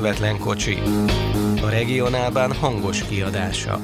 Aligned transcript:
Közvetlen 0.00 0.38
kocsi. 0.38 0.78
A 1.62 1.68
regionálban 1.68 2.52
hangos 2.52 3.02
kiadása. 3.02 3.80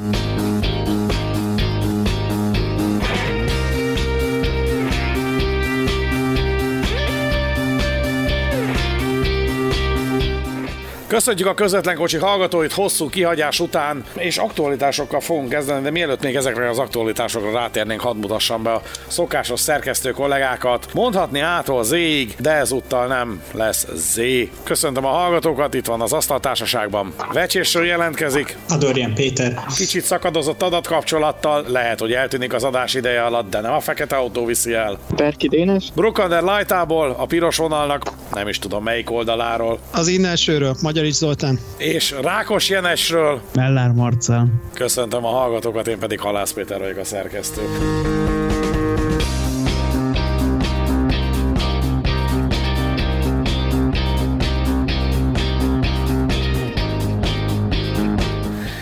Köszönjük 11.17 11.47
a 11.47 11.55
közvetlen 11.55 11.97
kocsi 11.97 12.17
hallgatóit 12.17 12.73
hosszú 12.73 13.09
kihagyás 13.09 13.61
után, 13.61 14.05
és 14.15 14.37
aktualitásokkal 14.37 15.21
fogunk 15.21 15.49
kezdeni, 15.49 15.83
de 15.83 15.91
mielőtt 15.91 16.23
még 16.23 16.37
ezekre 16.37 16.69
az 16.69 16.79
aktualitásokra 16.79 17.53
rátérnénk, 17.53 18.01
hadd 18.01 18.17
mutassam 18.17 18.63
be 18.63 18.73
a 18.73 18.83
szokásos 19.07 19.61
szerkesztő 19.61 20.11
kollégákat. 20.11 20.87
Mondhatni 20.93 21.41
ától 21.41 21.85
Z-ig, 21.85 22.35
de 22.39 22.51
ezúttal 22.51 23.07
nem 23.07 23.43
lesz 23.53 23.87
Z. 23.95 24.21
Köszöntöm 24.63 25.05
a 25.05 25.09
hallgatókat, 25.09 25.75
itt 25.75 25.87
van 25.87 26.01
az 26.01 26.13
asztaltársaságban. 26.13 27.15
Vecsésről 27.33 27.85
jelentkezik. 27.85 28.57
Adorján 28.69 29.15
Péter. 29.15 29.65
Kicsit 29.77 30.05
szakadozott 30.05 30.63
adatkapcsolattal, 30.63 31.65
lehet, 31.69 32.01
hogy 32.01 32.13
eltűnik 32.13 32.53
az 32.53 32.65
adás 32.65 32.95
ideje 32.95 33.23
alatt, 33.23 33.51
de 33.51 33.61
nem 33.61 33.73
a 33.73 33.81
fekete 33.81 34.17
autó 34.17 34.45
viszi 34.45 34.73
el. 34.73 34.99
Berki 35.17 35.49
Dénes. 35.49 35.85
Brukander 35.95 36.43
Lightából, 36.43 37.15
a 37.19 37.27
piros 37.27 37.57
vonalnak, 37.57 38.03
nem 38.33 38.49
is 38.49 38.59
tudom 38.59 38.83
melyik 38.83 39.11
oldaláról. 39.11 39.79
Az 39.93 40.09
innensőről, 40.09 40.77
Magyarics 41.07 41.39
Zoltán. 41.39 41.59
És 41.77 42.15
Rákos 42.23 42.69
Jenesről. 42.69 43.41
Mellár 43.55 43.91
Marcel. 43.91 44.47
Köszöntöm 44.75 45.25
a 45.25 45.29
hallgatókat, 45.29 45.87
én 45.89 45.99
pedig 45.99 46.21
Halász 46.21 46.53
Péter 46.53 46.79
vagyok 46.79 46.97
a 46.97 47.05
szerkesztő. 47.05 47.63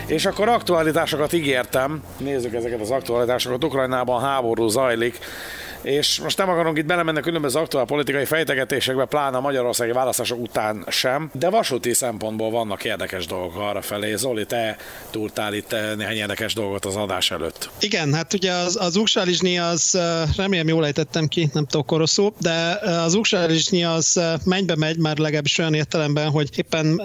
És 0.07 0.27
akkor 0.27 0.49
aktualitásokat 0.49 1.33
ígértem. 1.33 2.03
Nézzük 2.19 2.55
ezeket 2.55 2.81
az 2.81 2.91
aktualitásokat. 2.91 3.65
Ukrajnában 3.65 4.21
háború 4.21 4.69
zajlik 4.69 5.19
és 5.85 6.21
most 6.21 6.39
nem 6.39 6.49
akarunk 6.49 6.79
itt 6.79 6.87
belemenni 6.87 7.21
különböző 7.21 7.59
aktuál 7.59 7.85
politikai 7.85 8.25
fejtegetésekbe, 8.25 9.05
pláne 9.05 9.37
a 9.37 9.41
magyarországi 9.41 9.93
választások 9.93 10.41
után 10.41 10.85
sem, 10.89 11.31
de 11.33 11.51
vasúti 11.51 11.93
szempontból 11.93 12.51
vannak 12.51 12.85
érdekes 12.85 13.27
dolgok 13.27 13.57
arra 13.57 13.83
felé. 13.83 14.15
Zoli, 14.15 14.47
te 14.47 14.77
túltál 15.11 15.55
itt 15.55 15.75
néhány 15.97 16.17
érdekes 16.17 16.55
dolgot 16.55 16.85
az 16.85 16.97
adás 16.97 17.31
előtt. 17.31 17.71
Igen, 17.81 18.15
hát 18.15 18.35
ugye 18.35 18.53
az, 18.53 18.77
az 18.81 18.97
Uksalizsnyi 18.97 19.59
az, 19.59 19.99
remélem 20.37 20.69
jól 20.69 20.85
ejtettem 20.85 21.27
ki, 21.27 21.49
nem 21.53 21.67
tudok 21.67 21.87
koroszó, 21.87 22.33
de 22.41 22.79
az 22.83 23.15
Uksalizsnyi 23.15 23.85
az 23.85 24.21
mennybe 24.45 24.77
megy, 24.77 24.99
már 24.99 25.19
legalábbis 25.19 25.59
olyan 25.59 25.75
értelemben, 25.75 26.31
hogy 26.31 26.49
éppen 26.57 27.03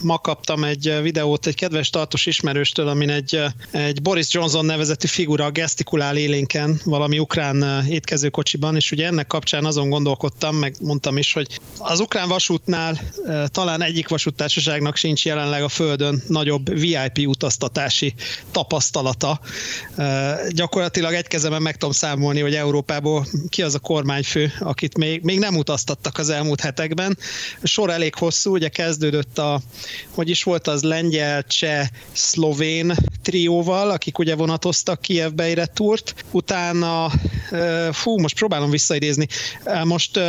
ma 0.00 0.18
kaptam 0.18 0.64
egy 0.64 0.98
videót 1.02 1.46
egy 1.46 1.54
kedves 1.54 1.90
tartos 1.90 2.26
ismerőstől, 2.26 2.88
amin 2.88 3.10
egy, 3.10 3.40
egy 3.70 4.02
Boris 4.02 4.26
Johnson 4.30 4.64
nevezetű 4.64 5.06
figura 5.06 5.50
gesztikulál 5.50 6.16
élénken 6.16 6.80
valami 6.84 7.18
ukrán 7.18 7.84
étkezés 7.88 8.10
érkező 8.12 8.30
kocsiban, 8.30 8.76
és 8.76 8.92
ugye 8.92 9.06
ennek 9.06 9.26
kapcsán 9.26 9.64
azon 9.64 9.88
gondolkodtam, 9.90 10.56
meg 10.56 10.74
mondtam 10.80 11.16
is, 11.16 11.32
hogy 11.32 11.60
az 11.78 12.00
ukrán 12.00 12.28
vasútnál 12.28 13.00
talán 13.46 13.82
egyik 13.82 14.08
vasúttársaságnak 14.08 14.96
sincs 14.96 15.24
jelenleg 15.24 15.62
a 15.62 15.68
Földön 15.68 16.22
nagyobb 16.28 16.78
VIP 16.78 17.18
utaztatási 17.26 18.14
tapasztalata. 18.50 19.40
Gyakorlatilag 20.50 21.12
egy 21.12 21.26
kezemen 21.26 21.62
meg 21.62 21.72
tudom 21.72 21.92
számolni, 21.92 22.40
hogy 22.40 22.54
Európából 22.54 23.26
ki 23.48 23.62
az 23.62 23.74
a 23.74 23.78
kormányfő, 23.78 24.52
akit 24.60 24.98
még, 24.98 25.22
még 25.22 25.38
nem 25.38 25.56
utaztattak 25.56 26.18
az 26.18 26.30
elmúlt 26.30 26.60
hetekben. 26.60 27.18
A 27.62 27.66
sor 27.66 27.90
elég 27.90 28.14
hosszú, 28.14 28.52
ugye 28.52 28.68
kezdődött 28.68 29.38
a, 29.38 29.60
hogy 30.10 30.28
is 30.28 30.42
volt 30.42 30.66
az 30.66 30.82
lengyel, 30.82 31.42
cseh, 31.42 31.88
szlovén 32.12 32.94
trióval, 33.22 33.90
akik 33.90 34.18
ugye 34.18 34.34
vonatoztak 34.34 35.00
Kievbe 35.00 35.66
túrt. 35.66 36.14
Utána 36.30 37.10
fú, 38.02 38.18
most 38.18 38.34
próbálom 38.34 38.70
visszaidézni. 38.70 39.26
Most 39.84 40.20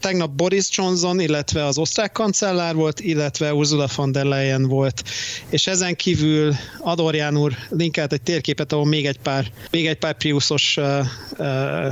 tegnap 0.00 0.30
Boris 0.30 0.66
Johnson, 0.70 1.20
illetve 1.20 1.64
az 1.64 1.78
osztrák 1.78 2.12
kancellár 2.12 2.74
volt, 2.74 3.00
illetve 3.00 3.54
Ursula 3.54 3.88
von 3.96 4.12
der 4.12 4.24
Leyen 4.24 4.66
volt. 4.66 5.02
És 5.48 5.66
ezen 5.66 5.96
kívül 5.96 6.54
Adorján 6.78 7.36
úr 7.36 7.52
linkelt 7.68 8.12
egy 8.12 8.22
térképet, 8.22 8.72
ahol 8.72 8.86
még 8.86 9.06
egy 9.06 9.18
pár, 9.18 9.46
még 9.70 9.86
egy 9.86 9.98
pár 9.98 10.16
Priusos 10.16 10.78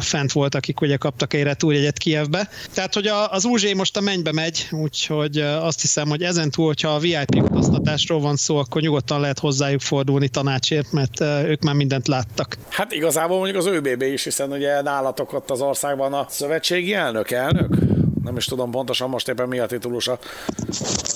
fent 0.00 0.32
volt, 0.32 0.55
akik 0.55 0.81
ugye 0.81 0.97
kaptak 0.97 1.34
egy 1.34 1.43
retúrjegyet 1.43 1.99
Kievbe. 1.99 2.49
Tehát, 2.75 2.94
hogy 2.94 3.06
az 3.31 3.44
UZ 3.44 3.72
most 3.75 3.97
a 3.97 4.00
mennybe 4.00 4.32
megy, 4.32 4.69
úgyhogy 4.71 5.38
azt 5.38 5.81
hiszem, 5.81 6.09
hogy 6.09 6.22
ezen 6.22 6.50
túl, 6.50 6.66
hogyha 6.66 6.88
a 6.88 6.99
VIP 6.99 7.34
utaztatásról 7.34 8.21
van 8.21 8.37
szó, 8.37 8.56
akkor 8.56 8.82
nyugodtan 8.82 9.21
lehet 9.21 9.38
hozzájuk 9.38 9.81
fordulni 9.81 10.28
tanácsért, 10.28 10.93
mert 10.93 11.21
ők 11.21 11.62
már 11.62 11.75
mindent 11.75 12.09
láttak. 12.09 12.56
Hát 12.69 12.93
igazából 12.93 13.37
mondjuk 13.37 13.59
az 13.59 13.66
ÖBB 13.66 14.03
is, 14.03 14.25
hiszen 14.25 14.53
ugye 14.53 14.81
nálatok 14.97 15.33
ott 15.33 15.51
az 15.51 15.61
országban 15.61 16.12
a 16.12 16.27
szövetségi 16.29 16.95
elnök, 16.95 17.31
elnök? 17.31 17.77
Nem 18.25 18.37
is 18.37 18.45
tudom 18.45 18.71
pontosan 18.71 19.09
most 19.09 19.29
éppen 19.29 19.49
mi 19.49 19.59
a 19.59 19.67
titulus 19.67 20.09
a 20.09 20.19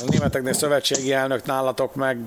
németeknél 0.07 0.53
szövetségi 0.53 1.13
elnök, 1.13 1.47
nálatok 1.47 1.95
meg 1.95 2.19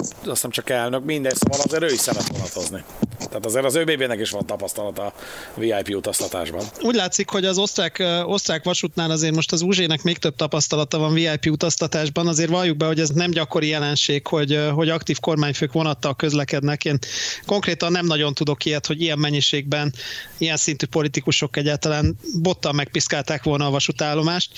azt 0.00 0.12
hiszem 0.22 0.50
csak 0.50 0.70
elnök, 0.70 1.04
mindegy, 1.04 1.36
szóval 1.36 1.60
azért 1.60 1.82
ő 1.82 1.92
is 1.92 2.00
szeret 2.00 2.28
vonatozni. 2.28 2.84
Tehát 3.18 3.46
azért 3.46 3.64
az 3.64 3.74
ÖBB-nek 3.74 4.20
is 4.20 4.30
van 4.30 4.46
tapasztalata 4.46 5.04
a 5.04 5.12
VIP 5.54 5.88
utaztatásban. 5.88 6.64
Úgy 6.80 6.94
látszik, 6.94 7.28
hogy 7.28 7.44
az 7.44 7.58
osztrák, 7.58 8.02
osztrák 8.24 8.64
vasútnál 8.64 9.10
azért 9.10 9.34
most 9.34 9.52
az 9.52 9.62
UZ-nek 9.62 10.02
még 10.02 10.18
több 10.18 10.36
tapasztalata 10.36 10.98
van 10.98 11.12
VIP 11.12 11.46
utaztatásban. 11.46 12.26
Azért 12.26 12.50
valljuk 12.50 12.76
be, 12.76 12.86
hogy 12.86 13.00
ez 13.00 13.08
nem 13.08 13.30
gyakori 13.30 13.68
jelenség, 13.68 14.26
hogy, 14.26 14.60
hogy 14.74 14.88
aktív 14.88 15.20
kormányfők 15.20 15.72
vonattal 15.72 16.14
közlekednek. 16.14 16.84
Én 16.84 16.98
konkrétan 17.46 17.92
nem 17.92 18.06
nagyon 18.06 18.34
tudok 18.34 18.64
ilyet, 18.64 18.86
hogy 18.86 19.00
ilyen 19.00 19.18
mennyiségben 19.18 19.92
ilyen 20.38 20.56
szintű 20.56 20.86
politikusok 20.86 21.56
egyáltalán 21.56 22.18
bottal 22.42 22.72
megpiszkálták 22.72 23.42
volna 23.42 23.66
a 23.66 23.70
vasútállomást. 23.70 24.50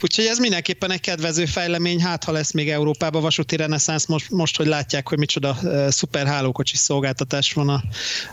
Úgyhogy 0.00 0.24
ez 0.24 0.38
mindenképpen 0.38 0.90
egy 0.90 1.00
kedvező 1.00 1.46
fejlemény, 1.46 2.02
hát 2.02 2.24
ha 2.24 2.32
lesz 2.32 2.52
még 2.52 2.70
Európában 2.70 3.22
vasúti 3.22 3.56
reneszánsz, 3.56 4.06
most, 4.06 4.30
most 4.30 4.56
hogy 4.56 4.66
látják, 4.80 5.08
hogy 5.08 5.18
micsoda 5.18 5.56
szuper 5.88 6.26
hálókocsi 6.26 6.76
szolgáltatás 6.76 7.52
van 7.52 7.68
a, 7.68 7.82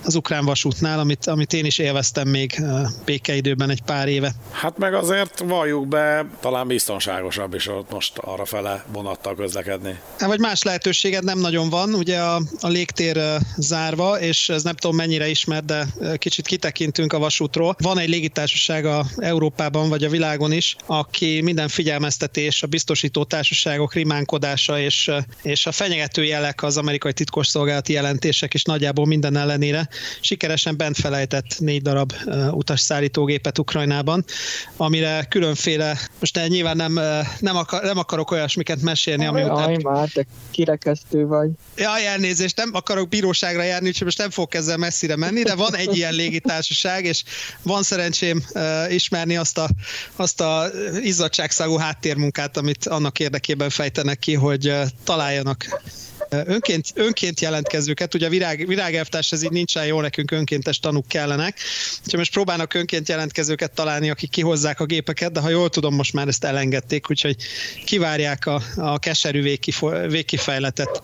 az 0.04 0.16
ukrán 0.16 0.46
vasútnál, 0.46 1.00
amit, 1.00 1.26
amit 1.26 1.54
én 1.54 1.66
is 1.66 1.78
élveztem 1.78 2.28
még 2.28 2.62
békeidőben 3.06 3.70
egy 3.70 3.82
pár 3.82 4.08
éve. 4.08 4.32
Hát 4.52 4.78
meg 4.78 4.94
azért 4.94 5.40
valljuk 5.40 5.88
be, 5.88 6.26
talán 6.40 6.68
biztonságosabb 6.68 7.54
is 7.54 7.68
ott 7.68 7.92
most 7.92 8.18
arra 8.18 8.46
fele 8.46 8.86
vonattal 8.92 9.36
közlekedni. 9.36 10.00
Hát, 10.20 10.30
vagy 10.30 10.40
más 10.40 10.64
lehetőséged 10.64 11.24
nem 11.24 11.40
nagyon 11.40 11.70
van, 11.70 11.94
ugye 11.94 12.20
a, 12.20 12.42
a 12.60 12.68
légtér 12.68 13.20
zárva, 13.58 14.20
és 14.20 14.50
ez 14.50 14.64
nem 14.64 14.76
tudom 14.76 14.96
mennyire 14.96 15.28
ismert, 15.28 15.66
de 15.66 15.88
kicsit 16.16 16.48
kitekintünk 16.48 17.14
a 17.14 17.20
vasútról. 17.20 17.76
Van 17.80 17.98
egy 18.00 18.10
légitársaság 18.10 18.86
a 18.86 19.06
Európában 19.18 19.90
vagy 19.90 20.04
a 20.04 20.10
világon 20.10 20.52
is, 20.52 20.76
aki 20.86 21.42
minden 21.42 21.68
figyelmeztetés, 21.68 22.64
a 22.64 22.68
biztosító 22.68 23.24
társaságok 23.24 23.94
rimánkodása 23.94 24.80
és, 24.80 25.12
és 25.42 25.66
a 25.66 25.72
fenyegető 25.72 26.24
jelek 26.38 26.64
az 26.64 26.78
amerikai 26.78 27.14
titkosszolgálati 27.14 27.94
jelentések 27.94 28.54
is 28.54 28.64
nagyjából 28.64 29.06
minden 29.06 29.36
ellenére 29.36 29.90
sikeresen 30.22 30.78
bent 30.78 30.98
felejtett 30.98 31.60
négy 31.60 31.82
darab 31.82 32.14
utasszállítógépet 32.52 33.60
Ukrajnában, 33.60 34.26
amire 34.78 35.26
különféle, 35.30 35.98
most 36.20 36.48
nyilván 36.48 36.76
nem, 36.76 36.94
nem, 37.40 37.56
akar, 37.56 37.84
nem 37.84 37.98
akarok 37.98 38.32
olyasmiket 38.32 38.82
mesélni, 38.82 39.26
ami 39.26 39.42
Aj, 39.42 39.50
után... 39.50 39.80
már, 39.84 40.10
te 40.10 40.26
kirekesztő 40.52 41.26
vagy. 41.26 41.50
Jaj, 41.76 42.08
elnézést, 42.08 42.58
nem 42.58 42.70
akarok 42.74 43.10
bíróságra 43.10 43.64
járni, 43.64 43.88
úgyhogy 43.88 44.06
most 44.06 44.18
nem 44.18 44.30
fog 44.30 44.56
ezzel 44.56 44.78
messzire 44.78 45.16
menni, 45.16 45.44
de 45.44 45.56
van 45.56 45.76
egy 45.76 45.98
ilyen 45.98 46.14
légitársaság, 46.14 47.06
és 47.06 47.24
van 47.62 47.84
szerencsém 47.84 48.44
ismerni 48.90 49.38
azt 49.38 49.58
a, 49.58 49.70
azt 50.16 50.42
a 50.42 50.66
izzadságszagú 51.02 51.78
háttérmunkát, 51.78 52.58
amit 52.58 52.88
annak 52.88 53.20
érdekében 53.20 53.70
fejtenek 53.70 54.20
ki, 54.20 54.34
hogy 54.34 54.74
találjanak 55.04 55.66
önként, 56.30 56.86
önként 56.94 57.40
jelentkezőket, 57.40 58.14
ugye 58.14 58.26
a 58.26 58.30
virág, 58.30 58.68
virágelvtárs 58.68 59.32
ez 59.32 59.44
így 59.44 59.52
nincsen 59.52 59.86
jó, 59.86 60.02
nekünk 60.02 60.32
önkéntes 60.32 60.80
tanúk 60.80 61.08
kellenek, 61.08 61.60
úgyhogy 62.04 62.20
most 62.20 62.32
próbálnak 62.32 62.74
önként 62.74 63.10
jelentkezőket 63.10 63.72
találni, 63.72 64.10
akik 64.10 64.30
kihozzák 64.30 64.80
a 64.80 64.86
gépeket, 64.86 65.32
de 65.32 65.40
ha 65.40 65.50
jól 65.50 65.70
tudom, 65.70 65.96
most 65.96 66.14
már 66.14 66.28
ezt 66.28 66.44
elengedték, 66.44 67.10
úgyhogy 67.10 67.36
kivárják 67.86 68.46
a, 68.46 68.62
a 68.76 69.00
keserű 69.00 69.42
végkifo, 69.42 70.08
végkifejletet. 70.08 71.02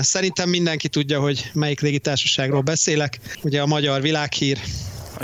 Szerintem 0.00 0.48
mindenki 0.48 0.88
tudja, 0.88 1.20
hogy 1.20 1.50
melyik 1.52 1.80
légitársaságról 1.80 2.60
beszélek. 2.60 3.18
Ugye 3.42 3.60
a 3.60 3.66
magyar 3.66 4.00
világhír, 4.00 4.58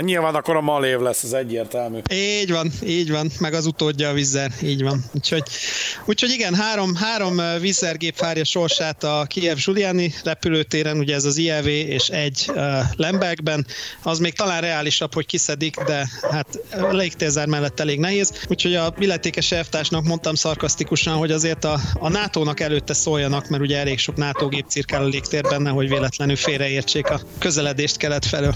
Nyilván 0.01 0.35
akkor 0.35 0.55
a 0.55 0.61
Malév 0.61 0.99
lesz, 0.99 1.23
az 1.23 1.33
egyértelmű. 1.33 1.99
Így 2.11 2.51
van, 2.51 2.71
így 2.85 3.11
van, 3.11 3.31
meg 3.39 3.53
az 3.53 3.65
utódja 3.65 4.09
a 4.09 4.13
Vizer, 4.13 4.51
így 4.63 4.83
van. 4.83 5.03
Úgyhogy, 5.13 5.43
úgyhogy 6.05 6.29
igen, 6.29 6.55
három, 6.55 6.95
három 6.95 7.41
vízergép 7.59 8.19
várja 8.19 8.45
sorsát 8.45 9.03
a 9.03 9.25
Kiev 9.27 9.57
Giuliani 9.65 10.13
repülőtéren, 10.23 10.97
ugye 10.97 11.15
ez 11.15 11.25
az 11.25 11.37
IEV 11.37 11.67
és 11.67 12.07
egy 12.07 12.45
uh, 12.47 12.63
Lembergben. 12.95 13.65
Az 14.03 14.19
még 14.19 14.33
talán 14.33 14.61
reálisabb, 14.61 15.13
hogy 15.13 15.25
kiszedik, 15.25 15.75
de 15.75 16.09
hát 16.31 16.59
légtérzár 16.91 17.47
mellett 17.47 17.79
elég 17.79 17.99
nehéz. 17.99 18.45
Úgyhogy 18.47 18.75
a 18.75 18.93
illetékes 18.99 19.51
elvtársnak 19.51 20.03
mondtam 20.03 20.35
szarkasztikusan, 20.35 21.13
hogy 21.13 21.31
azért 21.31 21.65
a, 21.65 21.79
a 21.93 22.09
NATO-nak 22.09 22.59
előtte 22.59 22.93
szóljanak, 22.93 23.47
mert 23.47 23.63
ugye 23.63 23.77
elég 23.77 23.99
sok 23.99 24.15
NATO 24.15 24.47
gép 24.47 24.65
cirkál 24.67 25.03
a 25.03 25.07
légtérben, 25.07 25.61
nehogy 25.61 25.89
véletlenül 25.89 26.35
félreértsék 26.35 27.09
a 27.09 27.21
közeledést 27.39 27.97
kelet 27.97 28.25
felől. 28.25 28.53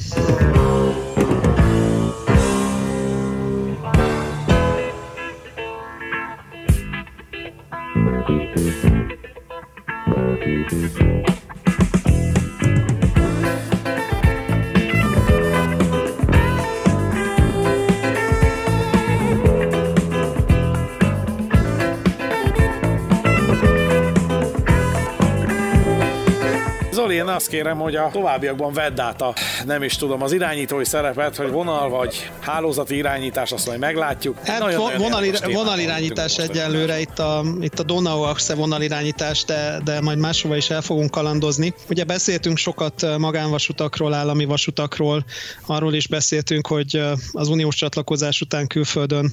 Azt 27.31 27.47
kérem, 27.47 27.77
hogy 27.77 27.95
a 27.95 28.09
továbbiakban 28.11 28.73
vedd 28.73 28.99
át 28.99 29.21
a, 29.21 29.33
nem 29.65 29.83
is 29.83 29.95
tudom, 29.95 30.21
az 30.21 30.31
irányítói 30.31 30.85
szerepet, 30.85 31.35
hogy 31.35 31.49
vonal 31.49 31.89
vagy 31.89 32.29
hálózati 32.39 32.95
irányítás, 32.95 33.51
azt 33.51 33.67
majd 33.67 33.79
meglátjuk. 33.79 34.37
Hát 34.43 34.59
Nagyon- 34.59 34.79
vo- 34.79 34.97
nagyon 34.97 35.31
vonal, 35.31 35.63
vonalirányítás 35.63 36.35
vagyunk 36.35 36.55
most. 36.55 36.65
egyelőre 36.65 36.99
itt 36.99 37.19
a, 37.19 37.43
itt 37.61 37.79
a 37.79 37.83
Donau 37.83 38.21
Axe 38.21 38.55
vonalirányítás, 38.55 39.43
de, 39.45 39.79
de 39.83 40.01
majd 40.01 40.17
máshova 40.17 40.55
is 40.55 40.69
el 40.69 40.81
fogunk 40.81 41.11
kalandozni. 41.11 41.73
Ugye 41.89 42.03
beszéltünk 42.03 42.57
sokat 42.57 43.17
magánvasutakról, 43.17 44.13
állami 44.13 44.45
vasutakról, 44.45 45.25
arról 45.65 45.93
is 45.93 46.07
beszéltünk, 46.07 46.67
hogy 46.67 47.01
az 47.31 47.47
uniós 47.47 47.75
csatlakozás 47.75 48.41
után 48.41 48.67
külföldön 48.67 49.31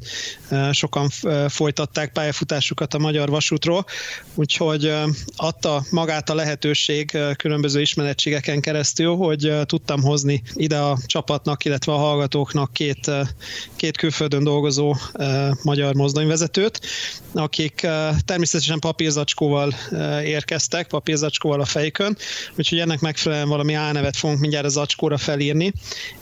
sokan 0.72 1.08
folytatták 1.48 2.12
pályafutásukat 2.12 2.94
a 2.94 2.98
magyar 2.98 3.28
vasútról, 3.28 3.84
úgyhogy 4.34 4.92
adta 5.36 5.82
magát 5.90 6.30
a 6.30 6.34
lehetőség 6.34 7.10
eh, 7.14 7.34
különböző 7.34 7.80
ismerettségeken 7.88 8.60
keresztül, 8.60 9.16
hogy 9.16 9.52
tudtam 9.66 10.02
hozni 10.02 10.42
ide 10.54 10.78
a 10.78 10.98
csapatnak, 11.06 11.64
illetve 11.64 11.92
a 11.92 11.96
hallgatóknak 11.96 12.72
két, 12.72 13.10
két 13.76 13.96
külföldön 13.96 14.44
dolgozó 14.44 14.96
magyar 15.62 15.94
mozdonyvezetőt, 15.94 16.80
akik 17.32 17.86
természetesen 18.24 18.78
papírzacskóval 18.78 19.74
érkeztek, 20.24 20.86
papírzacskóval 20.86 21.60
a 21.60 21.64
fejükön, 21.64 22.16
úgyhogy 22.56 22.78
ennek 22.78 23.00
megfelelően 23.00 23.48
valami 23.48 23.74
álnevet 23.74 24.16
fogunk 24.16 24.40
mindjárt 24.40 24.66
az 24.66 24.72
zacskóra 24.72 25.16
felírni, 25.16 25.72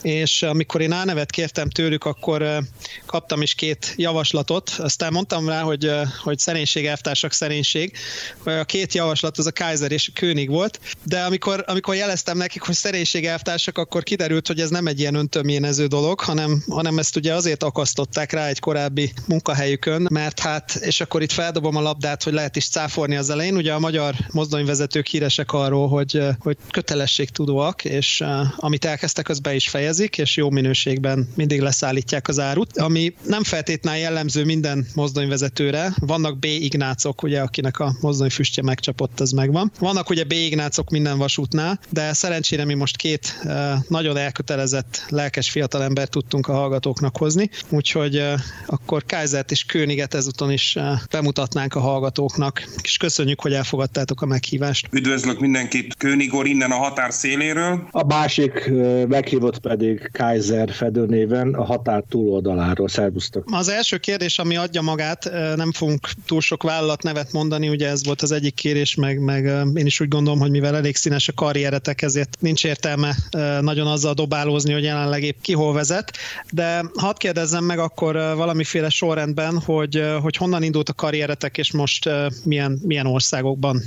és 0.01 0.43
amikor 0.43 0.81
én 0.81 0.91
álnevet 0.91 1.31
kértem 1.31 1.69
tőlük, 1.69 2.03
akkor 2.03 2.59
kaptam 3.05 3.41
is 3.41 3.53
két 3.53 3.93
javaslatot, 3.95 4.69
aztán 4.77 5.13
mondtam 5.13 5.49
rá, 5.49 5.61
hogy, 5.61 5.91
hogy 6.23 6.39
szerénység, 6.39 6.85
elvtársak 6.85 7.33
szerénység, 7.33 7.97
a 8.43 8.63
két 8.63 8.93
javaslat 8.93 9.37
az 9.37 9.45
a 9.45 9.51
Kaiser 9.51 9.91
és 9.91 10.07
a 10.07 10.19
König 10.19 10.49
volt, 10.49 10.79
de 11.03 11.19
amikor, 11.19 11.56
amikor 11.65 11.95
jeleztem 11.95 12.37
nekik, 12.37 12.61
hogy 12.61 12.75
szerénység 12.75 13.25
elvtársak, 13.25 13.77
akkor 13.77 14.03
kiderült, 14.03 14.47
hogy 14.47 14.59
ez 14.59 14.69
nem 14.69 14.87
egy 14.87 14.99
ilyen 14.99 15.15
öntöményező 15.15 15.85
dolog, 15.85 16.19
hanem, 16.19 16.63
hanem 16.69 16.97
ezt 16.99 17.15
ugye 17.15 17.33
azért 17.33 17.63
akasztották 17.63 18.31
rá 18.31 18.47
egy 18.47 18.59
korábbi 18.59 19.13
munkahelyükön, 19.27 20.07
mert 20.11 20.39
hát, 20.39 20.75
és 20.75 21.01
akkor 21.01 21.21
itt 21.21 21.31
feldobom 21.31 21.75
a 21.75 21.81
labdát, 21.81 22.23
hogy 22.23 22.33
lehet 22.33 22.55
is 22.55 22.69
cáfolni 22.69 23.15
az 23.15 23.29
elején, 23.29 23.55
ugye 23.55 23.73
a 23.73 23.79
magyar 23.79 24.15
mozdonyvezetők 24.31 25.07
híresek 25.07 25.53
arról, 25.53 25.87
hogy, 25.87 26.21
hogy 26.39 26.57
kötelességtudóak, 26.71 27.85
és 27.85 28.19
uh, 28.19 28.29
amit 28.57 28.85
elkezdtek, 28.85 29.29
az 29.29 29.39
be 29.39 29.55
is 29.55 29.69
fejezik, 29.69 30.17
és 30.17 30.35
jó 30.35 30.49
minőségben 30.49 31.29
mindig 31.35 31.61
leszállítják 31.61 32.27
az 32.27 32.39
árut, 32.39 32.77
ami 32.77 33.13
nem 33.23 33.43
feltétlenül 33.43 33.99
jellemző 33.99 34.45
minden 34.45 34.87
mozdonyvezetőre. 34.93 35.93
Vannak 35.99 36.39
B 36.39 36.45
ignácok, 36.45 37.23
ugye, 37.23 37.41
akinek 37.41 37.79
a 37.79 37.95
mozdonyfüstje 38.01 38.63
megcsapott, 38.63 39.19
ez 39.19 39.31
megvan. 39.31 39.71
Vannak 39.79 40.09
ugye 40.09 40.23
B 40.23 40.31
ignácok 40.31 40.89
minden 40.89 41.17
vasútnál, 41.37 41.79
de 41.89 42.13
szerencsére 42.13 42.65
mi 42.65 42.73
most 42.73 42.95
két 42.95 43.39
nagyon 43.87 44.17
elkötelezett, 44.17 45.05
lelkes 45.09 45.49
fiatalember 45.49 46.07
tudtunk 46.07 46.47
a 46.47 46.53
hallgatóknak 46.53 47.17
hozni, 47.17 47.49
úgyhogy 47.69 48.23
akkor 48.65 49.05
Kaisert 49.05 49.51
és 49.51 49.63
Königet 49.63 50.13
ezúton 50.13 50.51
is 50.51 50.77
bemutatnánk 51.11 51.75
a 51.75 51.79
hallgatóknak, 51.79 52.63
és 52.81 52.97
köszönjük, 52.97 53.41
hogy 53.41 53.53
elfogadtátok 53.53 54.21
a 54.21 54.25
meghívást. 54.25 54.87
Üdvözlök 54.91 55.39
mindenkit 55.39 55.95
Königor 55.97 56.47
innen 56.47 56.71
a 56.71 56.75
határ 56.75 57.13
széléről. 57.13 57.87
A 57.91 58.05
másik 58.05 58.71
meghívott 59.07 59.59
pedig 59.59 60.09
Kaiser 60.13 60.73
Fedő 60.73 61.05
néven 61.05 61.53
a 61.53 61.63
határ 61.63 62.03
túloldaláról. 62.09 62.87
Szervusztok! 62.87 63.43
Az 63.51 63.69
első 63.69 63.97
kérdés, 63.97 64.39
ami 64.39 64.55
adja 64.55 64.81
magát, 64.81 65.31
nem 65.55 65.71
fogunk 65.71 66.09
túl 66.25 66.41
sok 66.41 66.63
vállalat 66.63 67.03
nevet 67.03 67.31
mondani, 67.31 67.69
ugye 67.69 67.87
ez 67.87 68.05
volt 68.05 68.21
az 68.21 68.31
egyik 68.31 68.53
kérés, 68.53 68.95
meg, 68.95 69.19
meg 69.19 69.45
én 69.75 69.85
is 69.85 69.99
úgy 69.99 70.07
gondolom, 70.07 70.39
hogy 70.39 70.51
mivel 70.51 70.75
elég 70.75 70.95
színes 70.95 71.26
a 71.27 71.33
karrieretek, 71.33 72.01
ezért 72.01 72.37
nincs 72.39 72.65
értelme 72.65 73.15
nagyon 73.61 73.87
azzal 73.87 74.13
dobálózni, 74.13 74.73
hogy 74.73 74.83
jelenleg 74.83 75.23
épp 75.23 75.37
ki 75.41 75.53
hol 75.53 75.73
vezet, 75.73 76.17
de 76.51 76.83
hadd 76.95 77.17
kérdezzem 77.17 77.63
meg 77.63 77.79
akkor 77.79 78.13
valamiféle 78.13 78.89
sorrendben, 78.89 79.59
hogy, 79.59 80.03
hogy 80.21 80.35
honnan 80.35 80.63
indult 80.63 80.89
a 80.89 80.93
karrieretek, 80.93 81.57
és 81.57 81.71
most 81.71 82.09
milyen, 82.43 82.79
milyen 82.83 83.05
országokban 83.05 83.81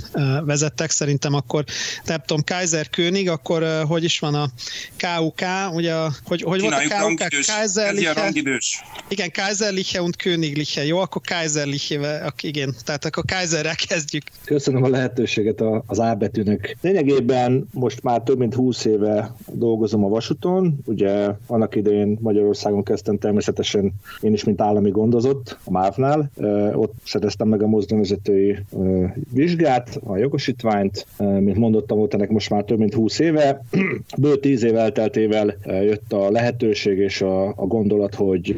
vezettek. 0.45 0.89
Szerintem 0.91 1.33
akkor, 1.33 1.63
nem 2.05 2.21
tudom, 2.25 2.43
Kaiser 2.43 2.89
König, 2.89 3.29
akkor 3.29 3.83
hogy 3.87 4.03
is 4.03 4.19
van 4.19 4.35
a 4.35 4.49
KUK, 4.97 5.41
ugye, 5.73 5.93
hogy, 6.23 6.41
hogy 6.41 6.61
volt 6.61 6.73
a 6.73 6.77
KUK? 6.77 6.89
rangidős. 6.99 7.45
Kaiser 7.47 7.87
Ez 7.87 7.99
ilyen 7.99 8.13
rangidős. 8.13 8.81
igen, 9.07 9.31
Kaiserliche 9.31 10.01
und 10.01 10.15
Königliche. 10.15 10.85
Jó, 10.85 10.97
akkor 10.99 11.21
Kaiserliche, 11.21 12.31
igen. 12.41 12.75
Tehát 12.83 13.05
akkor 13.05 13.23
Kaiserrel 13.25 13.75
kezdjük. 13.87 14.23
Köszönöm 14.45 14.83
a 14.83 14.87
lehetőséget 14.89 15.61
a- 15.61 15.83
az 15.87 15.99
A 15.99 16.13
betűnek. 16.13 16.77
Lényegében 16.81 17.30
most 17.73 18.03
már 18.03 18.21
több 18.21 18.37
mint 18.37 18.53
20 18.53 18.85
éve 18.85 19.35
dolgozom 19.53 20.05
a 20.05 20.09
vasúton. 20.09 20.77
Ugye 20.85 21.29
annak 21.47 21.75
idején 21.75 22.17
Magyarországon 22.21 22.83
kezdtem 22.83 23.17
természetesen 23.17 23.91
én 24.21 24.33
is, 24.33 24.43
mint 24.43 24.61
állami 24.61 24.89
gondozott 24.89 25.57
a 25.63 25.71
MÁV-nál. 25.71 26.31
Ott 26.73 26.93
szereztem 27.03 27.47
meg 27.47 27.61
a 27.61 27.67
mozdonyvezetői 27.67 28.57
vizsgát, 29.33 29.99
a 30.05 30.17
jogosítványt. 30.17 31.05
Mint 31.17 31.57
mondottam, 31.57 31.97
volt 31.97 32.13
ennek 32.13 32.29
most 32.29 32.49
már 32.49 32.63
több 32.63 32.77
mint 32.77 32.93
20 32.93 33.19
éve. 33.19 33.61
Bő 34.17 34.37
10 34.37 34.63
év 34.63 34.75
elteltével 34.75 35.55
jött 35.65 36.13
a 36.13 36.31
lehetőség 36.31 36.97
és 36.97 37.21
a, 37.21 37.47
a 37.47 37.65
gondolat, 37.65 38.15
hogy 38.15 38.57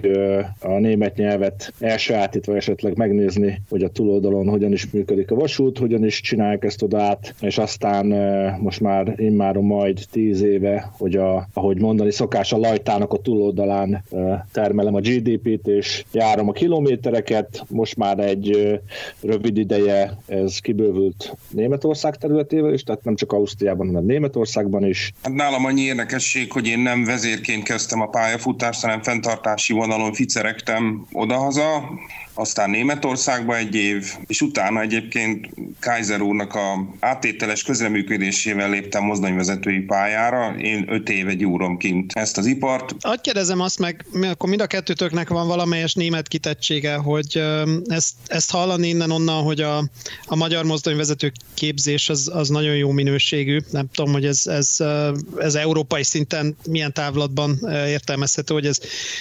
a 0.59 0.79
német 0.79 1.15
nyelvet 1.15 1.73
elsajátítva 1.79 2.55
esetleg 2.55 2.97
megnézni, 2.97 3.61
hogy 3.69 3.83
a 3.83 3.89
túloldalon 3.89 4.47
hogyan 4.47 4.71
is 4.71 4.91
működik 4.91 5.31
a 5.31 5.35
vasút, 5.35 5.77
hogyan 5.77 6.05
is 6.05 6.21
csinálják 6.21 6.63
ezt 6.63 6.81
oda 6.81 7.01
át, 7.01 7.35
és 7.41 7.57
aztán 7.57 8.13
most 8.63 8.79
már 8.79 9.13
immáron 9.17 9.63
majd 9.63 10.05
10 10.11 10.41
éve, 10.41 10.91
hogy 10.97 11.15
a, 11.15 11.47
ahogy 11.53 11.79
mondani 11.79 12.11
szokás, 12.11 12.53
a 12.53 12.57
lajtának 12.57 13.13
a 13.13 13.17
túloldalán 13.17 14.03
termelem 14.51 14.95
a 14.95 14.99
GDP-t, 14.99 15.67
és 15.67 16.03
járom 16.11 16.49
a 16.49 16.51
kilométereket. 16.51 17.63
Most 17.69 17.95
már 17.97 18.19
egy 18.19 18.79
rövid 19.21 19.57
ideje 19.57 20.17
ez 20.27 20.59
kibővült 20.59 21.37
Németország 21.49 22.15
területével 22.15 22.73
is, 22.73 22.83
tehát 22.83 23.03
nem 23.03 23.15
csak 23.15 23.31
Ausztriában, 23.31 23.87
hanem 23.87 24.05
Németországban 24.05 24.85
is. 24.85 25.11
Hát 25.21 25.33
nálam 25.33 25.65
annyi 25.65 25.81
érdekesség, 25.81 26.51
hogy 26.51 26.67
én 26.67 26.79
nem 26.79 27.03
vezérként 27.03 27.63
kezdtem 27.63 28.01
a 28.01 28.09
pályafutást, 28.09 28.81
hanem 28.81 29.01
fenntartási 29.01 29.73
vonalon 29.73 30.13
ficeregtem 30.13 31.07
odahaza, 31.11 31.65
aztán 32.33 32.69
Németországba 32.69 33.57
egy 33.57 33.75
év, 33.75 34.13
és 34.27 34.41
utána 34.41 34.81
egyébként 34.81 35.49
Kaiser 35.79 36.21
úrnak 36.21 36.55
a 36.55 36.95
áttételes 36.99 37.63
közreműködésével 37.63 38.69
léptem 38.69 39.03
mozdonyvezetői 39.03 39.79
pályára. 39.79 40.55
Én 40.57 40.85
öt 40.89 41.09
éve 41.09 41.33
gyúrom 41.33 41.77
kint 41.77 42.11
ezt 42.13 42.37
az 42.37 42.45
ipart. 42.45 42.95
Azt 42.99 43.21
kérdezem 43.21 43.59
azt 43.59 43.79
meg, 43.79 44.05
akkor 44.21 44.49
mind 44.49 44.61
a 44.61 44.67
kettőtöknek 44.67 45.29
van 45.29 45.47
valamelyes 45.47 45.93
német 45.93 46.27
kitettsége, 46.27 46.95
hogy 46.95 47.43
ezt, 47.85 48.13
ezt 48.27 48.51
hallani 48.51 48.87
innen-onnan, 48.87 49.43
hogy 49.43 49.61
a, 49.61 49.77
a 50.25 50.35
magyar 50.35 50.65
mozdonyvezető 50.65 51.31
képzés 51.53 52.09
az, 52.09 52.31
az 52.33 52.49
nagyon 52.49 52.75
jó 52.75 52.91
minőségű. 52.91 53.59
Nem 53.71 53.87
tudom, 53.93 54.13
hogy 54.13 54.25
ez, 54.25 54.45
ez, 54.45 54.77
ez 55.37 55.55
európai 55.55 56.03
szinten 56.03 56.55
milyen 56.69 56.93
távlatban 56.93 57.59
értelmezhető, 57.87 58.53
hogy 58.53 58.65
ez 58.65 58.79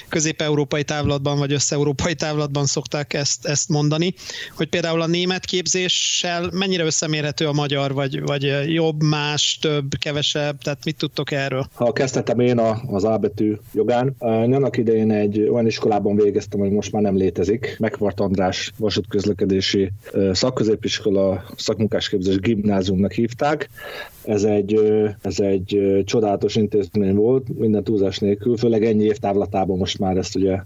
közép-európai 0.09 0.85
távlatban 0.85 1.39
vagy 1.39 1.53
össze-európai 1.53 2.15
távlatban 2.15 2.67
szokták 2.67 3.02
szokták 3.03 3.15
ezt, 3.15 3.47
ezt 3.47 3.69
mondani, 3.69 4.15
hogy 4.57 4.69
például 4.69 5.01
a 5.01 5.07
német 5.07 5.45
képzéssel 5.45 6.51
mennyire 6.53 6.85
összemérhető 6.85 7.47
a 7.47 7.53
magyar, 7.53 7.93
vagy, 7.93 8.23
vagy 8.23 8.73
jobb, 8.73 9.03
más, 9.03 9.59
több, 9.61 9.95
kevesebb, 9.99 10.59
tehát 10.59 10.85
mit 10.85 10.97
tudtok 10.97 11.31
erről? 11.31 11.67
Ha 11.75 11.93
kezdtem 11.93 12.41
én 12.41 12.59
a, 12.59 12.83
az 12.87 13.05
A 13.05 13.17
betű 13.17 13.57
jogán, 13.73 14.15
annak 14.19 14.77
idején 14.77 15.11
egy 15.11 15.39
olyan 15.41 15.67
iskolában 15.67 16.17
végeztem, 16.17 16.61
hogy 16.61 16.71
most 16.71 16.93
már 16.93 17.03
nem 17.03 17.17
létezik, 17.17 17.77
Megvart 17.79 18.21
András 18.21 18.73
vasútközlekedési 18.79 19.93
szakközépiskola 20.33 21.45
szakmunkásképzés 21.57 22.37
gimnáziumnak 22.37 23.13
hívták, 23.13 23.69
ez 24.25 24.45
egy, 24.45 24.81
ez 25.23 25.41
egy 25.41 26.03
csodálatos 26.05 26.57
intézmény 26.57 27.15
volt, 27.15 27.59
minden 27.59 27.85
túlzás 27.85 28.19
nélkül, 28.19 28.57
főleg 28.57 28.85
ennyi 28.85 29.05
évtávlatában 29.05 29.79
most 29.79 29.99
már 29.99 30.17
ezt 30.17 30.37
ugye 30.37 30.59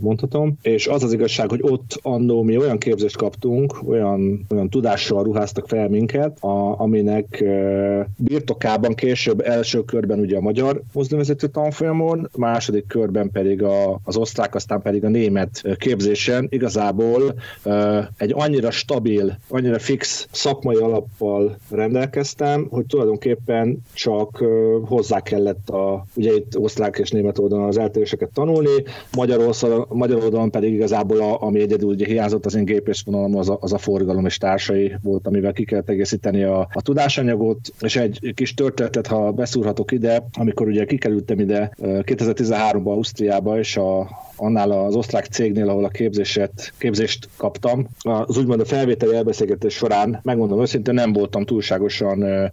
mondhatom. 0.00 0.58
És 0.62 0.86
az 0.86 1.02
az 1.02 1.12
igazság, 1.12 1.48
hogy 1.48 1.60
ott 1.74 1.98
annó 2.02 2.42
mi 2.42 2.56
olyan 2.56 2.78
képzést 2.78 3.16
kaptunk, 3.16 3.88
olyan, 3.88 4.46
olyan 4.50 4.70
tudással 4.70 5.22
ruháztak 5.22 5.68
fel 5.68 5.88
minket, 5.88 6.38
a, 6.40 6.80
aminek 6.80 7.44
birtokában 8.16 8.94
később 8.94 9.40
első 9.40 9.84
körben 9.84 10.18
ugye 10.18 10.36
a 10.36 10.40
magyar 10.40 10.82
mozdonyvezető 10.92 11.46
tanfolyamon, 11.46 12.30
második 12.36 12.86
körben 12.86 13.30
pedig 13.30 13.62
a, 13.62 14.00
az 14.04 14.16
osztrák, 14.16 14.54
aztán 14.54 14.82
pedig 14.82 15.04
a 15.04 15.08
német 15.08 15.76
képzésen. 15.78 16.46
Igazából 16.50 17.34
egy 18.16 18.32
annyira 18.36 18.70
stabil, 18.70 19.38
annyira 19.48 19.78
fix 19.78 20.28
szakmai 20.30 20.76
alappal 20.76 21.56
rendelkeztem, 21.70 22.66
hogy 22.70 22.86
tulajdonképpen 22.86 23.78
csak 23.94 24.44
hozzá 24.84 25.20
kellett 25.20 25.70
a, 25.70 26.06
ugye 26.14 26.34
itt 26.34 26.58
osztrák 26.58 26.98
és 26.98 27.10
német 27.10 27.38
oldalon 27.38 27.66
az 27.66 27.78
eltéréseket 27.78 28.30
tanulni, 28.32 28.82
magyar, 29.16 29.38
oldalon, 29.38 29.86
magyar 29.88 30.22
oldalon 30.22 30.50
pedig 30.50 30.72
igazából 30.72 31.20
a, 31.20 31.42
ami 31.42 31.60
egyedül 31.64 31.88
ugye 31.88 32.06
hiányzott 32.06 32.46
az 32.46 32.54
én 32.54 32.64
gépészvonalam, 32.64 33.36
az 33.36 33.48
a, 33.48 33.58
az 33.60 33.72
a 33.72 33.78
forgalom 33.78 34.26
és 34.26 34.38
társai 34.38 34.94
volt, 35.02 35.26
amivel 35.26 35.52
ki 35.52 35.64
kellett 35.64 35.88
egészíteni 35.88 36.42
a, 36.42 36.68
a 36.72 36.82
tudásanyagot, 36.82 37.58
és 37.80 37.96
egy 37.96 38.32
kis 38.34 38.54
történetet, 38.54 39.06
ha 39.06 39.32
beszúrhatok 39.32 39.92
ide, 39.92 40.26
amikor 40.32 40.66
ugye 40.66 40.84
kikerültem 40.84 41.38
ide 41.38 41.74
2013-ban 41.80 42.84
Ausztriába, 42.84 43.58
és 43.58 43.76
a, 43.76 44.08
annál 44.36 44.70
az 44.70 44.94
osztrák 44.94 45.24
cégnél, 45.24 45.68
ahol 45.68 45.84
a 45.84 45.88
képzéset, 45.88 46.72
képzést 46.78 47.28
kaptam. 47.36 47.86
Az 47.98 48.38
úgymond 48.38 48.60
a 48.60 48.64
felvételi 48.64 49.14
elbeszélgetés 49.14 49.74
során, 49.74 50.20
megmondom 50.22 50.60
őszintén, 50.60 50.94
nem 50.94 51.12
voltam 51.12 51.44
túlságosan 51.44 52.50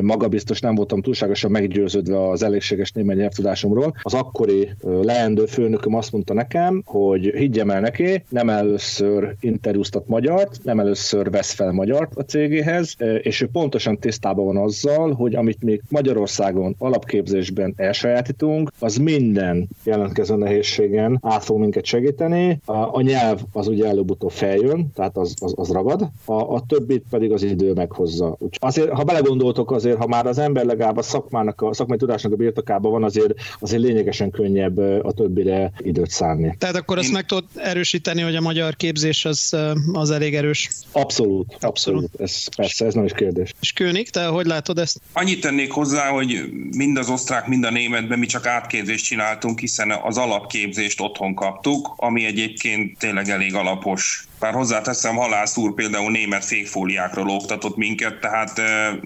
magabiztos, 0.00 0.60
nem 0.60 0.74
voltam 0.74 1.02
túlságosan 1.02 1.50
meggyőződve 1.50 2.28
az 2.28 2.42
elégséges 2.42 2.92
német 2.92 3.16
nyelvtudásomról. 3.16 3.94
Az 4.02 4.14
akkori 4.14 4.70
leendő 4.82 5.46
főnököm 5.46 5.94
azt 5.94 6.12
mondta 6.12 6.34
nekem, 6.34 6.82
hogy 6.84 7.32
higgyem 7.36 7.70
el 7.70 7.80
neki, 7.80 8.24
nem 8.28 8.48
először 8.48 9.34
interjúztat 9.40 10.08
magyart, 10.08 10.58
nem 10.62 10.80
először 10.80 11.30
vesz 11.30 11.52
fel 11.52 11.72
magyart 11.72 12.16
a 12.16 12.24
cégéhez, 12.24 12.94
és 13.22 13.40
ő 13.40 13.48
pontosan 13.52 13.98
tisztában 13.98 14.44
van 14.44 14.56
azzal, 14.56 15.12
hogy 15.12 15.34
amit 15.34 15.62
még 15.62 15.82
Magyarországon 15.88 16.74
alapképzésben 16.78 17.72
elsajátítunk, 17.76 18.70
az 18.78 18.96
minden 18.96 19.68
jelentkező 19.84 20.36
nehézségen 20.36 21.17
át 21.20 21.44
fog 21.44 21.58
minket 21.58 21.84
segíteni. 21.84 22.60
A, 22.64 22.72
a 22.72 23.00
nyelv 23.00 23.40
az 23.52 23.68
ugye 23.68 23.86
előbb-utóbb 23.86 24.30
feljön, 24.30 24.92
tehát 24.94 25.16
az, 25.16 25.34
az, 25.40 25.52
az 25.56 25.70
ragad, 25.70 26.10
a, 26.24 26.32
a 26.32 26.64
többit 26.66 27.04
pedig 27.10 27.32
az 27.32 27.42
idő 27.42 27.72
meghozza. 27.72 28.36
Úgy 28.38 28.56
azért, 28.60 28.90
ha 28.90 29.04
belegondoltok, 29.04 29.70
azért, 29.72 29.96
ha 29.96 30.06
már 30.06 30.26
az 30.26 30.38
ember 30.38 30.64
legalább 30.64 30.96
a 30.96 31.02
szakmának, 31.02 31.62
a 31.62 31.74
szakmai 31.74 31.96
tudásnak 31.96 32.32
a 32.32 32.36
birtokában 32.36 32.90
van, 32.90 33.04
azért, 33.04 33.34
azért 33.60 33.82
lényegesen 33.82 34.30
könnyebb 34.30 34.78
a 34.78 35.12
többire 35.12 35.72
időt 35.78 36.10
szánni. 36.10 36.56
Tehát 36.58 36.76
akkor 36.76 36.98
azt 36.98 37.12
meg 37.12 37.26
tudod 37.26 37.44
erősíteni, 37.54 38.20
hogy 38.20 38.36
a 38.36 38.40
magyar 38.40 38.76
képzés 38.76 39.24
az, 39.24 39.56
az 39.92 40.10
elég 40.10 40.34
erős. 40.34 40.70
Abszolút, 40.92 41.56
abszolút. 41.60 42.10
Ez, 42.18 42.54
persze, 42.56 42.84
ez 42.84 42.94
nem 42.94 43.04
is 43.04 43.12
kérdés. 43.12 43.54
És 43.60 43.72
König, 43.72 44.10
te 44.10 44.26
hogy 44.26 44.46
látod 44.46 44.78
ezt? 44.78 45.00
Annyit 45.12 45.40
tennék 45.40 45.72
hozzá, 45.72 46.08
hogy 46.08 46.50
mind 46.76 46.96
az 46.96 47.08
osztrák, 47.08 47.46
mind 47.46 47.64
a 47.64 47.70
németben 47.70 48.18
mi 48.18 48.26
csak 48.26 48.46
átképzést 48.46 49.04
csináltunk, 49.04 49.58
hiszen 49.58 49.90
az 50.02 50.16
alapképzést 50.16 51.00
otthon 51.08 51.34
kaptuk, 51.34 51.94
ami 51.96 52.24
egyébként 52.24 52.98
tényleg 52.98 53.28
elég 53.28 53.54
alapos 53.54 54.27
bár 54.40 54.54
hozzáteszem, 54.54 55.16
Halász 55.16 55.56
úr 55.56 55.74
például 55.74 56.10
német 56.10 56.44
fékfóliákról 56.44 57.28
oktatott 57.28 57.76
minket, 57.76 58.20
tehát 58.20 58.60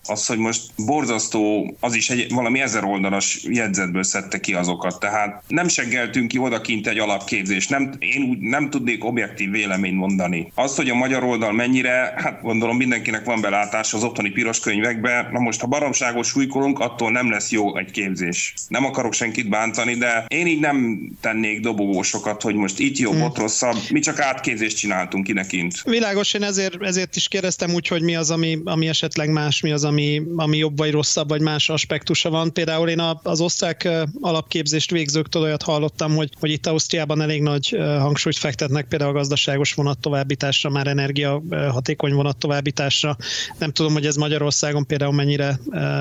az, 0.07 0.27
hogy 0.27 0.39
most 0.39 0.63
borzasztó, 0.87 1.75
az 1.81 1.95
is 1.95 2.11
egy 2.11 2.33
valami 2.33 2.61
ezer 2.61 2.85
oldalas 2.85 3.45
jegyzetből 3.49 4.03
szedte 4.03 4.41
ki 4.41 4.55
azokat, 4.55 5.01
tehát 5.01 5.43
nem 5.47 5.69
seggeltünk 5.69 6.29
ki 6.29 6.39
odakint 6.39 6.87
egy 6.87 6.99
alapképzést, 6.99 7.71
nem, 7.71 7.93
én 7.99 8.23
úgy 8.23 8.39
nem 8.39 8.71
tudnék 8.71 9.05
objektív 9.05 9.51
véleményt 9.51 9.99
mondani. 9.99 10.53
Azt, 10.55 10.77
hogy 10.77 10.91
a 10.91 10.95
magyar 10.95 11.25
oldal 11.25 11.53
mennyire, 11.53 12.15
hát 12.17 12.43
gondolom 12.43 12.77
mindenkinek 12.77 13.25
van 13.25 13.41
belátás 13.41 13.95
az 13.95 14.05
otthoni 14.05 14.31
piros 14.31 14.61
könyvekbe, 14.61 15.29
na 15.33 15.39
most 15.39 15.61
ha 15.61 15.67
baromságos 15.67 16.27
súlykolunk, 16.27 16.79
attól 16.79 17.11
nem 17.11 17.31
lesz 17.31 17.51
jó 17.51 17.77
egy 17.77 17.91
képzés. 17.91 18.55
Nem 18.69 18.85
akarok 18.85 19.13
senkit 19.13 19.49
bántani, 19.49 19.95
de 19.95 20.25
én 20.29 20.47
így 20.47 20.61
nem 20.61 21.09
tennék 21.21 21.61
dobogósokat, 21.61 22.43
hogy 22.43 22.55
most 22.55 22.79
itt 22.79 22.97
jobb, 22.99 23.13
hmm. 23.13 23.23
ott 23.23 23.39
rosszabb, 23.39 23.77
mi 23.91 24.01
csak 24.01 24.21
átképzést 24.21 24.77
csináltunk 24.77 25.22
vagyunk 25.23 25.49
kinekint. 25.49 25.83
Világos, 25.85 26.35
én 26.35 26.43
ezért, 26.43 26.83
ezért 26.83 27.17
is 27.17 27.29
kérdeztem 27.29 27.75
úgy, 27.75 27.87
hogy 27.87 28.03
mi 28.03 28.17
az, 28.17 28.31
ami, 28.31 28.59
ami 28.65 28.89
esetleg 28.89 29.31
más, 29.31 29.61
mi 29.61 29.73
az, 29.73 29.85
ami, 29.85 30.23
ami 30.37 30.57
jobb 30.57 30.77
vagy 30.77 30.91
rosszabb, 30.91 31.29
vagy 31.29 31.41
más 31.41 31.69
aspektusa 31.69 32.31
van. 32.31 32.53
Például 32.53 32.89
én 32.89 33.03
az 33.23 33.41
osztrák 33.41 33.89
alapképzést 34.21 34.91
végzőktől 34.91 35.43
olyat 35.43 35.63
hallottam, 35.63 36.15
hogy, 36.15 36.31
hogy 36.41 36.51
itt 36.51 36.67
Ausztriában 36.67 37.21
elég 37.21 37.43
nagy 37.43 37.77
hangsúlyt 37.79 38.39
fektetnek 38.39 38.89
például 38.89 39.11
a 39.11 39.15
gazdaságos 39.15 39.75
vonat 39.75 39.99
továbbításra, 39.99 40.71
már 40.71 40.87
energia 40.87 41.43
hatékony 41.51 42.13
vonat 42.13 42.37
továbbításra. 42.37 43.17
Nem 43.59 43.73
tudom, 43.73 43.93
hogy 43.93 44.07
ez 44.07 44.17
Magyarországon 44.17 44.87
például 44.87 45.13
mennyire, 45.13 45.59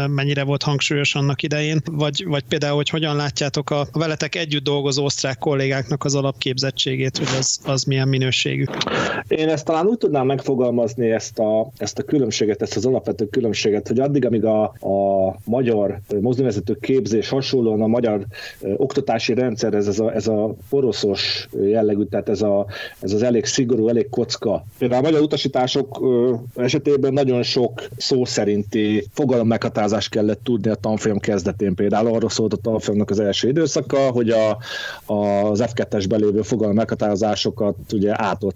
mennyire 0.07 0.43
volt 0.43 0.63
hangsúlyos 0.63 1.15
annak 1.15 1.41
idején, 1.41 1.81
vagy, 1.85 2.25
vagy 2.25 2.43
például, 2.43 2.75
hogy 2.75 2.89
hogyan 2.89 3.15
látjátok 3.15 3.69
a 3.69 3.87
veletek 3.91 4.35
együtt 4.35 4.63
dolgozó 4.63 5.03
osztrák 5.03 5.37
kollégáknak 5.37 6.03
az 6.03 6.15
alapképzettségét, 6.15 7.17
hogy 7.17 7.27
az, 7.39 7.59
az 7.63 7.83
milyen 7.83 8.07
minőségű. 8.07 8.63
Én 9.27 9.49
ezt 9.49 9.65
talán 9.65 9.85
úgy 9.85 9.97
tudnám 9.97 10.25
megfogalmazni 10.25 11.11
ezt 11.11 11.39
a, 11.39 11.71
ezt 11.77 11.99
a 11.99 12.03
különbséget, 12.03 12.61
ezt 12.61 12.75
az 12.75 12.85
alapvető 12.85 13.25
különbséget, 13.25 13.87
hogy 13.87 13.99
addig, 13.99 14.25
amíg 14.25 14.45
a, 14.45 14.63
a 14.63 15.35
magyar 15.45 15.99
mozdonyvezető 16.21 16.77
képzés 16.79 17.29
hasonlóan 17.29 17.81
a 17.81 17.87
magyar 17.87 18.25
oktatási 18.75 19.33
rendszer, 19.33 19.73
ez, 19.73 19.99
a, 19.99 20.13
ez 20.13 20.27
a 20.27 20.53
poroszos 20.69 21.47
jellegű, 21.63 22.03
tehát 22.03 22.29
ez, 22.29 22.41
a, 22.41 22.65
ez 22.99 23.13
az 23.13 23.23
elég 23.23 23.45
szigorú, 23.45 23.87
elég 23.87 24.09
kocka. 24.09 24.65
Például 24.77 25.05
a 25.05 25.07
magyar 25.07 25.21
utasítások 25.21 25.99
esetében 26.55 27.13
nagyon 27.13 27.43
sok 27.43 27.87
szó 27.97 28.25
szerinti 28.25 29.07
fogalom 29.13 29.47
meghatározást 29.47 30.09
kellett 30.09 30.43
tudni 30.43 30.69
a 30.69 30.75
tanfolyam 30.75 31.19
kezdetén. 31.19 31.75
Például 31.75 32.13
arról 32.13 32.29
szólt 32.29 32.53
a 32.53 32.57
tanfolyamnak 32.57 33.09
az 33.09 33.19
első 33.19 33.47
időszaka, 33.47 33.97
hogy 33.97 34.29
a, 34.29 34.57
az 35.13 35.63
F2-es 35.65 36.05
belévő 36.09 36.41
fogalom 36.41 36.75
meghatározásokat 36.75 37.75
ugye 37.93 38.13
ától 38.21 38.51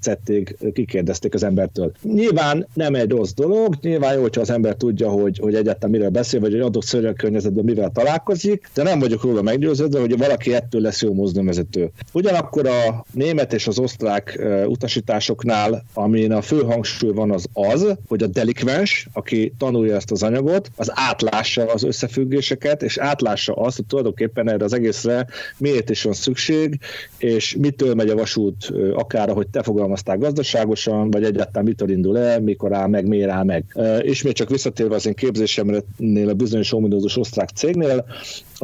tették, 0.45 0.73
kikérdezték 0.73 1.33
az 1.33 1.43
embertől. 1.43 1.91
Nyilván 2.01 2.67
nem 2.73 2.95
egy 2.95 3.09
rossz 3.09 3.33
dolog, 3.33 3.75
nyilván 3.81 4.13
jó, 4.13 4.21
hogyha 4.21 4.41
az 4.41 4.49
ember 4.49 4.75
tudja, 4.75 5.09
hogy, 5.09 5.37
hogy 5.37 5.55
egyáltalán 5.55 5.91
miről 5.95 6.09
beszél, 6.09 6.39
vagy 6.39 6.53
egy 6.53 6.59
adott 6.59 6.83
szörnyekörnyezetben 6.83 7.63
mivel 7.63 7.91
találkozik, 7.93 8.69
de 8.73 8.83
nem 8.83 8.99
vagyok 8.99 9.23
róla 9.23 9.41
meggyőződve, 9.41 9.99
hogy 9.99 10.17
valaki 10.17 10.53
ettől 10.53 10.81
lesz 10.81 11.01
jó 11.01 11.13
mozdonyvezető. 11.13 11.91
Ugyanakkor 12.13 12.67
a 12.67 13.05
német 13.11 13.53
és 13.53 13.67
az 13.67 13.79
osztrák 13.79 14.39
utasításoknál, 14.67 15.83
amin 15.93 16.31
a 16.31 16.41
fő 16.41 16.61
hangsúly 16.61 17.11
van 17.11 17.31
az 17.31 17.45
az, 17.53 17.95
hogy 18.07 18.23
a 18.23 18.27
delikvens, 18.27 19.07
aki 19.13 19.53
tanulja 19.57 19.95
ezt 19.95 20.11
az 20.11 20.23
anyagot, 20.23 20.69
az 20.75 20.91
átlássa 20.93 21.65
az 21.65 21.83
összefüggéseket, 21.83 22.83
és 22.83 22.97
átlássa 22.97 23.53
azt, 23.53 23.75
hogy 23.75 23.85
tulajdonképpen 23.85 24.49
erre 24.49 24.63
az 24.63 24.73
egészre 24.73 25.27
miért 25.57 25.89
is 25.89 26.03
van 26.03 26.13
szükség, 26.13 26.79
és 27.17 27.55
mitől 27.59 27.93
megy 27.93 28.09
a 28.09 28.15
vasút, 28.15 28.71
akár 28.93 29.29
ahogy 29.29 29.47
te 29.47 29.63
fogalmaztál, 29.63 30.17
gazdaságosan, 30.35 31.11
vagy 31.11 31.23
egyáltalán 31.23 31.63
mitől 31.63 31.89
indul 31.89 32.17
el, 32.17 32.39
mikor 32.39 32.73
áll 32.73 32.87
meg, 32.87 33.07
miért 33.07 33.29
áll 33.29 33.43
meg. 33.43 33.77
Ismét 34.01 34.35
csak 34.35 34.49
visszatérve 34.49 34.95
az 34.95 35.05
én 35.05 35.13
képzésemnél 35.13 36.29
a 36.29 36.33
bizonyos 36.33 36.73
ominózus 36.73 37.17
osztrák 37.17 37.49
cégnél, 37.49 38.05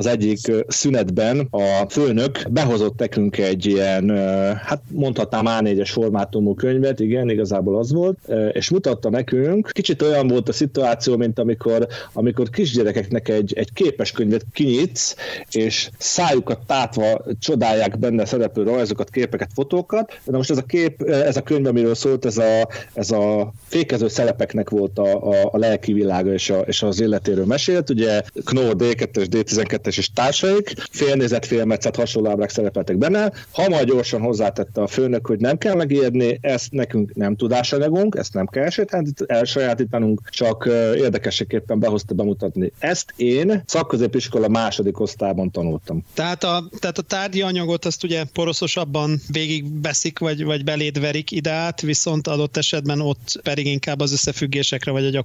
az 0.01 0.07
egyik 0.07 0.39
szünetben 0.67 1.47
a 1.49 1.85
főnök 1.89 2.41
behozott 2.49 2.99
nekünk 2.99 3.37
egy 3.37 3.65
ilyen, 3.65 4.09
hát 4.57 4.81
mondhatnám 4.87 5.45
A4-es 5.47 5.89
formátumú 5.91 6.53
könyvet, 6.53 6.99
igen, 6.99 7.29
igazából 7.29 7.77
az 7.77 7.91
volt, 7.91 8.17
és 8.51 8.69
mutatta 8.69 9.09
nekünk, 9.09 9.69
kicsit 9.71 10.01
olyan 10.01 10.27
volt 10.27 10.49
a 10.49 10.53
szituáció, 10.53 11.17
mint 11.17 11.39
amikor, 11.39 11.87
amikor 12.13 12.49
kisgyerekeknek 12.49 13.29
egy, 13.29 13.53
egy 13.55 13.73
képes 13.73 14.11
könyvet 14.11 14.45
kinyitsz, 14.53 15.15
és 15.51 15.89
szájukat 15.97 16.59
tátva 16.67 17.23
csodálják 17.39 17.99
benne 17.99 18.25
szereplő 18.25 18.63
rajzokat, 18.63 19.09
képeket, 19.09 19.49
fotókat. 19.53 20.19
De 20.25 20.37
most 20.37 20.51
ez 20.51 20.57
a 20.57 20.63
kép, 20.63 21.01
ez 21.01 21.37
a 21.37 21.41
könyv, 21.41 21.65
amiről 21.65 21.95
szólt, 21.95 22.25
ez 22.25 22.37
a, 22.37 22.67
ez 22.93 23.11
a 23.11 23.53
fékező 23.67 24.07
szelepeknek 24.07 24.69
volt 24.69 24.99
a, 24.99 25.31
a, 25.31 25.49
a 25.51 25.57
lelki 25.57 25.93
világa 25.93 26.33
és, 26.33 26.49
a, 26.49 26.59
és 26.59 26.83
az 26.83 27.01
életéről 27.01 27.45
mesélt. 27.45 27.89
Ugye 27.89 28.21
Knorr 28.45 28.75
D2-es, 28.77 29.27
D12-es 29.31 29.90
Kertész 29.91 30.07
és 30.07 30.13
társaik, 30.13 30.73
félnézet, 30.91 31.45
félmetszet 31.45 31.95
hasonló 31.95 32.29
ábrák 32.29 32.49
szerepeltek 32.49 32.97
benne. 32.97 33.31
Ha 33.51 33.69
majd 33.69 33.87
gyorsan 33.87 34.21
hozzátette 34.21 34.81
a 34.81 34.87
főnök, 34.87 35.27
hogy 35.27 35.39
nem 35.39 35.57
kell 35.57 35.75
megírni, 35.75 36.39
ezt 36.41 36.71
nekünk 36.71 37.13
nem 37.13 37.35
tudásanyagunk, 37.35 38.15
ezt 38.15 38.33
nem 38.33 38.45
kell 38.45 38.67
elsajátítanunk, 39.25 40.29
csak 40.29 40.69
érdekességképpen 40.95 41.79
behozta 41.79 42.13
bemutatni. 42.13 42.71
Ezt 42.79 43.13
én 43.15 43.63
szakközépiskola 43.65 44.47
második 44.47 44.99
osztályban 44.99 45.51
tanultam. 45.51 46.03
Tehát 46.13 46.43
a, 46.43 46.63
tehát 46.79 46.97
a 46.97 47.01
tárgyi 47.01 47.41
anyagot 47.41 47.85
azt 47.85 48.03
ugye 48.03 48.23
poroszosabban 48.33 49.19
végigbeszik, 49.31 50.19
vagy, 50.19 50.43
vagy 50.43 50.63
beléd 50.63 50.99
verik 50.99 51.31
ide 51.31 51.51
át, 51.51 51.81
viszont 51.81 52.27
adott 52.27 52.57
esetben 52.57 53.01
ott 53.01 53.39
pedig 53.43 53.65
inkább 53.65 53.99
az 53.99 54.11
összefüggésekre, 54.11 54.91
vagy 54.91 55.15
a. 55.15 55.23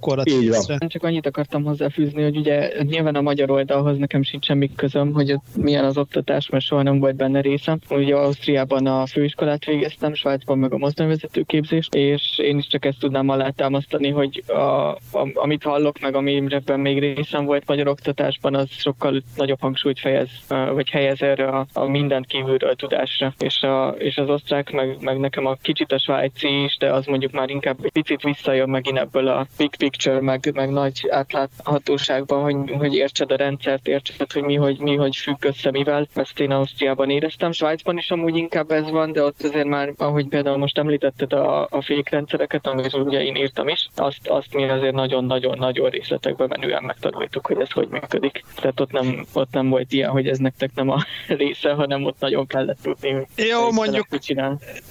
Én 0.78 0.88
csak 0.88 1.02
annyit 1.02 1.26
akartam 1.26 1.64
hozzáfűzni, 1.64 2.23
hogy 2.23 2.37
ugye 2.37 2.82
nyilván 2.82 3.14
a 3.14 3.20
magyar 3.20 3.50
oldalhoz 3.50 3.99
nekem 3.99 4.23
sincs 4.23 4.46
semmi 4.47 4.75
közöm, 4.75 5.12
hogy 5.12 5.33
ott 5.33 5.57
milyen 5.57 5.85
az 5.85 5.99
oktatás, 5.99 6.49
mert 6.49 6.65
soha 6.65 6.83
nem 6.83 6.99
volt 6.99 7.17
benne 7.17 7.41
részem. 7.41 7.79
Ugye 7.91 8.15
Ausztriában 8.15 8.87
a 8.87 9.07
főiskolát 9.07 9.65
végeztem, 9.65 10.15
Svájcban 10.15 10.59
meg 10.59 10.73
a 10.73 10.79
mozdonyvezető 10.79 11.43
képzést, 11.43 11.95
és 11.95 12.38
én 12.38 12.59
is 12.59 12.67
csak 12.67 12.85
ezt 12.85 12.99
tudnám 12.99 13.29
alátámasztani, 13.29 14.11
hogy 14.11 14.43
a, 14.47 14.53
a, 14.53 15.29
amit 15.35 15.62
hallok, 15.62 16.00
meg 16.00 16.15
amire 16.15 16.76
még 16.76 16.99
részem 16.99 17.45
volt 17.45 17.67
magyar 17.67 17.88
oktatásban, 17.88 18.55
az 18.55 18.69
sokkal 18.71 19.23
nagyobb 19.37 19.61
hangsúlyt 19.61 20.00
fejez, 20.00 20.29
vagy 20.49 20.91
helyez 20.91 21.23
erre 21.23 21.49
a, 21.49 21.67
a 21.73 21.85
mindent 21.85 22.26
kívülről 22.26 22.75
tudásra. 22.75 23.35
És, 23.38 23.62
a, 23.62 23.88
és 23.88 24.17
az 24.17 24.29
osztrák, 24.29 24.71
meg, 24.71 24.97
meg 25.00 25.19
nekem 25.19 25.47
a 25.47 25.57
kicsit 25.62 25.93
a 25.93 25.99
svájci 25.99 26.62
is, 26.62 26.76
de 26.76 26.93
az 26.93 27.07
mondjuk 27.07 27.33
már 27.33 27.50
inkább 27.50 27.79
egy 27.83 27.93
picit 27.93 28.23
visszajön 28.23 28.69
megint 28.69 28.99
ebből 28.99 29.29
a 29.29 29.47
big 29.57 29.76
picture, 29.76 30.21
meg, 30.21 30.50
meg 30.55 30.71
nagy 30.71 31.07
átláthatóságban, 31.11 32.43
hogy, 32.43 32.71
hogy 32.79 32.95
értsed 32.95 33.33
a 33.33 33.37
rendszert, 33.37 33.88
értsed, 33.88 34.33
hogy 34.37 34.45
mi 34.45 34.55
hogy, 34.55 34.78
mi 34.78 34.97
hogy 34.97 35.16
függ 35.16 35.45
össze 35.45 35.71
mivel. 35.71 36.07
Ezt 36.14 36.40
én 36.40 36.50
Ausztriában 36.50 37.11
éreztem, 37.11 37.52
Svájcban 37.52 37.99
is 37.99 38.11
amúgy 38.11 38.37
inkább 38.37 38.71
ez 38.71 38.90
van, 38.90 39.12
de 39.12 39.23
ott 39.23 39.43
azért 39.43 39.66
már, 39.66 39.93
ahogy 39.97 40.28
például 40.28 40.57
most 40.57 40.78
említetted 40.78 41.33
a, 41.33 41.66
a 41.71 41.83
fékrendszereket, 41.83 42.66
amit 42.66 42.95
ugye 42.95 43.23
én 43.23 43.37
írtam 43.37 43.69
is, 43.69 43.88
azt, 43.97 44.28
azt 44.28 44.55
mi 44.55 44.69
azért 44.69 44.95
nagyon-nagyon-nagyon 44.95 45.90
részletekbe 45.90 46.47
menően 46.47 46.83
megtanultuk, 46.83 47.47
hogy 47.47 47.61
ez 47.61 47.71
hogy 47.71 47.88
működik. 47.88 48.45
Tehát 48.55 48.81
ott 48.81 48.93
nem, 48.93 49.26
ott 49.33 49.52
nem 49.52 49.69
volt 49.69 49.93
ilyen, 49.93 50.11
hogy 50.11 50.28
ez 50.28 50.38
nektek 50.38 50.71
nem 50.75 50.90
a 50.90 51.05
része, 51.28 51.73
hanem 51.73 52.05
ott 52.05 52.21
nagyon 52.21 52.47
kellett 52.47 52.78
tudni, 52.83 53.26
jó, 53.37 53.71
mondjuk, 53.71 54.07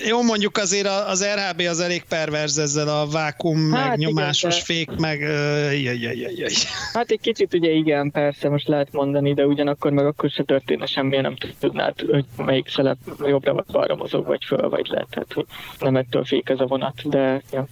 jó, 0.08 0.22
mondjuk 0.22 0.58
azért 0.58 0.88
az 0.88 1.26
RHB 1.36 1.62
az 1.70 1.80
elég 1.80 2.04
perverz 2.04 2.58
ezzel 2.58 2.88
a 2.88 3.08
vákum, 3.12 3.72
hát 3.72 3.88
meg 3.88 3.98
nyomásos 3.98 4.54
igen, 4.54 4.66
fék, 4.66 5.00
meg 5.00 5.20
jaj, 5.84 5.98
jaj, 6.00 6.18
jaj, 6.18 6.34
jaj. 6.36 6.52
Hát 6.94 7.10
egy 7.10 7.20
kicsit 7.20 7.54
ugye 7.54 7.72
igen, 7.72 8.12
persze, 8.12 8.50
most 8.50 8.68
lehet 8.68 8.92
mondani, 8.92 9.34
de 9.36 9.46
ugyanakkor 9.46 9.92
meg 9.92 10.06
akkor 10.06 10.30
se 10.30 10.44
történne 10.44 10.86
semmi, 10.86 11.18
nem 11.18 11.36
tudnád, 11.60 12.02
hogy 12.02 12.26
melyik 12.38 12.70
szelep 12.70 12.98
jobbra 13.26 13.54
vagy 13.54 13.66
balra 13.72 13.96
mozog, 13.96 14.26
vagy 14.26 14.44
föl, 14.46 14.70
vagy 14.70 14.88
le. 14.88 15.06
Tehát 15.10 15.34
hogy 15.34 15.46
nem 15.80 15.96
ettől 15.96 16.26
fék 16.26 16.50
ez 16.50 16.60
a 16.60 16.66
vonat, 16.66 17.10
de 17.10 17.42
ja 17.52 17.68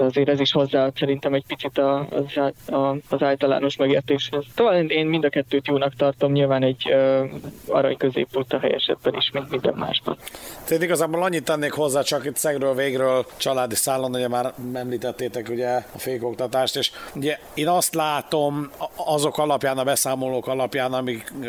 azért 0.00 0.28
ez 0.28 0.40
is 0.40 0.52
hozzá 0.52 0.90
szerintem 0.94 1.34
egy 1.34 1.44
picit 1.46 1.78
a, 1.78 2.06
az, 2.10 2.36
a, 2.74 2.96
az 3.08 3.22
általános 3.22 3.76
megértéshez. 3.76 4.44
Talán 4.54 4.88
én 4.88 5.06
mind 5.06 5.24
a 5.24 5.28
kettőt 5.28 5.66
jónak 5.66 5.94
tartom, 5.94 6.32
nyilván 6.32 6.62
egy 6.62 6.92
uh, 6.92 7.30
arany 7.66 7.96
középút 7.96 8.52
a 8.52 8.58
helyesetben 8.58 9.14
is, 9.14 9.30
mint 9.32 9.50
minden 9.50 9.74
másban. 9.74 10.16
Tehát 10.64 10.82
igazából 10.82 11.22
annyit 11.22 11.44
tennék 11.44 11.72
hozzá, 11.72 12.02
csak 12.02 12.24
itt 12.24 12.36
szegről 12.36 12.74
végről 12.74 13.26
családi 13.36 13.74
szállon, 13.74 14.14
ugye 14.14 14.28
már 14.28 14.52
említettétek 14.74 15.48
ugye 15.48 15.68
a 15.68 15.98
fékoktatást, 15.98 16.76
és 16.76 16.90
ugye 17.14 17.38
én 17.54 17.68
azt 17.68 17.94
látom 17.94 18.70
azok 18.96 19.38
alapján, 19.38 19.78
a 19.78 19.84
beszámolók 19.84 20.46
alapján, 20.46 20.87
amik 20.92 21.32
uh, 21.40 21.48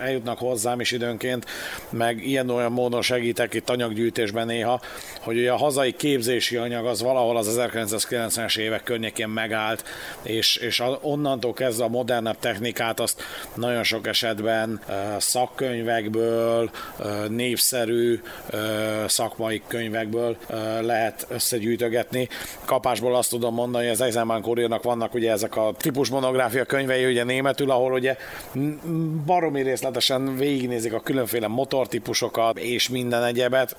eljutnak 0.00 0.38
hozzám 0.38 0.80
is 0.80 0.90
időnként, 0.90 1.46
meg 1.90 2.26
ilyen-olyan 2.26 2.72
módon 2.72 3.02
segítek 3.02 3.54
itt 3.54 3.70
anyaggyűjtésben 3.70 4.46
néha, 4.46 4.80
hogy 5.20 5.38
ugye 5.38 5.52
a 5.52 5.56
hazai 5.56 5.92
képzési 5.92 6.56
anyag 6.56 6.86
az 6.86 7.02
valahol 7.02 7.36
az 7.36 7.58
1990-es 7.60 8.58
évek 8.58 8.82
környékén 8.82 9.28
megállt, 9.28 9.84
és, 10.22 10.56
és 10.56 10.82
onnantól 11.00 11.52
kezdve 11.52 11.84
a 11.84 11.88
modernebb 11.88 12.38
technikát 12.38 13.00
azt 13.00 13.22
nagyon 13.54 13.82
sok 13.82 14.06
esetben 14.06 14.80
szakkönyvekből, 15.18 16.70
népszerű 17.28 18.20
szakmai 19.06 19.62
könyvekből 19.66 20.36
lehet 20.80 21.26
összegyűjtögetni. 21.28 22.28
Kapásból 22.64 23.16
azt 23.16 23.30
tudom 23.30 23.54
mondani, 23.54 23.84
hogy 23.84 23.92
az 23.92 24.00
Eisenbahn 24.00 24.42
Kurírnak 24.42 24.82
vannak 24.82 25.14
ugye 25.14 25.30
ezek 25.30 25.56
a 25.56 25.72
típus 25.76 26.08
monográfia 26.08 26.64
könyvei 26.64 27.04
ugye 27.04 27.24
németül, 27.24 27.70
ahol 27.70 27.92
ugye 27.92 28.16
baromi 29.26 29.62
részletesen 29.62 30.36
végignézik 30.36 30.92
a 30.92 31.00
különféle 31.00 31.46
motortípusokat 31.46 32.58
és 32.58 32.88
minden 32.88 33.24
egyebet, 33.24 33.76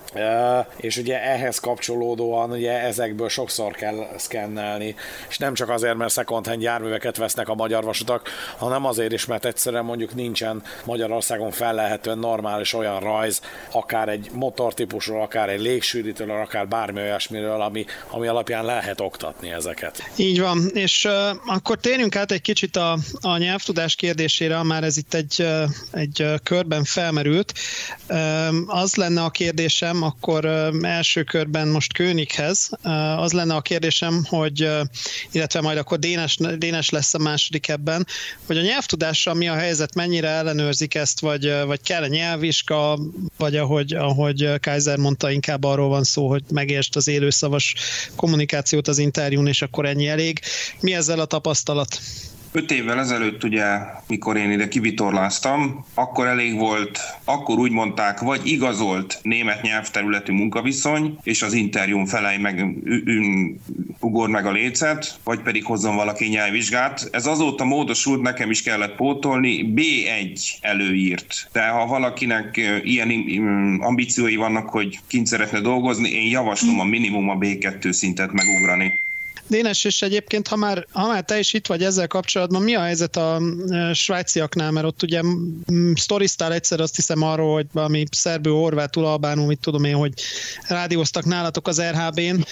és 0.76 0.96
ugye 0.96 1.22
ehhez 1.22 1.58
kapcsolódóan 1.58 2.50
ugye 2.50 2.80
ezekből 2.80 3.28
sokszor 3.28 3.72
kell 3.72 4.06
szkennelni, 4.16 4.94
és 5.28 5.38
nem 5.38 5.54
csak 5.54 5.68
azért, 5.68 5.96
mert 5.96 6.12
second 6.12 6.46
hand 6.46 6.62
járműveket 6.62 7.16
vesznek 7.16 7.48
a 7.48 7.54
magyar 7.54 7.84
vasutak, 7.84 8.28
hanem 8.56 8.84
azért 8.84 9.12
is, 9.12 9.26
mert 9.26 9.44
egyszerűen 9.44 9.84
mondjuk 9.84 10.14
nincsen 10.14 10.62
Magyarországon 10.84 11.50
fellehetően 11.50 12.18
normális 12.18 12.72
olyan 12.72 13.00
rajz, 13.00 13.40
akár 13.70 14.08
egy 14.08 14.30
motortípusról, 14.32 15.22
akár 15.22 15.48
egy 15.48 15.60
légsűrítőről, 15.60 16.40
akár 16.40 16.68
bármi 16.68 17.00
olyasmiről, 17.00 17.60
ami, 17.60 17.84
ami 18.08 18.26
alapján 18.26 18.64
lehet 18.64 19.00
oktatni 19.00 19.52
ezeket. 19.52 20.10
Így 20.16 20.40
van, 20.40 20.70
és 20.72 21.04
uh, 21.04 21.12
akkor 21.46 21.76
térjünk 21.76 22.16
át 22.16 22.32
egy 22.32 22.40
kicsit 22.40 22.76
a, 22.76 22.98
a 23.20 23.36
nyelvtudás 23.36 23.94
kérdésére, 23.94 24.56
már 24.74 24.84
ez 24.84 24.96
itt 24.96 25.14
egy, 25.14 25.46
egy 25.90 26.24
körben 26.42 26.84
felmerült. 26.84 27.52
Az 28.66 28.94
lenne 28.94 29.22
a 29.22 29.30
kérdésem, 29.30 30.02
akkor 30.02 30.44
első 30.82 31.22
körben 31.22 31.68
most 31.68 31.92
Könighez, 31.92 32.70
az 33.16 33.32
lenne 33.32 33.54
a 33.54 33.60
kérdésem, 33.60 34.24
hogy, 34.24 34.68
illetve 35.30 35.60
majd 35.60 35.78
akkor 35.78 35.98
Dénes, 35.98 36.36
Dénes 36.58 36.90
lesz 36.90 37.14
a 37.14 37.18
második 37.18 37.68
ebben, 37.68 38.06
hogy 38.46 38.58
a 38.58 38.62
nyelvtudással 38.62 39.34
mi 39.34 39.48
a 39.48 39.54
helyzet, 39.54 39.94
mennyire 39.94 40.28
ellenőrzik 40.28 40.94
ezt, 40.94 41.20
vagy, 41.20 41.52
vagy 41.66 41.80
kell 41.82 42.02
a 42.02 42.06
nyelvvizsga, 42.06 42.98
vagy 43.36 43.56
ahogy, 43.56 43.92
ahogy 43.92 44.50
Kaiser 44.60 44.98
mondta, 44.98 45.30
inkább 45.30 45.64
arról 45.64 45.88
van 45.88 46.04
szó, 46.04 46.28
hogy 46.28 46.42
megértsd 46.50 46.96
az 46.96 47.08
élőszavas 47.08 47.74
kommunikációt 48.16 48.88
az 48.88 48.98
interjún, 48.98 49.46
és 49.46 49.62
akkor 49.62 49.86
ennyi 49.86 50.08
elég. 50.08 50.40
Mi 50.80 50.94
ezzel 50.94 51.20
a 51.20 51.24
tapasztalat? 51.24 51.98
Öt 52.56 52.70
évvel 52.70 52.98
ezelőtt 52.98 53.44
ugye, 53.44 53.64
mikor 54.06 54.36
én 54.36 54.50
ide 54.50 54.68
kivitorláztam, 54.68 55.84
akkor 55.94 56.26
elég 56.26 56.58
volt, 56.58 56.98
akkor 57.24 57.58
úgy 57.58 57.70
mondták, 57.70 58.20
vagy 58.20 58.40
igazolt 58.44 59.18
német 59.22 59.62
nyelvterületű 59.62 60.32
munkaviszony, 60.32 61.18
és 61.22 61.42
az 61.42 61.52
interjún 61.52 62.06
felej 62.06 62.38
meg, 62.38 62.66
ugor 64.00 64.28
meg 64.28 64.46
a 64.46 64.52
lécet, 64.52 65.18
vagy 65.24 65.40
pedig 65.40 65.64
hozzon 65.64 65.96
valaki 65.96 66.28
nyelvvizsgát. 66.28 67.08
Ez 67.12 67.26
azóta 67.26 67.64
módosult, 67.64 68.22
nekem 68.22 68.50
is 68.50 68.62
kellett 68.62 68.96
pótolni, 68.96 69.72
B1 69.74 70.40
előírt. 70.60 71.48
De 71.52 71.68
ha 71.68 71.86
valakinek 71.86 72.80
ilyen 72.82 73.10
ambíciói 73.80 74.36
vannak, 74.36 74.68
hogy 74.68 74.98
kint 75.06 75.26
szeretne 75.26 75.60
dolgozni, 75.60 76.10
én 76.10 76.30
javaslom 76.30 76.80
a 76.80 76.84
minimum 76.84 77.28
a 77.28 77.38
B2 77.38 77.92
szintet 77.92 78.32
megugrani. 78.32 79.02
Dénes, 79.46 79.84
és 79.84 80.02
egyébként, 80.02 80.48
ha 80.48 80.56
már, 80.56 80.86
ha 80.92 81.06
már 81.06 81.24
te 81.24 81.38
is 81.38 81.52
itt 81.52 81.66
vagy 81.66 81.82
ezzel 81.82 82.06
kapcsolatban, 82.06 82.62
mi 82.62 82.74
a 82.74 82.80
helyzet 82.80 83.16
a 83.16 83.40
svájciaknál, 83.92 84.70
mert 84.70 84.86
ott 84.86 85.02
ugye 85.02 85.20
sztoriztál 85.94 86.52
egyszer 86.52 86.80
azt 86.80 86.96
hiszem 86.96 87.22
arról, 87.22 87.54
hogy 87.54 87.66
valami 87.72 88.04
szerbő, 88.10 88.50
horvátul, 88.50 89.04
albánul, 89.04 89.46
mit 89.46 89.60
tudom 89.60 89.84
én, 89.84 89.94
hogy 89.94 90.12
rádióztak 90.68 91.24
nálatok 91.24 91.68
az 91.68 91.82
RHB-n, 91.82 92.44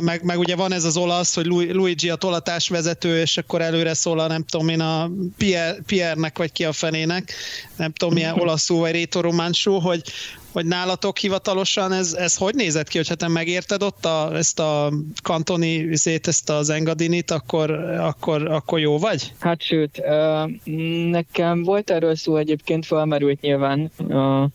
meg, 0.00 0.22
meg 0.22 0.38
ugye 0.38 0.56
van 0.56 0.72
ez 0.72 0.84
az 0.84 0.96
olasz, 0.96 1.34
hogy 1.34 1.46
Luigi 1.46 2.10
a 2.10 2.16
tolatás 2.16 2.68
vezető, 2.68 3.20
és 3.20 3.36
akkor 3.36 3.60
előre 3.60 3.94
szól 3.94 4.18
a 4.18 4.26
nem 4.26 4.44
tudom 4.44 4.68
én 4.68 4.80
a 4.80 5.10
Pierre, 5.36 5.76
Pierre-nek, 5.86 6.38
vagy 6.38 6.52
ki 6.52 6.64
a 6.64 6.72
fenének, 6.72 7.32
nem 7.76 7.92
tudom 7.92 8.14
milyen 8.14 8.38
olaszul, 8.38 8.78
vagy 8.78 8.92
rétorománsul, 8.92 9.80
hogy, 9.80 10.02
hogy 10.56 10.66
nálatok 10.66 11.18
hivatalosan 11.18 11.92
ez, 11.92 12.12
ez 12.12 12.36
hogy 12.36 12.54
nézett 12.54 12.88
ki, 12.88 12.96
hogyha 12.96 13.14
te 13.14 13.28
megérted 13.28 13.82
ott 13.82 14.04
a, 14.04 14.36
ezt 14.36 14.60
a 14.60 14.92
kantoni 15.22 15.96
szét, 15.96 16.26
ezt 16.26 16.50
az 16.50 16.70
engadinit, 16.70 17.30
akkor, 17.30 17.70
akkor, 17.98 18.50
akkor 18.50 18.78
jó 18.78 18.98
vagy? 18.98 19.32
Hát 19.40 19.62
sőt, 19.62 20.02
nekem 21.10 21.62
volt 21.62 21.90
erről 21.90 22.14
szó 22.14 22.36
egyébként, 22.36 22.86
felmerült 22.86 23.40
nyilván. 23.40 23.90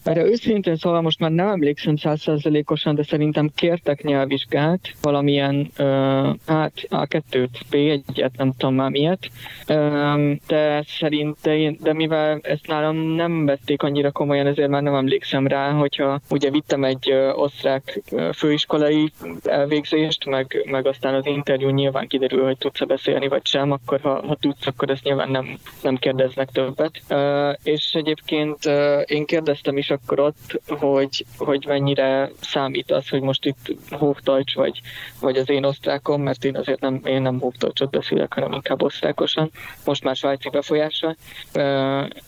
Erre 0.04 0.26
őszintén 0.26 0.76
szóval 0.76 1.02
most 1.02 1.20
már 1.20 1.32
nem 1.32 1.48
emlékszem 1.48 1.96
százszerzelékosan, 1.96 2.96
de 2.96 3.04
szerintem 3.04 3.52
kértek 3.56 4.04
nyelvvizsgát, 4.04 4.80
valamilyen, 5.02 5.72
hát 6.46 6.74
A2-t, 6.90 7.50
B1-et, 7.72 8.38
nem 8.38 8.54
tudom 8.58 8.76
már 8.76 8.90
miért, 8.90 9.28
de 10.48 10.84
szerint, 10.88 11.38
de, 11.42 11.58
én, 11.58 11.78
de 11.82 11.94
mivel 11.94 12.40
ezt 12.42 12.68
nálam 12.68 12.96
nem 12.98 13.46
vették 13.46 13.84
annyira 13.84 14.12
komolyan, 14.12 14.48
ezért 14.48 14.70
már 14.70 14.82
nem 14.82 14.96
emlékszem 14.96 15.48
rá, 15.48 15.72
hogy 15.72 15.91
hogyha 15.96 16.20
ugye 16.30 16.50
vittem 16.50 16.84
egy 16.84 17.12
osztrák 17.36 18.02
főiskolai 18.34 19.12
elvégzést, 19.44 20.26
meg, 20.26 20.64
meg 20.66 20.88
aztán 20.88 21.14
az 21.14 21.26
interjú 21.26 21.70
nyilván 21.70 22.08
kiderül, 22.08 22.44
hogy 22.44 22.58
tudsz 22.58 22.86
beszélni 22.86 23.28
vagy 23.28 23.46
sem, 23.46 23.72
akkor 23.72 24.00
ha, 24.02 24.28
ha 24.28 24.36
tudsz, 24.36 24.68
akkor 24.68 24.90
ezt 24.90 25.04
nyilván 25.04 25.30
nem, 25.30 25.60
nem 25.82 25.96
kérdeznek 25.96 26.50
többet. 26.50 27.02
És 27.64 27.94
egyébként 27.94 28.58
én 29.06 29.26
kérdeztem 29.26 29.78
is 29.78 29.90
akkor 29.90 30.20
ott, 30.20 30.62
hogy, 30.68 31.26
hogy 31.38 31.66
mennyire 31.68 32.32
számít 32.42 32.92
az, 32.92 33.10
hogy 33.10 33.22
most 33.22 33.46
itt 33.46 33.76
Hochdeutsch 33.90 34.56
vagy, 34.56 34.82
vagy 35.20 35.38
az 35.38 35.50
én 35.50 35.64
osztrákom, 35.64 36.22
mert 36.22 36.46
én 36.46 36.58
azért 36.58 36.80
nem, 36.80 37.02
én 37.04 37.22
nem 37.22 37.40
Hochdeutschot 37.40 37.90
beszélek, 37.90 38.34
hanem 38.34 38.52
inkább 38.52 38.82
osztrákosan, 38.82 39.52
most 39.86 40.04
már 40.04 40.16
svájci 40.16 40.50
befolyásra, 40.50 41.16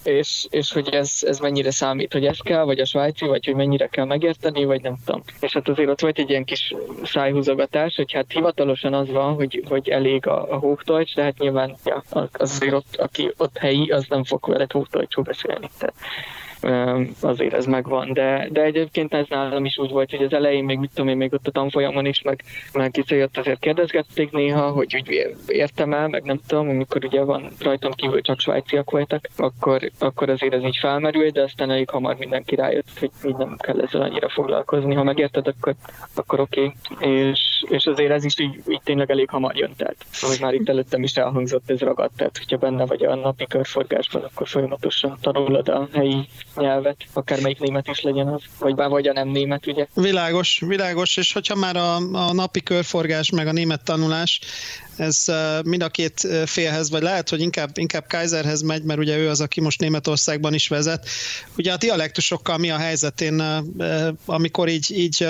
és, 0.04 0.48
és 0.50 0.72
hogy 0.74 0.90
ez, 0.90 1.18
ez 1.22 1.40
mennyire 1.40 1.72
számít, 1.72 2.14
hogy 2.14 2.26
ez 2.26 2.38
kell, 2.38 2.64
vagy 2.64 2.80
a 2.80 2.86
svájci, 2.86 3.26
vagy 3.26 3.53
hogy 3.54 3.66
mennyire 3.66 3.88
kell 3.88 4.06
megérteni, 4.06 4.66
vagy 4.66 4.82
nem 4.82 4.96
tudom. 5.06 5.24
És 5.40 5.54
hát 5.54 5.68
azért 5.68 5.90
ott 5.90 6.02
volt 6.02 6.20
egy 6.20 6.30
ilyen 6.30 6.44
kis 6.44 6.76
szájhúzogatás, 7.04 7.96
hogy 7.96 8.12
hát 8.12 8.32
hivatalosan 8.32 8.94
az 8.94 9.12
van, 9.12 9.34
hogy, 9.34 9.64
hogy 9.70 9.90
elég 9.90 10.28
a, 10.28 10.54
a 10.54 10.58
Hochdeutsch, 10.58 11.16
de 11.16 11.24
hát 11.24 11.38
nyilván 11.38 11.76
ja, 11.86 12.04
az 12.10 12.30
azért 12.32 12.74
ott, 12.74 12.96
aki 12.96 13.32
ott 13.38 13.58
helyi, 13.58 13.90
az 13.90 14.06
nem 14.10 14.24
fog 14.24 14.48
veled 14.48 14.72
Hochdeutschul 14.72 15.24
beszélni. 15.24 15.70
Tehát 15.78 15.96
azért 17.22 17.54
ez 17.54 17.66
megvan. 17.66 18.14
De, 18.14 18.48
de 18.52 18.62
egyébként 18.62 19.14
ez 19.14 19.26
nálam 19.30 19.66
is 19.66 19.78
úgy 19.78 19.92
volt, 19.92 20.10
hogy 20.10 20.24
az 20.24 20.34
elején 20.34 20.64
még 20.64 20.78
mit 20.78 20.92
tudom 20.94 21.10
én, 21.10 21.18
még 21.18 21.34
ott 21.34 21.48
a 21.48 21.52
tanfolyamon 21.52 22.06
is, 22.06 22.22
meg, 22.22 22.44
meg 22.74 22.92
jött 23.08 23.38
azért 23.38 23.60
kérdezgették 23.60 24.32
néha, 24.32 24.70
hogy 24.72 24.96
úgy 24.96 25.34
értem 25.48 25.94
el, 25.94 26.08
meg 26.08 26.24
nem 26.24 26.40
tudom, 26.48 26.70
amikor 26.70 27.06
ugye 27.06 27.24
van 27.24 27.52
rajtam 27.60 27.92
kívül 27.92 28.22
csak 28.22 28.40
svájciak 28.40 28.92
voltak, 28.92 29.30
akkor, 29.38 29.92
akkor 30.00 30.30
azért 30.30 30.54
ez 30.54 30.64
így 30.64 30.78
felmerül, 30.82 31.30
de 31.30 31.42
aztán 31.42 31.72
elég 31.72 31.90
hamar 31.90 32.16
mindenki 32.18 32.56
rájött, 32.56 33.00
hogy 33.00 33.12
így 33.26 33.36
nem 33.36 33.56
kell 33.58 33.82
ezzel 33.82 34.02
annyira 34.02 34.30
foglalkozni. 34.30 34.94
Ha 34.94 35.04
megérted, 35.04 35.48
akkor, 35.48 35.76
akkor 36.16 36.40
oké. 36.40 36.74
Okay. 36.92 37.30
És, 37.30 37.66
és 37.70 37.86
azért 37.86 38.12
ez 38.12 38.24
is 38.24 38.40
így, 38.40 38.62
így 38.68 38.82
tényleg 38.84 39.12
elég 39.12 39.30
hamar 39.30 39.56
jön. 39.56 39.72
Tehát, 39.78 39.96
ahogy 40.22 40.38
már 40.42 40.54
itt 40.54 40.70
előttem 40.70 41.04
is 41.04 41.16
elhangzott, 41.16 41.70
ez 41.70 41.80
ragadt. 41.80 42.16
Tehát, 42.16 42.38
hogyha 42.38 42.58
benne 42.58 42.86
vagy 42.86 43.04
a 43.04 43.16
napi 43.16 43.46
körforgásban, 43.46 44.24
akkor 44.24 44.48
folyamatosan 44.48 45.18
tanulod 45.22 45.70
a 45.70 45.88
helyi 45.94 46.28
nyelvet, 46.56 46.98
akármelyik 47.14 47.60
német 47.60 47.88
is 47.88 48.02
legyen 48.02 48.28
az, 48.28 48.42
vagy 48.60 48.76
bár 48.76 48.90
vagy 48.90 49.08
a 49.08 49.14
nem 49.14 49.28
német, 49.28 49.68
ugye? 49.68 49.88
Világos, 49.94 50.62
világos, 50.68 51.18
és 51.18 51.34
hogyha 51.34 51.56
már 51.56 51.76
a, 51.76 51.96
a 51.96 52.34
napi 52.34 52.62
körforgás, 52.62 53.30
meg 53.30 53.48
a 53.48 53.52
német 53.52 53.84
tanulás, 53.84 54.40
ez 54.96 55.26
mind 55.64 55.82
a 55.82 55.90
két 55.90 56.28
félhez, 56.46 56.90
vagy 56.90 57.02
lehet, 57.02 57.30
hogy 57.30 57.42
inkább, 57.42 57.78
inkább 57.78 58.08
Kaiserhez 58.08 58.62
megy, 58.62 58.84
mert 58.84 59.00
ugye 59.00 59.18
ő 59.18 59.30
az, 59.30 59.42
aki 59.42 59.62
most 59.62 59.80
Németországban 59.80 60.54
is 60.54 60.68
vezet. 60.68 61.08
Ugye 61.58 61.74
a 61.74 61.78
dialektusokkal 61.78 62.58
mi 62.58 62.70
a 62.70 62.78
helyzet? 62.78 63.22
Én 63.22 63.44
amikor 64.26 64.70
így, 64.70 64.92
így, 64.98 65.28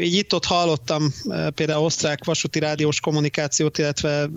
így 0.00 0.14
itt-ott 0.14 0.44
hallottam 0.44 1.14
például 1.54 1.84
osztrák 1.84 2.24
vasúti 2.24 2.58
rádiós 2.58 3.00
kommunikációt, 3.00 3.78
illetve 3.78 4.28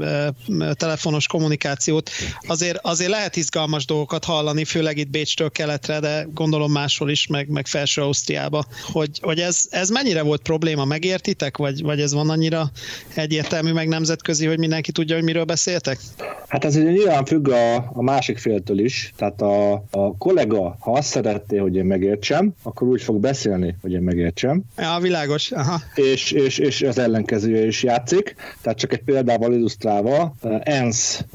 telefonos 0.73 1.27
kommunikációt, 1.27 2.09
azért, 2.47 2.77
azért 2.81 3.09
lehet 3.09 3.35
izgalmas 3.35 3.85
dolgokat 3.85 4.25
hallani, 4.25 4.65
főleg 4.65 4.97
itt 4.97 5.09
Bécstől 5.09 5.49
keletre, 5.49 5.99
de 5.99 6.27
gondolom 6.33 6.71
máshol 6.71 7.09
is, 7.09 7.27
meg, 7.27 7.47
meg 7.47 7.67
felső 7.67 8.01
Ausztriába. 8.01 8.65
Hogy, 8.91 9.19
hogy 9.21 9.39
ez, 9.39 9.67
ez 9.69 9.89
mennyire 9.89 10.21
volt 10.21 10.41
probléma, 10.41 10.85
megértitek, 10.85 11.57
vagy, 11.57 11.81
vagy 11.81 12.01
ez 12.01 12.13
van 12.13 12.29
annyira 12.29 12.71
egyértelmű, 13.13 13.71
meg 13.71 13.87
nemzetközi 13.87 14.29
nemzetközi, 14.31 14.45
hogy 14.45 14.59
mindenki 14.59 14.91
tudja, 14.91 15.15
hogy 15.15 15.23
miről 15.23 15.43
beszéltek? 15.43 15.99
Hát 16.47 16.65
ez 16.65 16.75
ugye 16.75 16.91
nyilván 16.91 17.25
függ 17.25 17.49
a, 17.49 17.75
a 17.75 18.01
másik 18.01 18.37
féltől 18.37 18.79
is. 18.79 19.13
Tehát 19.15 19.41
a, 19.41 19.73
a 19.91 20.17
kollega, 20.17 20.75
ha 20.79 20.91
azt 20.91 21.07
szeretné, 21.07 21.57
hogy 21.57 21.75
én 21.75 21.85
megértsem, 21.85 22.53
akkor 22.63 22.87
úgy 22.87 23.01
fog 23.01 23.19
beszélni, 23.19 23.75
hogy 23.81 23.91
én 23.91 24.01
megértsem. 24.01 24.61
Ja, 24.77 24.97
világos. 25.01 25.51
Aha. 25.51 25.81
És, 25.95 26.31
és, 26.31 26.57
és 26.57 26.81
az 26.81 26.97
ellenkezője 26.97 27.65
is 27.65 27.83
játszik. 27.83 28.35
Tehát 28.61 28.79
csak 28.79 28.93
egy 28.93 29.03
példával 29.03 29.53
illusztrálva, 29.53 30.35
ENSZ 30.63 31.25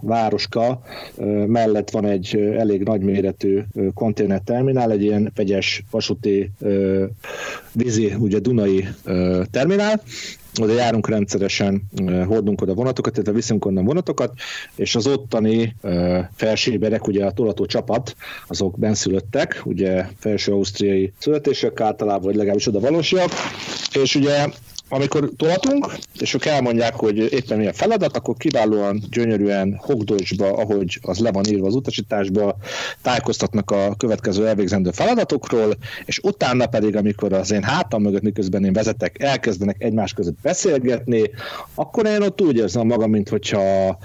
városka 0.00 0.82
mellett 1.46 1.90
van 1.90 2.04
egy 2.04 2.36
elég 2.36 2.82
nagyméretű 2.82 3.62
konténerterminál, 3.94 4.90
egy 4.90 5.02
ilyen 5.02 5.32
vegyes 5.34 5.82
vasúti 5.90 6.50
vízi, 7.72 8.14
ugye 8.18 8.38
Dunai 8.38 8.88
terminál, 9.50 10.02
oda 10.64 10.72
járunk 10.72 11.08
rendszeresen, 11.08 11.82
hordunk 12.26 12.60
oda 12.60 12.74
vonatokat, 12.74 13.12
tehát 13.12 13.34
viszünk 13.34 13.64
onnan 13.64 13.84
vonatokat, 13.84 14.32
és 14.74 14.94
az 14.94 15.06
ottani 15.06 15.74
felséberek, 16.34 17.06
ugye 17.06 17.24
a 17.24 17.30
tolató 17.32 17.66
csapat, 17.66 18.16
azok 18.46 18.78
benszülöttek, 18.78 19.62
ugye 19.64 20.06
felső 20.18 20.52
ausztriai 20.52 21.12
születések 21.18 21.80
általában, 21.80 22.22
vagy 22.22 22.34
legalábbis 22.34 22.66
oda 22.66 22.80
valósiak, 22.80 23.30
és 24.02 24.14
ugye 24.14 24.46
amikor 24.88 25.30
tolatunk, 25.36 25.92
és 26.18 26.34
ők 26.34 26.44
elmondják, 26.44 26.94
hogy 26.94 27.32
éppen 27.32 27.58
milyen 27.58 27.72
feladat, 27.72 28.16
akkor 28.16 28.36
kiválóan, 28.36 29.02
gyönyörűen, 29.10 29.78
hogdolcsba, 29.80 30.52
ahogy 30.52 30.98
az 31.02 31.18
le 31.18 31.32
van 31.32 31.46
írva 31.46 31.66
az 31.66 31.74
utasításba, 31.74 32.56
tájékoztatnak 33.02 33.70
a 33.70 33.94
következő 33.96 34.46
elvégzendő 34.46 34.90
feladatokról, 34.90 35.74
és 36.04 36.18
utána 36.22 36.66
pedig, 36.66 36.96
amikor 36.96 37.32
az 37.32 37.50
én 37.50 37.62
hátam 37.62 38.02
mögött, 38.02 38.22
miközben 38.22 38.64
én 38.64 38.72
vezetek, 38.72 39.22
elkezdenek 39.22 39.76
egymás 39.82 40.12
között 40.12 40.40
beszélgetni, 40.42 41.30
akkor 41.74 42.06
én 42.06 42.22
ott 42.22 42.42
úgy 42.42 42.56
érzem 42.56 42.86
magam, 42.86 43.10
mint 43.10 43.28
hogyha 43.28 43.98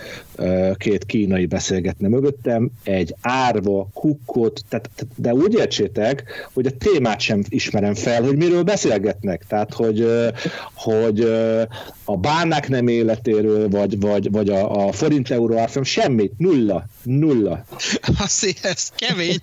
két 0.77 1.05
kínai 1.05 1.45
beszélgetne 1.45 2.07
mögöttem, 2.07 2.69
egy 2.83 3.15
árva, 3.21 3.87
kukkot, 3.93 4.61
tehát, 4.69 4.89
de 5.15 5.33
úgy 5.33 5.53
értsétek, 5.53 6.23
hogy 6.53 6.65
a 6.65 6.77
témát 6.77 7.19
sem 7.19 7.43
ismerem 7.49 7.93
fel, 7.93 8.23
hogy 8.23 8.35
miről 8.35 8.63
beszélgetnek. 8.63 9.45
Tehát, 9.47 9.73
hogy, 9.73 10.07
hogy 10.75 11.19
a 12.03 12.17
bánák 12.17 12.69
nem 12.69 12.87
életéről, 12.87 13.69
vagy, 13.69 13.99
vagy, 13.99 14.31
vagy 14.31 14.49
a, 14.49 14.87
a 14.87 14.91
forint 14.91 15.29
euró 15.29 15.57
árfolyam, 15.57 15.83
semmit, 15.83 16.33
nulla, 16.37 16.85
nulla. 17.03 17.65
Azt 18.19 18.55
ez 18.61 18.89
kemény. 18.95 19.37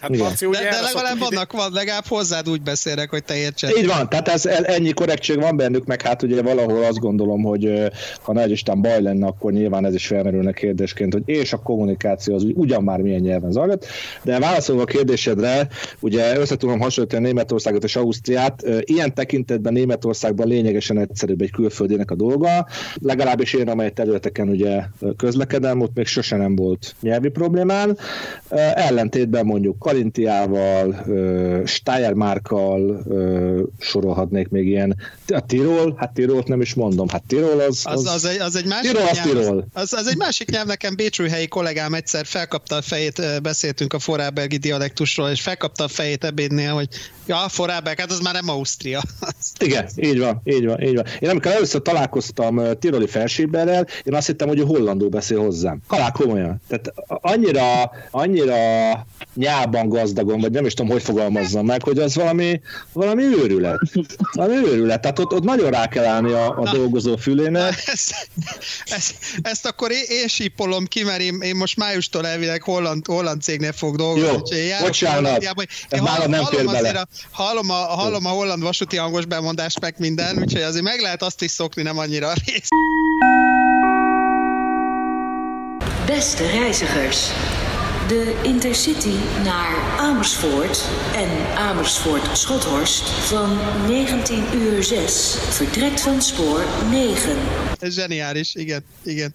Hát, 0.00 0.10
de, 0.10 0.48
de 0.50 0.80
legalább 0.80 1.18
vannak, 1.18 1.52
van, 1.52 1.72
legalább 1.72 2.06
hozzád 2.06 2.48
úgy 2.48 2.62
beszélnek, 2.62 3.10
hogy 3.10 3.24
te 3.24 3.36
értsed. 3.36 3.76
Így 3.76 3.86
van, 3.86 4.08
tehát 4.08 4.28
ez, 4.28 4.46
ennyi 4.46 4.92
korrektség 4.92 5.40
van 5.40 5.56
bennük, 5.56 5.86
meg 5.86 6.02
hát 6.02 6.22
ugye 6.22 6.42
valahol 6.42 6.84
azt 6.84 6.98
gondolom, 6.98 7.42
hogy 7.42 7.90
ha 8.22 8.32
nagy 8.32 8.50
Isten 8.50 8.82
baj 8.82 9.02
lenne, 9.02 9.26
akkor 9.26 9.52
nyilván 9.52 9.84
ez 9.84 9.94
is 9.94 10.06
felmerülne 10.06 10.52
kérdésként, 10.52 11.12
hogy 11.12 11.22
és 11.26 11.52
a 11.52 11.56
kommunikáció 11.56 12.34
az 12.34 12.46
ugyan 12.54 12.84
már 12.84 13.00
milyen 13.00 13.20
nyelven 13.20 13.52
zajlott, 13.52 13.86
de 14.22 14.38
válaszolva 14.38 14.82
a 14.82 14.84
kérdésedre, 14.84 15.68
ugye 16.00 16.38
össze 16.38 16.56
tudom 16.56 16.80
hasonlítani 16.80 17.24
Németországot 17.24 17.84
és 17.84 17.96
Ausztriát, 17.96 18.64
ilyen 18.80 19.14
tekintetben 19.14 19.72
Németországban 19.72 20.48
lényegesen 20.48 20.98
egyszerűbb 20.98 21.40
egy 21.40 21.50
külföldinek 21.50 22.10
a 22.10 22.14
dolga, 22.14 22.66
legalábbis 22.94 23.52
én, 23.52 23.68
amely 23.68 23.90
területeken 23.90 24.48
ugye 24.48 24.82
közlekedem, 25.16 25.80
ott 25.80 25.94
még 25.94 26.06
sose 26.06 26.36
nem 26.36 26.56
volt 26.56 26.94
nyelvi 27.00 27.28
problémán, 27.28 27.98
ellentétben 28.74 29.44
mondjuk 29.44 29.78
Kalintiával, 29.78 31.04
Steiermarkkal 31.66 33.02
sorolhatnék 33.78 34.48
még 34.48 34.66
ilyen. 34.66 34.96
A 35.26 35.46
Tirol, 35.46 35.94
hát 35.96 36.12
Tirolt 36.12 36.46
nem 36.46 36.60
is 36.60 36.74
mondom, 36.74 37.08
hát 37.08 37.22
Tirol 37.26 37.60
az... 37.60 37.82
Az, 37.84 38.06
az, 38.06 38.06
az, 38.06 38.24
egy, 38.24 38.40
az 38.40 38.56
egy 38.56 38.66
másik 38.66 38.90
Tirol, 38.90 39.08
az, 39.08 39.20
Tirol. 39.20 39.66
Az, 39.72 39.92
az 39.92 40.06
egy 40.06 40.16
másik 40.16 40.50
nyelv, 40.50 40.66
nekem 40.66 40.96
Bécsújhelyi 40.96 41.48
kollégám 41.48 41.94
egyszer 41.94 42.26
felkapta 42.26 42.76
a 42.76 42.82
fejét, 42.82 43.22
beszéltünk 43.42 43.92
a 43.92 43.98
forrábergi 43.98 44.56
dialektusról, 44.56 45.28
és 45.28 45.40
felkapta 45.40 45.84
a 45.84 45.88
fejét 45.88 46.24
ebédnél, 46.24 46.72
hogy 46.72 46.88
ja, 47.26 47.48
forráberg, 47.48 47.98
hát 47.98 48.10
az 48.10 48.20
már 48.20 48.34
nem 48.34 48.48
Ausztria. 48.48 49.02
Igen, 49.64 49.88
így 49.96 50.18
van, 50.18 50.40
így 50.44 50.66
van, 50.66 50.82
így 50.82 50.94
van. 50.94 51.04
Én 51.20 51.28
amikor 51.28 51.52
először 51.52 51.82
találkoztam 51.82 52.78
Tiroli 52.78 53.06
felséberrel, 53.06 53.86
én 54.04 54.14
azt 54.14 54.26
hittem, 54.26 54.48
hogy 54.48 54.60
hollandó 54.60 55.08
beszél 55.08 55.38
hozzám. 55.38 55.80
Halál 55.86 56.12
komolyan. 56.12 56.60
Tehát 56.68 56.87
annyira, 57.06 57.90
annyira 58.10 58.56
nyában 59.34 59.88
gazdagon, 59.88 60.40
vagy 60.40 60.50
nem 60.50 60.66
is 60.66 60.74
tudom, 60.74 60.92
hogy 60.92 61.02
fogalmazzam 61.02 61.66
meg, 61.66 61.82
hogy 61.82 61.98
az 61.98 62.14
valami, 62.14 62.60
valami 62.92 63.22
őrület. 63.22 63.78
Valami 64.32 64.66
őrület. 64.66 65.00
Tehát 65.00 65.18
ott, 65.18 65.32
ott 65.32 65.42
nagyon 65.42 65.70
rá 65.70 65.88
kell 65.88 66.04
állni 66.04 66.32
a, 66.32 66.58
a 66.58 66.70
dolgozó 66.72 67.16
fülének. 67.16 67.82
Ezt, 67.98 68.28
ezt, 68.84 69.14
ezt 69.42 69.66
akkor 69.66 69.90
én, 69.90 70.04
én 70.08 70.28
sípolom 70.28 70.86
ki, 70.86 71.02
mert 71.02 71.20
én, 71.20 71.38
én 71.40 71.56
most 71.56 71.76
májustól 71.76 72.26
elvileg 72.26 72.62
holland, 72.62 73.06
holland 73.06 73.42
cégnél 73.42 73.72
fog 73.72 73.96
dolgozni. 73.96 74.56
Jó, 74.56 74.76
bocsánat, 74.80 75.54
ez 75.88 76.00
már 76.00 76.28
nem 76.28 76.44
fér 76.44 76.64
bele. 76.64 77.00
A, 77.00 77.06
hallom, 77.30 77.70
a, 77.70 77.74
hallom 77.74 78.26
a 78.26 78.28
holland 78.28 78.62
vasúti 78.62 78.96
hangos 78.96 79.24
bemondást 79.24 79.80
meg 79.80 79.94
minden, 79.98 80.38
úgyhogy 80.38 80.62
azért 80.62 80.84
meg 80.84 81.00
lehet 81.00 81.22
azt 81.22 81.42
is 81.42 81.50
szokni, 81.50 81.82
nem 81.82 81.98
annyira 81.98 82.32
rész. 82.44 82.68
Beste 86.08 86.42
reizigers, 86.42 87.34
de 88.08 88.40
Intercity 88.42 89.16
naar 89.44 89.98
Amersfoort 89.98 90.88
en 91.14 91.58
Amersfoort-Schothorst 91.70 93.08
van 93.08 93.58
19 93.86 94.44
uur 94.54 94.82
6 94.82 95.36
vertrekt 95.56 96.02
van 96.02 96.20
spoor 96.20 96.64
9. 96.90 97.36
Zseniális, 97.80 98.54
igen, 98.54 98.84
igen. 99.04 99.34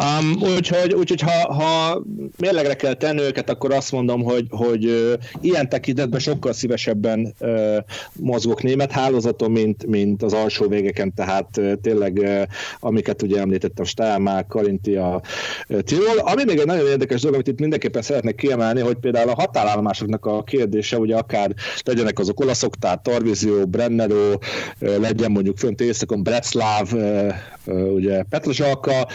Um, 0.00 0.42
úgyhogy, 0.56 0.94
úgyhogy 0.94 1.20
ha, 1.20 1.54
ha 1.54 2.02
mérlegre 2.36 2.74
kell 2.74 2.94
tenni 2.94 3.20
őket, 3.20 3.50
akkor 3.50 3.72
azt 3.72 3.92
mondom, 3.92 4.22
hogy, 4.22 4.46
hogy 4.50 4.84
uh, 4.86 5.12
ilyen 5.40 5.68
tekintetben 5.68 6.20
sokkal 6.20 6.52
szívesebben 6.52 7.34
uh, 7.38 7.76
mozgok 8.12 8.62
német 8.62 8.90
hálózaton, 8.90 9.50
mint, 9.50 9.86
mint 9.86 10.22
az 10.22 10.32
alsó 10.32 10.68
végeken, 10.68 11.14
tehát 11.14 11.56
uh, 11.56 11.72
tényleg, 11.82 12.18
uh, 12.18 12.42
amiket 12.80 13.22
ugye 13.22 13.40
említettem, 13.40 13.84
Stálmák, 13.84 14.46
Karintia, 14.46 15.22
uh, 15.68 15.80
Tirol. 15.80 16.18
Ami 16.18 16.44
még 16.44 16.58
egy 16.58 16.66
nagyon 16.66 16.86
érdekes 16.86 17.20
dolog, 17.20 17.34
amit 17.34 17.48
itt 17.48 17.58
mindenképpen 17.70 18.02
szeretnék 18.02 18.34
kiemelni, 18.34 18.80
hogy 18.80 18.96
például 18.96 19.28
a 19.28 19.34
határállomásoknak 19.34 20.26
a 20.26 20.42
kérdése, 20.42 20.98
ugye 20.98 21.16
akár 21.16 21.54
legyenek 21.84 22.18
azok 22.18 22.40
olaszok, 22.40 22.76
tehát 22.76 23.02
Tarvizio, 23.02 23.66
Brennero, 23.66 24.32
legyen 24.78 25.30
mondjuk 25.30 25.58
fönt 25.58 25.80
uh, 26.92 27.34
uh, 27.66 27.92
ugye 27.92 28.22
Petrozsalka, 28.22 29.06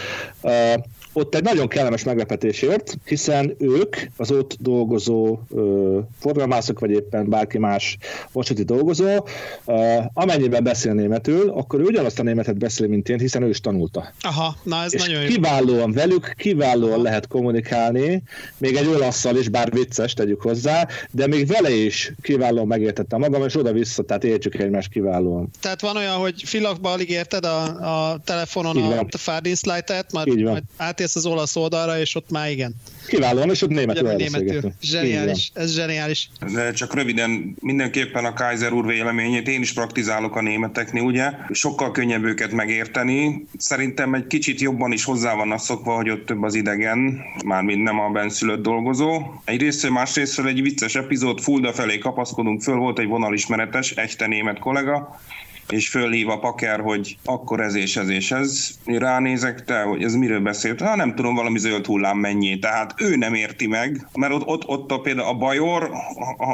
ott 1.16 1.34
egy 1.34 1.42
nagyon 1.42 1.68
kellemes 1.68 2.04
meglepetésért, 2.04 2.98
hiszen 3.04 3.54
ők, 3.58 3.96
az 4.16 4.30
ott 4.30 4.56
dolgozó 4.60 5.38
ö, 5.50 5.98
forgalmászok, 6.18 6.78
vagy 6.78 6.90
éppen 6.90 7.28
bárki 7.28 7.58
más 7.58 7.98
vasúti 8.32 8.62
dolgozó, 8.62 9.26
ö, 9.66 9.96
amennyiben 10.12 10.64
beszél 10.64 10.92
németül, 10.92 11.50
akkor 11.50 11.80
ő 11.80 11.82
ugyanazt 11.82 12.18
a 12.18 12.22
németet 12.22 12.58
beszél, 12.58 12.86
mint 12.86 13.08
én, 13.08 13.18
hiszen 13.18 13.42
ő 13.42 13.48
is 13.48 13.60
tanulta. 13.60 14.12
Aha, 14.20 14.56
na 14.62 14.82
ez 14.82 14.94
És 14.94 15.00
nagyon 15.00 15.22
jó. 15.22 15.28
kiválóan 15.28 15.92
velük, 15.92 16.34
kiválóan 16.36 16.92
Aha. 16.92 17.02
lehet 17.02 17.26
kommunikálni, 17.26 18.22
még 18.58 18.76
egy 18.76 18.86
olaszszal 18.86 19.36
is, 19.36 19.48
bár 19.48 19.72
vicces, 19.72 20.14
tegyük 20.14 20.40
hozzá, 20.42 20.88
de 21.10 21.26
még 21.26 21.46
vele 21.46 21.70
is 21.70 22.12
kiválóan 22.22 22.66
megértettem 22.66 23.18
magam, 23.18 23.44
és 23.44 23.56
oda-vissza, 23.56 24.02
tehát 24.02 24.24
értsük 24.24 24.54
egymást 24.58 24.90
kiválóan. 24.90 25.50
Tehát 25.60 25.80
van 25.80 25.96
olyan, 25.96 26.16
hogy 26.16 26.42
filakba 26.44 26.90
alig 26.90 27.10
érted 27.10 27.44
a, 27.44 27.62
a 28.10 28.18
telefonon 28.24 28.76
a, 28.76 28.98
a 28.98 29.06
Fárdinszlájtet, 29.16 30.12
majd, 30.12 30.42
van. 30.42 30.62
Átérsz 31.06 31.16
az 31.16 31.26
olasz 31.32 31.56
oldalra, 31.56 31.98
és 31.98 32.14
ott 32.14 32.30
már 32.30 32.50
igen. 32.50 32.74
Kiválóan, 33.06 33.50
és 33.50 33.62
ott 33.62 33.70
németül 33.70 34.02
Ugyanúgy 34.02 34.30
németül. 34.32 34.72
Zseniális, 34.82 35.50
ez 35.54 35.74
zseniális. 35.74 36.28
De 36.52 36.72
csak 36.72 36.94
röviden, 36.94 37.56
mindenképpen 37.60 38.24
a 38.24 38.32
Kaiser 38.32 38.72
úr 38.72 38.86
véleményét, 38.86 39.48
én 39.48 39.60
is 39.60 39.72
praktizálok 39.72 40.36
a 40.36 40.40
németeknél, 40.40 41.02
ugye? 41.02 41.30
Sokkal 41.50 41.90
könnyebb 41.90 42.24
őket 42.24 42.52
megérteni. 42.52 43.46
Szerintem 43.58 44.14
egy 44.14 44.26
kicsit 44.26 44.60
jobban 44.60 44.92
is 44.92 45.04
hozzá 45.04 45.34
vannak 45.34 45.58
szokva, 45.58 45.94
hogy 45.94 46.10
ott 46.10 46.26
több 46.26 46.42
az 46.42 46.54
idegen, 46.54 47.20
mármint 47.44 47.82
nem 47.82 48.00
a 48.00 48.10
benszülött 48.10 48.62
dolgozó. 48.62 49.22
Egyrészt, 49.44 49.88
másrésztről 49.88 50.46
egy 50.46 50.62
vicces 50.62 50.94
epizód, 50.94 51.40
Fulda 51.40 51.72
felé 51.72 51.98
kapaszkodunk 51.98 52.62
föl, 52.62 52.76
volt 52.76 52.98
egy 52.98 53.06
vonalismeretes, 53.06 53.90
echte 53.90 54.26
német 54.26 54.58
kollega, 54.58 55.20
és 55.68 55.88
fölhív 55.88 56.28
a 56.28 56.38
paker, 56.38 56.80
hogy 56.80 57.16
akkor 57.24 57.60
ez 57.60 57.74
és 57.74 57.96
ez 57.96 58.08
és 58.08 58.30
ez. 58.30 58.70
Én 58.86 58.98
ránézek, 58.98 59.64
te, 59.64 59.82
hogy 59.82 60.02
ez 60.02 60.14
miről 60.14 60.40
beszélt? 60.40 60.80
Hát 60.80 60.96
nem 60.96 61.14
tudom, 61.14 61.34
valami 61.34 61.58
zöld 61.58 61.86
hullám 61.86 62.18
mennyi. 62.18 62.58
Tehát 62.58 62.94
ő 62.96 63.16
nem 63.16 63.34
érti 63.34 63.66
meg, 63.66 64.08
mert 64.14 64.32
ott, 64.32 64.46
ott, 64.46 64.66
ott 64.66 64.90
a, 64.90 64.98
például 64.98 65.28
a 65.28 65.34
bajor, 65.34 65.90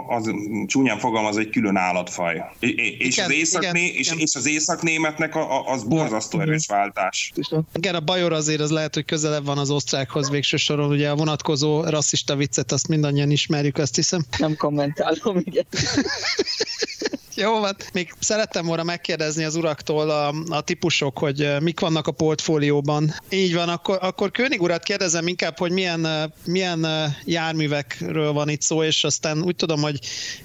az 0.09 0.31
csúnyán 0.67 0.99
fogalmaz, 0.99 1.37
egy 1.37 1.51
külön 1.51 1.77
állatfaj. 1.77 2.43
És, 2.59 2.71
és, 2.99 3.17
Igen, 3.17 3.25
az, 3.25 3.33
északné, 3.33 3.85
igen, 3.85 3.97
és, 3.97 4.07
igen. 4.07 4.19
és 4.19 4.35
az 4.35 4.47
északnémetnek 4.47 5.35
a, 5.35 5.59
a, 5.59 5.73
az 5.73 5.85
borzasztó 5.85 6.41
erős 6.41 6.67
váltás. 6.67 7.33
Igen, 7.75 7.95
a 7.95 8.01
Bajor 8.01 8.33
azért 8.33 8.61
az 8.61 8.71
lehet, 8.71 8.95
hogy 8.95 9.05
közelebb 9.05 9.45
van 9.45 9.59
az 9.59 9.71
osztrákhoz 9.71 10.31
végső 10.31 10.57
soron, 10.57 10.91
ugye 10.91 11.11
a 11.11 11.17
vonatkozó 11.17 11.85
rasszista 11.85 12.37
viccet, 12.37 12.73
azt 12.73 12.89
mindannyian 12.89 13.31
ismerjük, 13.31 13.79
azt 13.79 13.95
hiszem. 13.95 14.25
Nem 14.39 14.57
kommentálom, 14.57 15.43
igen. 15.45 15.67
Jó 17.35 17.61
van. 17.61 17.77
Még 17.93 18.15
szerettem 18.19 18.67
volna 18.67 18.83
megkérdezni 18.83 19.45
az 19.45 19.55
uraktól 19.55 20.11
a, 20.11 20.35
a 20.49 20.61
típusok, 20.61 21.19
hogy 21.19 21.57
mik 21.61 21.81
vannak 21.81 22.07
a 22.07 22.13
portfólióban. 22.13 23.15
Így 23.31 23.55
van, 23.55 23.69
akkor, 23.69 23.99
akkor 24.01 24.31
König 24.31 24.63
urat 24.63 24.83
kérdezem 24.83 25.27
inkább, 25.27 25.59
hogy 25.59 25.71
milyen, 25.71 26.33
milyen 26.45 26.87
járművekről 27.25 28.33
van 28.33 28.49
itt 28.49 28.63
szó, 28.63 28.83
és 28.83 29.05
aztán 29.05 29.43
úgy 29.43 29.57
tudom, 29.57 29.81
hogy 29.81 29.99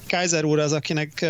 Kaiser 0.08 0.44
úr 0.44 0.60
az, 0.60 0.74
akinek 0.74 1.26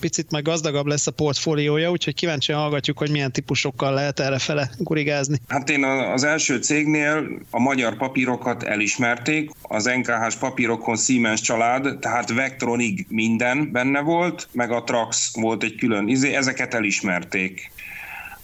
picit 0.00 0.30
majd 0.30 0.44
gazdagabb 0.44 0.86
lesz 0.86 1.06
a 1.06 1.10
portfóliója, 1.10 1.90
úgyhogy 1.90 2.14
kíváncsian 2.14 2.58
hallgatjuk, 2.58 2.98
hogy 2.98 3.10
milyen 3.10 3.32
típusokkal 3.32 3.94
lehet 3.94 4.20
erre 4.20 4.38
fele 4.38 4.70
gurigázni. 4.78 5.36
Hát 5.48 5.70
én 5.70 5.84
az 5.84 6.24
első 6.24 6.58
cégnél 6.58 7.24
a 7.50 7.58
magyar 7.60 7.96
papírokat 7.96 8.62
elismerték, 8.62 9.50
az 9.62 9.84
NKH-s 9.84 10.36
papírokon 10.36 10.96
Siemens 10.96 11.40
család, 11.40 11.98
tehát 12.00 12.32
Vectronig 12.32 13.06
minden 13.08 13.72
benne 13.72 14.00
volt, 14.00 14.48
meg 14.52 14.70
a 14.70 14.82
Trax 14.82 15.34
volt 15.34 15.62
egy 15.62 15.74
külön 15.74 16.08
izé, 16.08 16.34
ezeket 16.34 16.74
elismerték. 16.74 17.70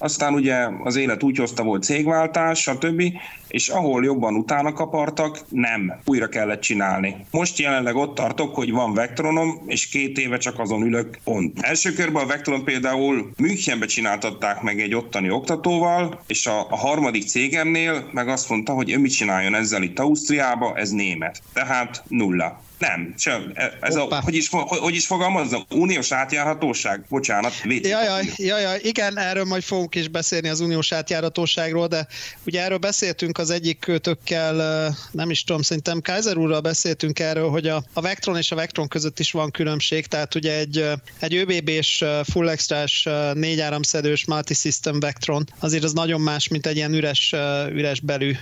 Aztán 0.01 0.35
ugye 0.35 0.69
az 0.85 0.97
élet 0.97 1.23
úgy 1.23 1.39
hozta, 1.39 1.63
volt 1.63 1.83
cégváltás, 1.83 2.61
stb. 2.61 3.03
És 3.49 3.69
ahol 3.69 4.05
jobban 4.05 4.35
utána 4.35 4.73
kapartak, 4.73 5.39
nem. 5.49 6.01
Újra 6.05 6.29
kellett 6.29 6.61
csinálni. 6.61 7.17
Most 7.31 7.59
jelenleg 7.59 7.97
ott 7.97 8.15
tartok, 8.15 8.55
hogy 8.55 8.71
van 8.71 8.95
Vectronom, 8.95 9.63
és 9.67 9.89
két 9.89 10.19
éve 10.19 10.39
csak 10.39 10.59
azon 10.59 10.83
ülök, 10.83 11.19
pont. 11.25 11.59
Első 11.61 11.93
körben 11.93 12.23
a 12.23 12.27
Vectron 12.27 12.65
például 12.65 13.31
Münchenbe 13.37 13.87
csináltatták 13.87 14.63
meg 14.63 14.81
egy 14.81 14.95
ottani 14.95 15.31
oktatóval, 15.31 16.21
és 16.27 16.47
a, 16.47 16.67
a 16.71 16.77
harmadik 16.77 17.27
cégemnél 17.27 18.09
meg 18.13 18.29
azt 18.29 18.49
mondta, 18.49 18.73
hogy 18.73 18.91
ő 18.91 18.99
mit 18.99 19.13
csináljon 19.17 19.55
ezzel 19.55 19.83
itt 19.83 19.99
Ausztriába, 19.99 20.77
ez 20.77 20.91
német. 20.91 21.43
Tehát 21.53 22.03
nulla. 22.09 22.63
Nem, 22.79 23.15
sem. 23.17 23.53
Ez 23.81 23.97
Hoppá. 23.97 24.19
a, 24.19 24.21
hogy 24.21 24.35
is, 24.35 24.49
hogy, 24.49 24.79
hogy 24.79 24.95
is 24.95 25.07
fogalmazza? 25.07 25.65
Uniós 25.71 26.13
átjárhatóság? 26.13 27.05
Bocsánat, 27.09 27.53
WC 27.65 27.87
Jaj, 27.87 28.05
jaj, 28.05 28.25
papír. 28.27 28.47
jaj, 28.47 28.63
jaj, 28.63 28.79
igen, 28.83 29.19
erről 29.19 29.45
majd 29.45 29.63
fogunk 29.63 29.95
is 29.95 30.09
beszélni 30.09 30.49
az 30.49 30.61
uniós 30.61 30.93
átjáratóságról, 30.93 31.87
de 31.87 32.07
ugye 32.47 32.63
erről 32.63 32.79
beszéltünk 32.79 33.38
az 33.39 33.51
egyik 33.51 33.79
kötökkel, 33.79 34.95
nem 35.11 35.31
is 35.31 35.45
tudom, 35.45 35.63
szerintem 35.63 36.01
Kaiser 36.01 36.37
úrral 36.37 36.61
beszéltünk 36.61 37.19
erről, 37.19 37.49
hogy 37.49 37.69
a, 37.69 37.83
a 37.93 38.01
Vectron 38.01 38.37
és 38.37 38.53
a 38.53 38.55
Vectron 38.55 38.89
között 38.89 39.19
is 39.19 39.33
van 39.33 39.51
különbség, 39.51 40.07
tehát 40.07 40.35
ugye 40.35 40.59
egy, 40.59 40.85
egy 41.19 41.35
ÖBB-s 41.35 42.05
full 42.25 42.49
extrás 42.49 43.09
négy 43.35 43.61
áramszedős 43.61 44.25
multisystem 44.25 45.01
Vectron, 45.01 45.49
azért 45.59 45.85
az 45.85 45.93
nagyon 45.93 46.21
más, 46.21 46.49
mint 46.49 46.67
egy 46.67 46.77
ilyen 46.77 46.95
üres, 46.95 47.35
üres 47.71 48.01
belű 48.01 48.33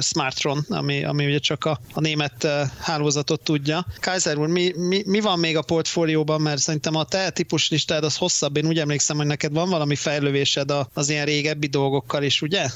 Smartron, 0.00 0.66
ami, 0.68 1.04
ami 1.04 1.26
ugye 1.26 1.38
csak 1.38 1.64
a, 1.64 1.80
a 1.92 2.00
német 2.00 2.46
hálózatot 2.78 3.40
tudja. 3.40 3.86
Kaiser 4.00 4.36
úr, 4.36 4.48
mi, 4.48 4.72
mi, 4.76 5.02
mi 5.06 5.20
van 5.20 5.38
még 5.38 5.56
a 5.56 5.62
portfólióban, 5.62 6.40
mert 6.40 6.60
szerintem 6.60 6.94
a 6.94 7.04
te 7.04 7.30
típus 7.30 7.70
listád 7.70 8.04
az 8.04 8.16
hosszabb, 8.16 8.56
én 8.56 8.66
úgy 8.66 8.78
emlékszem, 8.78 9.16
hogy 9.16 9.26
neked 9.26 9.52
van 9.52 9.68
valami 9.68 9.94
fejlővésed 9.94 10.70
az 10.94 11.08
ilyen 11.08 11.24
régebbi 11.24 11.66
dolgokkal 11.66 12.22
is, 12.22 12.42
ugye? 12.42 12.68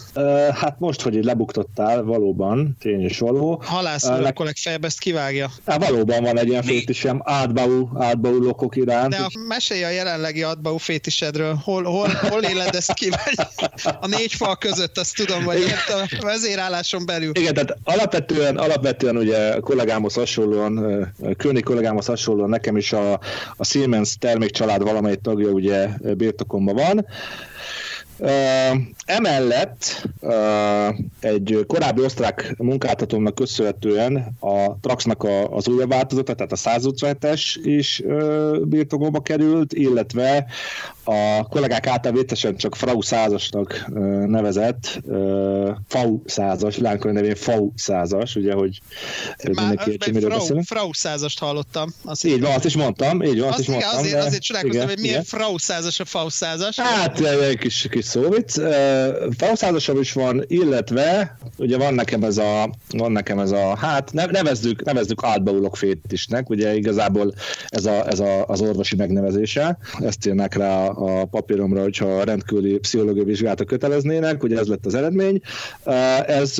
Hát 0.54 0.78
most, 0.78 1.00
hogy 1.00 1.14
így 1.14 1.24
lebuktottál, 1.66 2.02
valóban, 2.02 2.76
tény 2.80 3.00
és 3.00 3.18
való. 3.18 3.62
Halász 3.64 4.02
nek- 4.02 4.26
akkor 4.26 4.46
legfeljebb 4.46 4.84
ezt 4.84 4.98
kivágja. 4.98 5.50
Hát 5.66 5.88
valóban 5.88 6.22
van 6.22 6.38
egy 6.38 6.48
ilyen 6.48 6.62
Mi? 6.66 6.72
fétisem, 6.72 7.20
átbau, 7.24 7.88
átbau 7.98 8.42
lokok 8.42 8.76
iránt. 8.76 9.10
De 9.10 9.16
a, 9.16 9.28
mesélj 9.48 9.84
a 9.84 9.88
jelenlegi 9.88 10.42
adbau 10.42 10.76
fétisedről. 10.76 11.60
Hol, 11.64 11.82
hol, 11.84 12.08
hol 12.08 12.42
éled 12.42 12.74
ezt 12.74 12.94
ki? 12.94 13.08
Vagy 13.08 13.46
a 14.00 14.06
négy 14.06 14.32
fal 14.32 14.56
között, 14.56 14.98
azt 14.98 15.16
tudom, 15.16 15.44
vagy 15.44 15.62
a 15.88 16.16
vezérálláson 16.20 17.06
belül. 17.06 17.30
Igen, 17.34 17.54
tehát 17.54 17.76
alapvetően, 17.84 18.56
alapvetően 18.56 19.16
ugye 19.16 19.58
kollégámhoz 19.60 20.14
hasonlóan, 20.14 20.76
ö, 20.76 21.30
König 21.36 21.64
kollégámhoz 21.64 22.06
hasonlóan 22.06 22.48
nekem 22.48 22.76
is 22.76 22.92
a, 22.92 23.12
a 23.56 23.64
Siemens 23.64 24.16
termékcsalád 24.18 24.82
valamelyik 24.82 25.20
tagja 25.20 25.48
ugye 25.48 25.88
birtokomban 26.16 26.74
van. 26.74 27.06
Uh, 28.18 28.76
emellett 29.04 30.02
uh, 30.04 30.15
egy 31.20 31.64
korábbi 31.66 32.02
osztrák 32.02 32.54
munkáltatómnak 32.58 33.34
köszönhetően 33.34 34.36
a 34.40 34.78
Traxnak 34.80 35.22
a, 35.22 35.48
az 35.48 35.68
újabb 35.68 35.88
változata, 35.88 36.34
tehát 36.34 36.52
a 36.52 36.56
157-es 36.56 37.56
is 37.62 38.02
birtokomba 38.62 39.20
került, 39.20 39.72
illetve 39.72 40.46
a 41.04 41.48
kollégák 41.48 41.86
által 41.86 42.12
vétesen 42.12 42.56
csak 42.56 42.76
Frau 42.76 43.02
százasnak 43.02 43.86
nevezett 44.26 45.00
FAU 45.88 46.20
százas, 46.24 46.78
lánykor 46.78 47.12
nevén 47.12 47.34
FAU 47.34 47.70
százas, 47.74 48.34
ugye, 48.34 48.52
hogy 48.52 48.80
mindenki 49.44 49.90
értse, 49.90 50.12
miről 50.12 50.28
Frau, 50.28 50.38
beszélünk. 50.40 50.66
Frau 50.66 50.92
százast 50.92 51.38
hallottam. 51.38 51.94
Azt 52.04 52.24
Így 52.24 52.40
van, 52.40 52.52
azt 52.52 52.64
is 52.64 52.76
mondtam, 52.76 53.22
így 53.22 53.38
van, 53.38 53.48
azt, 53.48 53.58
Azt 53.58 53.68
is 53.68 53.74
mondtam. 53.74 53.98
azért, 53.98 54.14
de- 54.14 54.26
azért 54.26 54.42
csodálkoztam, 54.42 54.82
igen, 54.82 54.94
hogy 54.94 55.04
milyen 55.04 55.22
igen. 55.22 55.40
Frau 55.40 55.58
százas 55.58 56.00
a 56.00 56.04
Fau 56.04 56.28
százas. 56.28 56.78
Hát, 56.80 57.20
egy 57.20 57.58
kis, 57.58 57.86
kis 57.90 58.04
szóvic. 58.04 58.54
Fauszázosabb 59.36 60.00
is 60.00 60.12
van, 60.16 60.44
illetve 60.46 61.38
ugye 61.58 61.78
van 61.78 61.94
nekem 61.94 62.22
ez 62.22 62.38
a, 62.38 62.70
van 62.90 63.12
nekem 63.12 63.38
ez 63.38 63.50
a 63.50 63.76
hát 63.76 64.12
ne- 64.12 64.26
nevezzük, 64.26 64.84
nevezzük 64.84 65.24
átbaulok 65.24 65.76
fétisnek, 65.76 66.50
ugye 66.50 66.76
igazából 66.76 67.34
ez, 67.68 67.86
a, 67.86 68.08
ez 68.08 68.20
a, 68.20 68.46
az 68.46 68.60
orvosi 68.60 68.96
megnevezése, 68.96 69.78
ezt 69.98 70.26
írnak 70.26 70.54
rá 70.54 70.86
a, 70.86 71.24
papíromra, 71.24 71.82
hogyha 71.82 72.24
rendkívüli 72.24 72.78
pszichológiai 72.78 73.24
vizsgálata 73.24 73.64
köteleznének, 73.64 74.42
ugye 74.42 74.58
ez 74.58 74.66
lett 74.66 74.86
az 74.86 74.94
eredmény. 74.94 75.40
Ez 76.26 76.54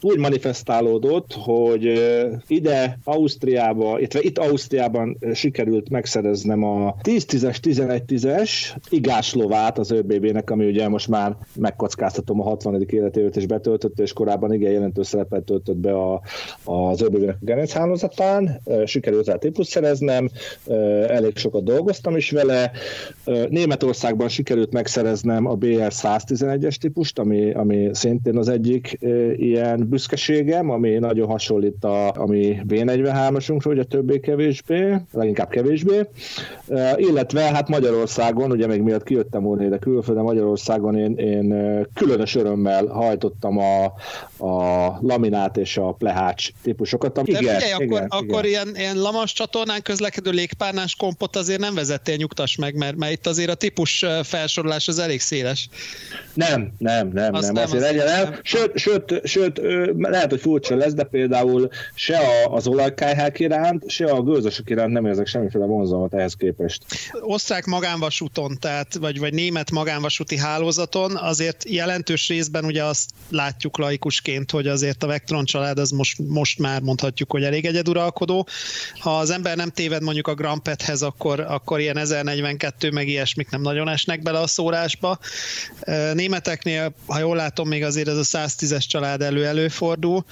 úgy 0.00 0.18
manifestálódott, 0.18 1.32
hogy 1.32 2.02
ide 2.46 2.98
Ausztriába, 3.04 3.98
illetve 3.98 4.20
itt 4.22 4.38
Ausztriában 4.38 5.18
sikerült 5.34 5.90
megszereznem 5.90 6.64
a 6.64 6.96
10-10-es, 7.02 7.56
11-10-es 7.62 8.50
igáslovát 8.88 9.78
az 9.78 9.90
ÖBB-nek, 9.90 10.50
ami 10.50 10.66
ugye 10.66 10.88
most 10.88 11.08
már 11.08 11.36
megkockáztatom 11.54 12.40
a 12.40 12.42
60. 12.42 12.71
életévet 12.80 13.36
és 13.36 13.46
betöltötte, 13.46 14.02
és 14.02 14.12
korábban 14.12 14.52
igen 14.52 14.72
jelentős 14.72 15.06
szerepet 15.06 15.44
töltött 15.44 15.76
be 15.76 15.92
a, 15.92 16.22
az 16.64 17.02
ÖBB-nek 17.02 17.36
a 17.40 17.44
gerinchálózatán. 17.44 18.60
Sikerült 18.84 19.26
rá 19.26 19.34
típus 19.34 19.66
szereznem, 19.66 20.28
elég 21.06 21.36
sokat 21.36 21.64
dolgoztam 21.64 22.16
is 22.16 22.30
vele. 22.30 22.70
Németországban 23.48 24.28
sikerült 24.28 24.72
megszereznem 24.72 25.46
a 25.46 25.54
BR 25.54 25.90
111-es 25.90 26.74
típust, 26.74 27.18
ami, 27.18 27.52
ami 27.52 27.90
szintén 27.92 28.36
az 28.36 28.48
egyik 28.48 28.98
ilyen 29.36 29.88
büszkeségem, 29.88 30.70
ami 30.70 30.90
nagyon 30.90 31.28
hasonlít 31.28 31.84
a, 31.84 32.12
ami 32.14 32.58
B43-asunkra, 32.68 33.70
ugye 33.70 33.84
többé-kevésbé, 33.84 34.96
leginkább 35.12 35.48
kevésbé, 35.48 36.00
illetve 36.96 37.40
hát 37.40 37.68
Magyarországon, 37.68 38.50
ugye 38.50 38.66
még 38.66 38.82
miatt 38.82 39.02
kijöttem 39.02 39.42
volna 39.42 39.64
ide 39.64 39.78
külföldön, 39.78 40.24
Magyarországon 40.24 40.96
én, 40.96 41.14
én 41.16 41.54
különös 41.94 42.34
örömmel 42.66 42.86
hajtottam 42.86 43.58
a, 43.58 43.84
a 44.46 44.98
laminát 45.00 45.56
és 45.56 45.76
a 45.76 45.92
plehács 45.92 46.48
típusokat. 46.62 47.14
De 47.14 47.22
igen, 47.24 47.38
figyelj, 47.38 47.58
igen, 47.58 47.74
akkor, 47.74 47.86
igen. 47.86 48.06
akkor 48.08 48.44
ilyen, 48.44 48.68
ilyen 48.74 48.96
lamas 48.96 49.32
csatornán 49.32 49.82
közlekedő 49.82 50.30
légpárnás 50.30 50.96
kompot 50.96 51.36
azért 51.36 51.60
nem 51.60 51.74
vezettél, 51.74 52.16
nyugtass 52.16 52.56
meg, 52.56 52.74
mert, 52.74 52.96
mert 52.96 53.12
itt 53.12 53.26
azért 53.26 53.50
a 53.50 53.54
típus 53.54 54.04
felsorolás 54.22 54.88
az 54.88 54.98
elég 54.98 55.20
széles. 55.20 55.68
Nem, 56.34 56.72
nem, 56.78 57.08
nem, 57.12 57.30
nem, 57.32 57.52
nem, 57.52 57.56
azért 57.56 57.82
legyen 57.82 58.06
el. 58.06 58.38
Sőt, 58.42 58.78
sőt, 58.78 59.20
sőt, 59.24 59.60
lehet, 59.96 60.30
hogy 60.30 60.40
furcsa 60.40 60.76
lesz, 60.76 60.92
de 60.92 61.04
például 61.04 61.68
se 61.94 62.18
az 62.50 62.66
olajkájhák 62.66 63.38
iránt, 63.38 63.90
se 63.90 64.04
a 64.04 64.22
gőzösök 64.22 64.70
iránt 64.70 64.92
nem 64.92 65.06
érzek 65.06 65.26
semmiféle 65.26 65.64
vonzalmat 65.64 66.14
ehhez 66.14 66.34
képest. 66.34 66.84
Osztrák 67.20 67.64
magánvasúton, 67.64 68.56
tehát, 68.60 68.94
vagy, 68.94 69.18
vagy 69.18 69.34
német 69.34 69.70
magánvasúti 69.70 70.36
hálózaton 70.36 71.16
azért 71.16 71.64
jelentős 71.68 72.28
részben 72.52 72.70
ugye 72.70 72.84
azt 72.84 73.10
látjuk 73.30 73.78
laikusként, 73.78 74.50
hogy 74.50 74.66
azért 74.66 75.02
a 75.02 75.06
Vectron 75.06 75.44
család 75.44 75.78
az 75.78 75.90
most, 75.90 76.18
most 76.18 76.58
már 76.58 76.80
mondhatjuk, 76.80 77.30
hogy 77.30 77.44
elég 77.44 77.64
egyeduralkodó. 77.64 78.48
Ha 78.98 79.18
az 79.18 79.30
ember 79.30 79.56
nem 79.56 79.70
téved 79.70 80.02
mondjuk 80.02 80.26
a 80.26 80.34
Grand 80.34 80.60
Pethez, 80.60 81.02
akkor, 81.02 81.40
akkor 81.40 81.80
ilyen 81.80 81.96
1042 81.96 82.90
meg 82.90 83.08
ilyesmik 83.08 83.50
nem 83.50 83.60
nagyon 83.60 83.88
esnek 83.88 84.22
bele 84.22 84.38
a 84.38 84.46
szórásba. 84.46 85.18
Németeknél, 86.14 86.94
ha 87.06 87.18
jól 87.18 87.36
látom, 87.36 87.68
még 87.68 87.84
azért 87.84 88.08
ez 88.08 88.16
a 88.16 88.38
110-es 88.38 88.86
család 88.88 89.22
elő 89.22 89.46
előfordul. 89.46 90.24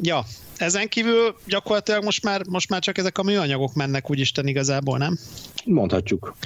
Ja, 0.00 0.24
ezen 0.56 0.88
kívül 0.88 1.36
gyakorlatilag 1.46 2.04
most 2.04 2.22
már, 2.22 2.46
most 2.46 2.68
már 2.68 2.80
csak 2.80 2.98
ezek 2.98 3.18
a 3.18 3.22
műanyagok 3.22 3.74
mennek 3.74 4.10
úgyisten 4.10 4.46
igazából, 4.46 4.98
nem? 4.98 5.18
Mondhatjuk. 5.64 6.36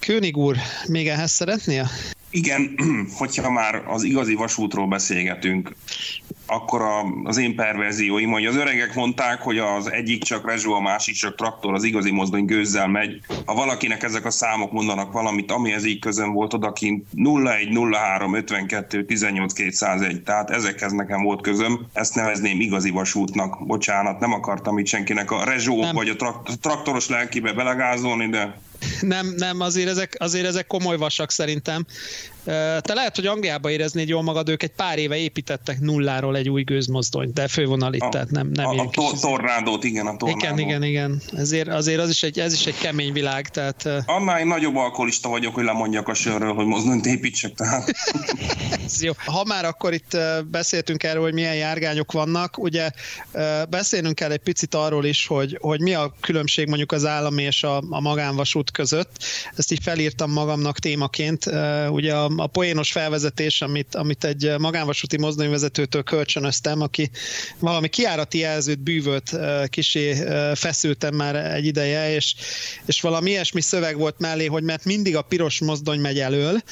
König 0.00 0.36
úr, 0.36 0.56
még 0.86 1.08
ehhez 1.08 1.30
szeretnél? 1.30 1.90
Igen, 2.34 2.74
hogyha 3.18 3.50
már 3.50 3.82
az 3.86 4.02
igazi 4.02 4.34
vasútról 4.34 4.86
beszélgetünk, 4.86 5.74
akkor 6.46 6.82
a, 6.82 7.04
az 7.24 7.36
én 7.36 7.54
perverzióim, 7.54 8.30
hogy 8.30 8.46
az 8.46 8.56
öregek 8.56 8.94
mondták, 8.94 9.42
hogy 9.42 9.58
az 9.58 9.90
egyik 9.90 10.22
csak 10.22 10.46
rezsó, 10.46 10.72
a 10.72 10.80
másik 10.80 11.14
csak 11.14 11.34
traktor, 11.34 11.74
az 11.74 11.84
igazi 11.84 12.10
mozdony 12.10 12.44
gőzzel 12.44 12.88
megy. 12.88 13.20
Ha 13.46 13.54
valakinek 13.54 14.02
ezek 14.02 14.24
a 14.24 14.30
számok 14.30 14.72
mondanak 14.72 15.12
valamit, 15.12 15.50
ami 15.50 15.72
ez 15.72 15.84
így 15.84 15.98
közön 15.98 16.32
volt 16.32 16.54
odakint, 16.54 17.06
01, 17.12 17.78
03, 17.92 18.34
52, 18.34 19.04
18, 19.04 19.52
201, 19.52 20.22
tehát 20.22 20.50
ezekhez 20.50 20.92
nekem 20.92 21.22
volt 21.22 21.40
közöm, 21.40 21.86
ezt 21.92 22.14
nevezném 22.14 22.60
igazi 22.60 22.90
vasútnak. 22.90 23.66
Bocsánat, 23.66 24.20
nem 24.20 24.32
akartam 24.32 24.78
itt 24.78 24.86
senkinek 24.86 25.30
a 25.30 25.44
rezsó 25.44 25.80
nem. 25.80 25.94
vagy 25.94 26.08
a 26.08 26.34
traktoros 26.60 27.08
lelkibe 27.08 27.52
belegázolni, 27.52 28.28
de 28.28 28.58
nem, 29.00 29.34
nem, 29.36 29.60
azért 29.60 29.88
ezek, 29.88 30.16
azért 30.18 30.46
ezek 30.46 30.66
komoly 30.66 30.96
vasak 30.96 31.30
szerintem. 31.30 31.86
Te 32.80 32.94
lehet, 32.94 33.16
hogy 33.16 33.26
Angliába 33.26 33.70
éreznéd 33.70 34.08
jól 34.08 34.22
magad, 34.22 34.48
ők 34.48 34.62
egy 34.62 34.72
pár 34.72 34.98
éve 34.98 35.16
építettek 35.16 35.80
nulláról 35.80 36.36
egy 36.36 36.48
új 36.48 36.62
gőzmozdony, 36.62 37.30
de 37.34 37.48
fővonalit, 37.48 38.02
a, 38.02 38.08
tehát 38.08 38.30
nem, 38.30 38.50
nem 38.52 38.66
a, 38.66 38.82
a 38.82 38.88
kis... 38.88 39.20
tornádót, 39.20 39.84
igen, 39.84 40.06
a 40.06 40.16
tornádót. 40.16 40.42
Igen, 40.42 40.58
igen, 40.58 40.82
igen. 40.82 41.20
Ezért, 41.36 41.68
azért 41.68 42.00
az 42.00 42.08
is 42.08 42.22
egy, 42.22 42.38
ez 42.38 42.52
is 42.52 42.66
egy 42.66 42.78
kemény 42.78 43.12
világ, 43.12 43.48
tehát... 43.48 43.88
Annál 44.06 44.40
én 44.40 44.46
nagyobb 44.46 44.76
alkoholista 44.76 45.28
vagyok, 45.28 45.54
hogy 45.54 45.64
lemondjak 45.64 46.08
a 46.08 46.14
sörről, 46.14 46.54
hogy 46.54 46.66
mozdonyt 46.66 47.06
építsek, 47.06 47.54
tehát... 47.54 47.90
ez 48.84 49.02
jó. 49.02 49.12
Ha 49.24 49.44
már 49.44 49.64
akkor 49.64 49.92
itt 49.92 50.16
beszéltünk 50.50 51.02
erről, 51.02 51.22
hogy 51.22 51.34
milyen 51.34 51.54
járgányok 51.54 52.12
vannak, 52.12 52.58
ugye 52.58 52.90
beszélnünk 53.68 54.14
kell 54.14 54.30
egy 54.30 54.38
picit 54.38 54.74
arról 54.74 55.04
is, 55.04 55.26
hogy, 55.26 55.58
hogy 55.60 55.80
mi 55.80 55.94
a 55.94 56.14
különbség 56.20 56.68
mondjuk 56.68 56.92
az 56.92 57.04
állami 57.04 57.42
és 57.42 57.62
a, 57.62 57.82
a 57.90 58.00
magánvasút 58.00 58.70
között. 58.70 59.24
Ezt 59.56 59.72
így 59.72 59.82
felírtam 59.82 60.30
magamnak 60.30 60.78
témaként. 60.78 61.50
Ugye 61.88 62.14
a 62.14 62.33
a 62.36 62.46
poénos 62.46 62.92
felvezetés, 62.92 63.60
amit, 63.60 63.94
amit 63.94 64.24
egy 64.24 64.54
magánvasúti 64.58 65.18
mozdonyvezetőtől 65.18 66.02
kölcsönöztem, 66.02 66.80
aki 66.80 67.10
valami 67.58 67.88
kiárati 67.88 68.38
jelzőt 68.38 68.78
bűvölt 68.78 69.36
kisé 69.66 70.14
feszültem 70.54 71.14
már 71.14 71.36
egy 71.36 71.66
ideje, 71.66 72.14
és, 72.14 72.34
és 72.86 73.00
valami 73.00 73.30
ilyesmi 73.30 73.60
szöveg 73.60 73.98
volt 73.98 74.18
mellé, 74.18 74.46
hogy 74.46 74.62
mert 74.62 74.84
mindig 74.84 75.16
a 75.16 75.22
piros 75.22 75.60
mozdony 75.60 76.00
megy 76.00 76.18
elől. 76.18 76.62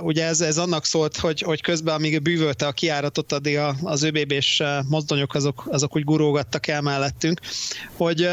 Ugye 0.00 0.24
ez, 0.24 0.40
ez 0.40 0.58
annak 0.58 0.84
szólt, 0.84 1.16
hogy, 1.16 1.40
hogy 1.40 1.60
közben, 1.60 1.94
amíg 1.94 2.22
bűvölte 2.22 2.66
a 2.66 2.72
kiáratot, 2.72 3.32
addig 3.32 3.58
az 3.82 4.02
ÖBB-s 4.02 4.62
mozdonyok 4.88 5.34
azok, 5.34 5.66
azok 5.70 5.96
úgy 5.96 6.04
gurógattak 6.04 6.66
el 6.66 6.80
mellettünk, 6.80 7.40
hogy 7.96 8.28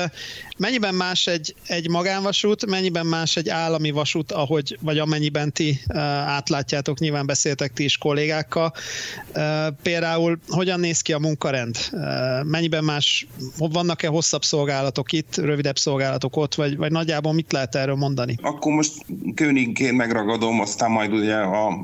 Mennyiben 0.57 0.95
más 0.95 1.27
egy, 1.27 1.55
egy 1.67 1.89
magánvasút, 1.89 2.65
mennyiben 2.65 3.05
más 3.05 3.35
egy 3.35 3.49
állami 3.49 3.91
vasút, 3.91 4.31
ahogy, 4.31 4.77
vagy 4.81 4.99
amennyiben 4.99 5.51
ti 5.51 5.81
átlátjátok, 6.27 6.99
nyilván 6.99 7.25
beszéltek 7.25 7.73
ti 7.73 7.83
is 7.83 7.97
kollégákkal. 7.97 8.73
Például 9.81 10.39
hogyan 10.47 10.79
néz 10.79 11.01
ki 11.01 11.13
a 11.13 11.19
munkarend? 11.19 11.77
Mennyiben 12.43 12.83
más, 12.83 13.27
vannak-e 13.57 14.07
hosszabb 14.07 14.43
szolgálatok 14.43 15.11
itt, 15.11 15.35
rövidebb 15.35 15.77
szolgálatok 15.77 16.37
ott, 16.37 16.55
vagy, 16.55 16.77
vagy 16.77 16.91
nagyjából 16.91 17.33
mit 17.33 17.51
lehet 17.51 17.75
erről 17.75 17.95
mondani? 17.95 18.37
Akkor 18.41 18.73
most 18.73 18.93
Königként 19.35 19.97
megragadom, 19.97 20.59
aztán 20.59 20.91
majd 20.91 21.13
ugye 21.13 21.35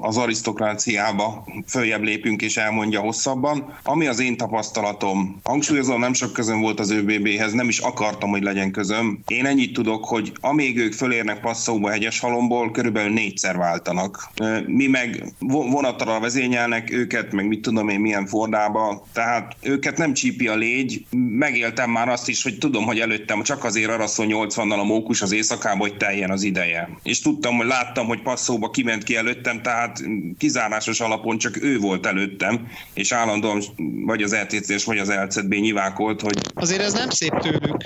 az 0.02 0.18
arisztokráciába 0.18 1.48
följebb 1.68 2.02
lépünk 2.02 2.42
és 2.42 2.58
elmondja 2.58 3.00
hosszabban. 3.00 3.78
Ami 3.84 4.08
az 4.08 4.20
én 4.20 4.38
tapasztalatom, 4.38 5.40
hangsúlyozom, 5.44 6.00
nem 6.00 6.14
sok 6.14 6.34
közön 6.34 6.62
volt 6.62 6.80
az 6.80 6.92
ÖBB-hez, 6.92 7.54
nem 7.54 7.68
is 7.68 7.80
akartam, 7.80 8.30
hogy 8.30 8.44
legyen 8.44 8.72
közöm. 8.72 9.20
Én 9.28 9.46
ennyit 9.46 9.74
tudok, 9.74 10.06
hogy 10.06 10.32
amíg 10.42 10.78
ők 10.78 10.94
fölérnek 10.94 11.40
passzóba 11.40 11.90
hegyes 11.90 12.20
halomból, 12.20 12.72
körülbelül 12.72 13.14
négyszer 13.14 13.58
váltanak. 13.58 14.30
Mi 14.66 14.88
meg 14.88 15.34
vonattal 15.40 16.20
vezényelnek 16.20 16.92
őket, 16.92 17.32
meg 17.32 17.48
mit 17.48 17.62
tudom 17.62 17.90
én 17.90 18.00
milyen 18.00 18.26
fordába, 18.26 19.06
tehát 19.14 19.56
őket 19.62 19.98
nem 19.98 20.14
csípi 20.14 20.48
a 20.48 20.56
légy. 20.56 21.06
Megéltem 21.30 21.90
már 21.90 22.10
azt 22.10 22.28
is, 22.28 22.44
hogy 22.44 22.58
tudom, 22.58 22.86
hogy 22.86 23.00
előttem 23.00 23.44
csak 23.44 23.64
azért 23.64 23.90
araszol 23.90 24.26
80-nal 24.30 24.80
a 24.80 24.84
mókus 24.84 25.22
az 25.22 25.32
éjszakába, 25.32 25.80
hogy 25.80 25.98
teljen 25.98 26.32
az 26.32 26.44
ideje. 26.44 26.90
És 27.04 27.22
tudtam, 27.22 27.58
hogy 27.58 27.68
láttam, 27.68 28.08
hogy 28.08 28.22
passzóba 28.22 28.70
kiment 28.70 29.04
ki 29.04 29.16
előttem, 29.16 29.62
tehát 29.62 30.04
kizárásos 30.38 31.00
alapon 31.00 31.38
csak 31.38 31.64
ő 31.64 31.80
volt 31.80 32.06
előttem, 32.06 32.68
és 32.94 33.12
állandóan 33.12 33.62
vagy 34.06 34.22
az 34.22 34.36
LTC-s, 34.36 34.86
vagy 34.86 34.98
az 34.98 35.10
LCB 35.10 35.54
nyivákolt, 35.54 36.22
hogy... 36.22 36.38
Azért 36.54 36.82
ez 36.82 36.94
nem 36.94 37.10
szép 37.10 37.40
tőlük 37.40 37.84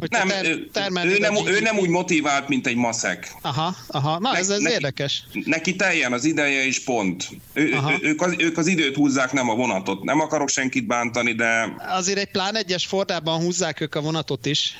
hogy 0.00 0.10
nem, 0.10 0.28
ter- 0.72 1.04
ő, 1.04 1.18
nem, 1.18 1.36
ő 1.46 1.60
nem 1.60 1.78
úgy 1.78 1.88
motivált, 1.88 2.48
mint 2.48 2.66
egy 2.66 2.76
maszek. 2.76 3.32
Aha, 3.42 3.74
aha. 3.86 4.18
Na, 4.18 4.36
ez, 4.36 4.48
ez 4.48 4.60
neki, 4.60 4.74
érdekes. 4.74 5.24
Neki 5.44 5.73
teljen 5.76 6.12
az 6.12 6.24
ideje, 6.24 6.66
és 6.66 6.84
pont. 6.84 7.28
Ő, 7.52 7.74
ők, 8.00 8.22
az, 8.22 8.34
ők 8.38 8.58
az 8.58 8.66
időt 8.66 8.94
húzzák, 8.94 9.32
nem 9.32 9.48
a 9.48 9.54
vonatot. 9.54 10.02
Nem 10.02 10.20
akarok 10.20 10.48
senkit 10.48 10.86
bántani, 10.86 11.32
de... 11.32 11.74
Azért 11.88 12.18
egy 12.18 12.30
plán 12.30 12.56
egyes 12.56 12.86
fordában 12.86 13.40
húzzák 13.40 13.80
ők 13.80 13.94
a 13.94 14.00
vonatot 14.00 14.46
is, 14.46 14.76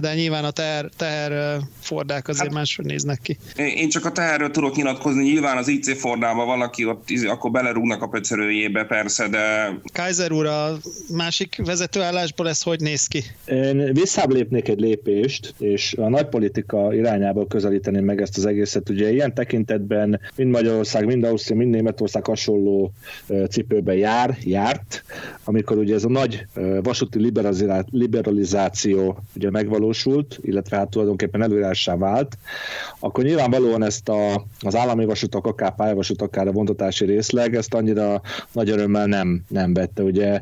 de 0.00 0.14
nyilván 0.14 0.44
a 0.44 0.50
teher, 0.50 0.88
teher 0.96 1.58
fordák 1.80 2.28
azért 2.28 2.46
hát, 2.46 2.54
máshogy 2.54 2.84
néznek 2.84 3.20
ki. 3.22 3.38
Én 3.56 3.88
csak 3.88 4.04
a 4.04 4.12
teherről 4.12 4.50
tudok 4.50 4.76
nyilatkozni. 4.76 5.22
Nyilván 5.22 5.56
az 5.56 5.68
IC 5.68 5.98
fordában 5.98 6.46
valaki 6.46 6.84
ott 6.84 7.06
akkor 7.26 7.50
belerúgnak 7.50 8.02
a 8.02 8.06
pöcörőjébe, 8.06 8.84
persze, 8.84 9.28
de... 9.28 9.74
Kaiser 9.92 10.32
úr, 10.32 10.46
a 10.46 10.76
másik 11.08 11.60
vezetőállásból 11.64 12.48
ez 12.48 12.62
hogy 12.62 12.80
néz 12.80 13.06
ki? 13.06 13.24
Én 13.46 13.92
visszább 13.92 14.32
lépnék 14.32 14.68
egy 14.68 14.80
lépést, 14.80 15.54
és 15.58 15.94
a 15.98 16.08
nagypolitika 16.08 16.94
irányába 16.94 17.46
közelíteni 17.46 18.00
meg 18.00 18.20
ezt 18.20 18.36
az 18.36 18.46
egészet. 18.46 18.88
Ugye 18.88 19.12
ilyen 19.12 19.34
tekintetben 19.34 20.20
mind 20.38 20.50
Magyarország, 20.50 21.06
mind 21.06 21.24
Ausztria, 21.24 21.56
mind 21.56 21.70
Németország 21.70 22.24
hasonló 22.24 22.92
cipőben 23.50 23.96
jár, 23.96 24.36
járt, 24.40 25.04
amikor 25.44 25.76
ugye 25.78 25.94
ez 25.94 26.04
a 26.04 26.08
nagy 26.08 26.46
vasúti 26.82 27.32
liberalizáció 27.90 29.18
ugye 29.36 29.50
megvalósult, 29.50 30.38
illetve 30.42 30.76
hát 30.76 30.90
tulajdonképpen 30.90 31.42
előírássá 31.42 31.96
vált, 31.96 32.38
akkor 33.00 33.24
nyilvánvalóan 33.24 33.82
ezt 33.82 34.08
a, 34.08 34.44
az 34.60 34.76
állami 34.76 35.04
vasutak, 35.04 35.46
akár 35.46 35.74
pályavasut, 35.74 36.22
akár 36.22 36.46
a 36.46 36.52
vontatási 36.52 37.04
részleg, 37.04 37.54
ezt 37.54 37.74
annyira 37.74 38.20
nagy 38.52 38.70
örömmel 38.70 39.06
nem, 39.06 39.44
nem 39.48 39.74
vette. 39.74 40.02
Ugye 40.02 40.40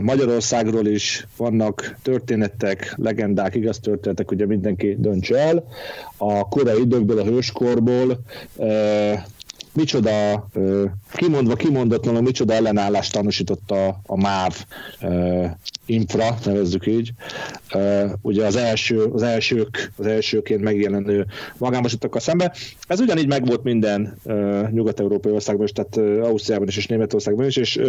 Magyarországról 0.00 0.86
is 0.86 1.26
vannak 1.36 1.96
történetek, 2.02 2.94
legendák, 2.96 3.54
igaz 3.54 3.78
történetek, 3.78 4.30
ugye 4.30 4.46
mindenki 4.46 4.96
dönts 4.98 5.32
el. 5.32 5.64
A 6.16 6.48
korai 6.48 6.80
időkből, 6.80 7.18
a 7.18 7.24
hőskorból 7.24 8.18
micsoda, 9.72 10.48
kimondva 11.12 11.56
kimondatlanul, 11.56 12.22
micsoda 12.22 12.54
ellenállást 12.54 13.12
tanúsította 13.12 14.00
a 14.06 14.16
MÁV 14.16 14.64
infra, 15.86 16.38
nevezzük 16.44 16.86
így, 16.86 17.12
ugye 18.20 18.44
az, 18.44 18.56
első, 18.56 19.02
az 19.02 19.22
elsők, 19.22 19.92
az 19.96 20.06
elsőként 20.06 20.60
megjelenő 20.60 21.26
magánvasutakkal 21.58 22.20
szembe. 22.20 22.54
Ez 22.86 23.00
ugyanígy 23.00 23.26
megvolt 23.26 23.62
minden 23.62 24.18
nyugat-európai 24.70 25.32
országban 25.32 25.64
is, 25.64 25.72
tehát 25.72 26.24
Ausztriában 26.26 26.68
is 26.68 26.76
és 26.76 26.86
Németországban 26.86 27.46
is, 27.46 27.56
és 27.56 27.80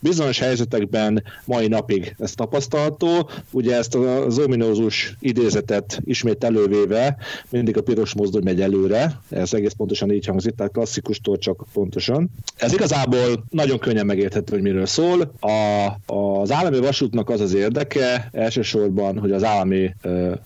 bizonyos 0.00 0.38
helyzetekben 0.38 1.22
mai 1.44 1.68
napig 1.68 2.14
ez 2.18 2.34
tapasztalható. 2.34 3.30
Ugye 3.50 3.76
ezt 3.76 3.94
az 3.94 4.38
ominózus 4.38 5.16
idézetet 5.20 6.00
ismét 6.04 6.44
elővéve 6.44 7.16
mindig 7.50 7.76
a 7.76 7.82
piros 7.82 8.14
mozdony 8.14 8.42
megy 8.42 8.60
előre, 8.60 9.20
ez 9.30 9.54
egész 9.54 9.72
pontosan 9.72 10.12
így 10.12 10.26
hangzik, 10.26 10.54
tehát 10.54 10.72
klasszikustól 10.72 11.38
csak 11.38 11.64
pontosan. 11.72 12.30
Ez 12.56 12.72
igazából 12.72 13.44
nagyon 13.50 13.78
könnyen 13.78 14.06
megérthető, 14.06 14.52
hogy 14.54 14.62
miről 14.62 14.86
szól. 14.86 15.32
A, 15.40 15.86
az 16.14 16.50
állami 16.50 16.78
vasútnak 16.78 17.30
az 17.32 17.40
az 17.40 17.54
érdeke 17.54 18.28
elsősorban, 18.32 19.18
hogy 19.18 19.32
az 19.32 19.44
állami 19.44 19.94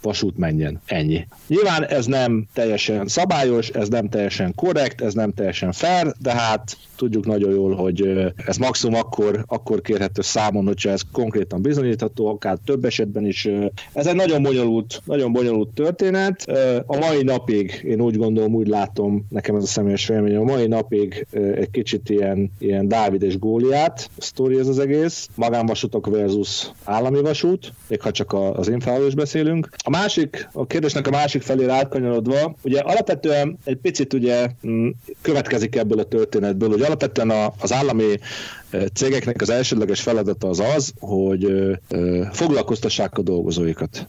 vasút 0.02 0.38
menjen. 0.38 0.80
Ennyi. 0.86 1.26
Nyilván 1.46 1.84
ez 1.84 2.06
nem 2.06 2.46
teljesen 2.52 3.08
szabályos, 3.08 3.68
ez 3.68 3.88
nem 3.88 4.08
teljesen 4.08 4.54
korrekt, 4.54 5.00
ez 5.00 5.14
nem 5.14 5.32
teljesen 5.32 5.72
fair, 5.72 6.12
de 6.18 6.32
hát 6.32 6.76
tudjuk 6.96 7.26
nagyon 7.26 7.52
jól, 7.52 7.74
hogy 7.74 8.32
ez 8.46 8.56
maximum 8.56 8.94
akkor, 8.94 9.44
akkor 9.46 9.80
kérhető 9.80 10.22
számon, 10.22 10.66
hogyha 10.66 10.90
ez 10.90 11.00
konkrétan 11.12 11.62
bizonyítható, 11.62 12.26
akár 12.26 12.58
több 12.64 12.84
esetben 12.84 13.26
is. 13.26 13.48
Ez 13.92 14.06
egy 14.06 14.14
nagyon 14.14 14.42
bonyolult, 14.42 15.02
nagyon 15.04 15.32
bonyolult 15.32 15.68
történet. 15.68 16.44
A 16.86 16.96
mai 16.96 17.22
napig, 17.22 17.80
én 17.84 18.00
úgy 18.00 18.16
gondolom, 18.16 18.54
úgy 18.54 18.68
látom, 18.68 19.26
nekem 19.28 19.56
ez 19.56 19.62
a 19.62 19.66
személyes 19.66 20.06
vélemény, 20.06 20.36
a 20.36 20.42
mai 20.42 20.66
napig 20.66 21.26
egy 21.30 21.70
kicsit 21.70 22.10
ilyen, 22.10 22.52
ilyen 22.58 22.88
Dávid 22.88 23.22
és 23.22 23.38
Góliát 23.38 24.10
sztori 24.18 24.58
ez 24.58 24.68
az 24.68 24.78
egész, 24.78 25.28
magánvasutok 25.34 26.06
versus 26.06 26.70
állami 26.84 27.20
vasút, 27.20 27.72
még 27.88 28.00
ha 28.00 28.10
csak 28.10 28.32
az 28.32 28.68
infráról 28.68 29.06
is 29.06 29.14
beszélünk. 29.14 29.68
A 29.84 29.90
másik, 29.90 30.48
a 30.52 30.66
kérdésnek 30.66 31.06
a 31.06 31.10
másik 31.10 31.42
felé 31.42 31.68
átkanyarodva, 31.68 32.54
ugye 32.62 32.80
alapvetően 32.80 33.58
egy 33.64 33.76
picit 33.76 34.12
ugye 34.12 34.46
mm, 34.66 34.88
következik 35.22 35.76
ebből 35.76 35.98
a 35.98 36.08
történetből, 36.08 36.68
hogy 36.68 36.82
alapvetően 36.82 37.52
az 37.60 37.72
állami 37.72 38.18
cégeknek 38.94 39.40
az 39.40 39.50
elsődleges 39.50 40.00
feladata 40.00 40.48
az 40.48 40.62
az, 40.76 40.92
hogy 40.98 41.46
foglalkoztassák 42.32 43.18
a 43.18 43.22
dolgozóikat. 43.22 44.06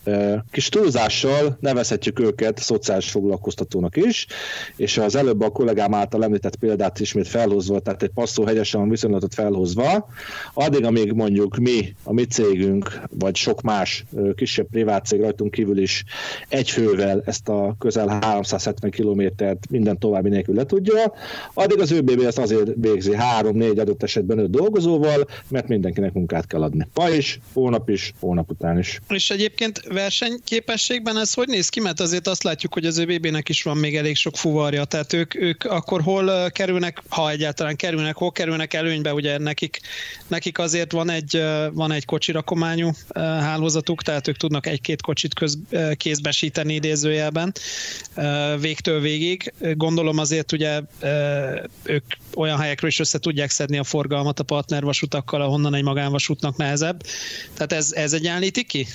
Kis 0.51 0.69
túlzással 0.69 1.57
nevezhetjük 1.59 2.19
őket 2.19 2.59
szociális 2.59 3.09
foglalkoztatónak 3.09 3.95
is, 3.95 4.27
és 4.75 4.97
az 4.97 5.15
előbb 5.15 5.41
a 5.41 5.49
kollégám 5.49 5.93
által 5.93 6.23
említett 6.23 6.55
példát 6.55 6.99
ismét 6.99 7.27
felhozva, 7.27 7.79
tehát 7.79 8.03
egy 8.03 8.11
passzó 8.13 8.43
hegyesen 8.43 8.89
viszonylatot 8.89 9.33
felhozva, 9.33 10.09
addig, 10.53 10.85
amíg 10.85 11.11
mondjuk 11.11 11.57
mi, 11.57 11.95
a 12.03 12.13
mi 12.13 12.25
cégünk, 12.25 13.01
vagy 13.09 13.35
sok 13.35 13.61
más 13.61 14.05
kisebb 14.35 14.67
privát 14.71 15.05
cég 15.05 15.21
rajtunk 15.21 15.51
kívül 15.51 15.77
is 15.77 16.03
egy 16.49 16.69
fővel 16.69 17.21
ezt 17.25 17.49
a 17.49 17.75
közel 17.79 18.07
370 18.21 18.91
kilométert 18.91 19.69
minden 19.69 19.99
további 19.99 20.29
nélkül 20.29 20.55
le 20.55 20.65
tudja, 20.65 21.13
addig 21.53 21.79
az 21.79 21.91
ÖBB 21.91 22.21
ezt 22.25 22.37
azért 22.37 22.69
végzi 22.75 23.15
három-négy 23.15 23.79
adott 23.79 24.03
esetben 24.03 24.37
öt 24.37 24.55
dolgozóval, 24.57 25.27
mert 25.47 25.67
mindenkinek 25.67 26.13
munkát 26.13 26.47
kell 26.47 26.63
adni. 26.63 26.87
Ma 26.93 27.09
is, 27.09 27.39
hónap 27.53 27.89
is, 27.89 28.13
hónap 28.19 28.49
után 28.49 28.77
is. 28.77 28.99
És 29.09 29.29
egyébként 29.29 29.81
versenyképességben 29.87 31.17
ez 31.17 31.33
hogy 31.33 31.47
néz 31.47 31.69
ki? 31.69 31.79
Mert 31.79 31.99
azért 31.99 32.27
azt 32.27 32.43
látjuk, 32.43 32.73
hogy 32.73 32.85
az 32.85 32.97
ÖBB-nek 32.97 33.49
is 33.49 33.63
van 33.63 33.77
még 33.77 33.95
elég 33.95 34.15
sok 34.15 34.35
fuvarja, 34.37 34.85
tehát 34.85 35.13
ők, 35.13 35.35
ők 35.35 35.63
akkor 35.63 36.01
hol 36.01 36.49
kerülnek, 36.49 37.01
ha 37.09 37.29
egyáltalán 37.29 37.75
kerülnek, 37.75 38.15
hol 38.15 38.31
kerülnek 38.31 38.73
előnybe, 38.73 39.13
ugye 39.13 39.37
nekik, 39.37 39.79
nekik 40.27 40.59
azért 40.59 40.91
van 40.91 41.09
egy, 41.09 41.43
van 41.73 41.91
egy 41.91 42.05
kocsirakományú 42.05 42.91
hálózatuk, 43.15 44.03
tehát 44.03 44.27
ők 44.27 44.37
tudnak 44.37 44.65
egy-két 44.65 45.01
kocsit 45.01 45.33
köz, 45.33 45.57
kézbesíteni 45.93 46.73
idézőjelben 46.73 47.53
végtől 48.59 48.99
végig. 49.01 49.53
Gondolom 49.73 50.17
azért 50.17 50.51
ugye 50.51 50.81
ők 51.83 52.03
olyan 52.35 52.59
helyekről 52.59 52.89
is 52.89 52.99
össze 52.99 53.19
tudják 53.19 53.49
szedni 53.49 53.77
a 53.77 53.83
forgalmat 53.83 54.36
a 54.39 54.43
partnervasutakkal, 54.43 55.41
ahonnan 55.41 55.75
egy 55.75 55.83
magánvasútnak 55.83 56.57
nehezebb. 56.57 57.03
Tehát 57.53 57.73
ez, 57.73 57.91
ez 57.91 58.13
egyenlíti 58.13 58.63
ki? 58.63 58.85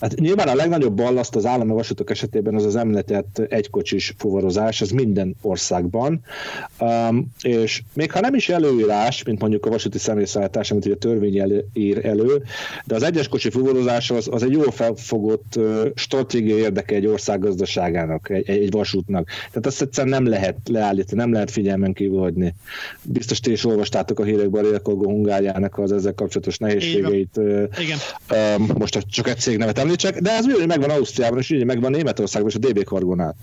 Hát 0.00 0.14
nyilván 0.14 0.48
a 0.48 0.54
legnagyobb 0.54 0.94
ballaszt 0.94 1.36
az 1.36 1.46
állami 1.46 1.72
vasutak 1.72 2.10
esetében 2.10 2.54
az 2.54 2.64
az 2.64 2.76
említett 2.76 3.38
egykocsis 3.38 4.14
fuvarozás, 4.18 4.80
ez 4.80 4.90
minden 4.90 5.36
országban, 5.40 6.20
um, 6.80 7.32
és 7.42 7.82
még 7.92 8.12
ha 8.12 8.20
nem 8.20 8.34
is 8.34 8.48
előírás, 8.48 9.22
mint 9.22 9.40
mondjuk 9.40 9.66
a 9.66 9.70
vasúti 9.70 9.98
személyszállítás, 9.98 10.70
amit 10.70 10.84
ugye 10.84 10.94
a 10.94 10.98
törvény 10.98 11.38
elő, 11.38 11.66
ír 11.72 12.06
elő, 12.06 12.42
de 12.84 12.94
az 12.94 13.02
egyes 13.02 13.28
kocsi 13.28 13.50
fuvarozás 13.50 14.10
az, 14.10 14.28
az 14.30 14.42
egy 14.42 14.52
jól 14.52 14.70
felfogott 14.70 15.58
stratégiai 15.94 16.58
érdeke 16.58 16.94
egy 16.94 17.06
ország 17.06 17.40
gazdaságának, 17.40 18.30
egy, 18.30 18.48
egy 18.48 18.70
vasútnak. 18.70 19.28
Tehát 19.48 19.66
ezt 19.66 19.82
egyszerűen 19.82 20.22
nem 20.22 20.32
lehet 20.32 20.56
leállítani, 20.68 21.20
nem 21.20 21.32
lehet 21.32 21.50
figyelmen 21.50 21.92
kívül 21.92 22.18
hagyni. 22.18 22.54
Biztos 23.02 23.40
ti 23.40 23.50
is 23.50 23.64
olvastátok 23.64 24.20
a 24.20 24.24
hírekben 24.24 24.55
a 24.56 24.70
Rékolgó 24.70 25.04
Hungáriának 25.04 25.78
az 25.78 25.92
ezzel 25.92 26.14
kapcsolatos 26.14 26.58
nehézségeit. 26.58 27.40
Igen. 27.78 27.98
Most 28.78 28.98
csak 29.10 29.28
egy 29.28 29.38
cég 29.38 29.56
nevet 29.56 29.78
említsek, 29.78 30.18
de 30.18 30.30
ez 30.30 30.44
ugyanúgy 30.44 30.66
megvan 30.66 30.90
Ausztriában, 30.90 31.38
és 31.38 31.50
ugyanúgy 31.50 31.66
megvan 31.66 31.90
Németországban, 31.90 32.50
és 32.50 32.56
a 32.56 32.68
DB 32.68 32.84
Cargonál. 32.84 33.36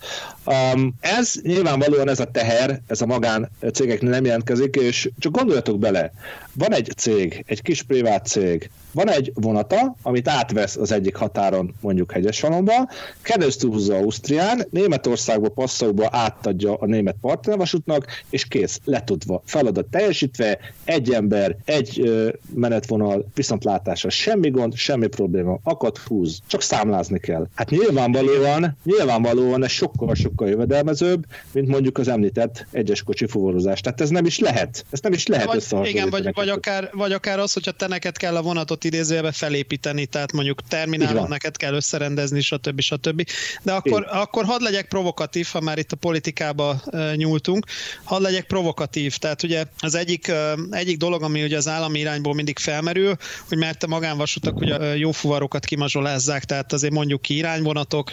Ez 1.00 1.34
nyilvánvalóan 1.42 2.10
ez 2.10 2.20
a 2.20 2.32
teher, 2.32 2.82
ez 2.88 3.02
a 3.02 3.06
magán 3.06 3.50
cégeknél 3.74 4.10
nem 4.10 4.26
jelentkezik, 4.26 4.76
és 4.76 5.10
csak 5.20 5.32
gondoljatok 5.32 5.80
bele, 5.80 6.14
van 6.54 6.74
egy 6.74 6.92
cég, 6.98 7.44
egy 7.48 7.62
kis 7.62 7.84
privát 7.84 8.26
cég, 8.26 8.70
van 8.92 9.10
egy 9.10 9.32
vonata, 9.34 9.96
amit 10.02 10.28
átvesz 10.28 10.76
az 10.76 10.92
egyik 10.92 11.16
határon, 11.16 11.74
mondjuk 11.82 12.12
Hegyeshalomba, 12.12 12.90
keresztül 13.22 13.70
húzza 13.70 13.96
Ausztrián, 13.96 14.68
Németországba, 14.70 15.50
Passzauba 15.50 16.08
átadja 16.12 16.74
a 16.74 16.86
német 16.86 17.16
partnervasútnak, 17.22 18.06
és 18.30 18.46
kész, 18.46 18.80
letudva, 18.86 19.42
feladat 19.46 19.86
teljesítve, 19.86 20.60
egy 20.84 21.12
ember, 21.12 21.58
egy 21.66 22.12
menetvonal, 22.54 23.26
viszontlátása, 23.36 24.10
semmi 24.10 24.50
gond, 24.50 24.76
semmi 24.76 25.08
probléma, 25.08 25.60
akad 25.64 25.98
húz, 25.98 26.40
csak 26.48 26.62
számlázni 26.62 27.20
kell. 27.20 27.48
Hát 27.56 27.70
nyilvánvalóan, 27.70 28.78
nyilvánvalóan 28.84 29.64
ez 29.64 29.72
sokkal-sokkal 29.72 30.50
jövedelmezőbb, 30.50 31.26
mint 31.52 31.68
mondjuk 31.68 31.98
az 31.98 32.08
említett 32.08 32.66
egyes 32.72 33.04
kocsi 33.04 33.28
fuvarozás. 33.28 33.82
Tehát 33.82 34.02
ez 34.02 34.10
nem 34.10 34.26
is 34.26 34.40
lehet. 34.40 34.86
Ez 34.90 35.00
nem 35.00 35.14
is 35.14 35.28
lehet 35.28 35.70
vagy, 35.70 35.88
Igen, 35.88 36.10
vagy, 36.10 36.43
vagy, 36.44 36.52
akár, 36.52 36.90
vagy 36.92 37.12
akár 37.12 37.40
az, 37.40 37.54
hogyha 37.54 37.72
te 37.72 37.88
neked 37.88 38.18
kell 38.18 38.36
a 38.36 38.42
vonatot 38.42 38.84
idézőjelbe 38.84 39.32
felépíteni, 39.32 40.06
tehát 40.06 40.32
mondjuk 40.32 40.62
terminálon 40.68 41.28
neked 41.28 41.58
kell 41.58 41.74
összerendezni, 41.74 42.42
stb. 42.42 42.82
stb. 42.82 43.28
De 43.62 43.72
akkor, 43.72 44.08
akkor 44.12 44.46
hadd 44.46 44.62
legyek 44.62 44.88
provokatív, 44.88 45.48
ha 45.52 45.60
már 45.60 45.78
itt 45.78 45.92
a 45.92 45.96
politikába 45.96 46.82
nyúltunk, 47.16 47.66
hadd 48.04 48.22
legyek 48.22 48.46
provokatív. 48.46 49.18
Tehát 49.18 49.44
ugye 49.44 49.64
az 49.80 49.96
egyik, 49.96 50.32
egyik 50.72 50.98
dolog, 50.98 51.24
ami 51.24 51.44
ugye 51.44 51.58
az 51.58 51.68
állami 51.68 52.00
irányból 52.00 52.34
mindig 52.34 52.60
felmerül, 52.60 53.16
hogy 53.48 53.58
mert 53.58 53.84
a 53.84 53.88
magánvasutak 53.88 54.60
ugye 54.60 54.98
jó 54.98 55.12
fuvarokat 55.12 55.66
kimazsolázzák, 55.66 56.44
tehát 56.44 56.74
azért 56.74 56.94
mondjuk 56.94 57.22
ki 57.22 57.36
irányvonatok, 57.36 58.12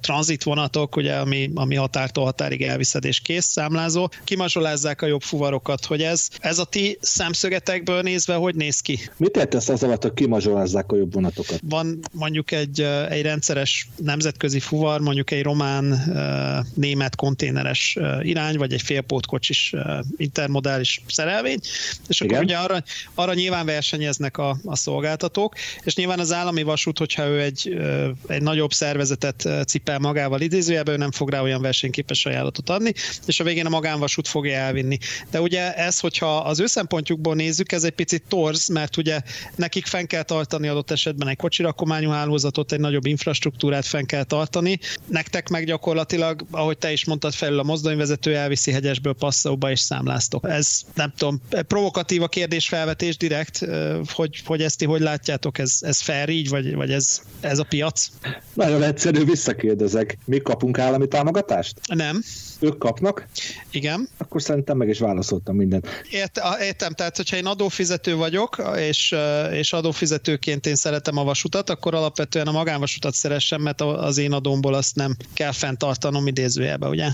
tranzitvonatok, 0.00 0.96
ugye, 0.96 1.14
ami, 1.14 1.50
ami 1.54 1.74
határtól 1.74 2.24
határig 2.24 2.62
elviszed 2.62 3.04
és 3.04 3.20
kész 3.20 3.46
számlázó, 3.46 4.08
kimazsolázzák 4.24 5.02
a 5.02 5.06
jobb 5.06 5.22
fuvarokat, 5.22 5.84
hogy 5.84 6.02
ez, 6.02 6.28
ez 6.38 6.58
a 6.58 6.64
ti 6.64 6.98
szemszögetekből 7.68 8.02
nézve 8.02 8.34
hogy 8.34 8.54
néz 8.54 8.80
ki? 8.80 8.98
Mit 9.16 9.36
értesz 9.36 9.68
az 9.68 9.82
alatt, 9.82 10.14
kimazsolázzák 10.14 10.92
a 10.92 10.96
jobb 10.96 11.12
vonatokat. 11.12 11.60
Van 11.62 11.98
mondjuk 12.12 12.50
egy, 12.50 12.80
egy 13.08 13.22
rendszeres 13.22 13.88
nemzetközi 13.96 14.60
fuvar, 14.60 15.00
mondjuk 15.00 15.30
egy 15.30 15.42
román, 15.42 15.84
német 16.74 17.16
konténeres 17.16 17.98
irány, 18.22 18.56
vagy 18.56 18.72
egy 18.72 18.82
félpótkocsis 18.82 19.74
intermodális 20.16 21.02
szerelvény, 21.08 21.58
és 21.62 21.98
És 22.08 22.20
akkor 22.20 22.32
Igen. 22.32 22.44
ugye 22.44 22.56
arra, 22.56 22.82
arra 23.14 23.34
nyilván 23.34 23.66
versenyeznek 23.66 24.38
a, 24.38 24.56
a 24.64 24.76
szolgáltatók, 24.76 25.54
és 25.82 25.94
nyilván 25.94 26.18
az 26.18 26.32
állami 26.32 26.62
vasút, 26.62 26.98
hogyha 26.98 27.26
ő 27.26 27.40
egy, 27.40 27.76
egy 28.26 28.42
nagyobb 28.42 28.72
szervezetet 28.72 29.48
cipel 29.66 29.98
magával 29.98 30.40
idézőjelben, 30.40 30.94
ő 30.94 30.96
nem 30.96 31.10
fog 31.10 31.30
rá 31.30 31.42
olyan 31.42 31.62
versenyképes 31.62 32.26
ajánlatot 32.26 32.70
adni, 32.70 32.92
és 33.26 33.40
a 33.40 33.44
végén 33.44 33.66
a 33.66 33.68
magánvasút 33.68 34.28
fogja 34.28 34.56
elvinni. 34.56 34.98
De 35.30 35.40
ugye 35.40 35.74
ez, 35.74 36.00
hogyha 36.00 36.36
az 36.36 36.60
ő 36.60 36.66
szempontjukból 36.66 37.34
nézzük, 37.58 37.72
ez 37.72 37.84
egy 37.84 37.94
picit 37.94 38.22
torz, 38.28 38.68
mert 38.68 38.96
ugye 38.96 39.20
nekik 39.54 39.86
fenn 39.86 40.04
kell 40.04 40.22
tartani 40.22 40.68
adott 40.68 40.90
esetben 40.90 41.28
egy 41.28 41.36
kocsirakományú 41.36 42.10
hálózatot, 42.10 42.72
egy 42.72 42.80
nagyobb 42.80 43.06
infrastruktúrát 43.06 43.86
fenn 43.86 44.04
kell 44.04 44.24
tartani. 44.24 44.78
Nektek 45.06 45.48
meg 45.48 45.64
gyakorlatilag, 45.64 46.46
ahogy 46.50 46.78
te 46.78 46.92
is 46.92 47.04
mondtad, 47.04 47.32
felül 47.32 47.58
a 47.58 47.62
mozdonyvezető 47.62 48.36
elviszi 48.36 48.72
hegyesből 48.72 49.12
passzóba 49.12 49.70
és 49.70 49.80
számláztok. 49.80 50.48
Ez 50.48 50.80
nem 50.94 51.12
tudom, 51.16 51.40
provokatív 51.66 52.22
a 52.22 52.28
kérdésfelvetés 52.28 53.16
direkt, 53.16 53.66
hogy, 54.12 54.42
hogy 54.44 54.62
ezt 54.62 54.78
ti 54.78 54.84
hogy 54.84 55.00
látjátok, 55.00 55.58
ez, 55.58 55.78
ez 55.80 56.00
fair 56.00 56.28
így, 56.28 56.48
vagy, 56.48 56.74
vagy 56.74 56.92
ez, 56.92 57.20
ez 57.40 57.58
a 57.58 57.64
piac? 57.64 58.08
Nagyon 58.54 58.82
egyszerű, 58.82 59.24
visszakérdezek. 59.24 60.18
Mi 60.24 60.38
kapunk 60.38 60.78
állami 60.78 61.08
támogatást? 61.08 61.80
Nem. 61.94 62.22
Ők 62.60 62.78
kapnak? 62.78 63.26
Igen. 63.70 64.08
Akkor 64.18 64.42
szerintem 64.42 64.76
meg 64.76 64.88
is 64.88 64.98
válaszoltam 64.98 65.56
mindent. 65.56 65.88
Ért, 66.10 66.40
értem, 66.60 66.92
tehát 66.92 67.16
hogyha 67.16 67.36
én 67.36 67.46
adófizető 67.48 68.16
vagyok, 68.16 68.62
és, 68.76 69.14
és 69.52 69.72
adófizetőként 69.72 70.66
én 70.66 70.74
szeretem 70.74 71.16
a 71.16 71.24
vasutat, 71.24 71.70
akkor 71.70 71.94
alapvetően 71.94 72.46
a 72.46 72.52
magánvasutat 72.52 73.14
szeressem, 73.14 73.60
mert 73.60 73.80
az 73.80 74.18
én 74.18 74.32
adómból 74.32 74.74
azt 74.74 74.94
nem 74.94 75.16
kell 75.34 75.52
fenntartanom 75.52 76.26
idézőjelbe, 76.26 76.88
ugye? 76.88 77.08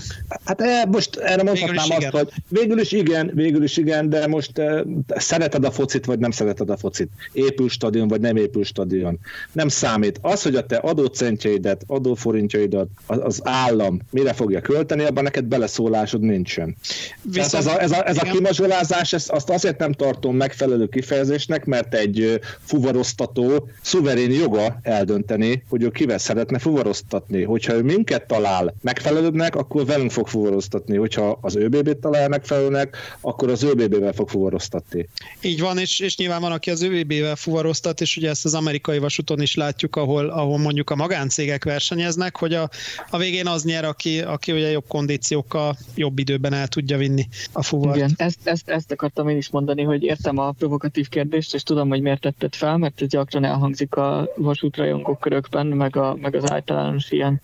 Hát 0.45 0.61
e, 0.61 0.85
most 0.85 1.15
erre 1.15 1.43
mondhatnám 1.43 1.77
azt, 1.77 1.97
igen. 1.97 2.11
hogy 2.11 2.29
végül 2.47 2.79
is 2.79 2.91
igen, 2.91 3.31
végül 3.33 3.63
is 3.63 3.77
igen, 3.77 4.09
de 4.09 4.27
most 4.27 4.57
e, 4.57 4.83
szereted 5.07 5.63
a 5.63 5.71
focit, 5.71 6.05
vagy 6.05 6.19
nem 6.19 6.31
szereted 6.31 6.69
a 6.69 6.77
focit. 6.77 7.09
Épül 7.31 7.69
stadion, 7.69 8.07
vagy 8.07 8.21
nem 8.21 8.35
épül 8.35 8.63
stadion. 8.63 9.19
Nem 9.51 9.67
számít. 9.67 10.19
Az, 10.21 10.41
hogy 10.41 10.55
a 10.55 10.65
te 10.65 10.75
adócentjeidet, 10.75 11.83
adóforintjaidat 11.87 12.87
az, 13.05 13.19
az 13.23 13.39
állam 13.43 13.99
mire 14.11 14.33
fogja 14.33 14.61
költeni, 14.61 15.03
abban 15.03 15.23
neked 15.23 15.45
beleszólásod 15.45 16.21
nincsen. 16.21 16.75
Viszont, 17.21 17.53
ez 17.53 17.65
a, 17.65 17.81
ez 17.81 17.91
a, 17.91 18.07
ez 18.07 18.17
a 18.17 18.21
kimazsolázás, 18.21 19.13
ezt, 19.13 19.29
azt 19.29 19.49
azért 19.49 19.79
nem 19.79 19.91
tartom 20.25 20.35
megfelelő 20.35 20.87
kifejezésnek, 20.87 21.65
mert 21.65 21.93
egy 21.93 22.39
fuvaroztató 22.59 23.69
szuverén 23.81 24.31
joga 24.31 24.79
eldönteni, 24.81 25.63
hogy 25.69 25.83
ő 25.83 25.89
kivel 25.89 26.17
szeretne 26.17 26.59
fuvaroztatni. 26.59 27.43
Hogyha 27.43 27.73
ő 27.73 27.81
minket 27.81 28.27
talál 28.27 28.73
megfelelőbbnek, 28.81 29.55
akkor 29.55 29.85
velünk 29.85 30.11
fog 30.11 30.27
fuvaroztatni. 30.27 30.97
Hogyha 30.97 31.37
az 31.41 31.55
ÖBB-t 31.55 31.97
találja 31.97 32.27
megfelelőnek, 32.27 32.97
akkor 33.21 33.49
az 33.49 33.63
ÖBB-vel 33.63 34.13
fog 34.13 34.29
fuvaroztatni. 34.29 35.09
Így 35.41 35.59
van, 35.59 35.77
és, 35.77 35.99
és 35.99 36.17
nyilván 36.17 36.41
van, 36.41 36.51
aki 36.51 36.69
az 36.69 36.81
ÖBB-vel 36.81 37.35
fuvaroztat, 37.35 38.01
és 38.01 38.17
ugye 38.17 38.29
ezt 38.29 38.45
az 38.45 38.53
amerikai 38.53 38.97
vasúton 38.97 39.41
is 39.41 39.55
látjuk, 39.55 39.95
ahol, 39.95 40.29
ahol 40.29 40.57
mondjuk 40.57 40.89
a 40.89 40.95
magáncégek 40.95 41.63
versenyeznek, 41.63 42.37
hogy 42.37 42.53
a, 42.53 42.69
a 43.09 43.17
végén 43.17 43.47
az 43.47 43.63
nyer, 43.63 43.85
aki, 43.85 44.19
aki 44.19 44.51
ugye 44.51 44.71
jobb 44.71 44.87
kondíciókkal, 44.87 45.77
jobb 45.95 46.19
időben 46.19 46.53
el 46.53 46.67
tudja 46.67 46.97
vinni 46.97 47.27
a 47.51 47.63
fuvart. 47.63 47.95
Igen, 47.95 48.13
ezt, 48.17 48.39
ezt, 48.43 48.69
ezt 48.69 48.91
akartam 48.91 49.29
én 49.29 49.37
is 49.37 49.49
mondani, 49.49 49.83
hogy 49.83 50.05
értem 50.15 50.37
a 50.37 50.51
provokatív 50.51 51.09
kérdést, 51.09 51.53
és 51.53 51.63
tudom, 51.63 51.89
hogy 51.89 52.01
miért 52.01 52.21
tetted 52.21 52.55
fel, 52.55 52.77
mert 52.77 53.01
ez 53.01 53.07
gyakran 53.07 53.43
elhangzik 53.43 53.95
a 53.95 54.27
vasútrajongók 54.35 55.19
körökben, 55.19 55.67
meg, 55.67 55.95
a, 55.95 56.17
meg 56.21 56.35
az 56.35 56.51
általános 56.51 57.11
ilyen 57.11 57.41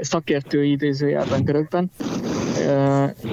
szakértő 0.00 0.64
idézőjelben 0.64 1.44
körökben. 1.44 1.90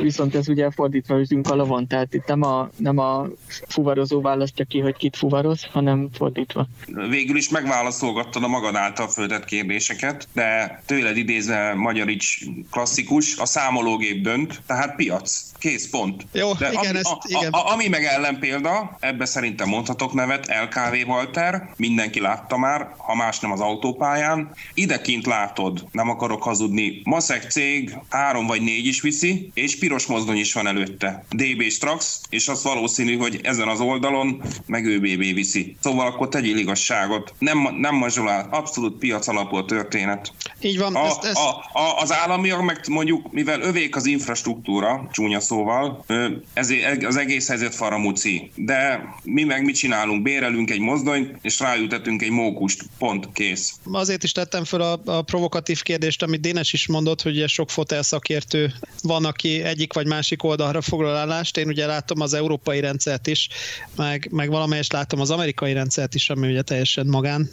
Viszont 0.01 0.35
ez 0.35 0.49
ugye 0.49 0.71
fordítva 0.71 1.19
üzünk 1.19 1.47
van, 1.47 1.87
tehát 1.87 2.13
itt 2.13 2.25
nem 2.25 2.41
a, 2.41 2.69
nem 2.77 2.97
a 2.97 3.27
fuvarozó 3.67 4.21
választja 4.21 4.65
ki, 4.65 4.79
hogy 4.79 4.95
kit 4.95 5.15
fuvaroz, 5.15 5.63
hanem 5.71 6.09
fordítva. 6.13 6.67
Végül 7.09 7.35
is 7.35 7.49
megválaszolgattad 7.49 8.43
a 8.43 8.47
magad 8.47 8.75
által 8.75 9.07
föltett 9.07 9.45
kérdéseket, 9.45 10.27
de 10.33 10.81
tőled 10.85 11.17
idézve 11.17 11.73
Magyarics 11.73 12.37
klasszikus, 12.71 13.37
a 13.37 13.45
számológép 13.45 14.23
dönt, 14.23 14.61
tehát 14.67 14.95
piac. 14.95 15.53
Kész, 15.65 15.89
pont. 15.89 16.25
Jó, 16.31 16.53
de 16.53 16.71
igen, 16.71 16.85
ami, 16.85 16.97
ezt, 16.97 17.11
a, 17.11 17.21
igen. 17.27 17.51
A, 17.51 17.57
a, 17.57 17.71
ami 17.73 17.87
meg 17.87 18.03
ellenpélda, 18.03 18.97
ebbe 18.99 19.25
szerintem 19.25 19.67
mondhatok 19.67 20.13
nevet, 20.13 20.47
LKV 20.47 21.09
Walter, 21.09 21.69
mindenki 21.77 22.19
látta 22.19 22.57
már, 22.57 22.87
ha 22.97 23.15
más 23.15 23.39
nem 23.39 23.51
az 23.51 23.59
autópályán. 23.59 24.51
Idekint 24.73 25.25
látod, 25.25 25.87
nem 25.91 26.09
akarok 26.09 26.43
hazudni, 26.43 27.01
Maszek 27.03 27.51
cég 27.51 27.97
három 28.09 28.47
vagy 28.47 28.61
négy 28.61 28.85
is 28.85 29.01
viszi, 29.01 29.51
és 29.53 29.77
piros 29.77 30.05
mozdony 30.05 30.37
is 30.37 30.53
van 30.53 30.67
előtte. 30.67 31.25
DB 31.29 31.61
Strax, 31.69 32.21
és 32.29 32.47
az 32.47 32.63
valószínű, 32.63 33.17
hogy 33.17 33.39
ezen 33.43 33.67
az 33.67 33.79
oldalon 33.79 34.41
meg 34.65 34.85
ÖBB 34.85 35.33
viszi. 35.33 35.75
Szóval 35.81 36.07
akkor 36.07 36.29
tegyél 36.29 36.57
igazságot. 36.57 37.33
Nem, 37.39 37.75
nem 37.79 37.95
mazsolál, 37.95 38.47
abszolút 38.51 38.97
piac 38.97 39.27
alapú 39.27 39.55
a 39.55 39.65
történet. 39.65 40.33
Így 40.61 40.79
van. 40.79 40.95
A, 40.95 41.05
ezt, 41.05 41.23
ezt... 41.23 41.37
A, 41.37 41.79
a, 41.79 42.01
az 42.01 42.13
államiak 42.13 42.61
meg 42.61 42.79
mondjuk, 42.89 43.31
mivel 43.31 43.61
övék 43.61 43.95
az 43.95 44.05
infrastruktúra, 44.05 45.07
csúnya 45.11 45.39
szóval, 45.55 46.05
ezért 46.53 47.03
az 47.03 47.15
egész 47.15 47.47
helyzet 47.47 47.75
faramúci. 47.75 48.51
De 48.55 49.03
mi 49.23 49.43
meg 49.43 49.63
mit 49.63 49.75
csinálunk? 49.75 50.21
Bérelünk 50.21 50.69
egy 50.69 50.79
mozdonyt, 50.79 51.37
és 51.41 51.59
ráültetünk 51.59 52.21
egy 52.21 52.29
mókust. 52.29 52.83
Pont, 52.97 53.29
kész. 53.33 53.73
Azért 53.91 54.23
is 54.23 54.31
tettem 54.31 54.63
fel 54.63 54.81
a, 54.81 54.99
a 55.05 55.21
provokatív 55.21 55.81
kérdést, 55.81 56.23
amit 56.23 56.41
Dénes 56.41 56.73
is 56.73 56.87
mondott, 56.87 57.21
hogy 57.21 57.35
ugye 57.35 57.47
sok 57.47 57.69
fotel 57.69 58.01
szakértő 58.01 58.73
van, 59.01 59.25
aki 59.25 59.63
egyik 59.63 59.93
vagy 59.93 60.07
másik 60.07 60.43
oldalra 60.43 60.81
foglal 60.81 61.15
állást. 61.15 61.57
Én 61.57 61.67
ugye 61.67 61.85
látom 61.85 62.21
az 62.21 62.33
európai 62.33 62.79
rendszert 62.79 63.27
is, 63.27 63.49
meg, 63.95 64.27
meg 64.31 64.49
valamelyest 64.49 64.91
látom 64.91 65.19
az 65.19 65.31
amerikai 65.31 65.73
rendszert 65.73 66.15
is, 66.15 66.29
ami 66.29 66.49
ugye 66.49 66.61
teljesen 66.61 67.07
magán 67.07 67.49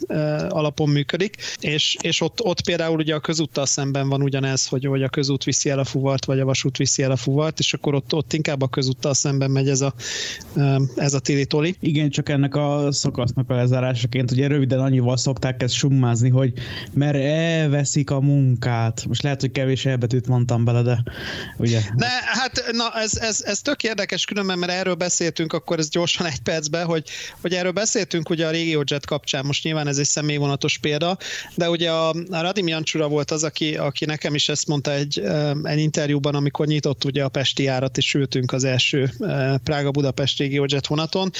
alapon 0.49 0.89
működik, 0.89 1.35
és, 1.59 1.97
és 2.01 2.21
ott, 2.21 2.41
ott 2.41 2.61
például 2.61 2.97
ugye 2.97 3.15
a 3.15 3.19
közúttal 3.19 3.65
szemben 3.65 4.09
van 4.09 4.21
ugyanez, 4.21 4.65
hogy, 4.67 4.85
hogy 4.85 5.03
a 5.03 5.09
közút 5.09 5.43
viszi 5.43 5.69
el 5.69 5.79
a 5.79 5.85
fuvart, 5.85 6.25
vagy 6.25 6.39
a 6.39 6.45
vasút 6.45 6.77
viszi 6.77 7.03
el 7.03 7.11
a 7.11 7.15
fuvart, 7.15 7.59
és 7.59 7.73
akkor 7.73 7.92
ott, 7.93 8.13
ott 8.13 8.33
inkább 8.33 8.61
a 8.61 8.67
közúttal 8.67 9.13
szemben 9.13 9.51
megy 9.51 9.69
ez 9.69 9.81
a, 9.81 9.93
ez 10.95 11.13
a 11.13 11.19
tili-toli. 11.19 11.75
Igen, 11.79 12.09
csak 12.09 12.29
ennek 12.29 12.55
a 12.55 12.87
szakasznak 12.91 13.49
a 13.49 13.55
lezárásaként, 13.55 14.31
ugye 14.31 14.47
röviden 14.47 14.79
annyival 14.79 15.17
szokták 15.17 15.63
ezt 15.63 15.73
summázni, 15.73 16.29
hogy 16.29 16.53
mert 16.93 17.15
elveszik 17.15 18.09
a 18.09 18.19
munkát. 18.19 19.05
Most 19.07 19.23
lehet, 19.23 19.41
hogy 19.41 19.51
kevés 19.51 19.85
elbetűt 19.85 20.27
mondtam 20.27 20.65
bele, 20.65 20.81
de 20.81 21.03
ugye. 21.57 21.79
De 21.95 22.07
hát 22.25 22.63
na, 22.71 22.91
ez, 22.95 23.17
ez, 23.17 23.41
ez 23.45 23.61
tök 23.61 23.83
érdekes 23.83 24.25
különben, 24.25 24.59
mert 24.59 24.71
erről 24.71 24.95
beszéltünk 24.95 25.53
akkor 25.53 25.79
ez 25.79 25.89
gyorsan 25.89 26.25
egy 26.25 26.39
percben, 26.39 26.85
hogy, 26.85 27.09
hogy 27.41 27.53
erről 27.53 27.71
beszéltünk 27.71 28.29
ugye 28.29 28.47
a 28.47 28.51
RegioJet 28.51 29.05
kapcsán, 29.05 29.45
most 29.45 29.63
nyilván 29.63 29.87
ez 29.87 29.97
egy 29.97 30.05
személyvonatos 30.05 30.77
példa, 30.77 31.17
de 31.55 31.69
ugye 31.69 31.91
a, 31.91 32.09
a 32.09 32.41
Radim 32.41 32.67
Jancsura 32.67 33.07
volt 33.07 33.31
az, 33.31 33.43
aki, 33.43 33.75
aki 33.75 34.05
nekem 34.05 34.35
is 34.35 34.49
ezt 34.49 34.67
mondta 34.67 34.93
egy, 34.93 35.23
egy 35.63 35.79
interjúban, 35.79 36.35
amikor 36.35 36.67
nyitott 36.67 37.03
ugye 37.03 37.23
a 37.23 37.29
Pesti 37.29 37.67
árat, 37.73 37.97
és 37.97 38.13
ültünk 38.13 38.51
az 38.51 38.63
első 38.63 39.11
Prága-Budapest 39.63 40.39
RegioJet 40.39 40.87
vonaton, 40.87 41.31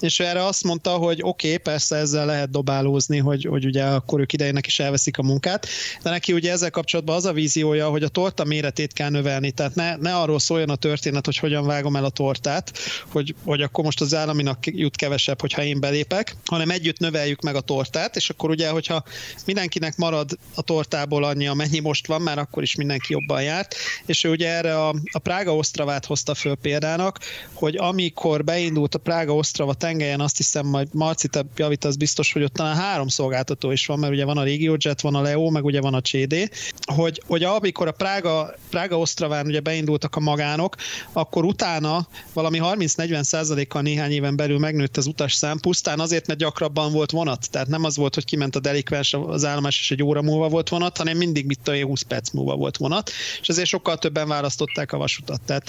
és 0.00 0.20
erre 0.20 0.44
azt 0.44 0.64
mondta, 0.64 0.90
hogy 0.90 1.18
oké, 1.22 1.46
okay, 1.46 1.58
persze 1.58 1.96
ezzel 1.96 2.26
lehet 2.26 2.50
dobálózni, 2.50 3.18
hogy, 3.18 3.44
hogy 3.44 3.64
ugye 3.66 3.84
akkor 3.84 4.20
ők 4.20 4.32
idejének 4.32 4.66
is 4.66 4.80
elveszik 4.80 5.18
a 5.18 5.22
munkát, 5.22 5.66
de 6.02 6.10
neki 6.10 6.32
ugye 6.32 6.52
ezzel 6.52 6.70
kapcsolatban 6.70 7.16
az 7.16 7.24
a 7.24 7.32
víziója, 7.32 7.88
hogy 7.88 8.02
a 8.02 8.08
torta 8.08 8.44
méretét 8.44 8.92
kell 8.92 9.10
növelni, 9.10 9.50
tehát 9.50 9.74
ne, 9.74 9.96
ne 9.96 10.14
arról 10.14 10.38
szóljon 10.38 10.70
a 10.70 10.76
történet, 10.76 11.24
hogy 11.24 11.36
hogyan 11.36 11.66
vágom 11.66 11.96
el 11.96 12.04
a 12.04 12.10
tortát, 12.10 12.72
hogy, 13.08 13.34
hogy 13.44 13.62
akkor 13.62 13.84
most 13.84 14.00
az 14.00 14.14
államinak 14.14 14.66
jut 14.66 14.96
kevesebb, 14.96 15.40
hogyha 15.40 15.62
én 15.62 15.80
belépek, 15.80 16.36
hanem 16.44 16.70
együtt 16.70 16.98
növeljük 16.98 17.42
meg 17.42 17.54
a 17.54 17.60
tortát, 17.60 18.16
és 18.16 18.30
akkor 18.30 18.50
ugye, 18.50 18.68
hogyha 18.68 19.04
mindenkinek 19.44 19.96
marad 19.96 20.30
a 20.54 20.62
tortából 20.62 21.24
annyi, 21.24 21.46
amennyi 21.46 21.80
most 21.80 22.06
van, 22.06 22.22
már 22.22 22.38
akkor 22.38 22.62
is 22.62 22.74
mindenki 22.74 23.12
jobban 23.12 23.42
járt, 23.42 23.74
és 24.06 24.24
ő 24.24 24.30
ugye 24.30 24.48
erre 24.48 24.78
a, 24.80 24.94
a 25.12 25.18
Prága 25.18 25.52
Osztravát 25.76 26.06
hozta 26.06 26.34
föl 26.34 26.54
példának, 26.54 27.18
hogy 27.52 27.76
amikor 27.76 28.44
beindult 28.44 28.94
a 28.94 28.98
Prága 28.98 29.34
Osztrava 29.34 29.74
tengelyen, 29.74 30.20
azt 30.20 30.36
hiszem 30.36 30.66
majd 30.66 30.88
Marci, 30.92 31.28
te 31.28 31.44
javítasz 31.56 31.94
biztos, 31.94 32.32
hogy 32.32 32.42
ott 32.42 32.52
talán 32.52 32.76
három 32.76 33.08
szolgáltató 33.08 33.70
is 33.70 33.86
van, 33.86 33.98
mert 33.98 34.12
ugye 34.12 34.24
van 34.24 34.38
a 34.38 34.42
RegioJet, 34.42 35.00
van 35.00 35.14
a 35.14 35.20
Leo, 35.20 35.50
meg 35.50 35.64
ugye 35.64 35.80
van 35.80 35.94
a 35.94 36.00
CD, 36.00 36.50
hogy, 36.94 37.22
hogy 37.26 37.42
amikor 37.42 37.86
a 37.86 37.92
Prága, 37.92 38.54
Prága 38.70 38.98
Osztraván 38.98 39.46
ugye 39.46 39.60
beindultak 39.60 40.16
a 40.16 40.20
magánok, 40.20 40.76
akkor 41.12 41.44
utána 41.44 42.08
valami 42.32 42.58
30-40 42.62 43.22
százalékkal 43.22 43.82
néhány 43.82 44.10
éven 44.10 44.36
belül 44.36 44.58
megnőtt 44.58 44.96
az 44.96 45.10
szám, 45.26 45.58
pusztán 45.58 46.00
azért, 46.00 46.26
mert 46.26 46.38
gyakrabban 46.38 46.92
volt 46.92 47.10
vonat. 47.10 47.50
Tehát 47.50 47.68
nem 47.68 47.84
az 47.84 47.96
volt, 47.96 48.14
hogy 48.14 48.24
kiment 48.24 48.56
a 48.56 48.60
delikvens 48.60 49.14
az 49.14 49.44
állomás, 49.44 49.80
és 49.80 49.90
egy 49.90 50.02
óra 50.02 50.22
múlva 50.22 50.48
volt 50.48 50.68
vonat, 50.68 50.96
hanem 50.96 51.16
mindig 51.16 51.46
mit 51.46 51.60
tudom, 51.62 51.82
20 51.82 52.02
perc 52.02 52.30
múlva 52.30 52.56
volt 52.56 52.76
vonat, 52.76 53.10
és 53.40 53.48
ezért 53.48 53.68
sokkal 53.68 53.98
többen 53.98 54.28
választották 54.28 54.92
a 54.92 54.96
vasutat. 54.98 55.40
Tehát, 55.44 55.65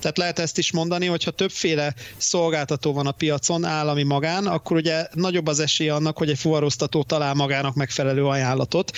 tehát 0.00 0.18
lehet 0.18 0.38
ezt 0.38 0.58
is 0.58 0.72
mondani, 0.72 1.06
hogyha 1.06 1.30
többféle 1.30 1.94
szolgáltató 2.16 2.92
van 2.92 3.06
a 3.06 3.12
piacon, 3.12 3.64
állami 3.64 4.02
magán, 4.02 4.46
akkor 4.46 4.76
ugye 4.76 5.06
nagyobb 5.12 5.46
az 5.46 5.60
esély 5.60 5.88
annak, 5.88 6.18
hogy 6.18 6.30
egy 6.30 6.38
fuvaroztató 6.38 7.02
talál 7.02 7.34
magának 7.34 7.74
megfelelő 7.74 8.26
ajánlatot 8.26 8.92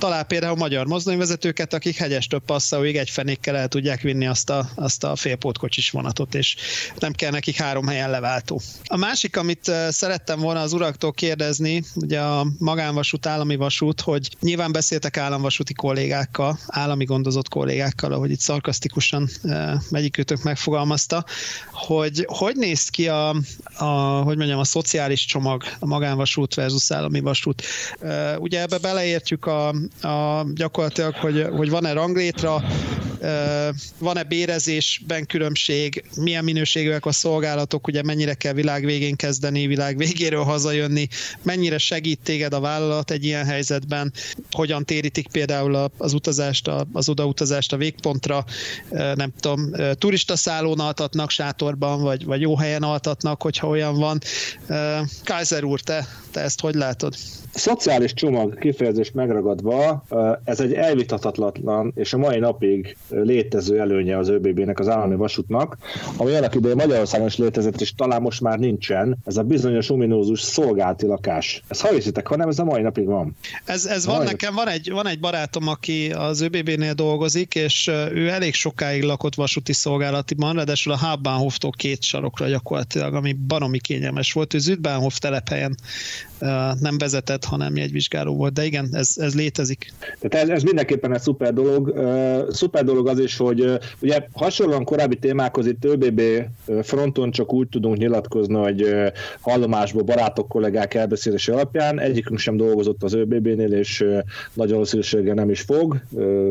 talál 0.00 0.24
például 0.24 0.56
magyar 0.56 0.86
mozdonyvezetőket, 0.86 1.74
akik 1.74 1.96
hegyestől 1.96 2.40
passzaóig 2.40 2.96
egy 2.96 3.10
fenékkel 3.10 3.56
el 3.56 3.68
tudják 3.68 4.00
vinni 4.00 4.26
azt 4.26 4.50
a, 4.50 4.68
azt 4.74 5.04
a 5.04 5.16
félpótkocsis 5.16 5.90
vonatot, 5.90 6.34
és 6.34 6.56
nem 6.98 7.12
kell 7.12 7.30
nekik 7.30 7.56
három 7.56 7.86
helyen 7.86 8.10
leváltó. 8.10 8.60
A 8.84 8.96
másik, 8.96 9.36
amit 9.36 9.72
szerettem 9.88 10.40
volna 10.40 10.60
az 10.60 10.72
uraktól 10.72 11.12
kérdezni, 11.12 11.82
ugye 11.94 12.20
a 12.20 12.46
magánvasút, 12.58 13.26
állami 13.26 13.56
vasút, 13.56 14.00
hogy 14.00 14.36
nyilván 14.40 14.72
beszéltek 14.72 15.16
államvasúti 15.16 15.74
kollégákkal, 15.74 16.58
állami 16.66 17.04
gondozott 17.04 17.48
kollégákkal, 17.48 18.12
ahogy 18.12 18.30
itt 18.30 18.40
szarkasztikusan 18.40 19.28
megyikőtök 19.90 20.42
megfogalmazta, 20.42 21.24
hogy 21.72 22.24
hogy 22.28 22.56
néz 22.56 22.88
ki 22.88 23.08
a, 23.08 23.28
a, 23.76 23.84
hogy 24.22 24.36
mondjam, 24.36 24.58
a 24.58 24.64
szociális 24.64 25.24
csomag, 25.24 25.62
a 25.78 25.86
magánvasút 25.86 26.54
versus 26.54 26.90
állami 26.90 27.20
vasút. 27.20 27.62
Ugye 28.38 28.60
ebbe 28.60 28.78
beleértjük 28.78 29.46
a, 29.46 29.68
a 30.08 30.46
gyakorlatilag, 30.54 31.14
hogy, 31.14 31.46
hogy 31.56 31.70
van-e 31.70 31.92
ranglétra, 31.92 32.62
van-e 33.98 34.22
bérezésben 34.22 35.26
különbség, 35.26 36.04
milyen 36.16 36.44
minőségűek 36.44 37.06
a 37.06 37.12
szolgálatok, 37.12 37.86
ugye 37.86 38.02
mennyire 38.02 38.34
kell 38.34 38.52
világ 38.52 38.84
végén 38.84 39.16
kezdeni, 39.16 39.66
világ 39.66 39.96
végéről 39.96 40.42
hazajönni, 40.42 41.08
mennyire 41.42 41.78
segít 41.78 42.20
téged 42.22 42.52
a 42.54 42.60
vállalat 42.60 43.10
egy 43.10 43.24
ilyen 43.24 43.44
helyzetben, 43.44 44.12
hogyan 44.50 44.84
térítik 44.84 45.28
például 45.28 45.90
az 45.98 46.12
utazást, 46.12 46.70
az 46.92 47.08
odautazást 47.08 47.72
a 47.72 47.76
végpontra, 47.76 48.44
nem 48.90 49.32
tudom, 49.40 49.69
turista 49.94 50.36
szállón 50.36 50.80
altatnak 50.80 51.30
sátorban, 51.30 52.02
vagy, 52.02 52.24
vagy 52.24 52.40
jó 52.40 52.56
helyen 52.56 52.82
altatnak, 52.82 53.42
hogyha 53.42 53.66
olyan 53.66 53.94
van. 53.94 54.18
Kaiser 55.24 55.64
úr, 55.64 55.80
te, 55.80 56.06
te 56.30 56.40
ezt 56.40 56.60
hogy 56.60 56.74
látod? 56.74 57.14
Szociális 57.54 58.14
csomag 58.14 58.58
kifejezést 58.58 59.14
megragadva, 59.14 60.04
ez 60.44 60.60
egy 60.60 60.72
elvitathatatlan 60.72 61.92
és 61.94 62.12
a 62.12 62.18
mai 62.18 62.38
napig 62.38 62.96
létező 63.08 63.80
előnye 63.80 64.18
az 64.18 64.28
ÖBB-nek, 64.28 64.78
az 64.78 64.88
állami 64.88 65.14
vasútnak, 65.14 65.76
ami 66.16 66.34
annak 66.34 66.54
idején 66.54 66.76
Magyarországon 66.76 67.26
is 67.26 67.36
létezett, 67.36 67.80
és 67.80 67.94
talán 67.94 68.22
most 68.22 68.40
már 68.40 68.58
nincsen, 68.58 69.16
ez 69.24 69.36
a 69.36 69.42
bizonyos 69.42 69.90
ominózus 69.90 70.40
szolgálti 70.40 71.06
lakás. 71.06 71.62
Ez 71.68 71.80
ha 71.80 71.88
hiszitek, 71.88 72.26
hanem 72.26 72.48
ez 72.48 72.58
a 72.58 72.64
mai 72.64 72.82
napig 72.82 73.06
van. 73.06 73.36
Ez, 73.64 73.86
ez 73.86 74.06
van 74.06 74.24
nekem, 74.24 74.54
van 74.54 74.68
egy, 74.68 74.90
van 74.90 75.06
egy 75.06 75.20
barátom, 75.20 75.68
aki 75.68 76.10
az 76.10 76.40
ÖBB-nél 76.40 76.92
dolgozik, 76.92 77.54
és 77.54 77.86
ő 78.12 78.28
elég 78.28 78.54
sokáig 78.54 79.02
lakott 79.02 79.34
vasúti 79.34 79.72
szolgálatiban, 79.72 80.54
ráadásul 80.54 80.92
a 80.92 80.96
Hauptbahnhoftól 80.96 81.70
két 81.70 82.02
sarokra 82.02 82.48
gyakorlatilag, 82.48 83.14
ami 83.14 83.32
baromi 83.32 83.78
kényelmes 83.78 84.32
volt. 84.32 84.54
Ő 84.54 84.58
Züdbahnhof 84.58 85.18
telephelyen 85.18 85.76
nem 86.80 86.98
vezetett, 86.98 87.44
hanem 87.44 87.76
jegyvizsgáló 87.76 88.36
volt, 88.36 88.52
de 88.52 88.64
igen, 88.64 88.88
ez, 88.92 89.14
ez 89.16 89.34
létezik. 89.34 89.92
Tehát 90.20 90.48
ez, 90.48 90.54
ez 90.54 90.62
mindenképpen 90.62 91.14
egy 91.14 91.20
szuper 91.20 91.52
dolog. 91.52 91.94
Szuper 92.50 92.84
dolog 92.84 93.08
az 93.08 93.18
is, 93.18 93.36
hogy 93.36 93.78
ugye 94.00 94.26
hasonlóan 94.32 94.84
korábbi 94.84 95.16
témákhoz 95.16 95.66
itt 95.66 95.84
ÖBB 95.84 96.20
fronton 96.82 97.30
csak 97.30 97.52
úgy 97.52 97.68
tudunk 97.68 97.96
nyilatkozni, 97.96 98.54
hogy 98.54 98.94
hallomásból 99.40 100.02
barátok, 100.02 100.48
kollégák 100.48 100.94
elbeszélése 100.94 101.52
alapján 101.52 102.00
egyikünk 102.00 102.38
sem 102.38 102.56
dolgozott 102.56 103.02
az 103.02 103.14
ÖBB-nél, 103.14 103.72
és 103.72 104.04
nagy 104.54 104.70
valószínűséggel 104.70 105.34
nem 105.34 105.50
is 105.50 105.60
fog, 105.60 106.00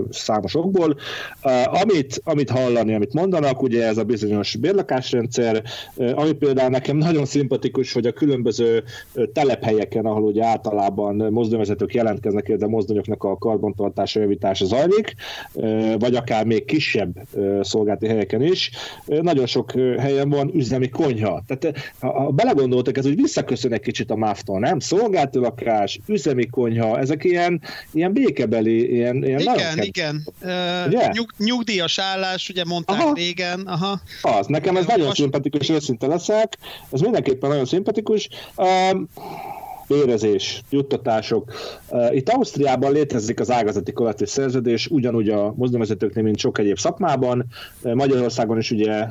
számos 0.09 0.55
okból. 0.55 0.97
Amit, 1.65 2.21
amit 2.23 2.49
hallani, 2.49 2.93
amit 2.93 3.13
mondanak, 3.13 3.61
ugye 3.61 3.87
ez 3.87 3.97
a 3.97 4.03
bizonyos 4.03 4.55
bérlakásrendszer, 4.55 5.63
ami 5.95 6.31
például 6.31 6.69
nekem 6.69 6.97
nagyon 6.97 7.25
szimpatikus, 7.25 7.93
hogy 7.93 8.05
a 8.05 8.11
különböző 8.11 8.83
telephelyek 9.33 9.78
helyeken, 9.79 10.05
ahol 10.05 10.23
ugye 10.23 10.45
általában 10.45 11.15
mozdonyvezetők 11.15 11.93
jelentkeznek, 11.93 12.51
de 12.51 12.67
mozdonyoknak 12.67 13.23
a 13.23 13.37
karbantartása, 13.37 14.19
javítása 14.19 14.65
zajlik, 14.65 15.15
vagy 15.99 16.15
akár 16.15 16.45
még 16.45 16.65
kisebb 16.65 17.27
szolgálati 17.61 18.07
helyeken 18.07 18.41
is. 18.41 18.71
Nagyon 19.05 19.45
sok 19.45 19.71
helyen 19.97 20.29
van 20.29 20.51
üzemi 20.53 20.89
konyha. 20.89 21.43
Tehát 21.47 21.93
ha 21.99 22.29
belegondoltak, 22.29 22.97
ez 22.97 23.05
úgy 23.05 23.15
visszaköszön 23.15 23.73
egy 23.73 23.81
kicsit 23.81 24.11
a 24.11 24.15
MÁV-tól, 24.15 24.59
nem? 24.59 24.79
Szolgálti 24.79 25.39
lakás, 25.39 25.99
üzemi 26.07 26.45
konyha, 26.45 26.99
ezek 26.99 27.23
ilyen, 27.23 27.61
ilyen 27.93 28.13
békebeli, 28.13 28.91
ilyen, 28.91 29.23
ilyen 29.23 29.39
Igen, 29.39 29.77
igen. 29.81 30.27
Uh, 30.41 31.11
nyug, 31.11 31.29
nyugdíjas 31.37 31.99
állás, 31.99 32.49
ugye 32.49 32.63
mondták 32.65 32.99
Aha. 32.99 33.13
régen. 33.13 33.59
Aha. 33.65 33.99
Az, 34.21 34.47
nekem 34.47 34.77
ez 34.77 34.85
nagyon 34.85 35.11
szimpatikus, 35.11 35.69
őszinte 35.69 36.07
leszek. 36.07 36.57
Ez 36.91 37.01
mindenképpen 37.01 37.49
nagyon 37.49 37.65
szimpatikus. 37.65 38.29
Uh, 38.55 38.67
bérezés, 39.89 40.61
juttatások. 40.69 41.51
Itt 42.11 42.29
Ausztriában 42.29 42.91
létezik 42.91 43.39
az 43.39 43.51
ágazati 43.51 43.91
kollektív 43.91 44.27
szerződés, 44.27 44.87
ugyanúgy 44.87 45.29
a 45.29 45.53
mozdonyvezetőknél, 45.55 46.23
mint 46.23 46.37
sok 46.37 46.57
egyéb 46.57 46.77
szakmában. 46.77 47.45
Magyarországon 47.81 48.57
is 48.57 48.71
ugye 48.71 49.05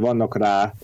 vannak 0.00 0.36
rá 0.36 0.74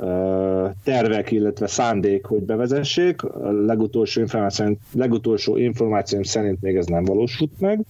tervek, 0.84 1.30
illetve 1.30 1.66
szándék, 1.66 2.24
hogy 2.24 2.42
bevezessék. 2.42 3.22
A 3.22 3.50
legutolsó 3.50 4.20
információ, 4.20 4.76
legutolsó 4.92 5.56
információm 5.56 6.22
szerint 6.22 6.62
még 6.62 6.76
ez 6.76 6.86
nem 6.86 7.04
valósult 7.04 7.60
meg. 7.60 7.80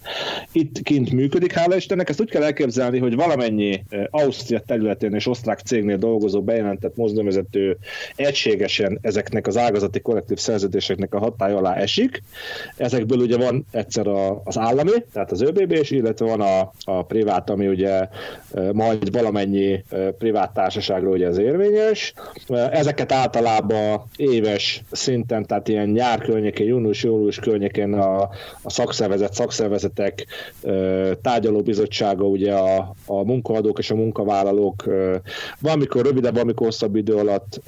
Itt 0.52 0.82
kint 0.82 1.12
működik, 1.12 1.52
hála 1.52 1.76
Istennek. 1.76 2.08
Ezt 2.08 2.20
úgy 2.20 2.30
kell 2.30 2.42
elképzelni, 2.42 2.98
hogy 2.98 3.14
valamennyi 3.14 3.84
Ausztria 4.10 4.60
területén 4.66 5.14
és 5.14 5.26
osztrák 5.26 5.58
cégnél 5.58 5.96
dolgozó 5.96 6.42
bejelentett 6.42 6.96
mozdonyvezető 6.96 7.76
egységesen 8.16 8.98
ezeknek 9.02 9.46
az 9.46 9.56
ágazati 9.56 10.00
kollektív 10.00 10.38
szerződéseknek 10.38 11.14
a 11.14 11.18
határ 11.18 11.45
hatály 11.46 11.58
alá 11.58 11.74
esik. 11.74 12.22
Ezekből 12.76 13.18
ugye 13.18 13.36
van 13.36 13.66
egyszer 13.70 14.06
a, 14.06 14.40
az 14.44 14.58
állami, 14.58 15.04
tehát 15.12 15.32
az 15.32 15.40
ÖBB 15.42 15.72
is, 15.72 15.90
illetve 15.90 16.26
van 16.26 16.40
a, 16.40 16.72
a 16.84 17.04
privát, 17.04 17.50
ami 17.50 17.66
ugye 17.68 18.08
majd 18.72 19.12
valamennyi 19.12 19.84
privát 20.18 20.54
társaságra 20.54 21.08
ugye 21.08 21.26
az 21.28 21.38
érvényes. 21.38 22.12
Ezeket 22.70 23.12
általában 23.12 24.02
éves 24.16 24.82
szinten, 24.90 25.46
tehát 25.46 25.68
ilyen 25.68 25.88
nyár 25.88 26.18
környékén, 26.18 26.66
június-július 26.66 27.38
környékén 27.38 27.92
a, 27.92 28.20
a 28.62 28.70
szakszervezet, 28.70 29.34
szakszervezetek 29.34 30.26
tárgyalóbizottsága, 31.22 32.24
ugye 32.24 32.52
a, 32.52 32.94
a 33.06 33.24
munkaadók 33.24 33.78
és 33.78 33.90
a 33.90 33.94
munkavállalók 33.94 34.84
valamikor 35.60 36.04
rövidebb, 36.04 36.32
valamikor 36.32 36.66
hosszabb 36.66 36.96
idő 36.96 37.14
alatt 37.14 37.60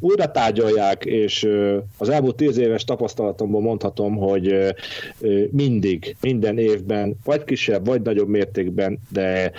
újra 0.00 0.30
tárgyalják, 0.30 1.04
és 1.04 1.48
az 1.98 2.08
elmúlt 2.08 2.36
tíz 2.36 2.58
éves 2.58 2.84
tapasztalat 2.84 3.15
tapasztalatomból 3.16 3.60
mondhatom, 3.60 4.16
hogy 4.16 4.74
mindig, 5.50 6.16
minden 6.20 6.58
évben 6.58 7.16
vagy 7.24 7.44
kisebb, 7.44 7.86
vagy 7.86 8.02
nagyobb 8.02 8.28
mértékben, 8.28 8.98
de 9.12 9.52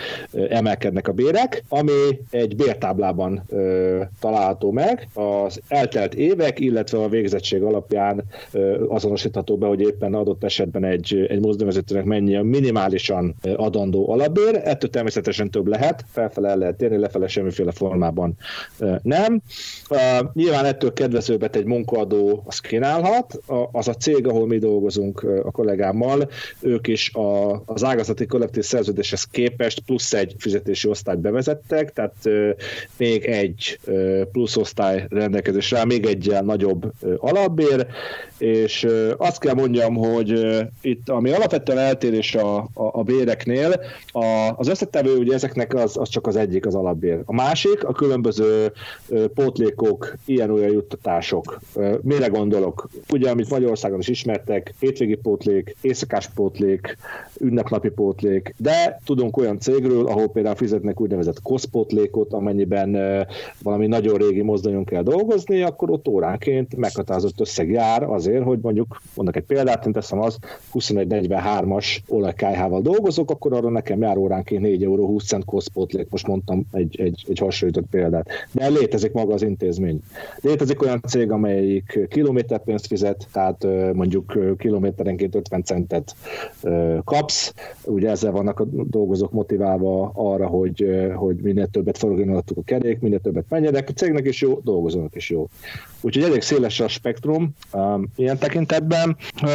emelkednek 0.49 1.07
a 1.07 1.11
bérek, 1.11 1.63
ami 1.69 1.91
egy 2.29 2.55
bértáblában 2.55 3.43
található 4.19 4.71
meg. 4.71 5.07
Az 5.13 5.59
eltelt 5.67 6.15
évek, 6.15 6.59
illetve 6.59 6.97
a 6.97 7.09
végzettség 7.09 7.61
alapján 7.61 8.23
azonosítható 8.87 9.57
be, 9.57 9.67
hogy 9.67 9.81
éppen 9.81 10.13
adott 10.13 10.43
esetben 10.43 10.83
egy, 10.83 11.25
egy 11.29 11.39
mozdonyvezetőnek 11.39 12.05
mennyi 12.05 12.35
a 12.35 12.43
minimálisan 12.43 13.35
adandó 13.55 14.11
alapbér. 14.11 14.61
Ettől 14.63 14.89
természetesen 14.89 15.49
több 15.49 15.67
lehet, 15.67 16.05
felfele 16.11 16.49
el 16.49 16.57
lehet 16.57 16.75
térni, 16.75 16.97
lefele 16.97 17.27
semmiféle 17.27 17.71
formában 17.71 18.37
nem. 19.01 19.41
Nyilván 20.33 20.65
ettől 20.65 20.93
kedvezőbbet 20.93 21.55
egy 21.55 21.65
munkaadó 21.65 22.43
az 22.45 22.59
kínálhat, 22.59 23.39
az 23.71 23.87
a 23.87 23.93
cég, 23.93 24.27
ahol 24.27 24.47
mi 24.47 24.57
dolgozunk 24.57 25.23
a 25.43 25.51
kollégámmal, 25.51 26.29
ők 26.59 26.87
is 26.87 27.13
a, 27.13 27.61
az 27.65 27.83
ágazati 27.83 28.25
kollektív 28.25 28.63
szerződéshez 28.63 29.23
képest 29.23 29.79
plusz 29.79 30.13
egy 30.13 30.35
fizetési 30.37 30.89
osztályt 30.89 31.19
bevezettek, 31.19 31.93
tehát 31.93 32.15
még 32.97 33.25
egy 33.25 33.79
plusz 34.31 34.57
osztály 34.57 35.05
rendelkezésre, 35.09 35.85
még 35.85 36.05
egy 36.05 36.35
nagyobb 36.43 36.91
alapbér, 37.17 37.87
és 38.37 38.87
azt 39.17 39.39
kell 39.39 39.53
mondjam, 39.53 39.95
hogy 39.95 40.57
itt 40.81 41.09
ami 41.09 41.31
alapvetően 41.31 41.77
eltérés 41.77 42.35
a, 42.35 42.57
a, 42.57 42.69
a 42.73 43.03
béreknél, 43.03 43.81
a, 44.11 44.53
az 44.55 44.67
összetevő 44.67 45.17
ugye 45.17 45.33
ezeknek 45.33 45.73
az, 45.73 45.97
az 45.97 46.09
csak 46.09 46.27
az 46.27 46.35
egyik 46.35 46.65
az 46.65 46.75
alapbér. 46.75 47.19
A 47.25 47.33
másik 47.33 47.83
a 47.83 47.91
különböző 47.93 48.71
pótlékok, 49.33 50.15
ilyen-olyan 50.25 50.71
juttatások. 50.71 51.59
Mire 52.01 52.27
gondolok? 52.27 52.89
Ugye, 53.11 53.29
amit 53.37 53.49
Magyarországon 53.49 53.99
is 53.99 54.07
ismertek, 54.07 54.73
hétvégi 54.79 55.15
pótlék, 55.15 55.75
éjszakás 55.81 56.27
pótlék, 56.27 56.97
ünnepnapi 57.39 57.89
pótlék, 57.89 58.53
de 58.57 58.99
tudunk 59.05 59.37
olyan 59.37 59.59
cégről, 59.59 60.07
ahol 60.07 60.29
például 60.29 60.55
fizetnek 60.55 61.01
úgynevezett 61.01 61.41
koszpótlékot, 61.41 62.33
amennyiben 62.33 62.97
valami 63.63 63.87
nagyon 63.87 64.17
régi 64.17 64.41
mozdonyon 64.41 64.85
kell 64.85 65.03
dolgozni, 65.03 65.61
akkor 65.61 65.91
ott 65.91 66.07
óránként 66.07 66.75
meghatározott 66.75 67.39
összeg 67.39 67.69
jár 67.69 68.03
azért, 68.03 68.43
hogy 68.43 68.59
mondjuk, 68.61 69.01
mondok 69.15 69.35
egy 69.35 69.43
példát, 69.43 69.85
én 69.85 69.91
teszem 69.91 70.19
az, 70.19 70.37
21-43-as 70.73 71.97
olajkájhával 72.07 72.81
dolgozok, 72.81 73.31
akkor 73.31 73.53
arra 73.53 73.69
nekem 73.69 74.01
jár 74.01 74.17
óránként 74.17 74.61
4 74.61 74.83
euró 74.83 75.05
20 75.05 75.25
cent 75.25 75.45
koszpótlék, 75.45 76.09
most 76.09 76.27
mondtam 76.27 76.65
egy, 76.71 77.01
egy, 77.01 77.25
egy 77.27 77.39
hasonlított 77.39 77.89
példát. 77.89 78.29
De 78.51 78.67
létezik 78.67 79.11
maga 79.11 79.33
az 79.33 79.41
intézmény. 79.41 79.99
Létezik 80.41 80.81
olyan 80.81 81.01
cég, 81.07 81.31
amelyik 81.31 81.99
kilométerpénzt 82.09 82.87
fizet, 82.87 83.16
centet, 83.17 83.63
tehát 83.65 83.93
mondjuk 83.93 84.57
kilométerenként 84.57 85.35
50 85.35 85.63
centet 85.63 86.15
kapsz. 87.03 87.53
Ugye 87.83 88.09
ezzel 88.09 88.31
vannak 88.31 88.59
a 88.59 88.65
dolgozók 88.65 89.31
motiválva 89.31 90.11
arra, 90.13 90.47
hogy, 90.47 90.85
hogy 91.15 91.35
minél 91.35 91.67
többet 91.67 91.97
forogjon 91.97 92.35
a 92.35 92.43
kerék, 92.65 92.99
minél 92.99 93.19
többet 93.19 93.45
menjenek. 93.49 93.89
A 93.89 93.93
cégnek 93.93 94.25
is 94.25 94.41
jó, 94.41 94.59
dolgozónak 94.63 95.15
is 95.15 95.29
jó. 95.29 95.47
Úgyhogy 96.01 96.23
elég 96.23 96.41
széles 96.41 96.79
a 96.79 96.87
spektrum 96.87 97.53
um, 97.73 98.07
ilyen 98.15 98.37
tekintetben. 98.37 99.17
Uh, 99.41 99.49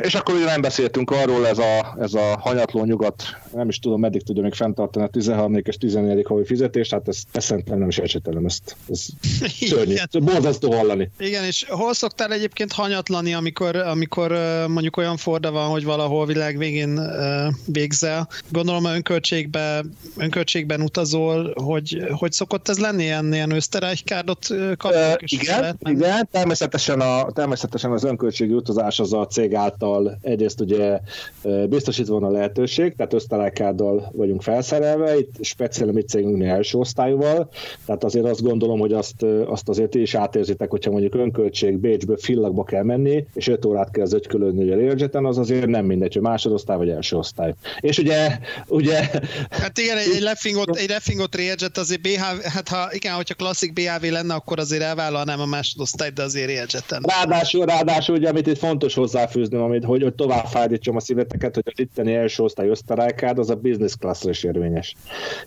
és 0.00 0.14
akkor 0.14 0.34
ugye 0.34 0.44
nem 0.44 0.60
beszéltünk 0.60 1.10
arról, 1.10 1.46
ez 1.46 1.58
a, 1.58 1.96
ez 2.00 2.14
a 2.14 2.38
hanyatló 2.40 2.84
nyugat, 2.84 3.22
nem 3.52 3.68
is 3.68 3.78
tudom, 3.78 4.00
meddig 4.00 4.22
tudja 4.22 4.42
még 4.42 4.54
fenntartani 4.54 5.04
a 5.04 5.08
13. 5.08 5.56
és 5.56 5.76
14. 5.76 6.26
havi 6.26 6.44
fizetést, 6.44 6.90
hát 6.90 7.08
ezt, 7.08 7.26
szerintem 7.32 7.78
nem 7.78 7.88
is 7.88 7.98
ecsetelem, 7.98 8.44
ezt, 8.44 8.76
ez 8.90 9.06
szörnyű, 9.70 9.94
borzasztó 10.12 10.72
hallani. 10.72 11.10
Igen, 11.18 11.44
és 11.44 11.64
hol 11.68 11.94
szoktál 11.94 12.32
egyébként 12.32 12.47
hanyatlani, 12.68 13.34
amikor, 13.34 13.76
amikor 13.76 14.30
mondjuk 14.68 14.96
olyan 14.96 15.16
forda 15.16 15.50
van, 15.50 15.68
hogy 15.68 15.84
valahol 15.84 16.26
világ 16.26 16.58
végén 16.58 17.00
végzel? 17.66 18.28
Gondolom, 18.52 18.84
hogy 18.84 18.94
önköltségben, 18.94 19.94
önköltségben 20.16 20.80
utazol, 20.80 21.52
hogy, 21.62 22.02
hogy 22.10 22.32
szokott 22.32 22.68
ez 22.68 22.78
lenni, 22.78 23.02
ilyen, 23.02 23.32
ilyen 23.32 23.50
Österreich-kárdot 23.50 24.46
kapjuk? 24.76 25.02
Uh, 25.12 25.40
igen, 25.40 25.78
igen, 25.80 26.28
természetesen, 26.30 27.00
a, 27.00 27.30
természetesen 27.32 27.92
az 27.92 28.04
önköltségi 28.04 28.52
utazás 28.52 29.00
az 29.00 29.12
a 29.12 29.26
cég 29.26 29.54
által 29.54 30.18
egyrészt 30.22 30.60
ugye 30.60 31.00
biztosítva 31.68 32.18
van 32.18 32.30
a 32.30 32.32
lehetőség, 32.32 32.94
tehát 32.96 33.12
ösztalákáddal 33.12 34.12
vagyunk 34.12 34.42
felszerelve, 34.42 35.18
itt 35.18 35.34
speciál 35.40 35.88
a 35.88 35.92
mi 35.92 36.02
cégünknél 36.02 36.50
első 36.50 36.78
osztályúval, 36.78 37.48
tehát 37.86 38.04
azért 38.04 38.24
azt 38.24 38.42
gondolom, 38.42 38.78
hogy 38.78 38.92
azt, 38.92 39.22
azt 39.46 39.68
azért 39.68 39.90
ti 39.90 40.00
is 40.00 40.14
átérzitek, 40.14 40.70
hogyha 40.70 40.90
mondjuk 40.90 41.14
önköltség 41.14 41.78
Bécsből 41.78 42.16
Fillagba 42.38 42.64
kell 42.64 42.82
menni, 42.82 43.26
és 43.34 43.48
5 43.48 43.64
órát 43.64 43.90
kell 43.90 44.04
zögykölődni 44.04 44.70
a 44.70 44.76
Learjeten, 44.76 45.24
az 45.24 45.38
azért 45.38 45.66
nem 45.66 45.84
mindegy, 45.84 46.12
hogy 46.12 46.22
másodosztály 46.22 46.76
vagy 46.76 46.88
első 46.88 47.16
osztály. 47.16 47.54
És 47.80 47.98
ugye, 47.98 48.38
ugye... 48.66 49.10
Hát 49.50 49.78
igen, 49.78 49.96
egy, 49.96 50.10
egy 50.16 50.20
lefingott, 50.20 50.76
egy 50.76 50.88
lefingott 50.88 51.34
Learjet 51.34 51.78
azért 51.78 52.00
BHV, 52.00 52.42
hát 52.42 52.68
ha 52.68 52.88
igen, 52.92 53.14
hogyha 53.14 53.34
klasszik 53.34 53.72
BHV 53.72 54.10
lenne, 54.10 54.34
akkor 54.34 54.58
azért 54.58 54.82
elvállalnám 54.82 55.40
a 55.40 55.46
másodosztályt, 55.46 56.12
de 56.12 56.22
azért 56.22 56.46
Learjeten. 56.46 57.02
Ráadásul, 57.02 57.64
ráadásul 57.64 58.16
ugye, 58.16 58.28
amit 58.28 58.46
itt 58.46 58.58
fontos 58.58 58.94
hozzáfűzni, 58.94 59.56
amit, 59.56 59.84
hogy, 59.84 60.02
hogy 60.02 60.14
tovább 60.14 60.46
fájdítsam 60.46 60.96
a 60.96 61.00
szíveteket, 61.00 61.54
hogy 61.54 61.64
az 61.66 61.80
itteni 61.80 62.14
első 62.14 62.42
osztály 62.42 62.70
osztarájkád, 62.70 63.38
az 63.38 63.50
a 63.50 63.54
business 63.54 63.94
classra 63.98 64.30
is 64.30 64.44
érvényes. 64.44 64.94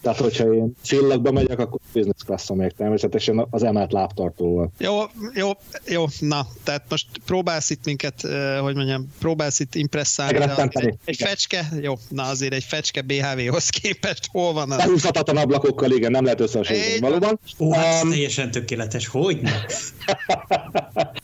Tehát, 0.01 0.17
hogyha 0.17 0.53
én 0.53 0.73
csillagba 0.83 1.31
megyek, 1.31 1.59
akkor 1.59 1.79
business 1.93 2.23
classon 2.25 2.57
még 2.57 2.71
természetesen 2.71 3.47
az 3.49 3.63
emelt 3.63 3.91
lábtartóval. 3.91 4.71
Jó, 4.77 4.99
jó, 5.33 5.51
jó, 5.85 6.05
na, 6.19 6.47
tehát 6.63 6.80
most 6.89 7.05
próbálsz 7.25 7.69
itt 7.69 7.85
minket, 7.85 8.21
hogy 8.61 8.75
mondjam, 8.75 9.07
próbálsz 9.19 9.59
itt 9.59 9.75
impresszálni. 9.75 10.37
Egy, 10.73 10.93
egy 11.05 11.15
fecske, 11.15 11.69
jó, 11.81 11.93
na 12.09 12.23
azért 12.23 12.53
egy 12.53 12.63
fecske 12.63 13.01
BHV-hoz 13.01 13.69
képest 13.69 14.27
hol 14.31 14.53
van 14.53 14.71
az? 14.71 14.77
Behúzhatatlan 14.77 15.37
ablakokkal, 15.37 15.91
igen, 15.91 16.11
nem 16.11 16.23
lehet 16.23 16.39
összehasonlítani. 16.39 16.99
Valóban. 16.99 17.39
Ó, 17.57 17.65
um, 17.65 18.09
teljesen 18.09 18.51
tökéletes, 18.51 19.07
hogy 19.07 19.39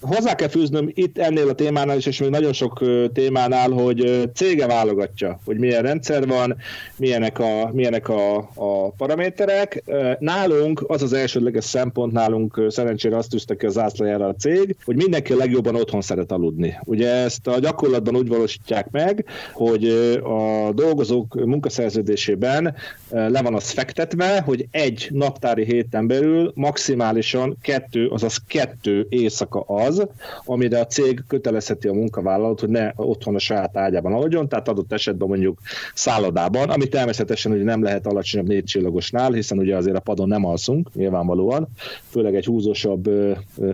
Hozzá 0.02 0.36
kell 0.36 0.48
fűznöm 0.48 0.92
itt 0.94 1.18
ennél 1.18 1.50
a 1.50 1.54
témánál 1.54 1.98
is, 1.98 2.06
és 2.06 2.20
még 2.20 2.30
nagyon 2.30 2.54
sok 2.54 2.84
témánál, 3.14 3.70
hogy 3.70 4.30
cége 4.34 4.68
válogatja, 4.68 5.40
hogy 5.46 5.58
milyen 5.58 5.82
rendszer 5.82 6.28
van, 6.28 6.58
milyenek 6.96 7.40
a, 7.40 7.70
milyenek 7.74 8.10
a, 8.10 8.38
a 8.38 8.90
paraméterek. 8.98 9.84
Nálunk 10.20 10.84
az 10.88 11.02
az 11.02 11.14
elsődleges 11.14 11.66
szempont, 11.66 12.12
nálunk 12.12 12.62
szerencsére 12.70 13.18
azt 13.18 13.30
tűzte 13.30 13.56
ki 13.56 13.66
az 13.66 13.74
zászlajára 13.74 14.28
a 14.28 14.36
cég, 14.36 14.76
hogy 14.84 14.96
mindenki 14.96 15.34
a 15.34 15.38
legjobban 15.48 15.76
otthon 15.76 16.02
szeret 16.02 16.32
aludni. 16.32 16.80
Ugye 16.84 17.10
ezt 17.10 17.48
a 17.48 17.60
gyakorlatban 17.60 18.16
úgy 18.16 18.28
valósítják 18.28 18.90
meg, 18.92 19.26
hogy 19.54 19.88
a 20.24 20.72
dolgozók 20.74 21.46
munkaszerződésében 21.46 22.76
le 23.10 23.42
van 23.42 23.54
az 23.54 23.70
fektetve, 23.70 24.42
hogy 24.42 24.68
egy 24.72 25.08
naptári 25.12 25.66
héten 25.66 26.08
belül 26.08 26.52
maximálisan 26.56 27.58
kettő, 27.62 28.08
azaz 28.08 28.38
kettő 28.48 29.06
éjszaka 29.10 29.60
az, 29.60 30.08
amire 30.46 30.80
a 30.80 30.86
cég 30.86 31.24
kötelezheti 31.28 31.88
a 31.88 31.94
munkavállalót, 31.94 32.60
hogy 32.60 32.70
ne 32.70 32.92
otthon 32.96 33.36
a 33.36 33.40
saját 33.40 33.78
ágyában 33.78 34.14
aludjon, 34.14 34.48
tehát 34.48 34.68
adott 34.68 34.94
esetben 34.94 35.28
mondjuk 35.28 35.60
szállodában, 35.94 36.70
ami 36.70 36.88
természetesen 36.88 37.52
ugye 37.52 37.64
nem 37.64 37.84
lehet 37.84 38.08
alacsonyabb 38.08 38.48
négy 38.48 38.64
csillagosnál, 38.64 39.32
hiszen 39.32 39.58
ugye 39.58 39.76
azért 39.76 39.98
a 39.98 40.00
padon 40.00 40.28
nem 40.28 40.46
alszunk, 40.46 40.94
nyilvánvalóan, 40.94 41.68
főleg 42.10 42.36
egy 42.36 42.46
húzósabb 42.46 43.10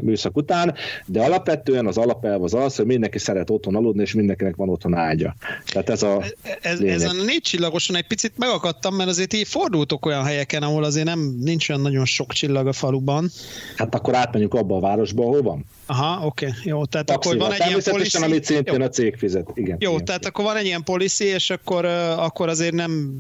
műszak 0.02 0.38
után, 0.38 0.74
de 1.06 1.22
alapvetően 1.22 1.62
az 1.70 1.97
alapelv 1.97 2.43
az 2.43 2.53
az, 2.53 2.76
hogy 2.76 2.86
mindenki 2.86 3.20
szeret 3.20 3.49
otthon 3.49 3.76
aludni, 3.76 4.01
és 4.01 4.14
mindenkinek 4.14 4.55
van 4.55 4.70
otthon 4.70 4.93
ágya. 4.93 5.36
Tehát 5.66 5.89
ez 5.89 6.03
a 6.03 6.24
ez, 6.61 6.80
ez 6.80 7.03
a 7.03 7.14
négy 7.26 7.41
csillagoson 7.41 7.95
egy 7.95 8.07
picit 8.07 8.38
megakadtam, 8.38 8.95
mert 8.95 9.09
azért 9.09 9.34
így 9.34 9.47
fordultok 9.47 10.05
olyan 10.05 10.24
helyeken, 10.24 10.64
ahol 10.64 10.84
azért 10.84 11.05
nem 11.05 11.36
nincs 11.39 11.70
olyan 11.70 11.82
nagyon 11.82 12.05
sok 12.05 12.34
csillag 12.34 12.68
a 12.68 12.74
faluban. 12.74 13.30
Hát 13.76 13.95
akkor 13.95 14.16
átmenjünk 14.16 14.53
abba 14.53 14.76
a 14.76 14.80
városba, 14.80 15.24
ahol 15.24 15.41
van. 15.41 15.66
Aha, 15.86 16.26
oké, 16.26 16.45
okay, 16.45 16.59
jó. 16.64 16.86
Tehát 16.86 17.07
Taxival. 17.07 17.38
akkor 17.38 17.47
van 17.47 17.61
egy 17.61 17.68
ilyen 17.68 17.82
policy. 17.84 18.24
amit 18.24 18.43
szintén 18.43 18.80
jó. 18.80 18.86
a 18.86 18.89
cég 18.89 19.16
fizet. 19.18 19.51
Igen, 19.53 19.78
jó, 19.80 19.91
igen, 19.91 20.05
tehát 20.05 20.26
akkor 20.26 20.45
van 20.45 20.55
egy 20.55 20.66
ilyen 20.66 20.84
policy, 20.84 21.26
és 21.26 21.49
akkor, 21.49 21.86
akkor 22.18 22.49
azért 22.49 22.74
nem 22.74 23.14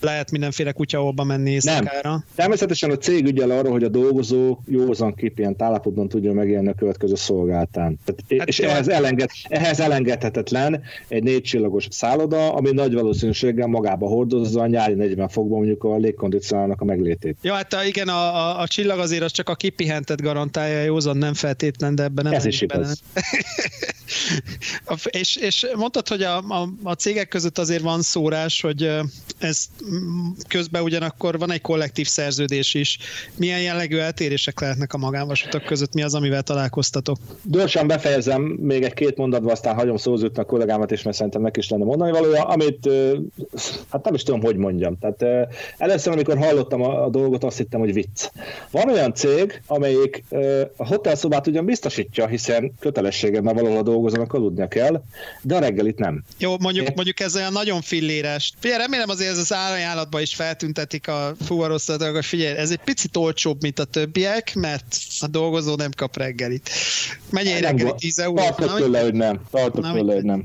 lehet 0.00 0.30
mindenféle 0.30 0.72
kutyaolba 0.72 1.24
menni 1.24 1.50
éjszakára. 1.50 2.10
Nem. 2.10 2.24
Természetesen 2.34 2.90
a 2.90 2.96
cég 2.96 3.26
ügyel 3.26 3.50
arra, 3.50 3.70
hogy 3.70 3.84
a 3.84 3.88
dolgozó 3.88 4.58
józan 4.66 5.14
kipient 5.14 5.62
állapotban 5.62 6.08
tudjon 6.08 6.34
megélni 6.34 6.68
a 6.68 6.74
következő 6.74 7.14
szolgáltán. 7.14 7.98
Tehát, 8.04 8.38
hát 8.38 8.48
és 8.48 8.58
ehhez, 8.58 8.88
elenged, 8.88 9.30
ehhez 9.48 9.80
elengedhetetlen 9.80 10.82
egy 11.08 11.22
négy 11.22 11.42
csillagos 11.42 11.86
szálloda, 11.90 12.54
ami 12.54 12.70
nagy 12.70 12.94
valószínűséggel 12.94 13.66
magába 13.66 14.06
hordozza 14.06 14.60
a 14.60 14.66
nyári 14.66 14.94
40 14.94 15.28
fokban 15.28 15.58
mondjuk 15.58 15.84
a 15.84 15.96
légkondicionálnak 15.96 16.80
a 16.80 16.84
meglétét. 16.84 17.36
Ja, 17.42 17.54
hát 17.54 17.76
igen, 17.86 18.08
a, 18.08 18.36
a, 18.36 18.60
a 18.60 18.66
csillag 18.66 18.98
azért 18.98 19.22
az 19.22 19.32
csak 19.32 19.48
a 19.48 19.54
kipihentet 19.54 20.22
garantálja, 20.22 20.82
józan 20.82 21.16
nem 21.16 21.34
feltétlen, 21.34 21.94
de 21.94 22.02
ebben 22.02 22.24
nem 22.24 22.32
Ez 22.32 22.44
is 22.44 22.60
igaz. 22.60 23.02
és, 25.10 25.36
és 25.36 25.66
mondtad, 25.76 26.08
hogy 26.08 26.22
a, 26.22 26.36
a, 26.36 26.68
a 26.82 26.92
cégek 26.92 27.28
között 27.28 27.58
azért 27.58 27.82
van 27.82 28.02
szórás, 28.02 28.60
hogy 28.60 28.90
ez 29.38 29.64
közben 30.48 30.82
ugyanakkor 30.82 31.38
van 31.38 31.50
egy 31.50 31.60
kollektív 31.60 32.06
szerződés 32.06 32.74
is. 32.74 32.98
Milyen 33.36 33.60
jellegű 33.60 33.96
eltérések 33.96 34.60
lehetnek 34.60 34.92
a 34.92 34.98
magánvasutak 34.98 35.64
között? 35.64 35.94
Mi 35.94 36.02
az, 36.02 36.14
amivel 36.14 36.42
találkoztatok? 36.42 37.18
Gyorsan 37.42 37.86
befejezem 37.86 38.42
még 38.42 38.82
egy 38.82 38.94
két 38.94 39.16
mondatba, 39.16 39.52
aztán 39.52 39.74
hagyom 39.74 39.96
szózőtni 39.96 40.42
a 40.42 40.44
kollégámat 40.44 40.90
is, 40.90 41.02
mert 41.02 41.16
szerintem 41.16 41.42
neki 41.42 41.58
is 41.58 41.68
lenne 41.68 41.84
mondani 41.84 42.10
valója, 42.10 42.42
amit 42.42 42.90
hát 43.90 44.04
nem 44.04 44.14
is 44.14 44.22
tudom, 44.22 44.40
hogy 44.40 44.56
mondjam. 44.56 44.98
Tehát 44.98 45.48
először, 45.78 46.12
amikor 46.12 46.38
hallottam 46.38 46.82
a, 46.82 47.04
a 47.04 47.08
dolgot, 47.08 47.44
azt 47.44 47.56
hittem, 47.56 47.80
hogy 47.80 47.92
vicc. 47.92 48.30
Van 48.70 48.90
olyan 48.90 49.14
cég, 49.14 49.62
amelyik 49.66 50.24
a 50.76 50.86
hotelszobát 50.86 51.46
ugyan 51.46 51.64
biztosítja, 51.64 52.26
hiszen 52.26 52.72
kötelessége, 52.80 53.40
mert 53.40 53.60
valahol 53.60 53.78
a 53.78 53.82
dolgozónak 53.96 54.32
aludnia 54.32 54.68
kell, 54.68 55.02
de 55.42 55.54
a 55.54 55.58
reggelit 55.58 55.98
nem. 55.98 56.24
Jó, 56.38 56.58
mondjuk, 56.58 56.94
mondjuk 56.94 57.20
ez 57.20 57.36
olyan 57.36 57.52
nagyon 57.52 57.80
filléres. 57.80 58.52
Figyelj, 58.58 58.80
remélem 58.80 59.08
azért 59.08 59.30
ez 59.30 59.38
az 59.38 59.52
árajánlatban 59.52 60.20
is 60.20 60.34
feltüntetik 60.34 61.08
a 61.08 61.34
fuvarosztatok, 61.44 62.14
hogy 62.14 62.24
figyelj, 62.24 62.56
ez 62.56 62.70
egy 62.70 62.80
picit 62.84 63.16
olcsóbb, 63.16 63.62
mint 63.62 63.78
a 63.78 63.84
többiek, 63.84 64.54
mert 64.54 64.96
a 65.20 65.26
dolgozó 65.26 65.74
nem 65.74 65.90
kap 65.96 66.16
reggelit. 66.16 66.70
Mennyi 67.30 67.60
reggeli 67.60 67.92
10 67.96 68.18
euró? 68.18 68.34
Tartok 68.34 68.76
tőle, 68.76 69.02
hogy 69.02 69.14
nem. 69.14 69.40
Tartok 69.50 69.92
tőle, 69.92 70.14
hogy 70.14 70.24
nem. 70.24 70.44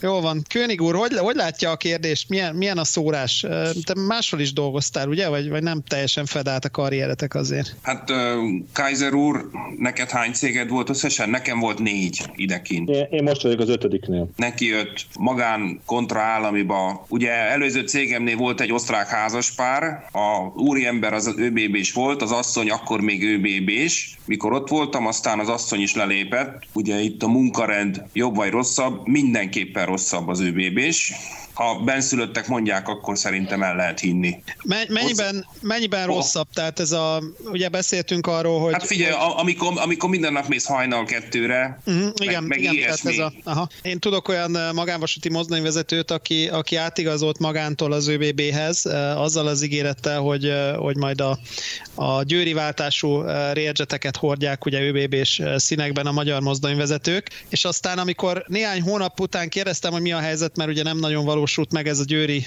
Jó 0.00 0.20
van. 0.20 0.42
König 0.48 0.80
úr, 0.80 0.94
hogy, 0.94 1.16
hogy 1.16 1.36
látja 1.36 1.70
a 1.70 1.76
kérdést? 1.76 2.28
Milyen, 2.28 2.54
milyen 2.54 2.78
a 2.78 2.84
szórás? 2.84 3.46
Te 3.84 3.94
máshol 3.94 4.40
is 4.40 4.52
dolgoztál, 4.52 5.08
ugye? 5.08 5.28
Vagy, 5.28 5.48
vagy 5.48 5.62
nem 5.62 5.82
teljesen 5.82 6.26
fedált 6.26 6.64
a 6.64 6.70
karrieretek 6.70 7.34
azért? 7.34 7.76
Hát 7.82 8.12
Kaiser 8.72 9.14
úr, 9.14 9.50
neked 9.76 10.10
hány 10.10 10.32
céged 10.32 10.68
volt 10.68 10.88
összesen? 10.88 11.30
Nekem 11.30 11.58
volt 11.58 11.78
négy 11.78 12.30
idekint. 12.34 12.89
Én, 12.90 13.06
én 13.10 13.22
most 13.22 13.42
vagyok 13.42 13.60
az 13.60 13.68
ötödiknél. 13.68 14.28
Neki 14.36 14.66
jött 14.66 15.06
magán 15.18 15.80
kontra 15.86 16.20
államiba. 16.20 17.04
Ugye 17.08 17.30
előző 17.30 17.80
cégemnél 17.80 18.36
volt 18.36 18.60
egy 18.60 18.72
osztrák 18.72 19.08
házaspár, 19.08 20.04
a 20.12 20.52
úriember 20.54 21.12
az 21.12 21.34
ÖBB 21.36 21.74
is 21.74 21.92
volt, 21.92 22.22
az 22.22 22.32
asszony 22.32 22.70
akkor 22.70 23.00
még 23.00 23.24
ÖBB 23.24 23.68
is. 23.68 24.18
Mikor 24.24 24.52
ott 24.52 24.68
voltam, 24.68 25.06
aztán 25.06 25.38
az 25.38 25.48
asszony 25.48 25.80
is 25.80 25.94
lelépett. 25.94 26.62
Ugye 26.72 27.00
itt 27.00 27.22
a 27.22 27.28
munkarend 27.28 28.04
jobb 28.12 28.36
vagy 28.36 28.50
rosszabb, 28.50 29.06
mindenképpen 29.06 29.86
rosszabb 29.86 30.28
az 30.28 30.40
ÖBB 30.40 30.76
is 30.76 31.12
ha 31.60 31.78
benszülöttek 31.84 32.46
mondják, 32.48 32.88
akkor 32.88 33.18
szerintem 33.18 33.62
el 33.62 33.76
lehet 33.76 34.00
hinni. 34.00 34.42
Mennyiben, 34.88 35.46
mennyiben 35.62 36.06
rosszabb? 36.06 36.46
Tehát 36.54 36.80
ez 36.80 36.92
a, 36.92 37.22
ugye 37.44 37.68
beszéltünk 37.68 38.26
arról, 38.26 38.60
hogy... 38.60 38.72
Hát 38.72 38.86
figyelj, 38.86 39.12
hogy... 39.12 39.32
amikor, 39.36 39.72
amikor 39.76 40.08
minden 40.08 40.32
nap 40.32 40.48
mész 40.48 40.64
hajnal 40.64 41.04
kettőre, 41.04 41.80
uh-huh, 41.86 42.10
igen, 42.22 42.42
meg, 42.42 42.60
igen, 42.60 42.74
tehát 42.74 43.04
ez 43.04 43.18
a, 43.18 43.32
aha. 43.44 43.68
Én 43.82 43.98
tudok 43.98 44.28
olyan 44.28 44.50
magánvasúti 44.74 45.30
mozdonyvezetőt, 45.30 46.10
aki, 46.10 46.48
aki 46.48 46.76
átigazolt 46.76 47.38
magántól 47.38 47.92
az 47.92 48.08
ÖBB-hez, 48.08 48.86
azzal 49.16 49.46
az 49.46 49.62
ígérettel, 49.62 50.20
hogy, 50.20 50.52
hogy 50.76 50.96
majd 50.96 51.20
a, 51.20 51.38
a 51.94 52.22
győri 52.22 52.52
váltású 52.52 53.22
rérgeteket 53.52 54.16
hordják 54.16 54.64
ugye 54.64 54.80
ÖBB-s 54.80 55.42
színekben 55.56 56.06
a 56.06 56.12
magyar 56.12 56.40
mozdonyvezetők, 56.40 57.44
és 57.48 57.64
aztán 57.64 57.98
amikor 57.98 58.44
néhány 58.46 58.82
hónap 58.82 59.20
után 59.20 59.48
kérdeztem, 59.48 59.92
hogy 59.92 60.02
mi 60.02 60.12
a 60.12 60.18
helyzet, 60.18 60.56
mert 60.56 60.70
ugye 60.70 60.82
nem 60.82 60.98
nagyon 60.98 61.24
valósult 61.56 61.72
meg 61.72 61.88
ez 61.88 61.98
a 61.98 62.04
győri, 62.04 62.46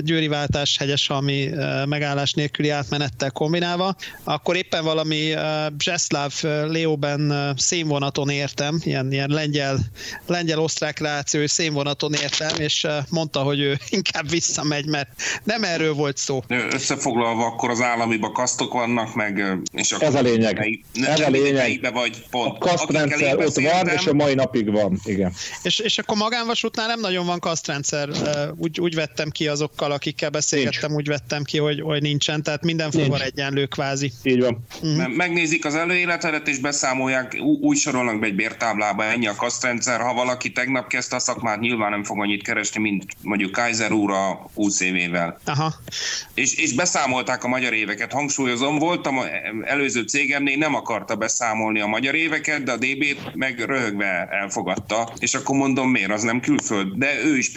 győri 0.00 0.28
váltás 0.28 0.76
hegyeshalmi 0.76 1.50
megállás 1.84 2.32
nélküli 2.32 2.70
átmenettel 2.70 3.30
kombinálva, 3.30 3.96
akkor 4.24 4.56
éppen 4.56 4.84
valami 4.84 5.34
Bzeslav 5.76 6.32
Leoben 6.42 7.54
szénvonaton 7.56 8.28
értem, 8.28 8.80
ilyen, 8.82 9.12
ilyen 9.12 9.30
lengyel, 9.30 9.78
lengyel-osztrák 10.26 10.98
reláció 10.98 11.46
szénvonaton 11.46 12.12
értem, 12.12 12.60
és 12.60 12.86
mondta, 13.10 13.40
hogy 13.40 13.60
ő 13.60 13.78
inkább 13.98 14.30
visszamegy, 14.30 14.86
mert 14.86 15.08
nem 15.44 15.62
erről 15.62 15.94
volt 15.94 16.16
szó. 16.16 16.42
Összefoglalva, 16.70 17.46
akkor 17.46 17.70
az 17.70 17.80
állami 17.80 18.18
kasztok 18.32 18.72
vannak, 18.72 19.14
meg... 19.14 19.58
És 19.72 19.92
akkor 19.92 20.06
ez 20.06 20.14
a 20.14 20.20
lényeg. 20.20 20.84
Ne, 20.92 21.08
ez 21.08 21.20
a 21.20 21.30
lényeg. 21.30 21.92
Vagy 21.92 22.26
pont. 22.30 22.54
A 22.54 22.58
kasztrendszer 22.58 23.38
ott 23.38 23.54
van, 23.54 23.88
és 23.88 24.06
a 24.06 24.12
mai 24.12 24.34
napig 24.34 24.70
van. 24.70 25.00
Igen. 25.04 25.32
És, 25.62 25.78
és 25.78 25.98
akkor 25.98 26.16
magánvasútnál 26.16 26.86
nem 26.86 27.00
nagyon 27.00 27.26
van 27.26 27.38
kasztrendszer. 27.38 28.08
Úgy, 28.56 28.80
úgy 28.80 28.94
vettem 28.94 29.30
ki 29.30 29.48
azokkal, 29.48 29.90
akikkel 29.90 30.30
beszélgettem, 30.30 30.90
Nincs. 30.90 31.00
úgy 31.00 31.08
vettem 31.08 31.42
ki, 31.42 31.58
hogy, 31.58 31.80
hogy 31.80 32.02
nincsen, 32.02 32.42
tehát 32.42 32.62
minden 32.62 32.90
fuvar 32.90 33.20
egyenlő 33.20 33.66
kvázi. 33.66 34.12
Így 34.22 34.40
van. 34.40 34.64
Uh-huh. 34.82 35.14
Megnézik 35.14 35.64
az 35.64 35.74
előéletedet, 35.74 36.48
és 36.48 36.58
beszámolják, 36.58 37.36
úgy 37.60 37.76
sorolnak 37.76 38.20
be 38.20 38.26
egy 38.26 38.34
bértáblába, 38.34 39.04
ennyi 39.04 39.26
a 39.26 39.34
kasztrendszer. 39.34 40.00
Ha 40.00 40.14
valaki 40.14 40.52
tegnap 40.52 40.88
kezdte 40.88 41.16
a 41.16 41.18
szakmát, 41.18 41.60
nyilván 41.60 41.90
nem 41.90 42.04
fog 42.04 42.20
annyit 42.20 42.42
keresni, 42.42 42.80
mint 42.80 43.04
mondjuk 43.22 43.52
Kaiser 43.52 43.92
úr 43.92 44.10
a 44.10 44.50
20 44.54 44.80
évével. 44.80 45.38
Aha. 45.44 45.74
És, 46.34 46.54
és 46.54 46.74
beszámolták 46.74 47.44
a 47.44 47.48
magyar 47.48 47.72
éveket. 47.72 48.12
Hangsúlyozom, 48.12 48.78
voltam 48.78 49.18
előző 49.64 50.02
cégemnél, 50.02 50.56
nem 50.56 50.74
akarta 50.74 51.16
beszámolni 51.16 51.80
a 51.80 51.86
magyar 51.86 52.14
éveket, 52.14 52.62
de 52.62 52.72
a 52.72 52.76
DB-t 52.76 53.34
meg 53.34 53.58
röhögve 53.58 54.28
elfogadta. 54.30 55.12
És 55.18 55.34
akkor 55.34 55.56
mondom, 55.56 55.90
miért, 55.90 56.10
az 56.10 56.22
nem 56.22 56.40
külföld? 56.40 56.92
De 56.94 57.24
ő 57.24 57.36
is 57.36 57.48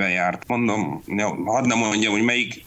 PCB-ben 0.00 0.10
járt. 0.10 0.44
Mondom, 0.46 1.02
hadd 1.44 1.66
nem 1.66 1.78
mondjam, 1.78 2.12
hogy 2.12 2.22
melyik 2.22 2.64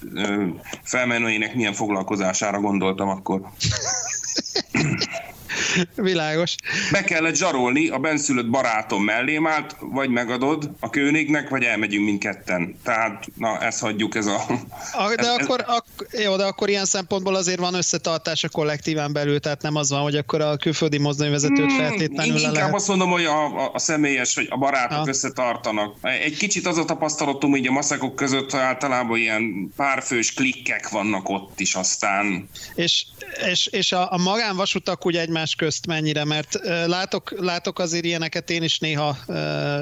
felmenőjének 0.84 1.56
milyen 1.56 1.74
foglalkozására 1.74 2.60
gondoltam 2.60 3.10
akkor. 3.10 3.42
Világos. 5.96 6.56
Be 6.92 7.04
kellett 7.04 7.36
zsarolni, 7.36 7.88
a 7.88 7.98
benszülött 7.98 8.50
barátom 8.50 9.04
mellém 9.04 9.48
állt, 9.48 9.76
vagy 9.80 10.10
megadod 10.10 10.70
a 10.80 10.90
kőnignek, 10.90 11.50
vagy 11.50 11.64
elmegyünk 11.64 12.06
mindketten. 12.06 12.76
Tehát, 12.84 13.26
na, 13.38 13.60
ezt 13.60 13.80
hagyjuk, 13.80 14.16
ez 14.16 14.26
a... 14.26 14.46
a 14.94 15.16
de, 15.16 15.22
ez, 15.22 15.28
akkor, 15.28 15.64
ak- 15.68 16.22
jó, 16.24 16.36
de 16.36 16.44
akkor 16.44 16.70
ilyen 16.70 16.86
szempontból 16.86 17.36
azért 17.36 17.60
van 17.60 17.74
összetartás 17.74 18.44
a 18.44 18.50
kollektíven 18.50 19.14
belül, 19.14 19.40
tehát 19.40 19.62
nem 19.62 19.76
az 19.76 19.90
van, 19.90 20.02
hogy 20.02 20.16
akkor 20.16 20.42
a 20.42 20.58
külföldi 20.58 20.98
mozdonyvezetőt 20.98 21.72
hmm, 21.72 21.78
feltétlenül 21.78 22.36
Inkább 22.36 22.54
lehet. 22.54 22.74
azt 22.74 22.88
mondom, 22.88 23.10
hogy 23.10 23.26
a, 23.26 23.46
a, 23.46 23.72
a 23.74 23.80
személyes, 23.80 24.36
hogy 24.36 24.48
a 24.50 24.58
barátok 24.58 24.98
ha. 24.98 25.08
összetartanak. 25.08 25.96
Egy 26.02 26.38
kicsit 26.38 26.68
az 26.68 26.78
a 26.78 26.86
tapasztalatom, 26.86 27.52
hogy 27.52 27.68
a 27.68 27.72
maszekok 27.72 28.16
között 28.16 28.54
általában 28.54 29.18
ilyen 29.18 29.72
párfős 29.76 30.34
klikkek 30.34 30.90
vannak 30.90 31.30
ott 31.30 31.60
is 31.60 31.74
aztán. 31.74 32.50
És, 32.76 33.06
és, 33.50 33.68
és 33.68 33.92
a, 33.92 34.12
a 34.12 34.18
magánvasutak 34.18 35.06
úgy 35.06 35.16
egymás 35.16 35.43
közt 35.56 35.86
mennyire, 35.88 36.26
mert 36.26 36.60
látok, 36.86 37.34
látok 37.40 37.80
azért 37.80 38.06
ilyeneket, 38.06 38.50
én 38.50 38.64
is 38.64 38.80
néha 38.80 39.18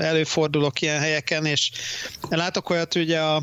előfordulok 0.02 0.82
ilyen 0.82 1.00
helyeken, 1.00 1.46
és 1.46 1.72
látok 2.30 2.70
olyat, 2.70 2.94
hogy 2.94 3.12
a, 3.12 3.36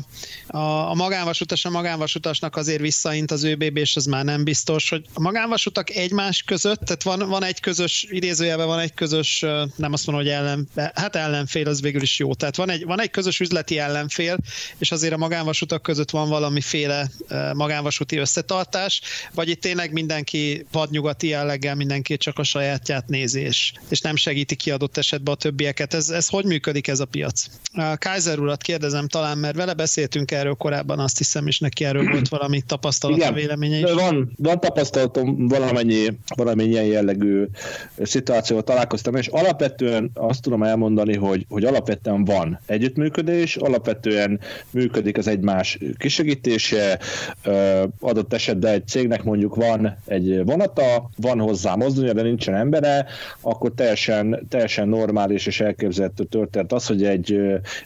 a, 0.47 0.89
a 0.89 0.93
magánvasutas 0.93 1.65
a 1.65 1.69
magánvasutasnak 1.69 2.55
azért 2.55 2.81
visszaint 2.81 3.31
az 3.31 3.43
ÖBB, 3.43 3.77
és 3.77 3.95
az 3.95 4.05
már 4.05 4.25
nem 4.25 4.43
biztos, 4.43 4.89
hogy 4.89 5.05
a 5.13 5.21
magánvasutak 5.21 5.89
egymás 5.89 6.43
között, 6.43 6.79
tehát 6.79 7.03
van, 7.03 7.29
van 7.29 7.43
egy 7.43 7.59
közös, 7.59 8.07
idézőjelben 8.09 8.67
van 8.67 8.79
egy 8.79 8.93
közös, 8.93 9.39
nem 9.75 9.93
azt 9.93 10.07
mondom, 10.07 10.25
hogy 10.25 10.33
ellen, 10.33 10.69
hát 10.93 11.15
ellenfél, 11.15 11.67
az 11.67 11.81
végül 11.81 12.01
is 12.01 12.19
jó. 12.19 12.33
Tehát 12.33 12.55
van 12.55 12.69
egy, 12.69 12.85
van 12.85 13.01
egy 13.01 13.11
közös 13.11 13.39
üzleti 13.39 13.77
ellenfél, 13.79 14.37
és 14.77 14.91
azért 14.91 15.13
a 15.13 15.17
magánvasutak 15.17 15.81
között 15.81 16.09
van 16.09 16.29
valamiféle 16.29 17.09
magánvasuti 17.53 18.17
összetartás, 18.17 19.01
vagy 19.33 19.49
itt 19.49 19.61
tényleg 19.61 19.91
mindenki 19.91 20.65
vadnyugati 20.71 21.27
jelleggel, 21.27 21.75
mindenki 21.75 22.08
csak 22.17 22.39
a 22.39 22.43
sajátját 22.43 23.07
nézi, 23.07 23.39
és, 23.39 23.73
és 23.89 24.01
nem 24.01 24.15
segíti 24.15 24.55
ki 24.55 24.71
adott 24.71 24.97
esetben 24.97 25.33
a 25.33 25.37
többieket. 25.37 25.93
Ez, 25.93 26.09
ez 26.09 26.27
hogy 26.27 26.45
működik 26.45 26.87
ez 26.87 26.99
a 26.99 27.05
piac? 27.05 27.45
A 27.73 27.97
Kaiser 27.97 28.39
urat 28.39 28.61
kérdezem 28.61 29.07
talán, 29.07 29.37
mert 29.37 29.55
vele 29.55 29.73
beszéltünk 29.73 30.31
erről 30.31 30.53
korábban, 30.53 30.99
azt 30.99 31.17
hiszem, 31.17 31.47
és 31.47 31.59
neki 31.59 31.85
erről 31.85 32.09
volt 32.11 32.27
valami 32.27 32.61
tapasztalat, 32.61 33.33
véleménye 33.33 33.77
is. 33.77 33.91
Van, 33.91 34.31
van 34.37 34.59
tapasztalatom 34.59 35.47
valamennyi, 35.47 36.07
valamennyi 36.35 36.69
ilyen 36.69 36.85
jellegű 36.85 37.45
szituációval 38.03 38.63
találkoztam, 38.63 39.15
és 39.15 39.27
alapvetően 39.27 40.11
azt 40.13 40.41
tudom 40.41 40.63
elmondani, 40.63 41.15
hogy, 41.15 41.45
hogy 41.49 41.63
alapvetően 41.63 42.25
van 42.25 42.59
együttműködés, 42.65 43.55
alapvetően 43.55 44.39
működik 44.71 45.17
az 45.17 45.27
egymás 45.27 45.77
kisegítése, 45.97 46.99
adott 47.99 48.33
esetben 48.33 48.73
egy 48.73 48.87
cégnek 48.87 49.23
mondjuk 49.23 49.55
van 49.55 49.97
egy 50.05 50.43
vonata, 50.45 51.09
van 51.15 51.39
hozzá 51.39 51.75
mozdulja, 51.99 52.23
de 52.23 52.29
nincsen 52.29 52.55
embere, 52.55 53.05
akkor 53.41 53.71
teljesen, 53.75 54.45
teljesen 54.49 54.87
normális 54.87 55.45
és 55.45 55.59
elképzelhető 55.59 56.23
történt 56.23 56.71
az, 56.71 56.87
hogy 56.87 57.03
egy, 57.03 57.39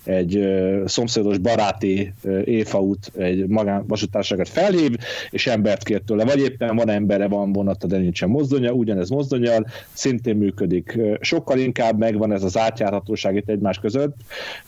egy 0.04 0.48
szomszédos 0.86 1.38
baráti 1.38 2.14
éfaút 2.44 3.12
egy 3.18 3.48
magánvasutárságot 3.48 4.50
felhív, 4.50 4.96
és 5.30 5.48
embert 5.48 5.84
kér 5.84 6.02
tőle, 6.06 6.24
vagy 6.26 6.40
éppen 6.40 6.76
van 6.76 6.90
embere, 6.90 7.28
van 7.28 7.52
vonata, 7.52 7.88
de 7.88 7.98
nincsen 7.98 8.30
mozdonya, 8.30 8.72
ugyanez 8.72 9.10
mozdonyal, 9.10 9.68
szintén 9.94 10.36
működik. 10.36 11.00
Sokkal 11.20 11.58
inkább 11.58 11.98
megvan 11.98 12.32
ez 12.32 12.44
az 12.44 12.58
átjárhatóság 12.58 13.36
itt 13.36 13.50
egymás 13.50 13.80
között, 13.80 14.16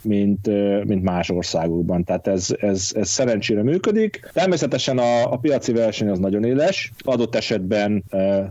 mint, 0.01 0.47
mint 0.85 1.03
más 1.03 1.29
országokban. 1.29 2.03
Tehát 2.03 2.27
ez, 2.27 2.47
ez, 2.59 2.91
ez 2.93 3.09
szerencsére 3.09 3.63
működik. 3.63 4.29
Természetesen 4.33 4.97
a, 4.97 5.31
a 5.31 5.37
piaci 5.37 5.71
verseny 5.71 6.09
az 6.09 6.19
nagyon 6.19 6.43
éles, 6.43 6.91
adott 6.97 7.35
esetben 7.35 8.03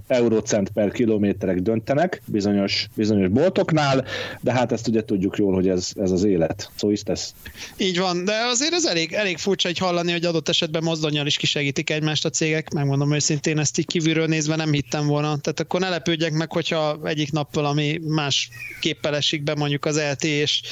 eurocent 0.06 0.70
per 0.70 0.83
kilométerek 0.90 1.60
döntenek 1.60 2.22
bizonyos, 2.26 2.88
bizonyos 2.94 3.28
boltoknál, 3.28 4.04
de 4.40 4.52
hát 4.52 4.72
ezt 4.72 4.88
ugye 4.88 5.04
tudjuk 5.04 5.36
jól, 5.36 5.54
hogy 5.54 5.68
ez, 5.68 5.90
ez 6.00 6.10
az 6.10 6.24
élet. 6.24 6.70
Szó 6.76 6.90
is 6.90 7.02
tesz. 7.02 7.34
Így 7.76 7.98
van, 7.98 8.24
de 8.24 8.32
azért 8.50 8.72
ez 8.72 8.84
elég, 8.84 9.12
elég 9.12 9.38
furcsa 9.38 9.68
egy 9.68 9.78
hallani, 9.78 10.12
hogy 10.12 10.24
adott 10.24 10.48
esetben 10.48 10.82
mozdonyal 10.82 11.26
is 11.26 11.36
kisegítik 11.36 11.90
egymást 11.90 12.24
a 12.24 12.30
cégek. 12.30 12.72
Megmondom 12.72 13.14
őszintén, 13.14 13.58
ezt 13.58 13.78
így 13.78 13.86
kívülről 13.86 14.26
nézve 14.26 14.56
nem 14.56 14.72
hittem 14.72 15.06
volna. 15.06 15.36
Tehát 15.36 15.60
akkor 15.60 15.80
ne 15.80 15.88
lepődjek 15.88 16.32
meg, 16.32 16.52
hogyha 16.52 16.98
egyik 17.04 17.32
nap 17.32 17.54
valami 17.54 18.00
más 18.06 18.48
géppel 18.80 19.16
esik 19.16 19.42
be, 19.42 19.54
mondjuk 19.54 19.84
az 19.84 20.00
LT, 20.10 20.24
és 20.24 20.62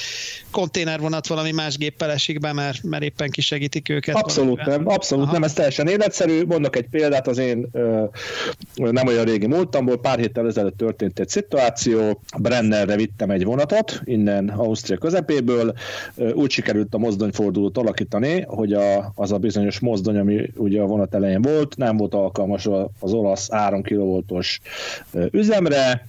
konténervonat 0.50 1.26
valami 1.26 1.52
más 1.52 1.76
géppel 1.76 2.10
esik 2.10 2.40
be, 2.40 2.52
mert, 2.52 2.82
mert 2.82 3.02
éppen 3.02 3.30
kisegítik 3.30 3.88
őket. 3.88 4.14
Abszolút 4.14 4.56
valamiben. 4.56 4.82
nem, 4.84 4.94
abszolút 4.94 5.24
Aha. 5.24 5.32
nem, 5.32 5.42
ez 5.42 5.52
teljesen 5.52 5.88
életszerű. 5.88 6.44
Mondok 6.44 6.76
egy 6.76 6.86
példát, 6.90 7.28
az 7.28 7.38
én 7.38 7.68
ö, 7.72 8.04
nem 8.74 9.06
olyan 9.06 9.24
régi 9.24 9.46
múltamból, 9.46 9.91
pár 9.96 10.18
héttel 10.18 10.46
ezelőtt 10.46 10.76
történt 10.76 11.18
egy 11.18 11.28
szituáció, 11.28 12.20
Brennerre 12.38 12.96
vittem 12.96 13.30
egy 13.30 13.44
vonatot, 13.44 14.00
innen 14.04 14.48
Ausztria 14.48 14.96
közepéből, 14.96 15.74
úgy 16.34 16.50
sikerült 16.50 16.94
a 16.94 16.98
mozdonyfordulót 16.98 17.78
alakítani, 17.78 18.44
hogy 18.46 18.72
a, 18.72 19.12
az 19.14 19.32
a 19.32 19.38
bizonyos 19.38 19.80
mozdony, 19.80 20.18
ami 20.18 20.50
ugye 20.56 20.80
a 20.80 20.86
vonat 20.86 21.14
elején 21.14 21.42
volt, 21.42 21.76
nem 21.76 21.96
volt 21.96 22.14
alkalmas 22.14 22.68
az 23.00 23.12
olasz 23.12 23.50
3 23.50 23.82
kV-os 23.82 24.60
üzemre. 25.30 26.06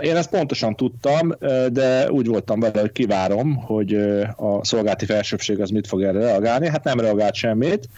Én 0.00 0.16
ezt 0.16 0.30
pontosan 0.30 0.76
tudtam, 0.76 1.34
de 1.72 2.10
úgy 2.10 2.26
voltam 2.26 2.60
vele, 2.60 2.80
hogy 2.80 2.92
kivárom, 2.92 3.56
hogy 3.56 3.94
a 4.36 4.64
szolgálati 4.64 5.04
felsőbség 5.04 5.60
az 5.60 5.70
mit 5.70 5.86
fog 5.86 6.02
erre 6.02 6.18
reagálni. 6.18 6.68
Hát 6.68 6.84
nem 6.84 7.00
reagált 7.00 7.34
semmit, 7.34 7.88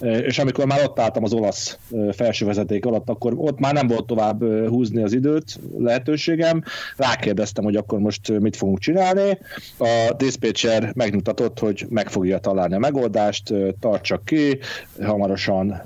és 0.00 0.38
amikor 0.38 0.66
már 0.66 0.84
ott 0.84 0.98
álltam 0.98 1.24
az 1.24 1.32
olasz 1.32 1.78
felsővezeték 2.12 2.86
alatt, 2.86 3.08
akkor 3.08 3.32
ott 3.36 3.58
már 3.58 3.74
nem 3.74 3.86
volt 3.86 4.06
tovább 4.06 4.42
húzni 4.78 5.02
az 5.02 5.12
időt, 5.12 5.58
lehetőségem. 5.78 6.62
Rákérdeztem, 6.96 7.64
hogy 7.64 7.76
akkor 7.76 7.98
most 7.98 8.38
mit 8.38 8.56
fogunk 8.56 8.78
csinálni. 8.78 9.38
A 9.78 10.14
dispatcher 10.16 10.92
megmutatott, 10.94 11.58
hogy 11.58 11.86
meg 11.88 12.08
fogja 12.08 12.38
találni 12.38 12.74
a 12.74 12.78
megoldást, 12.78 13.54
tartsak 13.80 14.24
ki, 14.24 14.58
hamarosan 15.00 15.82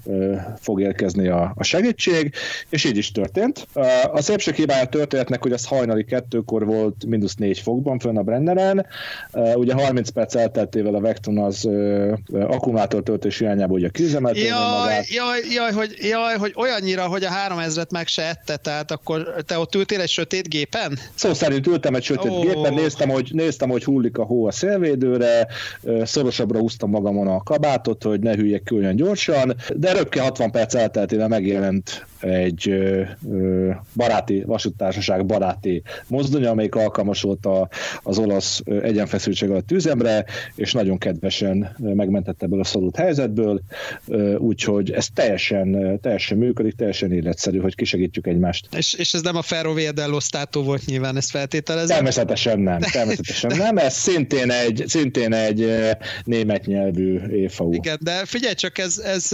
fog 0.61 0.81
érkezni 0.81 1.29
a, 1.29 1.53
a 1.57 1.63
segítség, 1.63 2.35
és 2.69 2.85
így 2.85 2.97
is 2.97 3.13
történt. 3.13 3.67
A 4.13 4.21
szépség 4.21 4.55
hibája 4.55 4.85
történetnek, 4.85 5.43
hogy 5.43 5.53
az 5.53 5.67
hajnali 5.67 6.05
kettőkor 6.05 6.67
volt 6.67 7.05
mínusz 7.07 7.35
négy 7.35 7.59
fokban 7.59 7.99
fönn 7.99 8.17
a 8.17 8.23
Brenneren, 8.23 8.87
ugye 9.55 9.75
30 9.75 10.09
perc 10.09 10.35
elteltével 10.35 10.95
a 10.95 11.01
Vectron 11.01 11.39
az 11.39 11.69
akkumulátor 12.33 13.03
töltés 13.03 13.41
irányába 13.41 13.75
ugye 13.75 13.89
kiüzemelt 13.89 14.37
jaj. 14.37 15.05
Jaj, 15.09 15.41
jaj, 15.55 15.73
hogy, 15.73 15.97
jaj, 16.01 16.37
hogy 16.37 16.53
olyannyira, 16.57 17.07
hogy 17.07 17.25
a 17.25 17.31
3000-et 17.49 17.91
meg 17.91 18.07
se 18.07 18.23
ette, 18.23 18.57
tehát 18.57 18.82
akkor 18.91 19.35
te 19.47 19.59
ott 19.59 19.75
ültél 19.75 20.01
egy 20.01 20.09
sötét 20.09 20.49
gépen? 20.49 20.99
Szó 21.15 21.35
szerint 21.35 21.67
ültem 21.67 21.95
egy 21.95 22.03
sötét 22.03 22.31
oh. 22.31 22.43
gépen, 22.43 22.75
néztem 22.75 23.09
hogy, 23.09 23.31
néztem, 23.33 23.69
hogy 23.69 23.85
hullik 23.85 24.19
a 24.19 24.25
hó 24.25 24.47
a 24.47 24.53
szélvédőre, 24.53 25.47
szorosabbra 26.03 26.59
húztam 26.59 26.91
magamon 26.91 27.29
a 27.29 27.43
kabátot, 27.43 28.03
hogy 28.03 28.21
ne 28.21 28.35
hülyek 28.35 28.63
ki 28.63 28.75
olyan 28.75 28.97
gyorsan, 28.97 29.57
de 29.77 29.93
röpke 29.93 30.23
60 30.23 30.51
perc 30.51 30.75
elteltével 30.75 31.29
megjelent 31.29 32.07
egy 32.23 32.69
ö, 32.69 33.03
ö, 33.31 33.71
baráti, 33.97 34.43
vasúttársaság 34.47 35.27
baráti 35.27 35.83
mozdony, 36.07 36.47
amelyik 36.47 36.75
alkalmas 36.75 37.23
volt 37.23 37.47
a, 37.47 37.69
az 38.03 38.19
olasz 38.19 38.61
egyenfeszültség 38.83 39.51
alatt 39.51 39.71
üzemre, 39.71 40.25
és 40.55 40.73
nagyon 40.73 40.99
kedvesen 40.99 41.77
megmentette 41.79 42.45
ebből 42.45 42.61
a 42.61 42.65
szorult 42.65 42.97
helyzetből, 42.97 43.61
úgyhogy 44.39 44.91
ez 44.91 45.07
teljesen, 45.15 45.99
teljesen 46.01 46.39
működik, 46.39 46.75
teljesen 46.75 47.13
életszerű, 47.13 47.59
hogy 47.59 47.75
kisegítjük 47.75 48.27
egymást. 48.27 48.69
És, 48.77 48.95
és 48.95 49.15
ez 49.15 49.23
nem 49.23 49.37
a 49.37 49.43
Ferro 49.43 49.75
Via 49.75 49.93
Stato 50.21 50.63
volt 50.63 50.87
nyilván, 50.87 51.17
ezt 51.17 51.31
feltételezem? 51.31 51.97
Természetesen 51.97 52.59
nem, 52.59 52.81
természetesen 52.93 53.57
nem, 53.57 53.77
ez 53.77 53.95
szintén 53.95 54.51
egy, 54.51 54.85
szintén 54.87 55.33
egy 55.33 55.73
német 56.25 56.67
nyelvű 56.67 57.19
EFAU. 57.19 57.73
Igen, 57.73 57.99
de 58.01 58.25
figyelj 58.25 58.55
csak, 58.55 58.79
ez, 58.79 58.99
ez 58.99 59.29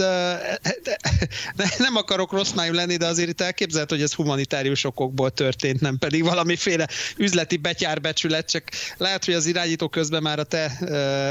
nem 1.77 1.95
akarok 1.95 2.31
rossz 2.31 2.51
májú 2.51 2.73
lenni, 2.79 2.97
de 2.97 3.05
azért 3.05 3.29
itt 3.29 3.41
elképzelhető, 3.41 3.95
hogy 3.95 4.03
ez 4.03 4.13
humanitárius 4.13 4.83
okokból 4.83 5.29
történt, 5.29 5.81
nem 5.81 5.97
pedig 5.97 6.23
valamiféle 6.23 6.87
üzleti 7.17 7.57
betyárbecsület, 7.57 8.49
csak 8.49 8.63
lehet, 8.97 9.25
hogy 9.25 9.33
az 9.33 9.45
irányító 9.45 9.87
közben 9.87 10.21
már 10.21 10.39
a 10.39 10.43
te, 10.43 10.71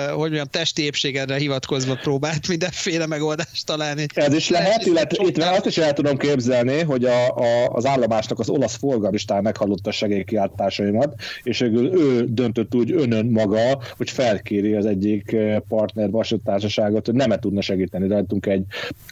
hogy 0.09 0.17
mondjam, 0.17 0.47
testi 0.47 0.83
épségedre 0.83 1.37
hivatkozva 1.37 1.95
próbált 1.95 2.49
mindenféle 2.49 3.07
megoldást 3.07 3.67
találni. 3.67 4.07
Ez 4.15 4.35
is 4.35 4.49
lehet, 4.49 4.87
illetve 4.87 5.25
itt 5.27 5.39
azt 5.39 5.67
is 5.67 5.79
el 5.79 5.93
tudom 5.93 6.17
képzelni, 6.17 6.83
hogy 6.83 7.05
a, 7.05 7.37
a, 7.37 7.69
az 7.69 7.87
állomásnak 7.87 8.39
az 8.39 8.49
olasz 8.49 8.77
forgalmistán 8.77 9.43
meghallotta 9.43 9.89
a 9.89 9.93
segélykiáltásaimat, 9.93 11.15
és 11.43 11.61
ő 11.61 12.25
döntött 12.29 12.75
úgy 12.75 12.93
önön 12.93 13.27
maga, 13.27 13.83
hogy 13.97 14.11
felkéri 14.11 14.75
az 14.75 14.87
egyik 14.87 15.37
partner 15.69 16.11
vasúttársaságot, 16.11 17.07
hogy 17.07 17.15
nem 17.15 17.31
tudna 17.41 17.61
segíteni 17.61 18.09
rajtunk 18.09 18.47
egy 18.47 18.65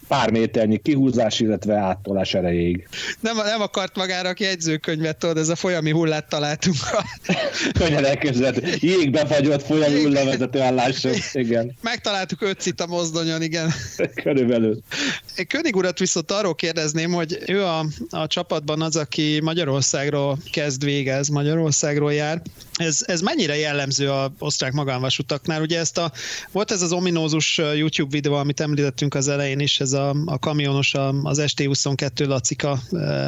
pár 0.09 0.31
méternyi 0.31 0.79
kihúzás, 0.79 1.41
illetve 1.41 1.75
áttolás 1.75 2.26
erejéig. 2.35 2.89
Nem, 3.21 3.37
nem 3.37 3.61
akart 3.61 3.97
magára 3.97 4.29
a 4.29 4.35
jegyzőkönyvet, 4.39 5.17
tudod, 5.17 5.39
ez 5.39 5.49
a 5.49 5.57
folyami 5.57 5.91
hullát 5.91 6.29
találtunk. 6.29 6.77
Könnyen 7.79 8.05
elképzelhető. 8.05 8.75
Jégbe 8.81 9.27
fagyott 9.27 9.63
folyami 9.63 10.03
hullavezető 10.03 10.61
állások. 10.61 11.15
Igen. 11.33 11.77
Megtaláltuk 11.83 12.43
öt 12.43 12.81
a 12.81 12.87
mozdonyon, 12.87 13.43
igen. 13.43 13.73
Körülbelül. 14.23 14.81
König 15.49 15.77
urat 15.77 15.99
viszont 15.99 16.31
arról 16.31 16.55
kérdezném, 16.55 17.13
hogy 17.13 17.39
ő 17.47 17.65
a, 17.65 17.87
a 18.11 18.27
csapatban 18.27 18.83
az, 18.83 18.97
aki 18.97 19.41
Magyarországról 19.43 20.39
kezd 20.53 20.85
végez, 20.85 21.29
Magyarországról 21.29 22.13
jár. 22.13 22.43
Ez, 22.75 23.03
ez 23.07 23.21
mennyire 23.21 23.57
jellemző 23.57 24.11
a 24.11 24.33
osztrák 24.39 24.73
magánvasutaknál? 24.73 25.61
Ugye 25.61 25.79
ezt 25.79 25.99
a, 25.99 26.13
volt 26.53 26.71
ez 26.71 26.83
az 26.83 26.93
ominózus 26.93 27.59
YouTube 27.59 28.11
videó, 28.11 28.35
amit 28.35 28.61
említettünk 28.61 29.15
az 29.15 29.29
elején 29.29 29.61
is, 29.61 29.81
ez 29.81 29.93
a, 29.93 30.17
a 30.25 30.39
kamionos, 30.39 30.95
az 31.23 31.43
ST22 31.47 32.16
Lacika 32.25 32.79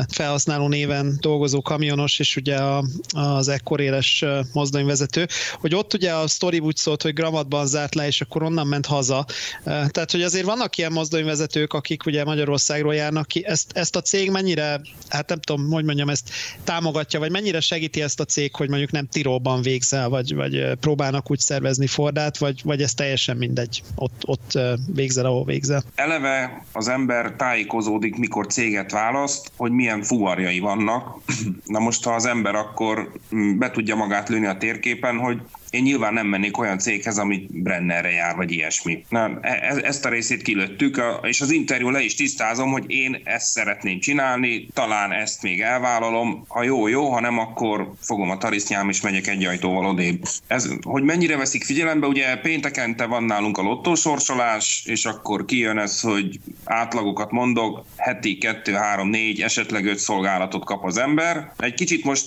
felhasználó 0.08 0.68
néven 0.68 1.16
dolgozó 1.20 1.62
kamionos, 1.62 2.18
és 2.18 2.36
ugye 2.36 2.56
a, 2.56 2.84
az 3.10 3.48
ekkor 3.48 3.80
éles 3.80 4.24
mozdonyvezető, 4.52 5.26
hogy 5.60 5.74
ott 5.74 5.94
ugye 5.94 6.12
a 6.12 6.28
sztori 6.28 6.58
úgy 6.58 6.76
szólt, 6.76 7.02
hogy 7.02 7.12
gramatban 7.12 7.66
zárt 7.66 7.94
le, 7.94 8.06
és 8.06 8.20
akkor 8.20 8.42
onnan 8.42 8.66
ment 8.66 8.86
haza. 8.86 9.26
Tehát, 9.64 10.10
hogy 10.10 10.22
azért 10.22 10.44
vannak 10.44 10.76
ilyen 10.76 10.92
mozdonyvezetők, 10.92 11.72
akik 11.72 12.06
ugye 12.06 12.24
Magyarországról 12.24 12.94
járnak 12.94 13.26
ki. 13.26 13.44
Ezt, 13.46 13.72
ezt 13.74 13.96
a 13.96 14.00
cég 14.00 14.30
mennyire, 14.30 14.80
hát 15.08 15.28
nem 15.28 15.40
tudom, 15.40 15.70
hogy 15.70 15.84
mondjam, 15.84 16.08
ezt 16.08 16.30
támogatja, 16.64 17.18
vagy 17.18 17.30
mennyire 17.30 17.60
segíti 17.60 18.02
ezt 18.02 18.20
a 18.20 18.24
cég, 18.24 18.54
hogy 18.54 18.68
mondjuk 18.68 18.90
nem 18.90 19.06
Tirolban 19.06 19.62
végzel, 19.62 20.08
vagy, 20.08 20.34
vagy 20.34 20.72
próbálnak 20.80 21.30
úgy 21.30 21.38
szervezni 21.38 21.86
Fordát, 21.86 22.38
vagy, 22.38 22.60
vagy 22.64 22.82
ez 22.82 22.94
teljesen 22.94 23.36
mindegy, 23.36 23.82
ott, 23.94 24.22
ott 24.24 24.58
végzel, 24.94 25.24
ahol 25.24 25.44
végzel. 25.44 25.82
Eleve 25.94 26.64
az 26.72 26.88
ember 26.88 27.32
tájékozódik, 27.36 28.16
mikor 28.16 28.46
céget 28.78 28.92
választ, 28.92 29.50
hogy 29.56 29.72
milyen 29.72 30.02
fuvarjai 30.02 30.58
vannak. 30.58 31.20
Na 31.64 31.78
most, 31.78 32.04
ha 32.04 32.14
az 32.14 32.26
ember 32.26 32.54
akkor 32.54 33.12
mm, 33.34 33.58
be 33.58 33.70
tudja 33.70 33.96
magát 33.96 34.28
lőni 34.28 34.46
a 34.46 34.56
térképen, 34.56 35.18
hogy 35.18 35.40
én 35.70 35.82
nyilván 35.82 36.12
nem 36.12 36.26
mennék 36.26 36.58
olyan 36.58 36.78
céghez, 36.78 37.18
ami 37.18 37.46
Brennerre 37.50 38.10
jár, 38.10 38.36
vagy 38.36 38.52
ilyesmi. 38.52 39.04
Na, 39.08 39.38
e, 39.40 39.50
e, 39.50 39.80
ezt 39.82 40.04
a 40.04 40.08
részét 40.08 40.42
kilőttük, 40.42 41.02
és 41.22 41.40
az 41.40 41.50
interjú 41.50 41.90
le 41.90 42.00
is 42.00 42.14
tisztázom, 42.14 42.70
hogy 42.70 42.84
én 42.86 43.20
ezt 43.24 43.46
szeretném 43.46 44.00
csinálni, 44.00 44.68
talán 44.72 45.12
ezt 45.12 45.42
még 45.42 45.60
elvállalom, 45.60 46.44
ha 46.48 46.62
jó, 46.62 46.86
jó, 46.86 47.10
ha 47.10 47.20
nem, 47.20 47.38
akkor 47.38 47.92
fogom 48.00 48.30
a 48.30 48.38
tarisznyám, 48.38 48.88
és 48.88 49.00
megyek 49.00 49.26
egy 49.26 49.44
ajtóval 49.44 49.86
odébb. 49.86 50.22
Ez, 50.46 50.68
hogy 50.82 51.02
mennyire 51.02 51.36
veszik 51.36 51.64
figyelembe, 51.64 52.06
ugye 52.06 52.36
péntekente 52.36 53.04
van 53.04 53.24
nálunk 53.24 53.58
a 53.58 53.62
lottósorsolás, 53.62 54.82
és 54.86 55.04
akkor 55.04 55.44
kijön 55.44 55.78
ez, 55.78 56.00
hogy 56.00 56.38
átlagokat 56.64 57.30
mondok, 57.30 57.84
heti 57.96 58.38
2, 58.38 58.72
3, 58.72 59.08
4, 59.08 59.40
esetleg 59.40 59.86
5 59.86 59.98
szolgálatot 59.98 60.64
kap 60.64 60.84
az 60.84 60.96
ember. 60.96 61.52
Egy 61.58 61.74
kicsit 61.74 62.04
most 62.04 62.26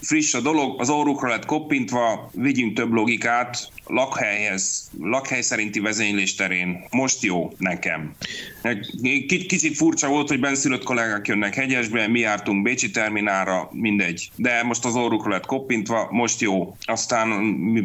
friss 0.00 0.34
a 0.34 0.40
dolog, 0.40 0.80
az 0.80 0.88
órukra 0.88 1.28
lett 1.28 1.44
koppintva, 1.44 2.30
vigyünk 2.34 2.74
több 2.74 2.92
logikát, 2.92 3.70
lakhelyhez, 3.88 4.90
lakhely 5.00 5.40
szerinti 5.40 5.80
vezénylés 5.80 6.34
terén 6.34 6.84
most 6.90 7.22
jó 7.22 7.52
nekem. 7.58 8.14
Kicsit 9.26 9.76
furcsa 9.76 10.08
volt, 10.08 10.28
hogy 10.28 10.40
benszülött 10.40 10.82
kollégák 10.82 11.26
jönnek 11.26 11.54
hegyesbe, 11.54 12.06
mi 12.06 12.18
jártunk 12.18 12.62
Bécsi 12.62 12.90
terminálra, 12.90 13.68
mindegy. 13.72 14.30
De 14.36 14.62
most 14.62 14.84
az 14.84 14.94
orrukra 14.94 15.30
lett 15.30 15.46
koppintva, 15.46 16.08
most 16.10 16.40
jó. 16.40 16.76
Aztán, 16.84 17.28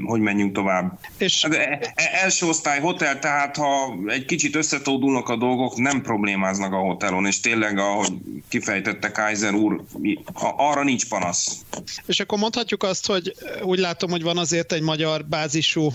hogy 0.06 0.20
menjünk 0.20 0.54
tovább. 0.54 1.00
És... 1.18 1.42
Hát, 1.42 1.54
e, 1.54 1.92
e, 1.96 2.10
első 2.24 2.46
osztály 2.46 2.80
hotel, 2.80 3.20
tehát 3.20 3.56
ha 3.56 3.96
egy 4.08 4.26
kicsit 4.26 4.56
összetódulnak 4.56 5.30
a 5.30 5.36
dolgok, 5.36 5.78
nem 5.78 6.02
problémáznak 6.02 6.74
a 6.74 6.78
hotelon, 6.78 7.26
és 7.26 7.40
tényleg, 7.40 7.78
ahogy 7.78 8.14
kifejtette 8.50 9.12
Kaiser 9.12 9.54
úr, 9.54 9.84
arra 10.58 10.84
nincs 10.84 11.08
panasz. 11.08 11.66
És 12.14 12.20
akkor 12.20 12.40
mondhatjuk 12.40 12.84
azt, 12.84 13.06
hogy 13.06 13.36
úgy 13.62 13.80
látom, 13.80 14.10
hogy 14.10 14.24
van 14.24 14.38
azért 14.38 14.72
egy 14.72 14.82
magyar 14.82 15.26
bázisú 15.26 15.92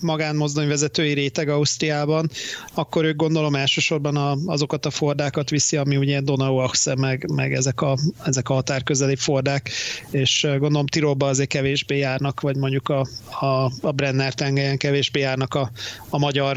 magánmozdonyvezetői 0.00 1.12
réteg 1.12 1.48
Ausztriában, 1.48 2.30
akkor 2.74 3.04
ők 3.04 3.16
gondolom 3.16 3.54
elsősorban 3.54 4.16
a, 4.16 4.36
azokat 4.46 4.86
a 4.86 4.90
fordákat 4.90 5.50
viszi, 5.50 5.76
ami 5.76 5.96
ugye 5.96 6.20
Donau 6.20 6.56
Axe, 6.56 6.94
meg, 6.94 7.30
meg 7.32 7.52
ezek, 7.52 7.80
a, 7.80 7.96
ezek 8.24 8.48
a 8.48 8.54
határközeli 8.54 9.16
fordák, 9.16 9.70
és 10.10 10.46
gondolom 10.58 10.86
Tirolba 10.86 11.26
azért 11.26 11.48
kevésbé 11.48 11.98
járnak, 11.98 12.40
vagy 12.40 12.56
mondjuk 12.56 12.88
a, 12.88 13.06
a, 13.40 13.70
a 13.80 13.92
Brenner 13.92 14.34
tengelyen 14.34 14.76
kevésbé 14.76 15.20
járnak 15.20 15.54
a, 15.54 15.70
a 16.08 16.18
magyar 16.18 16.56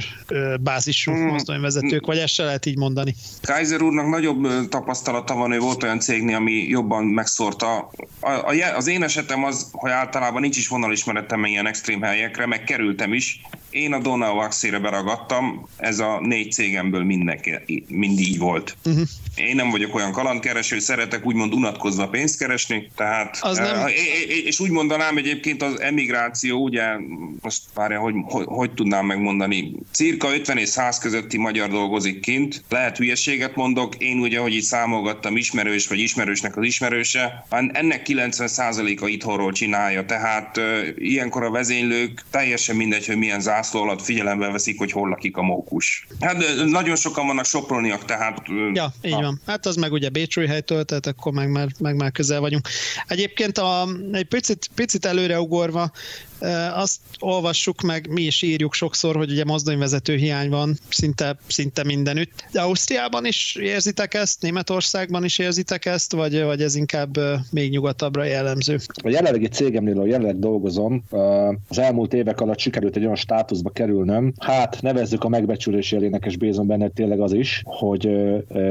bázisú 0.62 1.12
hmm. 1.12 1.26
mozdonyvezetők, 1.26 2.06
vagy 2.06 2.18
ezt 2.18 2.34
se 2.34 2.44
lehet 2.44 2.66
így 2.66 2.78
mondani. 2.78 3.16
Kaiser 3.42 3.82
úrnak 3.82 4.10
nagyobb 4.10 4.48
tapasztalata 4.70 5.36
van, 5.36 5.52
ő 5.52 5.60
volt 5.60 5.84
olyan 5.84 6.00
cégnél, 6.00 6.36
ami 6.36 6.52
jobban 6.52 7.04
megszórta. 7.04 7.92
A, 8.20 8.32
a, 8.32 8.54
az 8.76 8.88
én 8.88 9.04
esetem 9.04 9.44
az, 9.44 9.70
hogy 9.72 9.92
általában 9.92 10.42
nincs 10.42 10.58
is 10.58 10.68
vonalismeretem 10.68 11.46
ilyen 11.46 11.68
extrém 11.68 12.02
helyekre, 12.02 12.46
meg 12.46 12.64
kerültem 12.64 13.14
is, 13.14 13.42
én 13.70 13.94
a 13.94 14.00
Donau 14.00 14.38
Axére 14.38 14.80
beragadtam, 14.80 15.68
ez 15.78 16.00
a 16.00 16.20
négy 16.22 16.52
cégemből 16.52 17.04
mindenki, 17.04 17.86
mindig 17.88 18.28
így 18.28 18.38
volt. 18.38 18.78
Uh-huh. 18.86 19.08
Én 19.36 19.56
nem 19.56 19.70
vagyok 19.70 19.96
olyan 19.96 20.12
kalandkereső, 20.12 20.80
szeretek 20.80 21.26
úgymond 21.26 21.54
unatkozva 21.54 22.08
pénzt 22.08 22.38
keresni, 22.38 22.92
tehát, 22.96 23.38
az 23.42 23.58
nem... 23.58 23.88
és 24.46 24.60
úgy 24.60 24.70
mondanám 24.70 25.18
egyébként 25.18 25.64
az 25.64 25.80
emigráció, 25.80 26.64
ugye, 26.64 26.86
most 27.42 27.62
várja, 27.74 28.00
hogy, 28.00 28.14
hogy, 28.24 28.46
hogy 28.48 28.74
tudnám 28.74 29.06
megmondani, 29.06 29.72
cirka 29.92 30.34
50 30.34 30.58
és 30.58 30.70
100 30.70 30.98
közötti 30.98 31.38
magyar 31.38 31.70
dolgozik 31.70 32.20
kint, 32.20 32.64
lehet 32.70 32.98
hülyeséget 32.98 33.56
mondok, 33.56 33.96
én 33.96 34.20
ugye, 34.20 34.40
hogy 34.40 34.54
itt 34.54 34.64
számolgattam 34.64 35.38
ismerős 35.38 35.88
vagy 35.88 36.00
ismerősnek 36.00 36.58
az 36.58 36.66
ismerőse, 36.66 37.46
ennek 37.50 38.02
90%-a 38.60 39.08
itthonról 39.08 39.52
csinálja, 39.52 40.06
tehát 40.06 40.60
ilyenkor 40.96 41.44
a 41.44 41.52
vezénylők 41.52 42.24
teljesen 42.30 42.76
mindegy, 42.76 43.06
hogy 43.06 43.18
milyen 43.18 43.42
zászló 43.42 43.82
alatt 43.82 44.02
figyelembe 44.02 44.52
veszik, 44.52 44.78
hogy 44.78 44.92
hol 44.92 45.10
lakik 45.10 45.38
a 45.38 45.42
mókus. 45.42 46.08
Hát 46.20 46.44
nagyon 46.66 46.96
sokan 46.96 47.28
vannak 47.28 47.46
soproniak, 47.46 48.06
tehát... 48.06 48.42
Ja, 48.74 48.94
így 49.02 49.14
a... 49.14 49.22
van. 49.22 49.42
Hát 49.46 49.66
az 49.66 49.76
meg 49.76 49.92
ugye 49.92 50.10
helytől, 50.48 50.86
tehát 50.86 51.08
akkor 51.08 51.32
meg 51.32 51.52
már, 51.52 51.68
meg 51.80 51.96
már 51.96 52.12
közel 52.12 52.40
vagyunk. 52.40 52.68
Egyébként 53.08 53.58
a, 53.58 53.88
egy 54.12 54.26
picit, 54.26 54.70
picit 54.76 55.06
előreugorva, 55.06 55.92
azt 56.74 57.00
olvassuk 57.20 57.82
meg, 57.82 58.10
mi 58.10 58.22
is 58.22 58.42
írjuk 58.42 58.74
sokszor, 58.74 59.16
hogy 59.16 59.32
ugye 59.32 59.44
mozdonyvezető 59.44 60.16
hiány 60.16 60.50
van 60.50 60.78
szinte, 60.90 61.38
szinte 61.48 61.84
mindenütt. 61.84 62.44
De 62.52 62.62
Ausztriában 62.62 63.26
is 63.26 63.56
érzitek 63.56 64.14
ezt, 64.14 64.42
Németországban 64.42 65.24
is 65.24 65.38
érzitek 65.38 65.86
ezt, 65.86 66.12
vagy, 66.12 66.44
vagy 66.44 66.62
ez 66.62 66.76
inkább 66.76 67.18
még 67.52 67.72
nyugatabbra 67.72 68.24
jellemző? 68.24 68.80
A 69.04 69.10
jelenlegi 69.10 69.48
cégemnél, 69.48 69.96
ahol 69.96 70.08
jelenleg 70.08 70.40
dolgozom, 70.40 71.04
az 71.68 71.80
elmúlt 71.80 72.14
évek 72.14 72.42
alatt 72.42 72.60
sikerült 72.60 72.96
egy 72.96 73.04
olyan 73.04 73.16
státuszba 73.16 73.70
kerülnöm, 73.70 74.34
hát 74.40 74.82
nevezzük 74.82 75.24
a 75.24 75.30
megbecsülés 75.30 75.92
jelének, 75.92 76.26
és 76.26 76.38
bízom 76.38 76.68
benne 76.68 76.88
tényleg 76.88 77.20
az 77.20 77.34
is, 77.34 77.62
hogy 77.66 78.08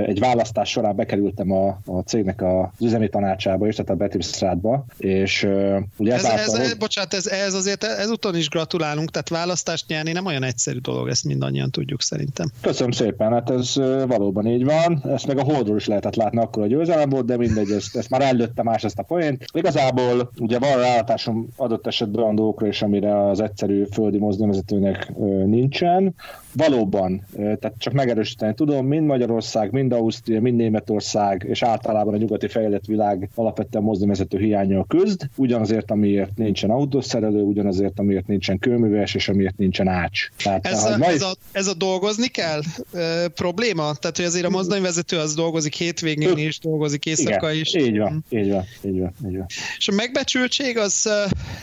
egy 0.07 0.19
választás 0.19 0.71
során 0.71 0.97
bekerültem 0.97 1.53
a, 1.53 1.81
a 1.87 2.01
cégnek 2.01 2.43
az 2.43 2.67
üzemi 2.81 3.09
tanácsába, 3.09 3.67
és 3.67 3.75
tehát 3.75 3.91
a 3.91 3.95
Betriebsrátba, 3.95 4.85
és 4.97 5.49
ugye 5.97 6.15
ez, 6.15 6.25
ez, 6.25 6.53
ez, 6.53 6.75
bocsánat, 6.75 7.15
ez, 7.15 7.27
ez 7.27 7.55
azért 7.59 7.85
ezúton 7.85 8.37
is 8.37 8.49
gratulálunk, 8.49 9.11
tehát 9.11 9.29
választást 9.29 9.89
nyerni 9.89 10.13
nem 10.13 10.27
olyan 10.27 10.43
egyszerű 10.43 10.79
dolog, 10.79 11.09
ezt 11.09 11.25
mindannyian 11.25 11.71
tudjuk 11.71 12.03
szerintem. 12.03 12.51
Köszönöm 12.61 12.91
szépen, 12.91 13.33
hát 13.33 13.51
ez 13.51 13.75
valóban 14.07 14.47
így 14.47 14.65
van, 14.65 15.03
ezt 15.05 15.27
meg 15.27 15.39
a 15.39 15.43
holdról 15.43 15.77
is 15.77 15.87
lehetett 15.87 16.15
látni 16.15 16.39
akkor 16.39 16.63
a 16.63 16.67
győzelem 16.67 17.09
volt, 17.09 17.27
de 17.27 17.37
mindegy, 17.37 17.71
ezt, 17.71 17.97
ezt 17.97 18.11
már 18.11 18.21
előtte 18.21 18.63
más 18.63 18.85
ezt 18.85 18.99
a 18.99 19.03
poént. 19.03 19.45
Igazából 19.53 20.31
ugye 20.41 20.59
van 20.59 20.77
rálátásom 20.77 21.49
adott 21.57 21.87
esetben 21.87 22.23
olyan 22.23 22.35
dolgokra 22.35 22.67
is, 22.67 22.83
amire 22.83 23.29
az 23.29 23.41
egyszerű 23.41 23.85
földi 23.93 24.19
mozdonyvezetőnek 24.19 25.13
nincsen. 25.47 26.15
Valóban, 26.53 27.27
tehát 27.37 27.73
csak 27.79 27.93
megerősíteni 27.93 28.55
tudom, 28.55 28.87
mind 28.87 29.07
Magyarország, 29.07 29.71
mind 29.73 29.93
Ausztria, 29.93 30.41
mind 30.41 30.57
Németország, 30.57 31.47
és 31.49 31.63
általában 31.63 32.15
a 32.15 32.17
nyugati 32.17 32.49
fejlett 32.49 32.85
világ 32.85 33.31
alapvetően 33.35 33.85
mozdonyvezető 33.85 34.39
hiánya 34.39 34.85
küzd, 34.85 35.29
ugyanazért, 35.37 35.91
amiért 35.91 36.37
nincsen 36.37 36.71
autószerelő, 36.71 37.43
ugyanazért, 37.43 37.99
amiért 37.99 38.27
nincsen 38.27 38.59
kőműves, 38.59 39.15
és 39.15 39.29
amiért 39.29 39.57
nincsen 39.57 39.89
ács. 39.89 40.29
Tehát, 40.43 40.67
ez, 40.67 40.85
a, 40.85 41.05
ez, 41.05 41.23
a, 41.23 41.35
ez 41.53 41.67
a 41.67 41.75
dolgozni 41.75 42.27
kell 42.27 42.61
e, 42.93 43.29
probléma? 43.29 43.95
Tehát, 43.95 44.17
hogy 44.17 44.25
azért 44.25 44.45
a 44.45 44.51
mozdonyvezető 44.51 45.19
az 45.19 45.35
dolgozik 45.35 45.75
hétvégén 45.75 46.39
is, 46.39 46.59
dolgozik 46.59 47.07
éjszaka 47.07 47.53
is. 47.53 47.75
Így 47.75 47.99
van, 47.99 48.13
mm. 48.13 48.39
így 48.39 48.51
van, 48.51 48.65
így 48.83 49.01
van, 49.01 49.13
így 49.29 49.37
van. 49.37 49.47
És 49.77 49.89
a 49.89 49.93
megbecsültség, 49.93 50.79
az 50.79 51.09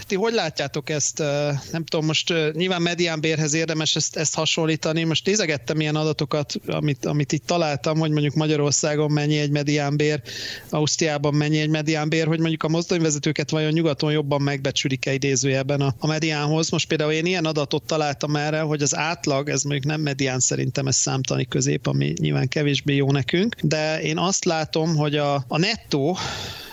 ti 0.07 0.15
hogy 0.15 0.33
látjátok 0.33 0.89
ezt? 0.89 1.23
Nem 1.71 1.85
tudom, 1.85 2.05
most 2.05 2.33
nyilván 2.53 2.81
mediánbérhez 2.81 3.53
érdemes 3.53 3.95
ezt, 3.95 4.15
ezt 4.15 4.35
hasonlítani. 4.35 4.73
Most 5.05 5.25
nézegettem 5.25 5.79
ilyen 5.79 5.95
adatokat, 5.95 6.53
amit, 6.67 7.05
amit 7.05 7.31
itt 7.31 7.45
találtam, 7.45 7.97
hogy 7.97 8.11
mondjuk 8.11 8.33
Magyarországon 8.33 9.11
mennyi 9.11 9.37
egy 9.37 9.49
mediánbér, 9.49 10.21
Ausztriában 10.69 11.33
mennyi 11.33 11.59
egy 11.59 11.69
mediánbér, 11.69 12.27
hogy 12.27 12.39
mondjuk 12.39 12.63
a 12.63 12.67
mozdonyvezetőket 12.67 13.49
vajon 13.49 13.71
nyugaton 13.71 14.11
jobban 14.11 14.41
megbecsülik-e 14.41 15.13
idézőjelben 15.13 15.81
a, 15.81 15.95
a 15.99 16.07
mediánhoz. 16.07 16.69
Most 16.69 16.87
például 16.87 17.11
én 17.11 17.25
ilyen 17.25 17.45
adatot 17.45 17.83
találtam 17.83 18.35
erre, 18.35 18.59
hogy 18.59 18.81
az 18.81 18.95
átlag, 18.95 19.49
ez 19.49 19.63
mondjuk 19.63 19.85
nem 19.85 20.01
medián 20.01 20.39
szerintem, 20.39 20.87
ez 20.87 20.95
számtani 20.95 21.45
közép, 21.45 21.87
ami 21.87 22.13
nyilván 22.19 22.47
kevésbé 22.47 22.95
jó 22.95 23.11
nekünk, 23.11 23.55
de 23.61 24.01
én 24.01 24.17
azt 24.17 24.45
látom, 24.45 24.95
hogy 24.95 25.15
a, 25.15 25.35
a 25.47 25.57
nettó 25.57 26.17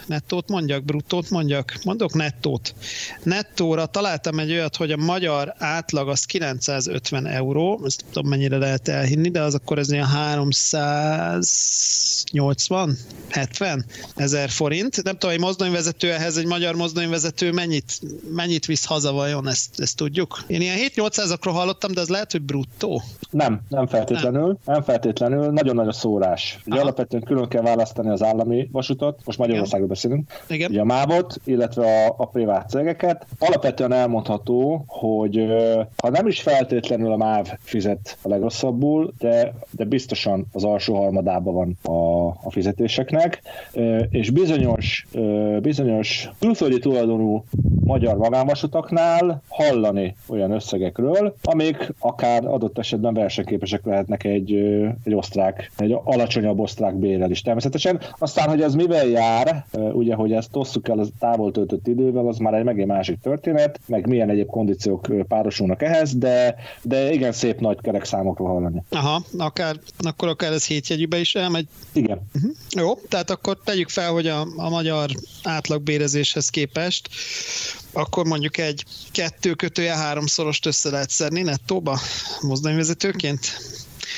nettót 0.07 0.49
mondjak, 0.49 0.85
bruttót 0.85 1.31
mondjak? 1.31 1.79
Mondok 1.85 2.15
nettót. 2.15 2.75
Nettóra 3.23 3.87
találtam 3.87 4.39
egy 4.39 4.51
olyat, 4.51 4.77
hogy 4.77 4.91
a 4.91 4.97
magyar 4.97 5.55
átlag 5.59 6.09
az 6.09 6.25
950 6.25 7.27
euró, 7.27 7.81
ezt 7.87 8.03
nem 8.03 8.11
tudom 8.13 8.29
mennyire 8.29 8.57
lehet 8.57 8.89
elhinni, 8.89 9.31
de 9.31 9.41
az 9.41 9.55
akkor 9.55 9.79
ez 9.79 9.93
ilyen 9.93 10.07
380, 10.07 12.97
70 13.29 13.85
ezer 14.15 14.51
forint. 14.51 15.03
Nem 15.03 15.19
tudom, 15.19 15.35
egy 15.35 15.41
mozdonyvezető 15.41 16.13
ehhez, 16.13 16.37
egy 16.37 16.47
magyar 16.47 16.75
mozdonyvezető 16.75 17.53
mennyit, 17.53 18.01
mennyit 18.35 18.67
visz 18.67 18.85
haza 18.85 19.13
vajon, 19.13 19.49
ezt, 19.49 19.81
ezt 19.81 19.97
tudjuk? 19.97 20.43
Én 20.47 20.61
ilyen 20.61 20.77
7-800-akról 20.95 21.53
hallottam, 21.53 21.93
de 21.93 22.01
az 22.01 22.09
lehet, 22.09 22.33
hogy 22.33 22.43
bruttó. 22.43 23.03
Nem, 23.31 23.61
nem 23.69 23.87
feltétlenül. 23.87 24.47
Nem, 24.47 24.57
nem 24.65 24.83
feltétlenül. 24.83 25.51
Nagyon 25.51 25.75
nagy 25.75 25.89
a 25.89 25.93
szórás. 25.93 26.59
Ugye 26.67 26.81
alapvetően 26.81 27.23
külön 27.23 27.49
kell 27.49 27.63
választani 27.63 28.11
az 28.11 28.23
állami 28.23 28.69
vasutat, 28.73 29.21
most 29.25 29.39
Magyarországon 29.39 29.89
beszélünk, 29.93 30.31
Igen. 30.49 30.71
ugye 30.71 30.81
a 30.81 30.85
MÁV-ot, 30.85 31.41
illetve 31.45 32.05
a, 32.07 32.15
a 32.17 32.27
privát 32.27 32.69
cégeket. 32.69 33.27
Alapvetően 33.39 33.93
elmondható, 33.93 34.85
hogy 34.87 35.47
ha 35.97 36.11
nem 36.11 36.27
is 36.27 36.41
feltétlenül 36.41 37.13
a 37.13 37.17
MÁV 37.17 37.47
fizet 37.61 38.19
a 38.23 38.29
legrosszabbul, 38.29 39.13
de, 39.19 39.55
de 39.71 39.85
biztosan 39.85 40.47
az 40.53 40.65
alsó 40.65 40.95
harmadában 40.95 41.55
van 41.55 41.95
a, 41.95 42.27
a 42.29 42.51
fizetéseknek, 42.51 43.43
és 44.11 44.31
bizonyos, 44.31 45.07
bizonyos 45.61 46.31
külföldi 46.39 46.79
tulajdonú 46.79 47.45
magyar 47.85 48.17
magánvasutaknál 48.17 49.43
hallani 49.49 50.17
olyan 50.29 50.51
összegekről, 50.51 51.35
amik 51.43 51.95
akár 51.99 52.45
adott 52.45 52.79
esetben 52.79 53.15
versenyképesek 53.15 53.85
lehetnek 53.85 54.25
egy, 54.25 54.53
egy 55.05 55.15
osztrák, 55.15 55.71
egy 55.77 55.97
alacsonyabb 56.05 56.59
osztrák 56.59 56.95
bérrel 56.95 57.31
is 57.31 57.43
természetesen. 57.43 58.01
Aztán, 58.19 58.49
hogy 58.49 58.63
ez 58.63 58.75
mivel 58.75 59.07
jár, 59.07 59.65
ugye, 59.93 60.15
hogy 60.15 60.33
ezt 60.33 60.57
osszuk 60.57 60.89
el 60.89 60.99
a 60.99 61.07
távol 61.19 61.53
töltött 61.53 61.87
idővel, 61.87 62.27
az 62.27 62.39
már 62.39 62.55
egy 62.55 62.65
megint 62.65 62.87
másik 62.87 63.21
történet, 63.21 63.81
meg 63.87 64.07
milyen 64.07 64.31
egyéb 64.31 64.47
kondíciók 64.47 65.09
párosulnak 65.29 65.83
ehhez, 65.83 66.15
de, 66.17 66.57
de 66.83 67.13
igen 67.13 67.33
szép 67.33 67.61
nagy 67.61 67.81
kerek 67.81 68.05
számokról 68.05 68.49
hallani. 68.49 68.83
Aha, 68.91 69.23
akár, 69.39 69.77
akkor 69.99 70.29
akár 70.29 70.53
ez 70.53 70.67
hétjegyűbe 70.67 71.19
is 71.19 71.35
elmegy. 71.35 71.67
Igen. 71.93 72.21
Uh-huh. 72.35 72.51
Jó, 72.77 72.95
tehát 72.95 73.31
akkor 73.31 73.59
tegyük 73.65 73.89
fel, 73.89 74.13
hogy 74.13 74.27
a, 74.27 74.47
a 74.57 74.69
magyar 74.69 75.11
átlagbérezéshez 75.43 76.49
képest 76.49 77.09
akkor 77.93 78.27
mondjuk 78.27 78.59
egy 78.59 78.85
kettő 79.11 79.55
kötője 79.55 79.95
háromszorost 79.97 80.67
össze 80.67 80.91
lehet 80.91 81.11
szedni 81.11 81.43
nettóba 81.43 81.99
mozdonyvezetőként? 82.41 83.41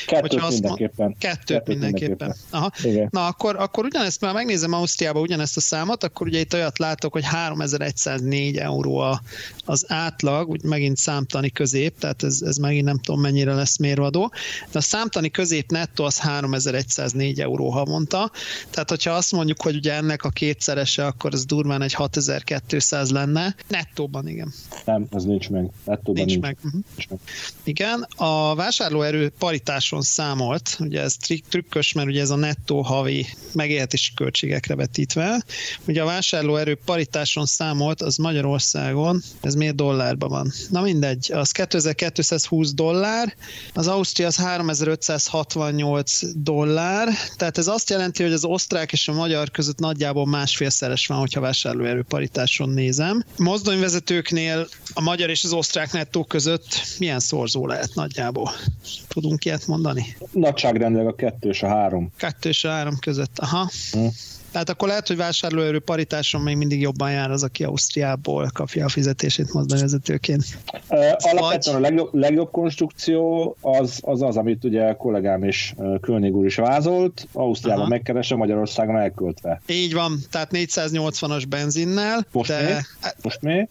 Kettőt 0.07 0.49
mindenképpen. 0.49 1.07
Mond, 1.07 1.19
kettőt, 1.19 1.45
kettőt 1.45 1.67
mindenképpen. 1.67 2.35
Aha. 2.51 2.71
Igen. 2.83 3.09
Na 3.11 3.27
akkor, 3.27 3.57
akkor 3.57 3.85
ugyanezt 3.85 4.21
már 4.21 4.35
megnézem 4.35 4.73
Ausztriában 4.73 5.23
ugyanezt 5.23 5.57
a 5.57 5.61
számot, 5.61 6.05
akkor 6.05 6.27
ugye 6.27 6.41
itt 6.41 6.55
olyat 6.55 6.79
látok, 6.79 7.13
hogy 7.13 7.25
3104 7.25 8.57
euró 8.57 8.99
a, 8.99 9.21
az 9.65 9.85
átlag, 9.89 10.49
úgy 10.49 10.63
megint 10.63 10.97
számtani 10.97 11.51
közép, 11.51 11.99
tehát 11.99 12.23
ez, 12.23 12.41
ez 12.43 12.57
megint 12.57 12.85
nem 12.85 12.99
tudom 12.99 13.21
mennyire 13.21 13.55
lesz 13.55 13.77
mérvadó, 13.77 14.33
de 14.73 14.79
a 14.79 14.83
számtani 14.83 15.31
közép 15.31 15.71
nettó 15.71 16.05
az 16.05 16.19
3104 16.19 17.41
euró 17.41 17.71
havonta, 17.71 18.31
tehát 18.71 18.89
hogyha 18.89 19.11
azt 19.11 19.33
mondjuk, 19.33 19.63
hogy 19.63 19.77
ugye 19.77 19.93
ennek 19.93 20.25
a 20.25 20.29
kétszerese, 20.29 21.07
akkor 21.07 21.33
ez 21.33 21.45
durván 21.45 21.83
egy 21.83 21.93
6200 21.93 23.11
lenne, 23.11 23.55
nettóban 23.69 24.29
igen. 24.29 24.53
Nem, 24.85 25.07
az 25.11 25.25
nincs 25.25 25.51
meg. 25.51 25.71
Nettóban 25.85 26.25
nincs, 26.25 26.31
nincs. 26.31 26.41
Meg. 26.41 26.57
Uh-huh. 26.65 26.81
nincs 26.97 27.09
meg. 27.09 27.19
Igen, 27.65 28.07
a 28.17 28.55
vásárlóerő 28.55 29.33
paritáson 29.95 30.27
számolt, 30.27 30.77
ugye 30.81 31.01
ez 31.01 31.17
trükkös, 31.49 31.93
mert 31.93 32.09
ugye 32.09 32.21
ez 32.21 32.31
a 32.31 32.37
nettó 32.37 32.81
havi 32.81 33.27
megélhetési 33.53 34.15
költségekre 34.15 34.75
vetítve, 34.75 35.45
ugye 35.87 36.03
a 36.03 36.05
vásárlóerő 36.05 36.79
paritáson 36.85 37.47
számolt, 37.47 38.03
az 38.03 38.17
Magyarországon, 38.17 39.23
ez 39.41 39.55
miért 39.55 39.75
dollárban 39.75 40.29
van? 40.29 40.53
Na 40.71 40.81
mindegy, 40.81 41.33
az 41.33 41.51
2220 41.51 42.75
dollár, 42.75 43.35
az 43.73 43.87
Ausztria 43.87 44.27
az 44.27 44.37
3568 44.37 46.21
dollár, 46.35 47.09
tehát 47.37 47.59
ez 47.59 47.67
azt 47.67 47.91
jelenti, 47.91 48.23
hogy 48.23 48.33
az 48.33 48.45
osztrák 48.45 48.93
és 48.93 49.09
a 49.09 49.13
magyar 49.13 49.51
között 49.51 49.79
nagyjából 49.79 50.27
másfélszeres 50.27 51.07
van, 51.07 51.19
hogyha 51.19 51.41
vásárlóerő 51.41 52.03
paritáson 52.03 52.69
nézem. 52.69 53.25
Mozdonyvezetőknél 53.37 54.69
a 54.95 55.01
magyar 55.01 55.31
és 55.31 55.45
az 55.45 55.53
osztrák 55.53 55.93
nettó 55.93 56.25
között 56.25 56.83
milyen 56.99 57.21
szorzó 57.21 57.67
lehet 57.67 57.95
nagyjából? 57.95 58.53
Tudunk 59.09 59.45
ilyet 59.45 59.67
mondani? 59.67 59.83
Nagyságrendileg 60.33 61.07
a 61.07 61.15
kettő 61.15 61.49
és 61.49 61.63
a 61.63 61.69
három. 61.69 62.11
Kettő 62.17 62.49
és 62.49 62.65
a 62.65 62.71
három 62.71 62.99
között, 62.99 63.39
aha. 63.39 63.71
Hm. 63.93 64.07
Tehát 64.55 64.69
akkor 64.69 64.89
lehet, 64.89 65.07
hogy 65.07 65.17
vásárlóerő 65.17 65.79
paritáson 65.79 66.41
még 66.41 66.57
mindig 66.57 66.81
jobban 66.81 67.11
jár 67.11 67.31
az, 67.31 67.43
aki 67.43 67.65
Ausztriából 67.65 68.51
kapja 68.53 68.85
a 68.85 68.89
fizetését 68.89 69.53
mozdonyvezetőként. 69.53 70.45
Alapvetően 71.19 71.77
a 71.77 71.81
legjobb, 71.81 72.15
legjobb 72.15 72.51
konstrukció 72.51 73.57
az, 73.61 73.99
az 74.03 74.23
az, 74.23 74.37
amit 74.37 74.65
ugye 74.65 74.83
a 74.83 74.97
kollégám 74.97 75.45
is, 75.45 75.75
Kölnig 76.01 76.35
úr 76.35 76.47
is 76.47 76.57
vázolt, 76.57 77.27
Ausztriában 77.33 77.81
Aha. 77.81 77.91
megkeresse, 77.91 78.35
Magyarországon 78.35 78.97
elköltve. 78.97 79.61
Így 79.67 79.95
van, 79.95 80.19
tehát 80.31 80.49
480-as 80.53 81.45
benzinnel. 81.49 82.27
Most 82.33 82.49
de, 82.49 82.63
mi? 82.63 83.09
Most 83.23 83.43
mi? 83.43 83.69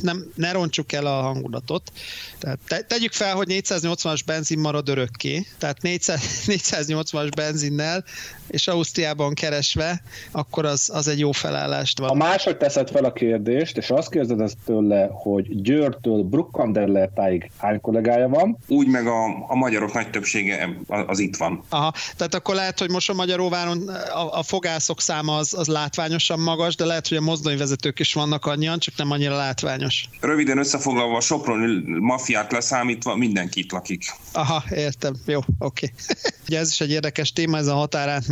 Nem, 0.00 0.24
ne 0.34 0.52
roncsuk 0.52 0.92
el 0.92 1.06
a 1.06 1.20
hangulatot. 1.20 1.92
Tehát 2.38 2.58
te, 2.68 2.80
tegyük 2.80 3.12
fel, 3.12 3.34
hogy 3.34 3.46
480-as 3.50 4.20
benzin 4.26 4.58
marad 4.58 4.88
örökké, 4.88 5.46
tehát 5.58 5.82
400, 5.82 6.20
480-as 6.46 7.30
benzinnel, 7.36 8.04
és 8.48 8.68
Ausztriában 8.68 9.34
keres 9.34 9.56
keresve, 9.58 10.02
akkor 10.30 10.64
az, 10.64 10.90
az 10.94 11.08
egy 11.08 11.18
jó 11.18 11.32
felállást 11.32 11.98
van. 11.98 12.08
Ha 12.08 12.14
máshogy 12.14 12.56
teszed 12.56 12.90
fel 12.90 13.04
a 13.04 13.12
kérdést, 13.12 13.76
és 13.76 13.90
azt 13.90 14.10
kérdezed 14.10 14.58
tőle, 14.64 15.08
hogy 15.12 15.62
Győrtől 15.62 16.22
Brukkanderlertáig 16.22 17.50
hány 17.56 17.80
kollégája 17.80 18.28
van? 18.28 18.58
Úgy 18.68 18.86
meg 18.86 19.06
a, 19.06 19.24
a 19.48 19.54
magyarok 19.54 19.92
nagy 19.92 20.10
többsége 20.10 20.68
az 21.06 21.18
itt 21.18 21.36
van. 21.36 21.62
Aha, 21.68 21.92
tehát 22.16 22.34
akkor 22.34 22.54
lehet, 22.54 22.78
hogy 22.78 22.90
most 22.90 23.10
a 23.10 23.14
Magyaróváron 23.14 23.88
a, 23.88 24.38
a 24.38 24.42
fogászok 24.42 25.00
száma 25.00 25.36
az, 25.36 25.54
az 25.54 25.66
látványosan 25.66 26.40
magas, 26.40 26.76
de 26.76 26.84
lehet, 26.84 27.08
hogy 27.08 27.16
a 27.16 27.20
mozdonyvezetők 27.20 27.98
is 27.98 28.12
vannak 28.12 28.46
annyian, 28.46 28.78
csak 28.78 28.96
nem 28.96 29.10
annyira 29.10 29.36
látványos. 29.36 30.08
Röviden 30.20 30.58
összefoglalva, 30.58 31.16
a 31.16 31.20
Soproni 31.20 31.98
mafiát 32.00 32.52
leszámítva 32.52 33.16
mindenki 33.16 33.60
itt 33.60 33.72
lakik. 33.72 34.04
Aha, 34.32 34.62
értem. 34.70 35.14
Jó, 35.26 35.38
oké. 35.38 35.52
Okay. 35.58 35.90
ugye 36.48 36.58
ez 36.58 36.70
is 36.70 36.80
egy 36.80 36.90
érdekes 36.90 37.32
téma, 37.32 37.56
ez 37.56 37.66
a 37.66 37.74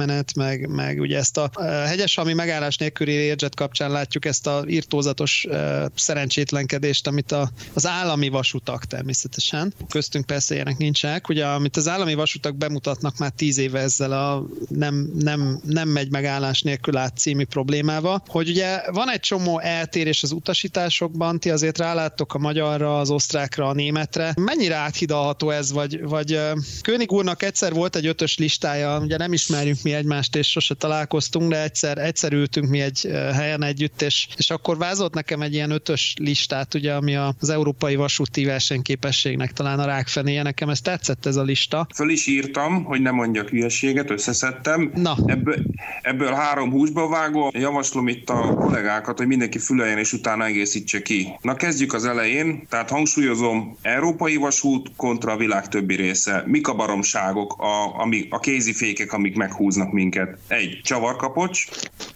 határátmenet, 0.07 0.35
meg, 0.35 0.69
meg 0.69 1.01
ugye 1.01 1.19
ezt 1.19 1.37
a 1.37 1.51
hegyes, 1.87 2.19
ami 2.19 2.33
megállás 2.33 2.77
nélküli 2.77 3.13
érzet 3.13 3.55
kapcsán 3.55 3.91
látjuk 3.91 4.25
ezt 4.25 4.47
a 4.47 4.65
írtózatos 4.67 5.47
szerencsétlenkedést, 5.95 7.07
amit 7.07 7.33
a, 7.33 7.51
az 7.75 7.87
állami 7.87 8.29
vasutak 8.29 8.85
természetesen, 8.85 9.75
köztünk 9.89 10.27
persze 10.27 10.55
ilyenek 10.55 10.77
nincsenek, 10.77 11.29
ugye 11.29 11.47
amit 11.47 11.77
az 11.77 11.89
állami 11.89 12.15
vasutak 12.15 12.57
bemutatnak 12.57 13.19
már 13.19 13.31
tíz 13.31 13.59
éve 13.59 13.81
ezzel 13.81 14.13
a 14.13 14.47
nem, 14.69 15.11
nem, 15.19 15.61
nem 15.65 15.89
megy 15.89 16.11
megállás 16.11 16.63
nélkül 16.63 16.97
át 16.97 17.17
című 17.17 17.45
problémával, 17.45 18.23
hogy 18.27 18.49
ugye 18.49 18.91
van 18.91 19.11
egy 19.11 19.21
csomó 19.21 19.61
eltérés 19.61 20.23
az 20.23 20.33
utasításokban, 20.33 21.41
ti 21.41 21.51
azért 21.51 21.79
ráláttok 21.79 22.35
a 22.35 22.39
magyarra, 22.39 22.99
az 22.99 23.11
osztrákra, 23.11 23.69
a 23.69 23.73
németre. 23.73 24.35
Mennyire 24.37 24.74
áthidalható 24.74 25.51
ez, 25.51 25.73
vagy, 25.73 26.03
vagy 26.03 26.41
König 26.83 27.12
úrnak 27.12 27.43
egyszer 27.43 27.73
volt 27.73 27.97
egy 27.97 28.07
ötös 28.07 28.39
listája, 28.39 29.01
ugye 29.01 29.16
nem 29.16 29.33
ismerjük 29.33 29.83
mi 29.83 29.95
egymást, 29.97 30.36
és 30.36 30.51
sose 30.51 30.74
találkoztunk, 30.74 31.51
de 31.51 31.62
egyszer, 31.62 31.98
egyszer 31.98 32.32
ültünk 32.32 32.68
mi 32.68 32.81
egy 32.81 33.09
helyen 33.35 33.62
együtt, 33.62 34.02
és, 34.02 34.28
és 34.36 34.51
akkor 34.51 34.78
vázolt 34.78 35.14
nekem 35.14 35.43
egy 35.43 35.55
ilyen 35.55 35.70
ötös 35.70 36.14
listát, 36.18 36.74
ugye, 36.74 36.94
ami 36.94 37.16
az 37.16 37.48
európai 37.48 37.97
vasúti 37.97 38.44
versenyképességnek 38.44 39.52
talán 39.52 39.78
a 39.78 39.85
rákfenéje. 39.85 40.43
Nekem 40.43 40.68
ez 40.68 40.81
tetszett 40.81 41.27
ez 41.27 41.36
a 41.36 41.43
lista. 41.43 41.86
Föl 41.94 42.10
is 42.10 42.27
írtam, 42.27 42.85
hogy 42.85 43.01
ne 43.01 43.10
mondjak 43.10 43.48
hülyeséget, 43.48 44.10
összeszedtem. 44.10 44.90
Na. 44.94 45.16
Ebből, 45.27 45.56
ebből 46.02 46.32
három 46.32 46.70
húsba 46.70 47.09
vágó. 47.09 47.51
Javaslom 47.55 48.09
itt 48.09 48.31
a 48.31 48.55
kollégákat, 48.55 49.18
hogy 49.18 49.27
mindenki 49.27 49.59
füleljen, 49.59 49.98
és 49.98 50.12
utána 50.12 50.44
egészítse 50.44 51.02
ki. 51.02 51.28
Na 51.40 51.55
kezdjük 51.55 51.93
az 51.93 52.05
elején, 52.05 52.66
tehát 52.68 52.90
hangsúlyozom, 52.90 53.77
európai 53.82 54.36
vasút 54.36 54.90
kontra 54.97 55.32
a 55.32 55.36
világ 55.36 55.68
többi 55.68 55.94
része. 55.94 56.43
Mik 56.47 56.68
a 56.68 56.74
baromságok, 56.74 57.56
a, 57.59 58.01
ami, 58.01 58.27
a 58.31 58.39
kézifékek, 58.39 59.12
amik 59.12 59.36
meghúznak 59.36 59.86
minket? 59.93 60.39
Egy, 60.49 60.81
csavarkapocs, 60.83 61.67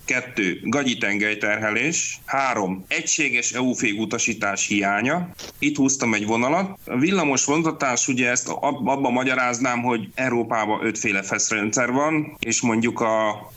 kettő, 0.05 0.61
gagyi 0.63 0.99
tengelyterhelés, 0.99 2.19
három, 2.25 2.85
egységes 2.89 3.53
EU 3.53 3.73
utasítás 3.99 4.67
hiánya. 4.67 5.29
Itt 5.59 5.77
húztam 5.77 6.15
egy 6.15 6.27
vonalat. 6.27 6.79
A 6.85 6.99
villamos 6.99 7.45
vontatás, 7.45 8.09
ugye 8.09 8.31
ezt 8.31 8.49
abban 8.49 9.13
magyaráznám, 9.13 9.83
hogy 9.83 10.09
Európában 10.15 10.87
ötféle 10.87 11.23
feszrendszer 11.23 11.91
van, 11.91 12.37
és 12.39 12.61
mondjuk 12.61 13.01
a 13.01 13.51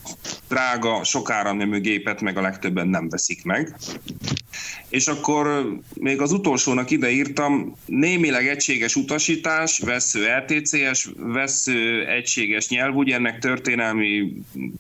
drága, 0.50 1.04
sokára 1.04 1.54
nemű 1.54 1.80
gépet 1.80 2.22
meg 2.22 2.38
a 2.38 2.42
legtöbben 2.42 2.88
nem 2.88 3.10
veszik 3.10 3.44
meg. 3.44 3.76
És 4.90 5.08
akkor 5.08 5.78
még 5.94 6.22
az 6.22 6.32
utolsónak 6.32 6.92
ide 6.92 7.10
írtam, 7.10 7.76
némileg 7.86 8.48
egységes 8.48 8.96
utasítás, 8.96 9.80
vesző 9.80 10.26
LTCS, 10.26 11.10
vesző 11.16 12.08
egységes 12.08 12.70
nyelv, 12.70 12.96
ugye 12.96 13.16
ennek 13.16 13.40
történelmi 13.40 14.03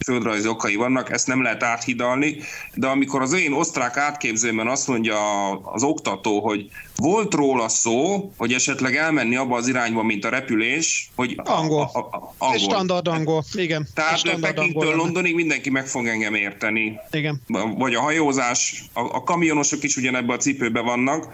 földrajzi 0.06 0.48
okai 0.48 0.76
vannak, 0.76 1.12
ezt 1.12 1.28
nem 1.28 1.42
lehet 1.42 1.64
áthidalni, 1.64 2.38
de 2.74 2.88
amikor 2.88 3.22
az 3.22 3.34
én 3.34 3.54
osztrák 3.54 3.98
átképzőben 3.98 4.68
azt 4.68 4.88
mondja 4.88 5.50
az 5.52 5.84
oktató, 5.84 6.40
hogy 6.40 6.70
volt 6.96 7.34
róla 7.34 7.70
szó, 7.70 8.32
hogy 8.38 8.54
esetleg 8.54 8.96
elmenni 8.96 9.36
abba 9.36 9.56
az 9.56 9.68
irányba, 9.68 10.04
mint 10.04 10.26
a 10.26 10.30
repülés, 10.30 11.10
hogy 11.16 11.40
angol. 11.44 11.90
A, 11.94 12.00
a, 12.00 12.34
angol. 12.38 12.58
Standard 12.58 13.08
angol, 13.08 13.44
igen. 13.54 13.88
Tehát 13.94 14.40
Pekingtől 14.40 14.96
Londonig 14.96 15.36
mindenki 15.36 15.70
meg 15.70 15.88
fog 15.88 16.08
engem 16.08 16.34
érteni. 16.34 17.00
Igen. 17.12 17.42
Vagy 17.78 17.96
a 17.96 18.02
hajózás, 18.02 18.84
a, 18.94 19.00
a 19.00 19.24
kamionosok 19.24 19.84
is 19.84 19.96
ugyanebben 19.96 20.36
a 20.36 20.40
cipőbe 20.40 20.82
vannak. 20.82 21.28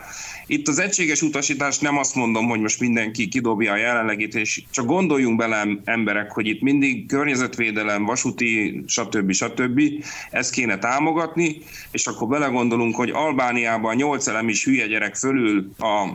Itt 0.48 0.68
az 0.68 0.80
egységes 0.80 1.22
utasítás 1.22 1.80
nem 1.80 1.98
azt 1.98 2.15
mondom, 2.15 2.48
hogy 2.48 2.60
most 2.60 2.80
mindenki 2.80 3.27
kidobja 3.27 3.72
a 3.72 3.77
jelenlegét, 3.77 4.36
és 4.36 4.64
csak 4.72 4.86
gondoljunk 4.86 5.38
bele 5.38 5.68
emberek, 5.84 6.31
hogy 6.31 6.48
itt 6.48 6.61
mindig 6.61 7.07
környezetvédelem, 7.07 8.06
vasúti, 8.06 8.84
stb. 8.88 9.31
stb. 9.31 9.81
Ezt 10.31 10.52
kéne 10.52 10.77
támogatni, 10.77 11.57
és 11.91 12.07
akkor 12.07 12.27
belegondolunk, 12.27 12.95
hogy 12.95 13.10
Albániában 13.10 13.95
8 13.95 14.27
elem 14.27 14.49
is 14.49 14.65
hülye 14.65 14.88
gyerek 14.88 15.15
fölül 15.15 15.59
a 15.77 16.07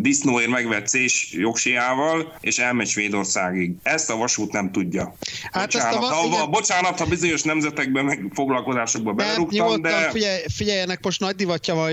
disznóért 0.00 0.48
megvett 0.48 0.86
cés 0.86 1.32
jogsiával, 1.32 2.36
és 2.40 2.58
elmegy 2.58 2.88
Svédországig. 2.88 3.72
Ezt 3.82 4.10
a 4.10 4.16
vasút 4.16 4.52
nem 4.52 4.72
tudja. 4.72 5.16
Hát 5.52 5.64
bocsánat, 5.64 6.02
ezt 6.02 6.12
a, 6.12 6.28
va- 6.28 6.38
ha, 6.38 6.46
bocsánat, 6.46 6.98
ha 6.98 7.06
bizonyos 7.06 7.42
nemzetekben 7.42 8.04
meg 8.04 8.30
foglalkozásokba 8.34 9.12
belerúgtam, 9.12 9.82
de... 9.82 10.10
Figyelj, 10.10 10.40
figyeljenek, 10.54 11.04
most 11.04 11.20
nagy 11.20 11.36
divatja 11.36 11.74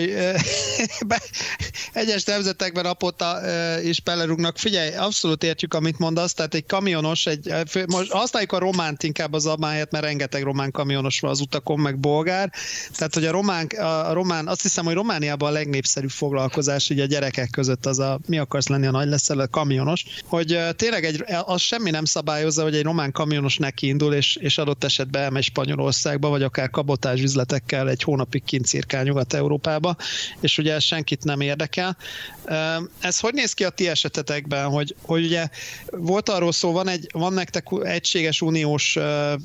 be, 1.07 1.22
egyes 1.94 2.23
nemzetekben 2.23 2.86
apota 2.86 3.40
is 3.84 4.02
belerúgnak. 4.02 4.57
Figyelj, 4.57 4.95
abszolút 4.95 5.44
értjük, 5.44 5.73
amit 5.73 5.99
mondasz, 5.99 6.34
tehát 6.34 6.53
egy 6.53 6.65
kamionos, 6.65 7.26
egy, 7.26 7.53
most 7.88 8.11
használjuk 8.11 8.52
a 8.52 8.60
románt 8.60 9.03
inkább 9.03 9.34
az 9.34 9.45
abmáját, 9.45 9.91
mert 9.91 10.03
rengeteg 10.03 10.44
román 10.44 10.72
kamionos 10.72 11.19
van 11.19 11.32
az 11.32 11.41
utakon, 11.41 11.80
meg 11.80 11.99
bolgár, 11.99 12.52
tehát 12.95 13.14
hogy 13.14 13.26
a 13.26 13.32
román, 13.32 13.65
a 13.65 14.14
román 14.14 14.48
azt 14.48 14.61
hiszem, 14.61 14.86
hogy 14.86 14.94
Romániában 14.94 15.49
a 15.49 15.52
legnépszerűbb 15.52 16.10
foglalkozás 16.10 16.81
ugye 16.90 17.03
a 17.03 17.06
gyerekek 17.06 17.49
között 17.49 17.86
az 17.86 17.99
a 17.99 18.20
mi 18.28 18.38
akarsz 18.38 18.68
lenni 18.68 18.86
a 18.86 18.91
nagy 18.91 19.08
leszel, 19.08 19.40
a 19.40 19.48
kamionos, 19.48 20.06
hogy 20.26 20.60
tényleg 20.76 21.06
egy, 21.06 21.24
az 21.45 21.62
semmi 21.62 21.90
nem 21.90 22.06
szabályozza, 22.06 22.64
hogy 22.64 22.76
egy 22.76 22.84
román 22.84 23.12
kamionos 23.12 23.58
neki 23.58 23.88
indul, 23.88 24.14
és, 24.14 24.36
és 24.36 24.58
adott 24.58 24.84
esetben 24.84 25.22
elmegy 25.22 25.44
Spanyolországba, 25.44 26.30
vagy 26.30 26.44
akár 26.44 26.70
kabotás 26.70 27.22
üzletekkel 27.22 27.90
egy 27.90 28.03
hónapig 28.03 28.44
kint 28.44 28.66
cirkál 28.66 29.03
Nyugat-Európába, 29.03 29.95
és 30.40 30.58
ugye 30.58 30.80
senkit 30.80 31.24
nem 31.24 31.41
érdekel. 31.41 31.98
Ez 32.99 33.20
hogy 33.20 33.34
néz 33.34 33.53
ki 33.53 33.64
a 33.64 33.70
ti 33.70 33.88
esetetekben, 33.88 34.70
hogy, 34.70 34.95
hogy 35.02 35.26
ugye 35.26 35.48
volt 35.91 36.30
arról 36.30 36.52
szó, 36.52 36.72
van, 36.72 36.88
egy, 36.88 37.08
van 37.12 37.34
nektek 37.34 37.66
egységes 37.84 38.41
uniós 38.41 38.98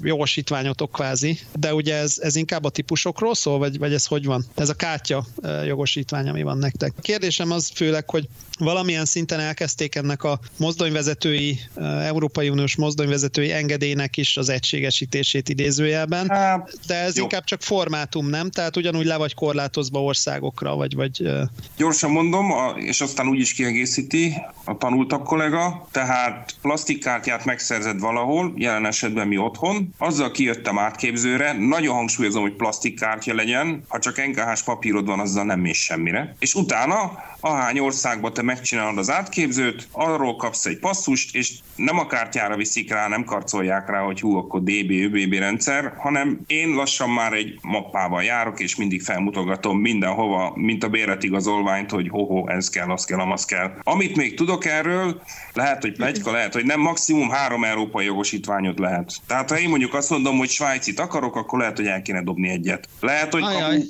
jogosítványotok 0.03 0.93
kvázi, 0.93 1.39
de 1.59 1.75
ugye 1.75 1.95
ez, 1.95 2.17
ez 2.19 2.37
inkább 2.37 2.65
a 2.65 2.71
típusokról 2.71 3.35
szól, 3.35 3.59
vagy, 3.59 3.79
vagy 3.79 3.93
ez 3.93 4.07
hogy 4.07 4.25
van? 4.25 4.45
Ez 4.55 4.69
a 4.69 4.75
kártya 4.75 5.25
jogosítvány, 5.67 6.29
ami 6.29 6.43
van 6.43 6.59
nektek. 6.59 6.93
A 6.97 7.01
kérdésem 7.27 7.57
az 7.57 7.71
főleg, 7.75 8.11
hogy 8.11 8.29
valamilyen 8.59 9.05
szinten 9.05 9.41
elkezdték 9.41 9.95
ennek 9.95 10.23
a 10.23 10.39
mozdonyvezetői, 10.57 11.61
Európai 12.05 12.49
Uniós 12.49 12.77
mozdonyvezetői 12.77 13.53
engedélynek 13.53 14.17
is 14.17 14.37
az 14.37 14.49
egységesítését 14.49 15.49
idézőjelben, 15.49 16.29
hát, 16.29 16.79
de 16.87 16.95
ez 16.95 17.17
jó. 17.17 17.23
inkább 17.23 17.45
csak 17.45 17.63
formátum, 17.63 18.29
nem? 18.29 18.51
Tehát 18.51 18.77
ugyanúgy 18.77 19.05
le 19.05 19.17
vagy 19.17 19.35
korlátozva 19.35 20.03
országokra, 20.03 20.75
vagy... 20.75 20.95
vagy 20.95 21.31
Gyorsan 21.77 22.11
mondom, 22.11 22.53
és 22.77 23.01
aztán 23.01 23.29
úgy 23.29 23.39
is 23.39 23.53
kiegészíti 23.53 24.35
a 24.65 24.77
tanultak 24.77 25.25
kollega, 25.25 25.89
tehát 25.91 26.55
plastikkártyát 26.61 27.45
megszerzed 27.45 28.01
valahol, 28.01 28.53
jelen 28.57 28.87
esetben 28.87 29.29
mi 29.29 29.37
otthon, 29.37 29.95
azzal 29.99 30.31
kijöttem 30.31 30.79
átképzőre, 30.79 31.53
nagyon 31.53 31.95
hangsúlyozom, 31.95 32.43
hogy 32.43 32.55
plastikkártya 32.55 33.35
legyen, 33.35 33.85
ha 33.89 33.99
csak 33.99 34.27
NKH-s 34.27 34.63
papírod 34.63 35.07
van, 35.07 35.21
azzal 35.21 35.45
nem 35.45 35.61
mész 35.61 35.79
semmire, 35.79 36.37
és 36.39 36.55
utána 36.55 37.16
ahány 37.41 37.79
országban 37.79 38.33
te 38.33 38.43
megcsinálod 38.43 38.99
az 38.99 39.11
átképzőt, 39.11 39.89
arról 39.93 40.37
kapsz 40.37 40.67
egy 40.67 40.79
passzust, 40.79 41.35
és 41.35 41.53
nem 41.77 41.99
a 41.99 42.07
kártyára 42.07 42.57
viszik 42.57 42.91
rá, 42.91 43.09
nem 43.09 43.25
karcolják 43.25 43.91
rá, 43.91 44.01
hogy 44.01 44.21
hú, 44.21 44.37
akkor 44.37 44.63
DB, 44.63 44.91
ÖBB 44.91 45.33
rendszer, 45.33 45.93
hanem 45.97 46.41
én 46.47 46.69
lassan 46.69 47.11
már 47.11 47.33
egy 47.33 47.59
mappával 47.63 48.23
járok, 48.23 48.61
és 48.61 48.77
mindig 48.77 49.03
felmutogatom 49.03 49.79
mindenhova, 49.79 50.53
mint 50.55 50.85
a 50.85 50.89
béretigazolványt, 50.89 51.91
hogy 51.91 52.09
ho-ho, 52.09 52.49
ez 52.49 52.71
kell, 52.71 52.91
az 52.91 53.05
kell, 53.05 53.19
amaz 53.19 53.45
kell. 53.45 53.73
Amit 53.83 54.17
még 54.17 54.37
tudok 54.37 54.65
erről, 54.65 55.23
lehet, 55.53 55.83
hogy 55.83 55.93
plegyka, 55.93 56.31
lehet, 56.31 56.53
hogy 56.53 56.65
nem, 56.65 56.81
maximum 56.81 57.31
három 57.31 57.65
európai 57.65 58.05
jogosítványot 58.05 58.79
lehet. 58.79 59.13
Tehát 59.27 59.51
ha 59.51 59.59
én 59.59 59.69
mondjuk 59.69 59.95
azt 59.95 60.11
mondom, 60.11 60.39
hogy 60.39 60.49
Svájcit 60.49 61.01
akarok, 61.01 61.37
akkor 61.37 61.59
lehet, 61.59 61.77
hogy 61.77 61.87
el 61.87 62.03
kéne 62.03 62.23
dobni 62.23 62.49
egyet. 62.49 62.89
Lehet, 63.01 63.33
hogy 63.33 63.43
kapu, 63.43 63.83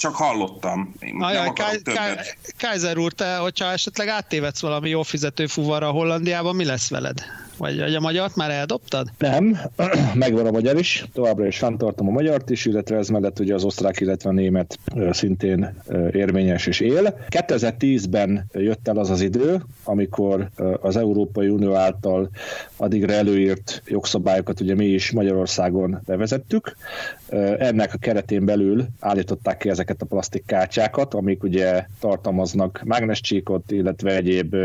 csak 0.00 0.14
hallottam. 0.14 0.94
Én 1.00 1.22
Ajaj, 1.22 1.44
nem 1.44 1.52
Ká- 1.52 2.36
Kaiser 2.58 2.98
úr, 2.98 3.12
te, 3.12 3.36
hogyha 3.36 3.64
esetleg 3.64 4.08
áttévedsz 4.08 4.60
valami 4.60 4.88
jó 4.88 5.02
fizető 5.02 5.46
fuvarra 5.46 5.90
Hollandiában, 5.90 6.56
mi 6.56 6.64
lesz 6.64 6.90
veled? 6.90 7.24
Vagy, 7.60 7.78
vagy 7.78 7.94
a 7.94 8.00
magyart 8.00 8.36
már 8.36 8.50
eldobtad? 8.50 9.08
Nem, 9.18 9.58
megvan 10.14 10.46
a 10.46 10.50
magyar 10.50 10.78
is, 10.78 11.04
továbbra 11.12 11.46
is 11.46 11.58
fenntartom 11.58 12.08
a 12.08 12.10
magyart 12.10 12.50
is, 12.50 12.64
illetve 12.64 12.96
ez 12.96 13.08
mellett 13.08 13.38
ugye 13.38 13.54
az 13.54 13.64
osztrák, 13.64 14.00
illetve 14.00 14.30
a 14.30 14.32
német 14.32 14.78
szintén 15.10 15.82
érvényes 16.12 16.66
és 16.66 16.80
él. 16.80 17.18
2010-ben 17.28 18.46
jött 18.52 18.88
el 18.88 18.96
az 18.96 19.10
az 19.10 19.20
idő, 19.20 19.62
amikor 19.84 20.50
az 20.80 20.96
Európai 20.96 21.48
Unió 21.48 21.74
által 21.74 22.30
addigra 22.76 23.12
előírt 23.12 23.82
jogszabályokat 23.86 24.60
ugye 24.60 24.74
mi 24.74 24.86
is 24.86 25.10
Magyarországon 25.10 26.00
bevezettük. 26.06 26.76
Ennek 27.58 27.94
a 27.94 27.98
keretén 27.98 28.44
belül 28.44 28.86
állították 29.00 29.58
ki 29.58 29.68
ezeket 29.68 30.02
a 30.02 30.06
plastikkártyákat, 30.06 31.14
amik 31.14 31.42
ugye 31.42 31.86
tartalmaznak 32.00 32.82
mágnescsíkot, 32.84 33.70
illetve 33.70 34.16
egyéb 34.16 34.56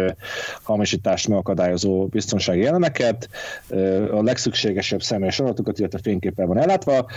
hamisítást 0.63 1.27
megakadályozó 1.27 2.05
biztonsági 2.05 2.65
elemeket, 2.85 3.29
a 4.11 4.23
legszükségesebb 4.23 5.01
személyes 5.01 5.39
adatokat, 5.39 5.79
illetve 5.79 5.99
fényképpel 6.01 6.45
van 6.45 6.57
ellátva. 6.57 7.07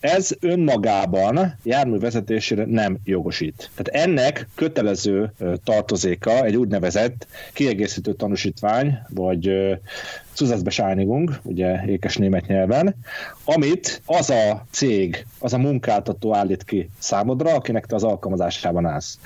Ez 0.00 0.30
önmagában 0.40 1.58
jármű 1.62 1.98
vezetésére 1.98 2.64
nem 2.64 2.98
jogosít. 3.04 3.70
Tehát 3.74 4.06
ennek 4.06 4.48
kötelező 4.54 5.32
tartozéka 5.64 6.44
egy 6.44 6.56
úgynevezett 6.56 7.26
kiegészítő 7.52 8.12
tanúsítvány, 8.12 8.98
vagy 9.08 9.50
Zusatzbescheinigung, 10.36 11.40
ugye 11.42 11.84
ékes 11.86 12.16
német 12.16 12.46
nyelven, 12.46 12.94
amit 13.44 14.02
az 14.06 14.30
a 14.30 14.66
cég, 14.70 15.26
az 15.38 15.52
a 15.52 15.58
munkáltató 15.58 16.34
állít 16.34 16.64
ki 16.64 16.90
számodra, 16.98 17.54
akinek 17.54 17.86
te 17.86 17.94
az 17.94 18.04
alkalmazásában 18.04 18.86
állsz. 18.86 19.18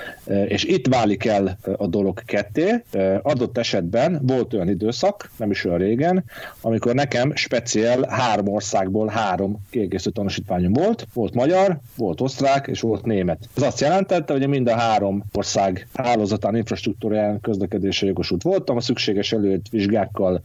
És 0.47 0.65
itt 0.65 0.87
válik 0.87 1.25
el 1.25 1.59
a 1.77 1.87
dolog 1.87 2.25
ketté. 2.25 2.85
Adott 3.23 3.59
esetben 3.59 4.21
volt 4.23 4.55
olyan 4.55 4.69
időszak, 4.69 5.31
nem 5.37 5.51
is 5.51 5.65
olyan 5.65 5.79
régen, 5.79 6.25
amikor 6.61 6.95
nekem 6.95 7.35
speciál 7.35 8.07
három 8.09 8.49
országból 8.49 9.07
három 9.07 9.67
kiegészítő 9.71 10.11
tanúsítványom 10.11 10.73
volt. 10.73 11.07
Volt 11.13 11.35
magyar, 11.35 11.79
volt 11.97 12.21
osztrák 12.21 12.67
és 12.67 12.81
volt 12.81 13.05
német. 13.05 13.49
Ez 13.57 13.63
azt 13.63 13.81
jelentette, 13.81 14.33
hogy 14.33 14.47
mind 14.49 14.69
a 14.69 14.77
három 14.77 15.25
ország 15.33 15.87
hálózatán, 15.95 16.57
infrastruktúráján 16.57 17.41
közlekedésre 17.41 18.07
jogosult 18.07 18.43
voltam, 18.43 18.77
a 18.77 18.81
szükséges 18.81 19.33
előtt 19.33 19.69
vizsgákkal 19.71 20.43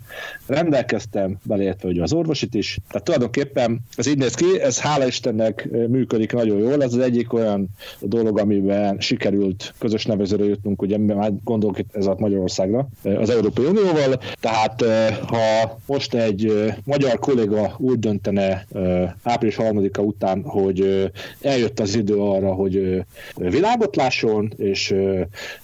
rendelkeztem, 0.54 1.38
beleértve 1.44 1.88
ugye 1.90 2.02
az 2.02 2.14
orvosit 2.14 2.54
is. 2.54 2.80
Tehát 2.88 3.04
tulajdonképpen 3.04 3.80
ez 3.96 4.08
így 4.08 4.18
néz 4.18 4.34
ki, 4.34 4.62
ez 4.62 4.80
hála 4.80 5.08
Istennek 5.08 5.70
működik 5.88 6.34
nagyon 6.34 6.58
jól, 6.58 6.84
ez 6.84 6.94
az 6.94 7.00
egyik 7.00 7.34
olyan 7.34 7.68
dolog, 8.00 8.40
amiben 8.40 9.00
sikerült 9.00 9.74
közös 9.80 10.06
nevezőre 10.06 10.44
jutnunk, 10.46 10.82
ugye 10.82 10.98
már 10.98 11.32
gondolok 11.44 11.80
itt 11.80 11.96
ez 11.96 12.06
a 12.06 12.16
Magyarországra, 12.18 12.88
az 13.04 13.30
Európai 13.30 13.66
Unióval, 13.66 14.20
tehát 14.40 14.84
ha 15.26 15.80
most 15.86 16.14
egy 16.14 16.74
magyar 16.84 17.20
kolléga 17.20 17.76
úgy 17.78 18.00
döntene 18.00 18.66
április 19.24 19.56
3 19.56 19.90
után, 19.98 20.44
hogy 20.44 21.12
eljött 21.42 21.80
az 21.80 21.96
idő 21.96 22.16
arra, 22.16 22.54
hogy 22.54 23.04
világot 23.36 23.96
lásson, 23.96 24.54
és, 24.58 24.96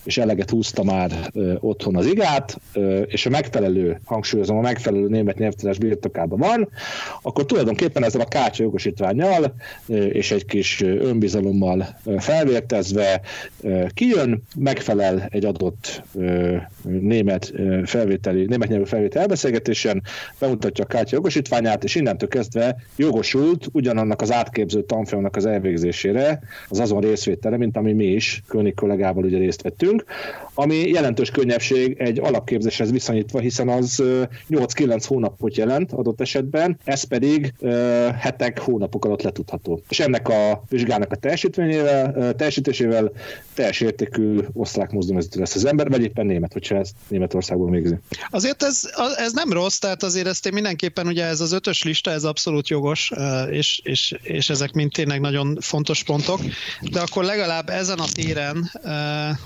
és 0.03 0.17
eleget 0.17 0.49
húzta 0.49 0.83
már 0.83 1.11
otthon 1.59 1.95
az 1.95 2.05
igát, 2.05 2.59
és 3.05 3.25
a 3.25 3.29
megfelelő, 3.29 3.99
hangsúlyozom, 4.05 4.57
a 4.57 4.61
megfelelő 4.79 5.07
német 5.07 5.37
nyelvtudás 5.37 5.77
birtokában 5.77 6.39
van, 6.39 6.69
akkor 7.21 7.45
tulajdonképpen 7.45 8.03
ezzel 8.03 8.21
a 8.21 8.25
kártya 8.25 8.63
jogosítványjal 8.63 9.53
és 9.87 10.31
egy 10.31 10.45
kis 10.45 10.81
önbizalommal 10.81 11.87
felvértezve 12.17 13.21
kijön, 13.93 14.43
megfelel 14.57 15.27
egy 15.29 15.45
adott 15.45 16.03
német 16.83 17.53
felvételi, 17.85 18.45
német 18.45 18.69
nyelvű 18.69 18.85
felvételi 18.85 19.21
elbeszélgetésen, 19.21 20.03
bemutatja 20.39 20.83
a 20.83 20.87
kártya 20.87 21.15
jogosítványát, 21.15 21.83
és 21.83 21.95
innentől 21.95 22.29
kezdve 22.29 22.75
jogosult 22.95 23.67
ugyanannak 23.71 24.21
az 24.21 24.31
átképző 24.31 24.83
tanfolyamnak 24.83 25.35
az 25.35 25.45
elvégzésére, 25.45 26.39
az 26.67 26.79
azon 26.79 27.01
részvétele, 27.01 27.57
mint 27.57 27.77
ami 27.77 27.93
mi 27.93 28.05
is 28.05 28.43
König 28.47 28.75
kollégával 28.75 29.23
ugye 29.23 29.37
részt 29.37 29.61
vettünk, 29.61 30.03
ami 30.53 30.75
jelentős 30.75 31.31
könnyebbség 31.31 31.95
egy 31.99 32.19
alapképzéshez 32.19 32.91
viszonyítva, 32.91 33.39
hiszen 33.39 33.69
az 33.69 34.03
8-9 34.73 35.03
hónapot 35.07 35.55
jelent 35.55 35.91
adott 35.91 36.21
esetben, 36.21 36.79
ez 36.83 37.03
pedig 37.03 37.53
hetek, 38.19 38.59
hónapok 38.59 39.05
alatt 39.05 39.21
letudható. 39.21 39.81
És 39.89 39.99
ennek 39.99 40.27
a 40.29 40.63
vizsgának 40.69 41.11
a 41.11 41.15
teljesítményével, 41.15 42.35
teljesítésével 42.35 43.11
teljes 43.53 43.81
értékű 43.81 44.39
osztrák 44.53 44.91
mozdonyvezető 44.91 45.39
lesz 45.39 45.55
az 45.55 45.65
ember, 45.65 45.89
vagy 45.89 46.03
éppen 46.03 46.25
német, 46.25 46.53
hogyha 46.53 46.75
ezt 46.75 46.93
Németországból 47.07 47.69
végzi. 47.69 47.95
Azért 48.29 48.63
ez, 48.63 48.81
ez 49.17 49.33
nem 49.33 49.53
rossz, 49.53 49.77
tehát 49.77 50.03
azért 50.03 50.27
ezt 50.27 50.45
én 50.45 50.53
mindenképpen 50.53 51.07
ugye 51.07 51.25
ez 51.25 51.41
az 51.41 51.51
ötös 51.51 51.83
lista, 51.83 52.11
ez 52.11 52.23
abszolút 52.23 52.67
jogos, 52.67 53.11
és, 53.49 53.81
és, 53.83 54.15
és 54.21 54.49
ezek 54.49 54.71
mind 54.71 54.91
tényleg 54.91 55.19
nagyon 55.19 55.57
fontos 55.61 56.03
pontok, 56.03 56.39
de 56.81 56.99
akkor 56.99 57.23
legalább 57.23 57.69
ezen 57.69 57.99
a 57.99 58.05
téren, 58.13 58.71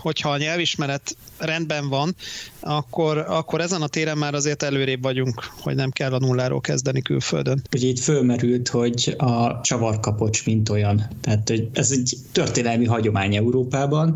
hogyha 0.02 0.30
a 0.30 0.38
nyelvismeret 0.38 1.16
rendben 1.38 1.90
van, 1.90 2.16
akkor, 2.60 3.18
akkor 3.18 3.62
ezen 3.62 3.82
a 3.82 3.88
téren 3.88 4.18
már 4.18 4.34
azért 4.34 4.64
előrébb 4.64 5.04
vagyunk, 5.14 5.44
hogy 5.60 5.76
nem 5.76 5.92
kell 5.92 6.14
a 6.14 6.20
nulláról 6.20 6.62
kezdeni 6.62 7.02
külföldön. 7.02 7.62
Ugye 7.76 7.88
itt 7.88 8.00
fölmerült, 8.00 8.68
hogy 8.68 9.16
a 9.18 9.62
csavarkapocs 9.62 10.46
mint 10.46 10.70
olyan. 10.70 11.08
Tehát 11.22 11.50
hogy 11.50 11.70
ez 11.74 11.92
egy 11.92 12.18
történelmi 12.32 12.86
hagyomány 12.86 13.36
Európában, 13.36 14.16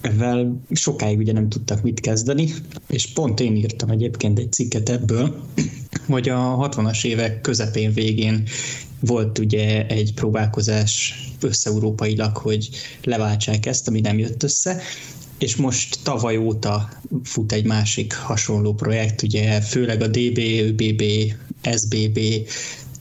ezzel 0.00 0.60
sokáig 0.70 1.18
ugye 1.18 1.32
nem 1.32 1.48
tudtak 1.48 1.82
mit 1.82 2.00
kezdeni, 2.00 2.54
és 2.88 3.06
pont 3.12 3.40
én 3.40 3.56
írtam 3.56 3.90
egyébként 3.90 4.38
egy 4.38 4.52
cikket 4.52 4.88
ebből, 4.88 5.42
hogy 6.06 6.28
a 6.28 6.68
60-as 6.70 7.04
évek 7.04 7.40
közepén 7.40 7.92
végén 7.92 8.42
volt 9.00 9.38
ugye 9.38 9.86
egy 9.86 10.14
próbálkozás 10.14 11.14
összeurópailag, 11.40 12.36
hogy 12.36 12.68
leváltsák 13.04 13.66
ezt, 13.66 13.88
ami 13.88 14.00
nem 14.00 14.18
jött 14.18 14.42
össze, 14.42 14.80
és 15.38 15.56
most 15.56 15.98
tavaly 16.02 16.36
óta 16.36 16.88
fut 17.24 17.52
egy 17.52 17.64
másik 17.64 18.14
hasonló 18.14 18.74
projekt, 18.74 19.22
ugye 19.22 19.60
főleg 19.60 20.02
a 20.02 20.06
DB, 20.06 20.38
ÖBB, 20.38 21.02
SBB 21.62 22.18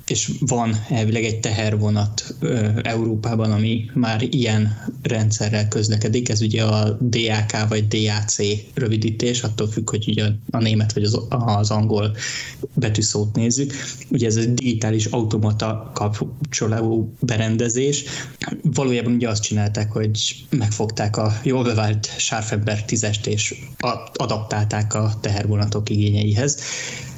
és 0.09 0.31
van 0.39 0.75
elvileg 0.89 1.23
egy 1.23 1.39
tehervonat 1.39 2.35
Európában, 2.81 3.51
ami 3.51 3.85
már 3.93 4.21
ilyen 4.29 4.91
rendszerrel 5.01 5.67
közlekedik, 5.67 6.29
ez 6.29 6.41
ugye 6.41 6.63
a 6.63 6.97
DAK 7.01 7.67
vagy 7.69 7.87
DAC 7.87 8.35
rövidítés, 8.73 9.41
attól 9.41 9.67
függ, 9.67 9.89
hogy 9.89 10.05
ugye 10.07 10.25
a 10.51 10.57
német 10.57 10.93
vagy 10.93 11.03
az, 11.03 11.19
az 11.29 11.71
angol 11.71 12.15
betűszót 12.73 13.35
nézzük. 13.35 13.73
Ugye 14.09 14.27
ez 14.27 14.35
egy 14.35 14.53
digitális 14.53 15.05
automata 15.05 15.91
kapcsoló 15.93 17.13
berendezés. 17.19 18.03
Valójában 18.61 19.13
ugye 19.13 19.29
azt 19.29 19.43
csinálták, 19.43 19.91
hogy 19.91 20.45
megfogták 20.49 21.17
a 21.17 21.39
jól 21.43 21.63
bevált 21.63 22.13
Scharfenberg 22.17 22.83
10-est 22.87 23.25
és 23.25 23.55
adaptálták 24.13 24.93
a 24.93 25.13
tehervonatok 25.21 25.89
igényeihez 25.89 26.57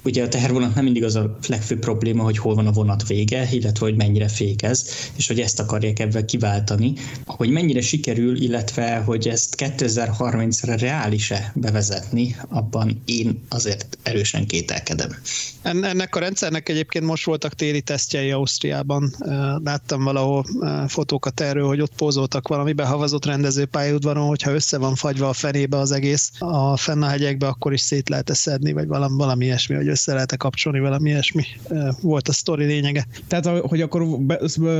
Ugye 0.09 0.23
a 0.23 0.27
tehervonat 0.27 0.75
nem 0.75 0.83
mindig 0.83 1.03
az 1.03 1.15
a 1.15 1.37
legfőbb 1.47 1.79
probléma, 1.79 2.23
hogy 2.23 2.37
hol 2.37 2.55
van 2.55 2.67
a 2.67 2.71
vonat 2.71 3.07
vége, 3.07 3.47
illetve 3.51 3.85
hogy 3.85 3.95
mennyire 3.95 4.27
fékez, 4.27 4.89
és 5.15 5.27
hogy 5.27 5.39
ezt 5.39 5.59
akarják 5.59 5.99
ebben 5.99 6.25
kiváltani. 6.25 6.93
Hogy 7.25 7.49
mennyire 7.49 7.81
sikerül, 7.81 8.41
illetve 8.41 8.97
hogy 8.97 9.27
ezt 9.27 9.55
2030-ra 9.57 10.75
reális-e 10.79 11.51
bevezetni, 11.55 12.35
abban 12.47 13.01
én 13.05 13.43
azért 13.49 13.97
erősen 14.03 14.45
kételkedem. 14.45 15.09
Ennek 15.61 16.15
a 16.15 16.19
rendszernek 16.19 16.69
egyébként 16.69 17.05
most 17.05 17.25
voltak 17.25 17.53
téli 17.53 17.81
tesztjei 17.81 18.31
Ausztriában. 18.31 19.15
Láttam 19.63 20.03
valahol 20.03 20.45
fotókat 20.87 21.39
erről, 21.39 21.67
hogy 21.67 21.81
ott 21.81 21.95
pózoltak 21.95 22.47
valami 22.47 22.73
behavazott 22.73 23.25
rendezőpályaudvaron, 23.25 24.27
hogyha 24.27 24.53
össze 24.53 24.77
van 24.77 24.95
fagyva 24.95 25.29
a 25.29 25.33
fenébe 25.33 25.77
az 25.77 25.91
egész 25.91 26.31
a 26.39 26.77
fenn 26.77 27.01
a 27.01 27.07
hegyekbe, 27.07 27.47
akkor 27.47 27.73
is 27.73 27.81
szét 27.81 28.09
lehet 28.09 28.35
szedni, 28.35 28.73
vagy 28.73 28.87
valami, 28.87 29.17
valami 29.17 29.45
ilyesmi, 29.45 29.75
hogy 29.75 29.87
össze 29.99 30.13
lehet 30.13 30.37
kapcsolni, 30.37 30.79
valami 30.79 31.09
ilyesmi 31.09 31.43
volt 32.01 32.27
a 32.27 32.31
sztori 32.31 32.65
lényege. 32.65 33.05
Tehát, 33.27 33.45
hogy 33.45 33.81
akkor 33.81 34.05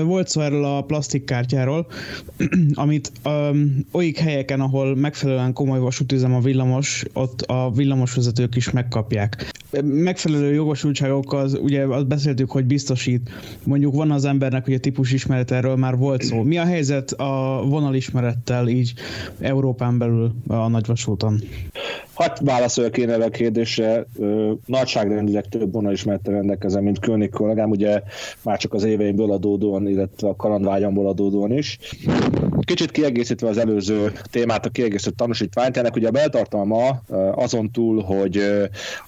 volt 0.05 0.27
szó 0.27 0.41
erről 0.41 0.65
a 0.65 0.81
plastikkártyáról, 0.81 1.87
amit 2.73 3.11
um, 3.25 3.85
olyik 3.91 4.17
helyeken, 4.17 4.59
ahol 4.59 4.95
megfelelően 4.95 5.53
komoly 5.53 5.79
vasútüzem 5.79 6.33
a 6.33 6.39
villamos, 6.39 7.03
ott 7.13 7.41
a 7.41 7.71
villamosvezetők 7.71 8.55
is 8.55 8.71
megkapják. 8.71 9.51
Megfelelő 9.83 10.53
jogosultságokkal, 10.53 11.49
ugye 11.61 11.85
azt 11.85 12.07
beszéltük, 12.07 12.51
hogy 12.51 12.65
biztosít. 12.65 13.29
Mondjuk 13.63 13.93
van 13.93 14.11
az 14.11 14.25
embernek, 14.25 14.65
hogy 14.65 14.73
a 14.73 14.79
típus 14.79 15.11
ismeret 15.11 15.51
erről 15.51 15.75
már 15.75 15.97
volt 15.97 16.23
szó. 16.23 16.43
Mi 16.43 16.57
a 16.57 16.65
helyzet 16.65 17.11
a 17.11 17.63
vonalismerettel 17.65 18.67
így 18.67 18.93
Európán 19.39 19.97
belül 19.97 20.33
a 20.47 20.67
nagyvasúton? 20.67 21.41
Hát 22.19 22.39
válaszoljak 22.39 22.97
én 22.97 23.09
erre 23.09 23.23
a 23.23 23.29
kérdésre. 23.29 24.05
Nagyságrendileg 24.65 25.45
több 25.45 25.71
vonalismerettel 25.71 26.33
rendelkezem, 26.33 26.83
mint 26.83 26.99
König 26.99 27.29
kollégám, 27.29 27.69
ugye 27.69 28.01
már 28.43 28.57
csak 28.57 28.73
az 28.73 28.83
éveimből 28.83 29.31
adódóan, 29.31 29.87
illetve 29.87 30.27
a 30.27 30.35
kalandvágyamból 30.35 31.07
adódóan 31.07 31.51
is. 31.51 31.77
Kicsit 32.59 32.91
kiegészítve 32.91 33.47
az 33.47 33.57
előző 33.57 34.11
témát, 34.31 34.65
a 34.65 34.69
kiegészítő 34.69 35.15
tanúsítványt, 35.15 35.77
ennek 35.77 35.95
ugye 35.95 36.07
a 36.07 36.11
beltartalma 36.11 37.01
azon 37.35 37.71
túl, 37.71 38.01
hogy 38.01 38.41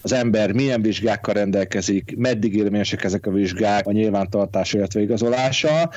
az 0.01 0.13
ember 0.13 0.51
milyen 0.51 0.81
vizsgákkal 0.81 1.33
rendelkezik, 1.33 2.15
meddig 2.17 2.55
érvényesek 2.55 3.03
ezek 3.03 3.25
a 3.25 3.31
vizsgák, 3.31 3.87
a 3.87 3.91
nyilvántartás, 3.91 4.73
illetve 4.73 5.01
igazolása, 5.01 5.89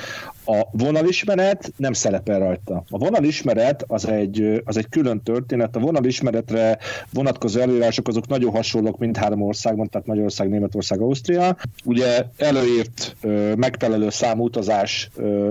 a 0.45 0.67
vonalismeret 0.71 1.73
nem 1.77 1.93
szerepel 1.93 2.39
rajta. 2.39 2.83
A 2.89 2.97
vonalismeret 2.97 3.83
az 3.87 4.07
egy, 4.07 4.61
az 4.65 4.77
egy 4.77 4.89
külön 4.89 5.21
történet. 5.23 5.75
A 5.75 5.79
vonalismeretre 5.79 6.77
vonatkozó 7.13 7.59
előírások 7.59 8.07
azok 8.07 8.27
nagyon 8.27 8.51
hasonlók 8.51 8.97
mindhárom 8.97 9.41
országban, 9.41 9.89
tehát 9.89 10.07
Magyarország, 10.07 10.49
Németország, 10.49 10.99
Ausztria. 10.99 11.57
Ugye 11.85 12.25
előírt 12.37 13.15
megfelelő 13.55 14.09
számú 14.09 14.43
utazás 14.43 15.09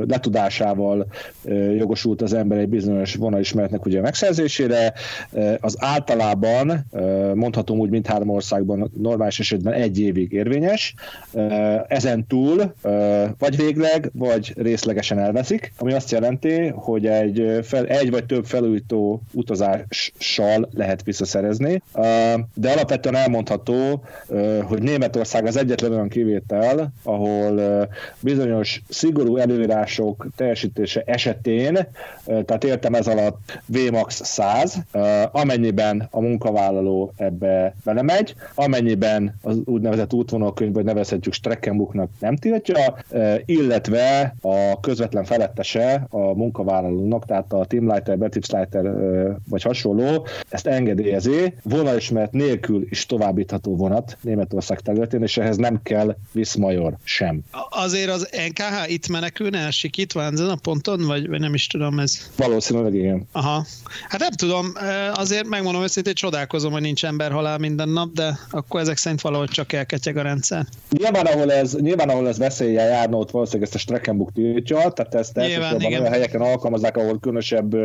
letudásával 0.08 1.06
jogosult 1.76 2.22
az 2.22 2.32
ember 2.32 2.58
egy 2.58 2.68
bizonyos 2.68 3.14
vonalismeretnek 3.14 3.84
ugye 3.86 4.00
megszerzésére. 4.00 4.92
Az 5.60 5.76
általában 5.78 6.86
mondhatom 7.34 7.78
úgy 7.78 7.90
mindhárom 7.90 8.28
országban 8.28 8.90
normális 8.96 9.40
esetben 9.40 9.72
egy 9.72 10.00
évig 10.00 10.32
érvényes. 10.32 10.94
Ezen 11.88 12.26
túl 12.26 12.74
vagy 13.38 13.56
végleg, 13.56 14.10
vagy 14.12 14.52
rész 14.56 14.83
részlegesen 14.84 15.18
elveszik, 15.18 15.72
ami 15.78 15.92
azt 15.92 16.10
jelenti, 16.10 16.68
hogy 16.68 17.06
egy, 17.06 17.58
fel, 17.62 17.86
egy 17.86 18.10
vagy 18.10 18.24
több 18.24 18.44
felújító 18.44 19.20
utazással 19.32 20.68
lehet 20.74 21.02
visszaszerezni, 21.02 21.82
de 22.54 22.70
alapvetően 22.70 23.14
elmondható, 23.14 24.04
hogy 24.62 24.82
Németország 24.82 25.46
az 25.46 25.56
egyetlen 25.56 25.92
olyan 25.92 26.08
kivétel, 26.08 26.92
ahol 27.02 27.60
bizonyos 28.20 28.82
szigorú 28.88 29.36
előírások 29.36 30.26
teljesítése 30.36 31.02
esetén, 31.06 31.78
tehát 32.24 32.64
értem 32.64 32.94
ez 32.94 33.06
alatt 33.06 33.60
VMAX 33.66 34.20
100, 34.24 34.78
amennyiben 35.32 36.08
a 36.10 36.20
munkavállaló 36.20 37.12
ebbe 37.16 37.74
belemegy, 37.84 38.34
amennyiben 38.54 39.34
az 39.42 39.56
úgynevezett 39.64 40.12
útvonalkönyv, 40.12 40.72
vagy 40.72 40.84
nevezhetjük 40.84 41.34
Streckenbuchnak 41.34 42.10
nem 42.18 42.36
tiltja, 42.36 42.96
illetve 43.44 44.34
a 44.42 44.73
közvetlen 44.80 45.24
felettese 45.24 46.06
a 46.10 46.18
munkavállalónak, 46.18 47.24
tehát 47.24 47.52
a 47.52 47.64
Teamlighter, 47.64 48.18
Betriebsleiter 48.18 48.84
vagy 49.48 49.62
hasonló, 49.62 50.26
ezt 50.48 50.66
engedélyezi, 50.66 51.54
vonalismeret 51.62 52.32
nélkül 52.32 52.86
is 52.90 53.06
továbbítható 53.06 53.76
vonat 53.76 54.16
Németország 54.20 54.80
területén, 54.80 55.22
és 55.22 55.36
ehhez 55.36 55.56
nem 55.56 55.82
kell 55.82 56.16
Viszmajor 56.32 56.94
sem. 57.04 57.40
Azért 57.70 58.10
az 58.10 58.28
NKH 58.48 58.92
itt 58.92 59.08
menekülne 59.08 59.58
el 59.58 59.70
sikítva 59.70 60.22
ezen 60.22 60.48
a 60.48 60.56
ponton, 60.62 61.06
vagy, 61.06 61.28
vagy 61.28 61.40
nem 61.40 61.54
is 61.54 61.66
tudom 61.66 61.98
ez? 61.98 62.30
Valószínűleg 62.36 62.94
igen. 62.94 63.28
Aha. 63.32 63.64
Hát 64.08 64.20
nem 64.20 64.30
tudom, 64.30 64.72
azért 65.14 65.46
megmondom 65.46 65.82
őszintén, 65.82 66.14
csodálkozom, 66.14 66.72
hogy 66.72 66.80
nincs 66.80 67.04
emberhalál 67.04 67.58
minden 67.58 67.88
nap, 67.88 68.12
de 68.12 68.38
akkor 68.50 68.80
ezek 68.80 68.96
szerint 68.96 69.20
valahogy 69.20 69.48
csak 69.48 69.72
elketyeg 69.72 70.16
a 70.16 70.22
rendszer. 70.22 70.66
Nyilván, 70.90 71.26
ahol 71.26 71.52
ez, 71.52 71.74
nyilván, 71.74 72.08
ahol 72.08 72.28
ez 72.28 72.38
veszélye 72.38 72.82
járna, 72.82 73.16
ott 73.16 73.30
valószínűleg 73.30 73.66
ezt 73.66 73.76
a 73.76 73.78
Streckenbuch 73.78 74.32
tiltja, 74.64 74.90
tehát 74.90 75.14
ezt 75.14 75.38
elsősorban 75.38 75.84
olyan 75.84 76.06
helyeken 76.06 76.40
alkalmazzák, 76.40 76.96
ahol 76.96 77.18
különösebb 77.20 77.76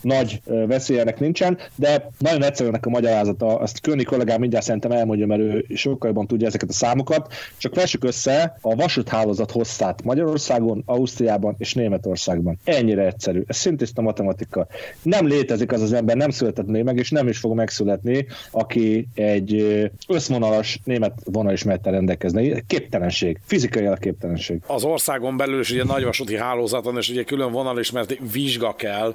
nagy 0.00 0.40
veszélyenek 0.44 1.20
nincsen, 1.20 1.58
de 1.74 2.10
nagyon 2.18 2.42
egyszerűnek 2.42 2.86
a 2.86 2.90
magyarázata, 2.90 3.58
azt 3.58 3.80
Köni 3.80 4.02
kollégám 4.02 4.40
mindjárt 4.40 4.64
szerintem 4.64 4.90
elmondja, 4.90 5.26
mert 5.26 5.40
ő 5.40 5.64
sokkal 5.74 6.08
jobban 6.08 6.26
tudja 6.26 6.46
ezeket 6.46 6.68
a 6.68 6.72
számokat, 6.72 7.32
csak 7.56 7.74
vessük 7.74 8.04
össze 8.04 8.58
a 8.60 8.74
vasúthálózat 8.74 9.50
hosszát 9.50 10.02
Magyarországon, 10.02 10.82
Ausztriában 10.86 11.54
és 11.58 11.74
Németországban. 11.74 12.58
Ennyire 12.64 13.06
egyszerű. 13.06 13.42
Ez 13.46 13.56
szintiszta 13.56 14.02
matematika. 14.02 14.66
Nem 15.02 15.26
létezik 15.26 15.72
az 15.72 15.82
az 15.82 15.92
ember, 15.92 16.16
nem 16.16 16.30
született 16.30 16.66
meg, 16.66 16.96
és 16.96 17.10
nem 17.10 17.28
is 17.28 17.38
fog 17.38 17.54
megszületni, 17.54 18.26
aki 18.50 19.08
egy 19.14 19.64
összvonalas 20.08 20.80
német 20.84 21.12
vonalismerettel 21.24 21.92
rendelkezni. 21.92 22.64
Képtelenség. 22.66 23.40
Fizikai 23.44 23.86
a 23.86 23.94
képtelenség. 23.94 24.60
Az 24.66 24.84
országon 24.84 25.36
belül 25.36 25.60
is 25.60 25.70
ugye 25.70 25.84
nagy 25.84 26.04
vasúti 26.18 26.36
hálózaton, 26.36 26.96
és 26.96 27.08
ugye 27.08 27.24
külön 27.24 27.52
vonal 27.52 27.78
is, 27.78 27.90
mert 27.90 28.14
vizsga 28.32 28.74
kell, 28.74 29.14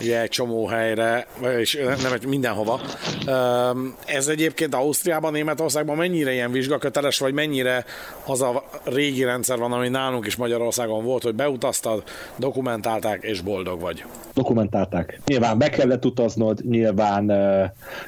ugye 0.00 0.20
egy 0.20 0.28
csomó 0.28 0.66
helyre, 0.66 1.26
és 1.58 1.78
nem 2.02 2.12
mindenhova. 2.28 2.80
Ez 4.04 4.28
egyébként 4.28 4.74
Ausztriában, 4.74 5.32
Németországban 5.32 5.96
mennyire 5.96 6.32
ilyen 6.32 6.52
vizsgaköteles, 6.52 7.18
vagy 7.18 7.32
mennyire 7.32 7.84
az 8.26 8.42
a 8.42 8.64
régi 8.84 9.24
rendszer 9.24 9.58
van, 9.58 9.72
ami 9.72 9.88
nálunk 9.88 10.26
is 10.26 10.36
Magyarországon 10.36 11.04
volt, 11.04 11.22
hogy 11.22 11.34
beutaztad, 11.34 12.02
dokumentálták, 12.36 13.22
és 13.22 13.40
boldog 13.40 13.80
vagy? 13.80 14.04
Dokumentálták. 14.34 15.20
Nyilván 15.26 15.58
be 15.58 15.70
kellett 15.70 16.04
utaznod, 16.04 16.60
nyilván, 16.64 17.24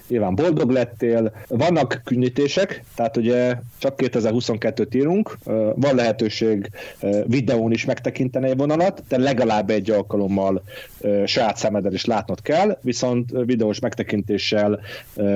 nyilván 0.08 0.34
boldog 0.34 0.70
lettél. 0.70 1.32
Vannak 1.48 2.00
könnyítések, 2.04 2.84
tehát 2.94 3.16
ugye 3.16 3.54
csak 3.78 3.94
2022-t 4.02 4.94
írunk, 4.94 5.38
van 5.74 5.94
lehetőség 5.94 6.70
videón 7.26 7.72
is 7.72 7.84
megtekinteni 7.84 8.48
egy 8.48 8.56
vonalat, 8.56 9.02
de 9.08 9.18
legalább 9.18 9.70
egy 9.70 9.90
alkalommal 9.90 10.62
saját 11.24 11.56
szemeddel 11.56 11.92
is 11.92 12.04
látnod 12.04 12.42
kell, 12.42 12.78
viszont 12.82 13.30
videós 13.30 13.78
megtekintéssel 13.78 14.80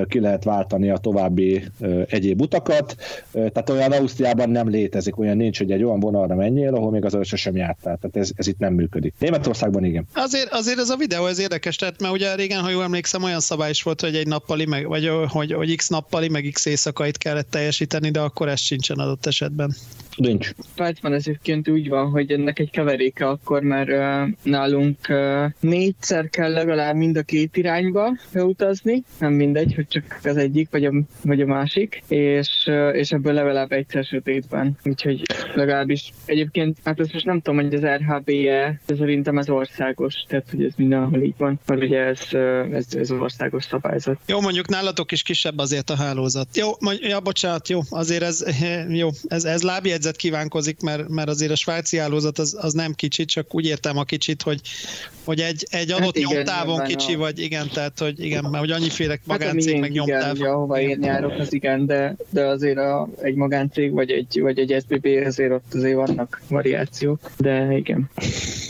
ki 0.07 0.19
lehet 0.19 0.43
váltani 0.43 0.89
a 0.89 0.97
további 0.97 1.63
egyéb 2.07 2.41
utakat. 2.41 2.95
Tehát 3.31 3.69
olyan 3.69 3.91
Ausztriában 3.91 4.49
nem 4.49 4.69
létezik, 4.69 5.19
olyan 5.19 5.37
nincs, 5.37 5.57
hogy 5.57 5.71
egy 5.71 5.83
olyan 5.83 5.99
vonalra 5.99 6.35
menjél, 6.35 6.75
ahol 6.75 6.91
még 6.91 7.05
az 7.05 7.13
össze 7.13 7.35
sem 7.35 7.55
jártál. 7.55 7.97
Tehát 8.01 8.15
ez, 8.15 8.31
ez 8.35 8.47
itt 8.47 8.57
nem 8.57 8.73
működik. 8.73 9.13
Németországban 9.19 9.83
igen. 9.83 10.05
Azért, 10.13 10.51
azért 10.51 10.79
ez 10.79 10.89
a 10.89 10.95
videó 10.95 11.25
ez 11.25 11.39
érdekes, 11.39 11.75
tehát 11.75 12.01
mert 12.01 12.13
ugye 12.13 12.35
régen, 12.35 12.61
ha 12.61 12.69
jól 12.69 12.83
emlékszem, 12.83 13.23
olyan 13.23 13.39
szabály 13.39 13.69
is 13.69 13.83
volt, 13.83 14.01
hogy 14.01 14.15
egy 14.15 14.27
nappali, 14.27 14.65
meg, 14.65 14.87
vagy 14.87 15.11
hogy, 15.27 15.53
hogy 15.53 15.75
x 15.75 15.89
nappali, 15.89 16.29
meg 16.29 16.49
x 16.51 16.65
éjszakait 16.65 17.17
kellett 17.17 17.49
teljesíteni, 17.49 18.09
de 18.09 18.19
akkor 18.19 18.49
ez 18.49 18.59
sincsen 18.59 18.97
adott 18.97 19.25
esetben. 19.25 19.75
Nincs. 20.17 20.51
Ez 20.75 20.97
egyébként 21.03 21.69
úgy 21.69 21.89
van, 21.89 22.09
hogy 22.09 22.31
ennek 22.31 22.59
egy 22.59 22.69
keveréke 22.69 23.27
akkor, 23.27 23.61
mert 23.61 23.89
uh, 23.89 24.35
nálunk 24.43 24.97
uh, 25.09 25.45
négyszer 25.59 26.29
kell 26.29 26.51
legalább 26.51 26.95
mind 26.95 27.17
a 27.17 27.21
két 27.21 27.57
irányba 27.57 28.17
beutazni, 28.33 29.03
nem 29.19 29.33
mindegy, 29.33 29.75
hogy 29.75 29.87
csak 29.87 30.19
az 30.23 30.37
egyik 30.37 30.69
vagy 30.71 30.85
a, 30.85 30.93
vagy 31.23 31.41
a 31.41 31.45
másik, 31.45 32.03
és, 32.07 32.63
uh, 32.67 32.89
és 32.93 33.11
ebből 33.11 33.33
legalább 33.33 33.71
egyszer 33.71 34.03
sötétben. 34.03 34.77
Úgyhogy 34.83 35.21
legalábbis 35.55 36.11
egyébként, 36.25 36.77
hát 36.83 36.99
ezt 36.99 37.13
most 37.13 37.25
nem 37.25 37.41
tudom, 37.41 37.59
hogy 37.63 37.73
az 37.73 37.85
RHB-je, 37.85 38.81
de 38.85 38.95
szerintem 38.95 39.37
ez 39.37 39.49
országos, 39.49 40.15
tehát 40.27 40.49
hogy 40.49 40.63
ez 40.63 40.73
mindenhol 40.75 41.21
így 41.21 41.35
van, 41.37 41.59
mert 41.65 41.81
ugye 41.81 41.99
ez, 41.99 42.19
ez, 42.71 42.85
ez 42.95 43.11
országos 43.11 43.63
szabályzat. 43.63 44.19
Jó, 44.25 44.41
mondjuk 44.41 44.67
nálatok 44.67 45.11
is 45.11 45.21
kisebb 45.21 45.57
azért 45.57 45.89
a 45.89 45.95
hálózat. 45.95 46.57
Jó, 46.57 46.69
mondj, 46.79 47.07
ja, 47.07 47.19
bocsánat, 47.19 47.69
jó, 47.69 47.79
azért 47.89 48.23
ez, 48.23 48.45
jó, 49.01 49.09
ez, 49.27 49.43
ez 49.43 49.61
lábjegyzet 49.61 50.00
helyzet 50.01 50.15
kívánkozik, 50.15 50.81
mert, 50.81 51.09
mert 51.09 51.29
azért 51.29 51.51
a 51.51 51.55
svájci 51.55 51.97
hálózat 51.97 52.39
az, 52.39 52.57
az 52.61 52.73
nem 52.73 52.93
kicsit, 52.93 53.29
csak 53.29 53.55
úgy 53.55 53.65
értem 53.65 53.97
a 53.97 54.03
kicsit, 54.03 54.41
hogy, 54.41 54.61
hogy 55.23 55.39
egy, 55.39 55.67
egy 55.69 55.91
adott 55.91 56.03
hát 56.03 56.17
igen, 56.17 56.33
nyomtávon 56.33 56.83
kicsi, 56.83 57.13
a... 57.13 57.17
vagy 57.17 57.39
igen, 57.39 57.69
tehát 57.73 57.99
hogy 57.99 58.25
igen, 58.25 58.43
mert 58.43 58.63
hogy 58.63 58.71
annyiféle 58.71 59.11
hát 59.11 59.25
magáncég 59.25 59.71
hát 59.71 59.81
meg 59.81 59.91
nyomtáv. 59.91 60.35
Igen, 60.35 60.51
ahova 60.51 60.79
én 60.79 61.03
járok, 61.03 61.39
az 61.39 61.53
igen, 61.53 61.85
de, 61.85 62.15
de 62.29 62.45
azért 62.45 62.77
a, 62.77 63.09
egy 63.21 63.35
magáncég, 63.35 63.91
vagy 63.91 64.11
egy, 64.11 64.41
vagy 64.41 64.59
egy 64.59 64.75
SBB 64.81 65.07
azért 65.25 65.51
ott 65.51 65.73
azért 65.73 65.95
vannak 65.95 66.41
variációk, 66.47 67.31
de 67.37 67.77
igen. 67.77 68.09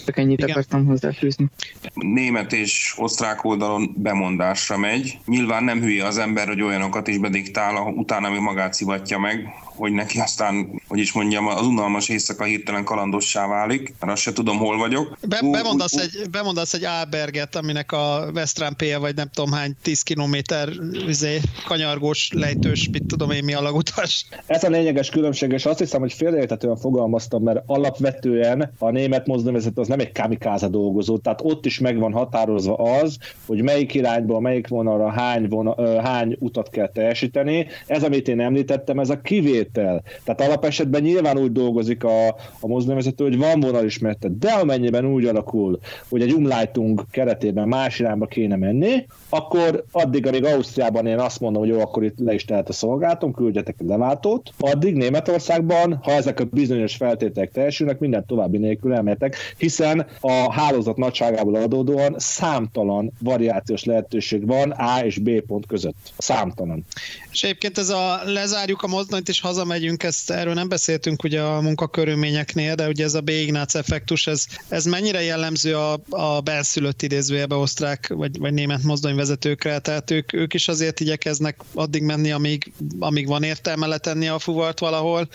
Csak 0.05 0.17
ennyit 0.17 0.39
igen. 0.39 0.49
akartam 0.49 0.85
hozzáfűzni. 0.85 1.45
Német 1.93 2.53
és 2.53 2.93
osztrák 2.97 3.43
oldalon 3.43 3.93
bemondásra 3.97 4.77
megy. 4.77 5.19
Nyilván 5.25 5.63
nem 5.63 5.81
hülye 5.81 6.05
az 6.05 6.17
ember, 6.17 6.47
hogy 6.47 6.61
olyanokat 6.61 7.07
is 7.07 7.17
bediktál, 7.17 7.93
utána 7.95 8.29
mi 8.29 8.39
magát 8.39 8.73
szivatja 8.73 9.19
meg, 9.19 9.47
hogy 9.81 9.91
neki 9.91 10.19
aztán, 10.19 10.81
hogy 10.87 10.99
is 10.99 11.11
mondjam, 11.11 11.20
az 11.29 11.65
unalmas 11.65 12.09
éjszaka 12.09 12.43
hirtelen 12.43 12.83
kalandossá 12.83 13.47
válik, 13.47 13.93
mert 13.99 14.11
azt 14.11 14.21
se 14.21 14.33
tudom, 14.33 14.57
hol 14.57 14.77
vagyok. 14.77 15.17
Be, 15.27 15.39
bemondasz, 15.51 15.93
egy, 15.93 16.29
bemondasz 16.31 16.73
egy 16.73 16.83
Alberget, 16.83 17.55
aminek 17.55 17.91
a 17.91 18.29
Westrámpéje, 18.33 18.97
vagy 18.97 19.15
nem 19.15 19.29
tudom 19.33 19.51
hány 19.51 19.75
10 19.81 20.01
kilométer 20.01 20.69
izé, 21.07 21.39
kanyargós, 21.65 22.29
lejtős, 22.33 22.89
mit 22.91 23.03
tudom 23.03 23.31
én 23.31 23.43
mi 23.43 23.53
alagutas. 23.53 24.25
Ez 24.45 24.63
a 24.63 24.69
lényeges 24.69 25.09
különbség, 25.09 25.51
és 25.51 25.65
azt 25.65 25.79
hiszem, 25.79 25.99
hogy 25.99 26.13
félreértetően 26.13 26.77
fogalmaztam, 26.77 27.43
mert 27.43 27.63
alapvetően 27.65 28.73
a 28.77 28.89
német 28.89 29.27
mozdonyvezető 29.27 29.81
az 29.81 29.87
nem 29.87 29.99
egy 29.99 30.11
kamikáza 30.11 30.67
dolgozó, 30.67 31.17
tehát 31.17 31.41
ott 31.43 31.65
is 31.65 31.79
meg 31.79 31.97
van 31.97 32.11
határozva 32.11 32.75
az, 32.75 33.17
hogy 33.45 33.61
melyik 33.61 33.93
irányba, 33.93 34.39
melyik 34.39 34.67
vonalra 34.67 35.11
hány, 35.11 35.47
vonal, 35.47 36.01
hány 36.01 36.35
utat 36.39 36.69
kell 36.69 36.89
teljesíteni. 36.89 37.67
Ez, 37.87 38.03
amit 38.03 38.27
én 38.27 38.39
említettem, 38.39 38.99
ez 38.99 39.09
a 39.09 39.21
kivét 39.21 39.49
kivétel. 39.51 40.03
Tehát 40.23 40.41
alapesetben 40.41 41.05
nyilván 41.11 41.37
úgy 41.37 41.51
dolgozik 41.51 42.03
a, 42.03 42.27
a 42.59 42.67
mozdonyvezető, 42.67 43.23
hogy 43.23 43.37
van 43.37 43.59
vonalismertet, 43.59 44.37
de 44.37 44.51
amennyiben 44.51 45.05
úgy 45.05 45.25
alakul, 45.25 45.79
hogy 46.09 46.21
egy 46.21 46.33
umlájtunk 46.33 47.03
keretében 47.11 47.67
más 47.67 47.99
irányba 47.99 48.25
kéne 48.25 48.55
menni, 48.55 49.05
akkor 49.29 49.83
addig, 49.91 50.27
amíg 50.27 50.43
Ausztriában 50.45 51.05
én 51.05 51.19
azt 51.19 51.39
mondom, 51.39 51.61
hogy 51.61 51.71
jó, 51.71 51.79
akkor 51.79 52.03
itt 52.03 52.19
le 52.19 52.33
is 52.33 52.45
tehet 52.45 52.69
a 52.69 52.73
szolgáltom, 52.73 53.33
küldjetek 53.33 53.75
egy 53.79 53.87
leváltót, 53.87 54.49
addig 54.59 54.95
Németországban, 54.95 55.99
ha 56.03 56.11
ezek 56.11 56.39
a 56.39 56.43
bizonyos 56.43 56.95
feltételek 56.95 57.51
teljesülnek, 57.51 57.99
minden 57.99 58.25
további 58.25 58.57
nélkül 58.57 58.93
elmehetek, 58.93 59.35
hiszen 59.57 60.07
a 60.19 60.51
hálózat 60.51 60.97
nagyságából 60.97 61.55
adódóan 61.55 62.15
számtalan 62.17 63.11
variációs 63.19 63.83
lehetőség 63.83 64.47
van 64.47 64.71
A 64.71 65.05
és 65.05 65.17
B 65.17 65.29
pont 65.47 65.65
között. 65.65 65.95
Számtalan. 66.17 66.85
És 67.31 67.43
egyébként 67.43 67.77
ez 67.77 67.89
a 67.89 68.19
lezárjuk 68.25 68.81
a 68.81 68.87
mozdonyt 68.87 69.29
és 69.29 69.41
hazamegyünk, 69.41 70.03
ezt 70.03 70.31
erről 70.31 70.53
nem 70.53 70.69
beszéltünk 71.01 71.23
ugye 71.23 71.41
a 71.41 71.61
munkakörülményeknél, 71.61 72.75
de 72.75 72.87
ugye 72.87 73.03
ez 73.03 73.13
a 73.13 73.21
B. 73.21 73.29
Ignác 73.29 73.75
effektus, 73.75 74.27
ez, 74.27 74.45
ez 74.67 74.85
mennyire 74.85 75.21
jellemző 75.21 75.75
a, 75.75 75.99
a 76.09 76.41
benszülött 76.41 77.01
idézőjebe 77.01 77.55
osztrák 77.55 78.07
vagy, 78.07 78.39
vagy 78.39 78.53
német 78.53 78.83
mozdonyvezetőkre, 78.83 79.79
tehát 79.79 80.11
ők, 80.11 80.33
ők 80.33 80.53
is 80.53 80.67
azért 80.67 80.99
igyekeznek 80.99 81.59
addig 81.73 82.03
menni, 82.03 82.31
amíg, 82.31 82.73
amíg 82.99 83.27
van 83.27 83.43
értelme 83.43 83.87
letenni 83.87 84.27
a 84.27 84.39
fuvart 84.39 84.79
valahol, 84.79 85.27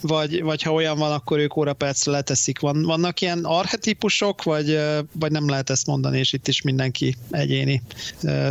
vagy, 0.00 0.42
vagy 0.42 0.62
ha 0.62 0.72
olyan 0.72 0.98
van, 0.98 1.12
akkor 1.12 1.38
ők 1.38 1.56
órapercre 1.56 2.10
leteszik. 2.10 2.58
Van, 2.58 2.82
vannak 2.82 3.20
ilyen 3.20 3.44
archetípusok, 3.44 4.42
vagy, 4.42 4.78
vagy 5.12 5.32
nem 5.32 5.48
lehet 5.48 5.70
ezt 5.70 5.86
mondani, 5.86 6.18
és 6.18 6.32
itt 6.32 6.48
is 6.48 6.62
mindenki 6.62 7.16
egyéni 7.30 7.82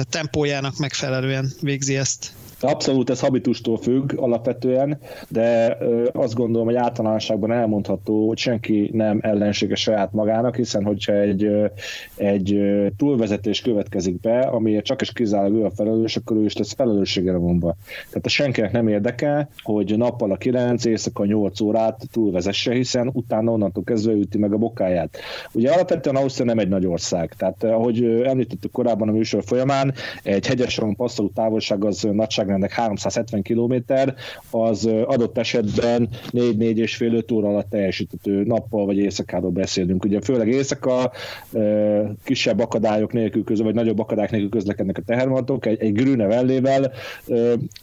tempójának 0.09 0.77
megfelelően 0.77 1.53
végzi 1.61 1.97
ezt? 1.97 2.33
Abszolút 2.63 3.09
ez 3.09 3.19
habitustól 3.19 3.77
függ 3.77 4.13
alapvetően, 4.15 4.97
de 5.29 5.77
azt 6.11 6.33
gondolom, 6.33 6.67
hogy 6.67 6.75
általánosságban 6.75 7.51
elmondható, 7.51 8.27
hogy 8.27 8.37
senki 8.37 8.89
nem 8.93 9.19
ellenséges 9.21 9.81
saját 9.81 10.13
magának, 10.13 10.55
hiszen 10.55 10.83
hogyha 10.83 11.13
egy, 11.13 11.49
egy 12.15 12.59
túlvezetés 12.97 13.61
következik 13.61 14.19
be, 14.19 14.39
amiért 14.39 14.85
csak 14.85 15.01
és 15.01 15.11
kizárólag 15.11 15.61
ő 15.61 15.65
a 15.65 15.71
felelős, 15.71 16.15
akkor 16.15 16.37
ő 16.37 16.43
is 16.43 16.53
tesz 16.53 16.73
felelősségre 16.73 17.35
vonva. 17.37 17.75
Tehát 18.09 18.29
senkinek 18.29 18.71
nem 18.71 18.87
érdekel, 18.87 19.49
hogy 19.63 19.97
nappal 19.97 20.31
a 20.31 20.37
9, 20.37 20.85
éjszaka 20.85 21.25
8 21.25 21.59
órát 21.61 22.01
túlvezesse, 22.11 22.73
hiszen 22.73 23.09
utána 23.13 23.51
onnantól 23.51 23.83
kezdve 23.83 24.13
üti 24.13 24.37
meg 24.37 24.53
a 24.53 24.57
bokáját. 24.57 25.17
Ugye 25.51 25.71
alapvetően 25.71 26.15
Ausztria 26.15 26.45
nem 26.45 26.59
egy 26.59 26.69
nagy 26.69 26.85
ország, 26.85 27.33
tehát 27.37 27.63
ahogy 27.63 28.03
említettük 28.03 28.71
korábban 28.71 29.09
a 29.09 29.11
műsor 29.11 29.43
folyamán, 29.43 29.93
egy 30.23 30.47
hegyeson 30.47 30.95
passzoló 30.95 31.31
távolság 31.33 31.85
az 31.85 32.07
nagyság 32.11 32.51
nagyságrendek 32.57 32.71
370 32.71 33.41
km, 33.41 33.93
az 34.51 34.85
adott 35.05 35.37
esetben 35.37 36.09
4-4 36.31 36.75
és 36.75 36.95
fél 36.95 37.13
5 37.13 37.31
óra 37.31 37.47
alatt 37.47 37.69
teljesíthető 37.69 38.43
nappal 38.43 38.85
vagy 38.85 38.97
éjszakáról 38.97 39.51
beszélünk. 39.51 40.05
Ugye 40.05 40.21
főleg 40.21 40.47
éjszaka 40.47 41.11
kisebb 42.23 42.59
akadályok 42.59 43.13
nélkül 43.13 43.43
közül, 43.43 43.65
vagy 43.65 43.73
nagyobb 43.73 43.99
akadályok 43.99 44.31
nélkül 44.31 44.49
közlekednek 44.49 44.97
a 44.97 45.01
tehervonatok. 45.01 45.65
Egy, 45.65 45.81
egy 45.81 45.93
Grüne 45.93 46.25
vellével 46.25 46.91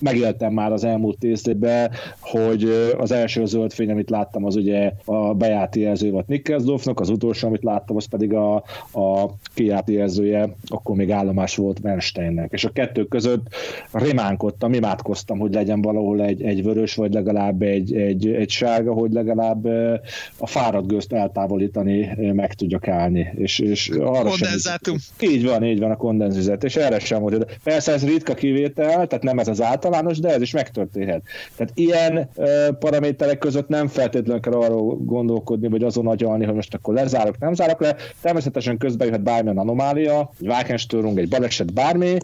megéltem 0.00 0.52
már 0.52 0.72
az 0.72 0.84
elmúlt 0.84 1.24
évben, 1.24 1.90
hogy 2.20 2.92
az 2.98 3.12
első 3.12 3.46
zöld 3.46 3.72
fény, 3.72 3.90
amit 3.90 4.10
láttam, 4.10 4.44
az 4.44 4.56
ugye 4.56 4.92
a 5.04 5.34
bejáti 5.34 5.80
jelző 5.80 6.10
volt 6.10 6.28
Nickersdorfnak, 6.28 7.00
az 7.00 7.08
utolsó, 7.08 7.46
amit 7.48 7.62
láttam, 7.62 7.96
az 7.96 8.04
pedig 8.04 8.34
a, 8.34 8.54
a 8.92 9.30
kijáti 9.54 9.92
jelzője, 9.92 10.54
akkor 10.66 10.96
még 10.96 11.10
állomás 11.10 11.56
volt 11.56 11.80
Bernsteinnek. 11.80 12.52
És 12.52 12.64
a 12.64 12.70
kettő 12.70 13.04
között 13.04 13.46
rémánkott 13.92 14.59
imádkoztam, 14.68 15.08
imádkoztam, 15.10 15.38
hogy 15.38 15.54
legyen 15.54 15.82
valahol 15.82 16.22
egy, 16.22 16.42
egy 16.42 16.62
vörös, 16.62 16.94
vagy 16.94 17.12
legalább 17.12 17.62
egy, 17.62 17.94
egy, 17.94 18.28
egy 18.28 18.50
sárga, 18.50 18.92
hogy 18.92 19.12
legalább 19.12 19.64
a 20.36 20.46
fáradt 20.46 20.86
gőzt 20.86 21.12
eltávolítani 21.12 22.32
meg 22.32 22.54
tudjak 22.54 22.88
állni. 22.88 23.32
És, 23.36 23.58
és 23.58 23.88
arra 23.88 24.28
Kondenzátum. 24.28 24.96
Sem, 24.98 25.30
így 25.30 25.44
van, 25.44 25.64
így 25.64 25.78
van 25.78 25.90
a 25.90 25.96
kondenzizet, 25.96 26.64
és 26.64 26.76
erre 26.76 26.98
sem 26.98 27.20
volt. 27.20 27.58
Persze 27.62 27.92
ez 27.92 28.04
ritka 28.04 28.34
kivétel, 28.34 29.06
tehát 29.06 29.22
nem 29.22 29.38
ez 29.38 29.48
az 29.48 29.62
általános, 29.62 30.18
de 30.18 30.28
ez 30.28 30.40
is 30.40 30.52
megtörténhet. 30.52 31.22
Tehát 31.56 31.72
ilyen 31.74 32.30
paraméterek 32.78 33.38
között 33.38 33.68
nem 33.68 33.86
feltétlenül 33.86 34.42
kell 34.42 34.52
arról 34.52 34.96
gondolkodni, 34.96 35.68
vagy 35.68 35.82
azon 35.82 36.06
agyalni, 36.06 36.44
hogy 36.44 36.54
most 36.54 36.74
akkor 36.74 36.94
lezárok, 36.94 37.38
nem 37.38 37.54
zárok 37.54 37.80
le. 37.80 37.96
Természetesen 38.20 38.78
közben 38.78 39.06
jöhet 39.06 39.22
bármilyen 39.22 39.58
anomália, 39.58 40.30
egy 40.40 40.46
Wagenstörung, 40.46 41.18
egy 41.18 41.28
baleset, 41.28 41.72
bármi, 41.72 42.16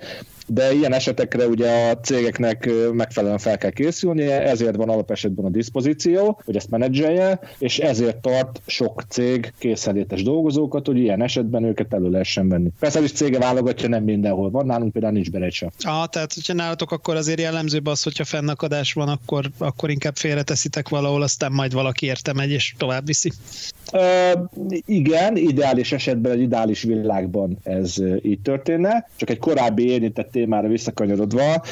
de 0.47 0.73
ilyen 0.73 0.93
esetekre 0.93 1.47
ugye 1.47 1.91
a 1.91 1.99
cégeknek 1.99 2.71
megfelelően 2.93 3.39
fel 3.39 3.59
kell 3.59 3.71
készülnie, 3.71 4.43
ezért 4.43 4.77
van 4.77 4.89
alapesetben 4.89 5.45
a 5.45 5.49
diszpozíció, 5.49 6.41
hogy 6.45 6.57
ezt 6.57 6.71
menedzselje, 6.71 7.41
és 7.59 7.79
ezért 7.79 8.17
tart 8.17 8.61
sok 8.67 9.05
cég 9.09 9.53
készelétes 9.59 10.23
dolgozókat, 10.23 10.87
hogy 10.87 10.99
ilyen 10.99 11.23
esetben 11.23 11.65
őket 11.65 11.93
elő 11.93 12.11
lehessen 12.11 12.49
venni. 12.49 12.71
Persze 12.79 13.03
is 13.03 13.13
cége 13.13 13.39
válogatja, 13.39 13.89
nem 13.89 14.05
mindenhol 14.05 14.51
van, 14.51 14.67
nálunk 14.67 14.93
például 14.93 15.13
nincs 15.13 15.31
bele 15.31 15.51
sem. 15.51 15.71
Ah, 15.81 16.07
tehát 16.07 16.35
hogyha 16.35 16.53
nálatok 16.53 16.93
akkor 16.93 17.17
azért 17.17 17.41
jellemzőbb 17.41 17.87
az, 17.87 18.03
hogyha 18.03 18.25
fennakadás 18.25 18.93
van, 18.93 19.09
akkor, 19.09 19.51
akkor 19.59 19.91
inkább 19.91 20.17
félreteszitek 20.17 20.89
valahol, 20.89 21.23
aztán 21.23 21.53
majd 21.53 21.73
valaki 21.73 22.07
érte 22.07 22.33
megy 22.33 22.51
és 22.51 22.75
tovább 22.79 23.07
viszi. 23.07 23.33
Igen, 24.87 25.37
ideális 25.37 25.93
esetben, 25.93 26.33
egy 26.33 26.41
ideális 26.41 26.83
világban 26.83 27.59
ez 27.63 27.95
így 28.23 28.41
történne, 28.41 29.09
csak 29.17 29.31
egy 29.31 29.39
korábbi 29.39 29.89
érintett 29.89 30.31
témára 30.31 30.69
visszakanyarodva, 30.69 31.63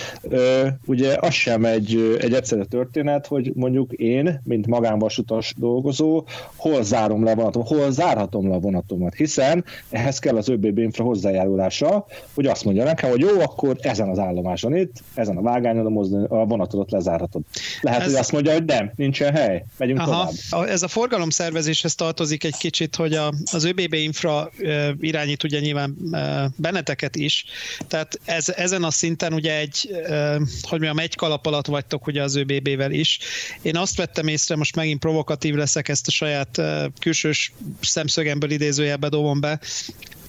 ugye 0.86 1.16
az 1.20 1.32
sem 1.32 1.64
egy, 1.64 2.16
egy 2.20 2.32
egyszerű 2.32 2.62
történet, 2.62 3.26
hogy 3.26 3.52
mondjuk 3.54 3.92
én, 3.92 4.40
mint 4.44 4.66
magánvasutas 4.66 5.54
dolgozó, 5.56 6.24
hol 6.56 6.82
zárom 6.82 7.24
le 7.24 7.30
a 7.30 7.34
vonatom, 7.34 7.64
hol 7.64 7.90
zárhatom 7.90 8.48
le 8.48 8.54
a 8.54 8.58
vonatomat, 8.58 9.14
hiszen 9.14 9.64
ehhez 9.90 10.18
kell 10.18 10.36
az 10.36 10.48
ÖBB 10.48 10.78
infra 10.78 11.04
hozzájárulása, 11.04 12.06
hogy 12.34 12.46
azt 12.46 12.64
mondja 12.64 12.84
nekem, 12.84 13.10
hogy 13.10 13.20
jó, 13.20 13.40
akkor 13.40 13.76
ezen 13.80 14.08
az 14.08 14.18
állomáson 14.18 14.76
itt, 14.76 15.02
ezen 15.14 15.36
a 15.36 15.42
vágányon 15.42 15.86
a, 15.86 15.88
mozdony, 15.88 16.24
a 16.24 16.46
vonatodat 16.46 16.90
lezárhatod. 16.90 17.42
Lehet, 17.80 18.00
ez... 18.00 18.06
hogy 18.06 18.14
azt 18.14 18.32
mondja, 18.32 18.52
hogy 18.52 18.64
nem, 18.64 18.92
nincsen 18.96 19.34
hely, 19.34 19.64
megyünk 19.78 19.98
Aha. 19.98 20.30
tovább. 20.50 20.68
Ez 20.68 20.82
a 20.82 20.88
forgalomszervezéshez 20.88 21.94
tartozik 22.04 22.44
egy 22.44 22.56
kicsit, 22.56 22.96
hogy 22.96 23.14
a, 23.14 23.32
az 23.52 23.64
ÖBB 23.64 23.92
infra 23.92 24.50
irányít 25.00 25.44
ugye 25.44 25.60
nyilván 25.60 25.96
benneteket 26.56 27.16
is, 27.16 27.44
tehát 27.88 28.20
ez, 28.24 28.48
ezen 28.48 28.82
a 28.84 28.90
szinten 28.90 29.32
ugye 29.32 29.58
egy, 29.58 29.88
hogy 30.62 30.80
mondjam, 30.80 30.98
egy 30.98 31.14
kalap 31.14 31.46
alatt 31.46 31.66
vagytok 31.66 32.06
ugye 32.06 32.22
az 32.22 32.34
ÖBB-vel 32.34 32.90
is. 32.92 33.18
Én 33.62 33.76
azt 33.76 33.96
vettem 33.96 34.26
észre, 34.26 34.56
most 34.56 34.76
megint 34.76 35.00
provokatív 35.00 35.54
leszek, 35.54 35.88
ezt 35.88 36.06
a 36.06 36.10
saját 36.10 36.60
külsős 36.98 37.52
szemszögemből 37.80 38.50
idézőjelbe 38.50 39.08
dobom 39.08 39.40
be, 39.40 39.60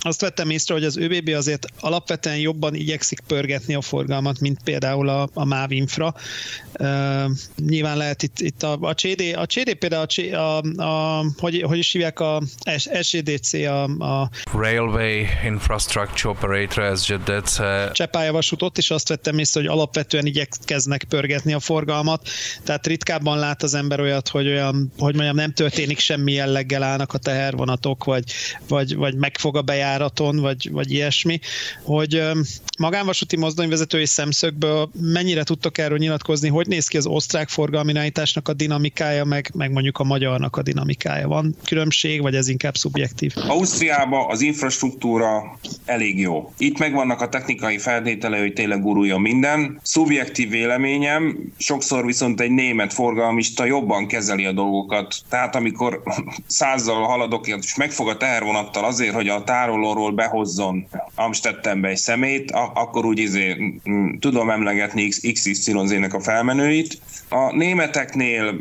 azt 0.05 0.21
vettem 0.21 0.49
észre, 0.49 0.73
hogy 0.73 0.83
az 0.83 0.97
ÖBB 0.97 1.29
azért 1.29 1.67
alapvetően 1.79 2.37
jobban 2.37 2.75
igyekszik 2.75 3.19
pörgetni 3.27 3.73
a 3.73 3.81
forgalmat, 3.81 4.39
mint 4.39 4.59
például 4.63 5.09
a, 5.09 5.29
a 5.33 5.45
MÁV 5.45 5.71
Infra. 5.71 6.15
Uh, 6.79 7.31
nyilván 7.55 7.97
lehet 7.97 8.23
itt, 8.23 8.39
itt 8.39 8.63
a, 8.63 8.77
a 8.81 8.93
CD, 8.93 9.21
a 9.35 9.45
CD 9.45 9.73
például 9.73 10.05
a, 10.33 10.35
a, 10.35 10.61
a 10.83 11.25
hogy, 11.37 11.61
hogy 11.61 11.77
is 11.77 11.91
hívják 11.91 12.19
a 12.19 12.41
SGDC, 13.01 13.53
a, 13.53 13.83
a 13.83 14.29
Railway 14.53 15.25
Infrastructure 15.45 16.29
Operator, 16.29 16.97
SGDC. 16.97 17.59
Csepályavasút, 17.91 18.61
ott 18.61 18.77
is 18.77 18.91
azt 18.91 19.07
vettem 19.07 19.37
észre, 19.37 19.59
hogy 19.59 19.69
alapvetően 19.69 20.25
igyekeznek 20.25 21.03
pörgetni 21.03 21.53
a 21.53 21.59
forgalmat, 21.59 22.27
tehát 22.63 22.87
ritkábban 22.87 23.39
lát 23.39 23.63
az 23.63 23.73
ember 23.73 23.99
olyat, 23.99 24.27
hogy 24.27 24.47
olyan, 24.47 24.91
hogy 24.97 25.15
mondjam, 25.15 25.35
nem 25.35 25.53
történik 25.53 25.99
semmi 25.99 26.31
jelleggel 26.31 26.83
állnak 26.83 27.13
a 27.13 27.17
tehervonatok, 27.17 28.03
vagy, 28.03 28.23
vagy, 28.67 28.95
vagy 28.95 29.15
megfog 29.15 29.57
a 29.57 29.61
bejár 29.61 29.94
járaton, 29.95 30.39
vagy, 30.39 30.71
vagy 30.71 30.91
ilyesmi, 30.91 31.39
hogy 31.83 32.23
magánvasúti 32.79 33.37
mozdonyvezetői 33.37 34.05
szemszögből 34.05 34.89
mennyire 35.01 35.43
tudtok 35.43 35.77
erről 35.77 35.97
nyilatkozni, 35.97 36.49
hogy 36.49 36.67
néz 36.67 36.87
ki 36.87 36.97
az 36.97 37.05
osztrák 37.05 37.49
forgalmi 37.49 37.93
a 38.43 38.53
dinamikája, 38.53 39.23
meg, 39.23 39.51
meg 39.53 39.71
mondjuk 39.71 39.99
a 39.99 40.03
magyarnak 40.03 40.57
a 40.57 40.61
dinamikája. 40.61 41.27
Van 41.27 41.55
különbség, 41.65 42.21
vagy 42.21 42.35
ez 42.35 42.47
inkább 42.47 42.75
szubjektív? 42.75 43.33
Ausztriában 43.47 44.29
az 44.29 44.41
infrastruktúra 44.41 45.59
elég 45.85 46.19
jó. 46.19 46.53
Itt 46.57 46.77
megvannak 46.77 47.21
a 47.21 47.29
technikai 47.29 47.77
feltételei, 47.77 48.39
hogy 48.39 48.53
tényleg 48.53 48.81
guruljon 48.81 49.21
minden. 49.21 49.79
Szubjektív 49.83 50.49
véleményem, 50.49 51.53
sokszor 51.57 52.05
viszont 52.05 52.41
egy 52.41 52.51
német 52.51 52.93
forgalmista 52.93 53.65
jobban 53.65 54.07
kezeli 54.07 54.45
a 54.45 54.51
dolgokat. 54.51 55.15
Tehát 55.29 55.55
amikor 55.55 56.03
százzal 56.47 57.03
haladok, 57.03 57.47
és 57.47 57.75
megfog 57.75 58.07
a 58.07 58.17
tehervonattal 58.17 58.85
azért, 58.85 59.13
hogy 59.13 59.27
a 59.27 59.43
tároló 59.43 59.84
vonalonról 59.85 60.11
behozzon 60.11 60.87
Amstettenbe 61.15 61.87
egy 61.87 61.97
szemét, 61.97 62.51
akkor 62.73 63.05
úgy 63.05 63.19
izé, 63.19 63.73
tudom 64.19 64.49
emlegetni 64.49 65.07
XYZ-nek 65.07 66.13
a 66.13 66.19
felmenőit. 66.19 67.01
A 67.29 67.55
németeknél 67.55 68.59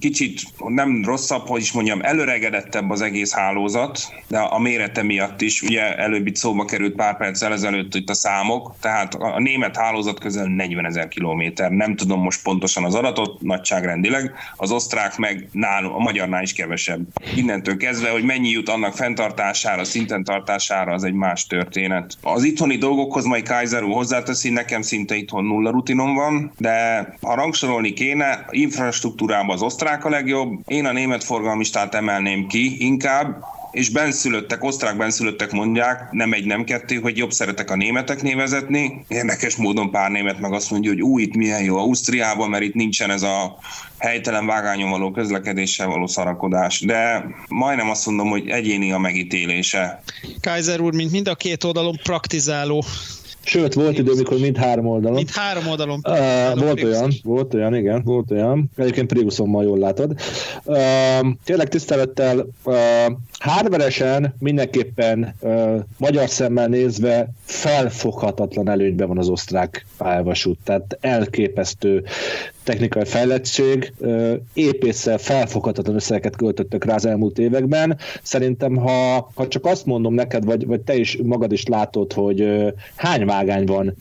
kicsit 0.00 0.40
nem 0.68 1.04
rosszabb, 1.04 1.46
hogy 1.46 1.60
is 1.60 1.72
mondjam, 1.72 2.00
előregedettebb 2.02 2.90
az 2.90 3.00
egész 3.00 3.32
hálózat, 3.32 4.00
de 4.28 4.38
a 4.38 4.58
mérete 4.58 5.02
miatt 5.02 5.40
is, 5.40 5.62
ugye 5.62 5.96
előbb 5.96 6.26
itt 6.26 6.36
szóba 6.36 6.64
került 6.64 6.94
pár 6.94 7.16
perccel 7.16 7.52
ezelőtt 7.52 7.94
itt 7.94 8.10
a 8.10 8.14
számok, 8.14 8.74
tehát 8.80 9.14
a 9.14 9.40
német 9.40 9.76
hálózat 9.76 10.20
közel 10.20 10.46
40 10.46 10.86
ezer 10.86 11.08
kilométer, 11.08 11.70
nem 11.70 11.96
tudom 11.96 12.20
most 12.20 12.42
pontosan 12.42 12.84
az 12.84 12.94
adatot, 12.94 13.40
nagyságrendileg, 13.40 14.32
az 14.56 14.70
osztrák 14.70 15.16
meg 15.16 15.48
nálunk, 15.52 15.94
a 15.94 15.98
magyarnál 15.98 16.42
is 16.42 16.52
kevesebb. 16.52 17.00
Innentől 17.36 17.76
kezdve, 17.76 18.10
hogy 18.10 18.24
mennyi 18.24 18.48
jut 18.48 18.68
annak 18.68 18.94
fenntartására, 18.94 19.84
szinten 19.84 20.24
tartására, 20.24 20.55
az 20.88 21.04
egy 21.04 21.12
más 21.12 21.46
történet. 21.46 22.14
Az 22.22 22.44
itthoni 22.44 22.76
dolgokhoz 22.76 23.24
majd 23.24 23.48
Kaiser 23.48 23.82
úr 23.82 23.94
hozzáteszi, 23.94 24.50
nekem 24.50 24.82
szinte 24.82 25.14
itthon 25.14 25.44
nulla 25.44 25.70
rutinom 25.70 26.14
van, 26.14 26.52
de 26.58 27.08
ha 27.20 27.34
rangsorolni 27.34 27.92
kéne, 27.92 28.46
infrastruktúrában 28.50 29.54
az 29.54 29.62
osztrák 29.62 30.04
a 30.04 30.08
legjobb, 30.08 30.60
én 30.66 30.86
a 30.86 30.92
német 30.92 31.24
forgalmistát 31.24 31.94
emelném 31.94 32.46
ki 32.46 32.84
inkább, 32.84 33.44
és 33.76 33.90
benszülöttek, 33.90 34.64
osztrák 34.64 34.96
benszülöttek 34.96 35.52
mondják, 35.52 36.10
nem 36.10 36.32
egy, 36.32 36.46
nem 36.46 36.64
kettő, 36.64 36.96
hogy 36.96 37.16
jobb 37.16 37.32
szeretek 37.32 37.70
a 37.70 37.76
németek 37.76 38.22
névezetni. 38.22 39.04
Érdekes 39.08 39.56
módon 39.56 39.90
pár 39.90 40.10
német 40.10 40.40
meg 40.40 40.52
azt 40.52 40.70
mondja, 40.70 40.90
hogy 40.90 41.02
új, 41.02 41.22
itt 41.22 41.34
milyen 41.34 41.62
jó 41.62 41.76
Ausztriában, 41.76 42.50
mert 42.50 42.62
itt 42.62 42.74
nincsen 42.74 43.10
ez 43.10 43.22
a 43.22 43.58
helytelen 43.98 44.46
vágányon 44.46 44.90
való 44.90 45.10
közlekedéssel 45.10 45.86
való 45.86 46.06
szarakodás, 46.06 46.80
de 46.80 47.26
majdnem 47.48 47.90
azt 47.90 48.06
mondom, 48.06 48.28
hogy 48.28 48.48
egyéni 48.48 48.92
a 48.92 48.98
megítélése. 48.98 50.02
Kaiser 50.40 50.80
úr, 50.80 50.94
mint 50.94 51.10
mind 51.10 51.28
a 51.28 51.34
két 51.34 51.64
oldalon 51.64 52.00
praktizáló 52.02 52.84
Sőt, 53.46 53.74
volt 53.74 53.98
idő, 53.98 54.12
mikor 54.14 54.38
mind 54.38 54.56
három 54.56 54.86
oldalon. 54.86 55.16
Mind 55.16 55.30
három 55.30 55.66
oldalon. 55.66 56.00
Uh, 56.08 56.58
volt 56.60 56.82
olyan, 56.82 57.12
volt 57.22 57.54
olyan, 57.54 57.74
igen, 57.74 58.02
volt 58.04 58.30
olyan. 58.30 58.70
Egyébként 58.76 59.06
Priusommal 59.06 59.64
jól 59.64 59.78
látod. 59.78 60.20
Uh, 60.64 60.76
tényleg 61.44 61.68
tisztelettel 61.68 62.46
uh, 62.64 62.76
hardveresen 63.38 64.34
mindenképpen 64.38 65.34
uh, 65.40 65.74
magyar 65.98 66.28
szemmel 66.28 66.66
nézve 66.66 67.28
felfoghatatlan 67.44 68.68
előnyben 68.68 69.08
van 69.08 69.18
az 69.18 69.28
osztrák 69.28 69.86
pályavasút. 69.98 70.58
Tehát 70.64 70.98
elképesztő 71.00 72.04
technikai 72.66 73.04
fejlettség, 73.04 73.92
épésszel 74.54 75.18
felfoghatatlan 75.18 75.94
összegeket 75.94 76.36
költöttek 76.36 76.84
rá 76.84 76.94
az 76.94 77.06
elmúlt 77.06 77.38
években. 77.38 77.98
Szerintem, 78.22 78.76
ha, 78.76 79.30
ha 79.34 79.48
csak 79.48 79.64
azt 79.64 79.86
mondom 79.86 80.14
neked, 80.14 80.44
vagy, 80.44 80.66
vagy 80.66 80.80
te 80.80 80.96
is 80.96 81.18
magad 81.22 81.52
is 81.52 81.66
látod, 81.66 82.12
hogy 82.12 82.48
hány 82.96 83.24
vágány 83.24 83.64
van 83.64 83.96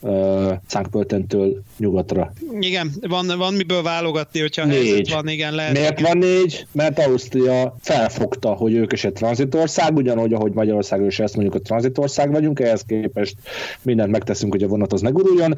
Szánkpöltentől 0.67 1.63
nyugatra? 1.77 2.33
Igen, 2.59 2.91
van, 3.07 3.31
van 3.37 3.53
miből 3.53 3.81
válogatni, 3.81 4.39
hogyha 4.39 4.65
négy. 4.65 5.11
van, 5.11 5.27
igen, 5.27 5.53
lehet. 5.53 5.73
Miért 5.73 5.99
van 5.99 6.17
négy? 6.17 6.67
Mert 6.71 6.99
Ausztria 6.99 7.75
felfogta, 7.81 8.49
hogy 8.49 8.73
ők 8.73 8.93
is 8.93 9.03
egy 9.03 9.13
tranzitország, 9.13 9.95
ugyanúgy, 9.95 10.33
ahogy 10.33 10.51
Magyarország 10.51 11.05
is 11.05 11.19
ezt 11.19 11.35
mondjuk 11.35 11.55
a 11.55 11.59
tranzitország 11.59 12.31
vagyunk, 12.31 12.59
ehhez 12.59 12.81
képest 12.81 13.35
mindent 13.81 14.11
megteszünk, 14.11 14.51
hogy 14.51 14.63
a 14.63 14.67
vonat 14.67 14.93
az 14.93 15.01
ne 15.01 15.09
guruljon. 15.09 15.55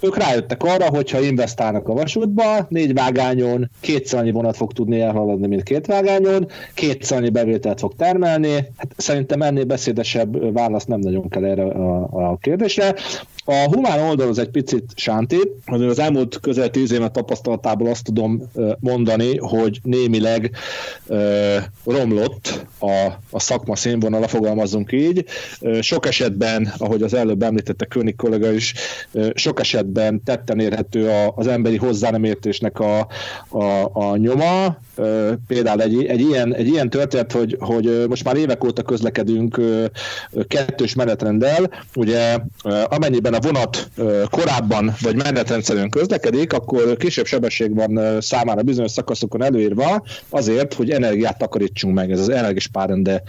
Ők 0.00 0.16
rájöttek 0.16 0.62
arra, 0.62 0.88
hogy 0.88 1.10
ha 1.10 1.20
investálnak 1.20 1.88
a 1.88 1.92
vasútba, 1.92 2.45
négy 2.68 2.94
vágányon 2.94 3.70
kétszer 3.80 4.20
annyi 4.20 4.30
vonat 4.30 4.56
fog 4.56 4.72
tudni 4.72 5.00
elhaladni, 5.00 5.46
mint 5.46 5.62
két 5.62 5.86
vágányon, 5.86 6.48
kétszer 6.74 7.18
annyi 7.18 7.30
bevételt 7.30 7.78
fog 7.78 7.94
termelni. 7.96 8.52
Hát 8.52 8.94
szerintem 8.96 9.42
ennél 9.42 9.64
beszédesebb 9.64 10.52
választ 10.52 10.88
nem 10.88 11.00
nagyon 11.00 11.28
kell 11.28 11.44
erre 11.44 11.64
a, 11.64 12.08
a 12.30 12.36
kérdésre. 12.40 12.94
A 13.48 13.54
humán 13.54 14.00
oldal 14.00 14.28
az 14.28 14.38
egy 14.38 14.48
picit 14.50 14.92
sánti, 14.94 15.40
az 15.66 15.98
elmúlt 15.98 16.40
közel 16.40 16.70
tíz 16.70 16.92
évet 16.92 17.12
tapasztalatából 17.12 17.90
azt 17.90 18.04
tudom 18.04 18.50
mondani, 18.80 19.36
hogy 19.38 19.80
némileg 19.82 20.50
uh, 21.06 21.56
romlott 21.84 22.66
a, 22.78 23.12
a 23.30 23.40
szakma 23.40 23.76
színvonala, 23.76 24.28
fogalmazunk 24.28 24.92
így. 24.92 25.24
Sok 25.80 26.06
esetben, 26.06 26.72
ahogy 26.78 27.02
az 27.02 27.14
előbb 27.14 27.42
említette 27.42 27.84
König 27.84 28.16
kollega 28.16 28.52
is, 28.52 28.74
sok 29.34 29.60
esetben 29.60 30.22
tetten 30.24 30.60
érhető 30.60 31.10
az 31.34 31.46
emberi 31.46 31.76
hozzá 31.76 32.10
nem 32.10 32.24
értésnek 32.24 32.80
a, 32.80 32.98
a, 33.48 33.90
a 33.92 34.16
nyoma. 34.16 34.78
Például 35.46 35.82
egy, 35.82 36.04
egy, 36.04 36.20
ilyen, 36.20 36.54
egy 36.54 36.66
ilyen 36.66 36.90
történet, 36.90 37.32
hogy, 37.32 37.56
hogy 37.60 38.04
most 38.08 38.24
már 38.24 38.36
évek 38.36 38.64
óta 38.64 38.82
közlekedünk 38.82 39.60
kettős 40.48 40.94
menetrenddel, 40.94 41.70
ugye 41.94 42.38
amennyiben 42.84 43.34
a 43.34 43.40
vonat 43.40 43.90
korábban 44.30 44.94
vagy 45.00 45.16
menetrendszerűen 45.16 45.90
közlekedik, 45.90 46.52
akkor 46.52 46.96
kisebb 46.96 47.26
sebesség 47.26 47.74
van 47.74 48.20
számára 48.20 48.62
bizonyos 48.62 48.90
szakaszokon 48.90 49.42
előírva, 49.42 50.04
azért, 50.28 50.74
hogy 50.74 50.90
energiát 50.90 51.38
takarítsunk 51.38 51.94
meg. 51.94 52.10
Ez 52.10 52.20
az 52.20 52.28
energiás 52.28 52.66
párrende 52.66 53.22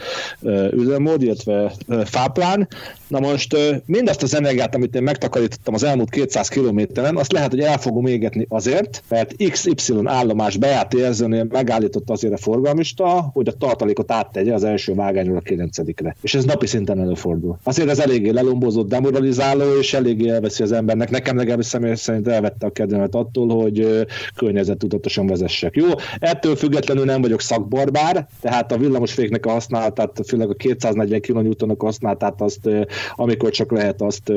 üzemmód, 0.71 1.21
illetve 1.21 1.71
fáplán. 2.05 2.67
Na 3.07 3.19
most 3.19 3.57
mindezt 3.85 4.23
az 4.23 4.35
energiát, 4.35 4.75
amit 4.75 4.95
én 4.95 5.03
megtakarítottam 5.03 5.73
az 5.73 5.83
elmúlt 5.83 6.09
200 6.09 6.47
kilométeren, 6.47 7.17
azt 7.17 7.31
lehet, 7.31 7.49
hogy 7.49 7.59
el 7.59 7.77
fogom 7.77 8.05
égetni 8.05 8.45
azért, 8.49 9.03
mert 9.09 9.35
XY 9.49 9.93
állomás 10.03 10.57
bejárt 10.57 10.93
érzőnél 10.93 11.43
megállította 11.57 12.13
azért 12.13 12.33
a 12.33 12.37
forgalmista, 12.37 13.29
hogy 13.33 13.47
a 13.47 13.51
tartalékot 13.51 14.11
áttegye 14.11 14.53
az 14.53 14.63
első 14.63 14.93
vágányról 14.93 15.37
a 15.37 15.41
9 15.41 15.77
És 16.21 16.35
ez 16.35 16.45
napi 16.45 16.65
szinten 16.67 16.99
előfordul. 16.99 17.57
Azért 17.63 17.89
ez 17.89 17.99
eléggé 17.99 18.29
lelombózott, 18.29 18.87
demoralizáló, 18.87 19.79
és 19.79 19.93
eléggé 19.93 20.29
elveszi 20.29 20.63
az 20.63 20.71
embernek. 20.71 21.09
Nekem 21.09 21.37
legalábbis 21.37 21.65
személy 21.65 21.95
szerint 21.95 22.27
elvette 22.27 22.65
a 22.65 22.69
kedvemet 22.69 23.15
attól, 23.15 23.61
hogy 23.61 24.05
környezettudatosan 24.35 25.27
vezessek. 25.27 25.75
Jó, 25.75 25.87
ettől 26.19 26.55
függetlenül 26.55 27.05
nem 27.05 27.21
vagyok 27.21 27.41
szakbarbár, 27.41 28.27
tehát 28.41 28.71
a 28.71 28.77
villamosféknek 28.77 29.45
a 29.45 29.49
használatát, 29.49 30.19
főleg 30.27 30.49
a 30.49 30.53
240 30.53 31.21
kN 31.21 31.69
a 31.69 31.75
használatát 31.77 32.41
azt, 32.41 32.69
amikor 33.15 33.49
csak 33.49 33.71
lehet, 33.71 34.01
azt 34.01 34.31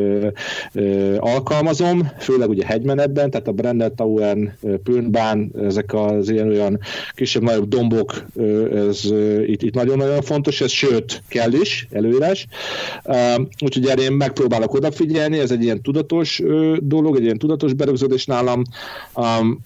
alkalmazom, 1.18 2.08
főleg 2.18 2.48
ugye 2.48 2.66
hegymenetben, 2.66 3.30
tehát 3.30 3.48
a 3.48 3.52
Brandel 3.52 3.90
Tauern, 3.90 4.52
Pürnbán, 4.82 5.52
ezek 5.62 5.94
az 5.94 6.28
ilyen 6.30 6.48
olyan 6.48 6.78
kisebb-nagyobb 7.14 7.68
dombok, 7.68 8.24
ez 8.74 9.04
itt, 9.46 9.62
itt 9.62 9.74
nagyon-nagyon 9.74 10.22
fontos, 10.22 10.60
ez 10.60 10.70
sőt, 10.70 11.22
kell 11.28 11.52
is, 11.52 11.86
előírás. 11.90 12.46
Úgyhogy 13.64 13.86
erre 13.86 14.02
én 14.02 14.12
megpróbálok 14.12 14.74
odafigyelni, 14.74 15.38
ez 15.38 15.50
egy 15.50 15.62
ilyen 15.62 15.82
tudatos 15.82 16.42
dolog, 16.78 17.16
egy 17.16 17.22
ilyen 17.22 17.38
tudatos 17.38 17.72
berögződés 17.72 18.26
nálam. 18.26 18.62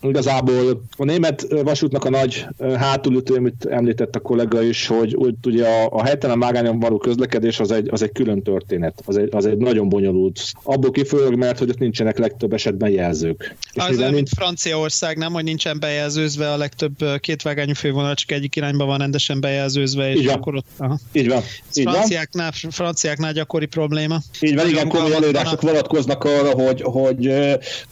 Igazából 0.03 0.83
a 0.97 1.05
német 1.05 1.47
vasútnak 1.63 2.05
a 2.05 2.11
nagy 2.11 2.47
hátulütő, 2.59 3.35
amit 3.35 3.65
említett 3.65 4.17
a 4.17 4.21
kollega 4.21 4.63
is, 4.63 4.87
hogy 4.87 5.15
úgy, 5.15 5.35
ugye 5.45 5.67
a, 5.67 5.89
a 5.91 6.05
helytelen 6.05 6.39
vágányon 6.39 6.81
való 6.81 6.99
közlekedés 6.99 7.61
az 7.61 7.71
egy, 7.71 7.89
az 7.91 8.03
egy 8.03 8.13
külön 8.13 8.43
történet, 8.43 9.03
az 9.05 9.17
egy, 9.17 9.29
az 9.31 9.47
egy 9.47 9.57
nagyon 9.57 9.89
bonyolult. 9.89 10.41
Abból 10.63 10.91
kifolyólag, 10.91 11.35
mert 11.35 11.59
hogy 11.59 11.69
ott 11.69 11.79
nincsenek 11.79 12.19
legtöbb 12.19 12.53
esetben 12.53 12.91
jelzők. 12.91 13.57
És 13.73 13.83
az 13.83 14.11
mint 14.11 14.29
Franciaország, 14.29 15.17
nem, 15.17 15.33
hogy 15.33 15.45
nincsen 15.45 15.79
bejelzőzve 15.81 16.53
a 16.53 16.57
legtöbb 16.57 17.21
kétvágányú 17.35 17.75
fővonal, 17.75 18.15
csak 18.15 18.31
egyik 18.31 18.57
irányba 18.57 18.85
van 18.85 18.99
rendesen 18.99 19.41
bejelzőzve, 19.41 20.11
és 20.11 20.19
Így 20.19 20.27
van. 20.27 20.35
akkor 20.35 20.55
ott... 20.55 20.67
Aha. 20.77 20.99
Így 21.13 21.29
van. 21.29 21.43
Ez 21.69 21.77
Így 21.79 21.85
van. 21.85 21.95
franciáknál, 21.95 22.53
franciáknál 22.71 23.33
gyakori 23.33 23.67
probléma. 23.67 24.19
Így 24.41 24.55
van, 24.55 24.69
igen, 24.69 24.89
komoly 24.89 25.15
előírások 25.15 25.61
vonatkoznak 25.61 26.25
arra, 26.25 26.51
hogy, 26.51 26.81
hogy, 26.85 27.35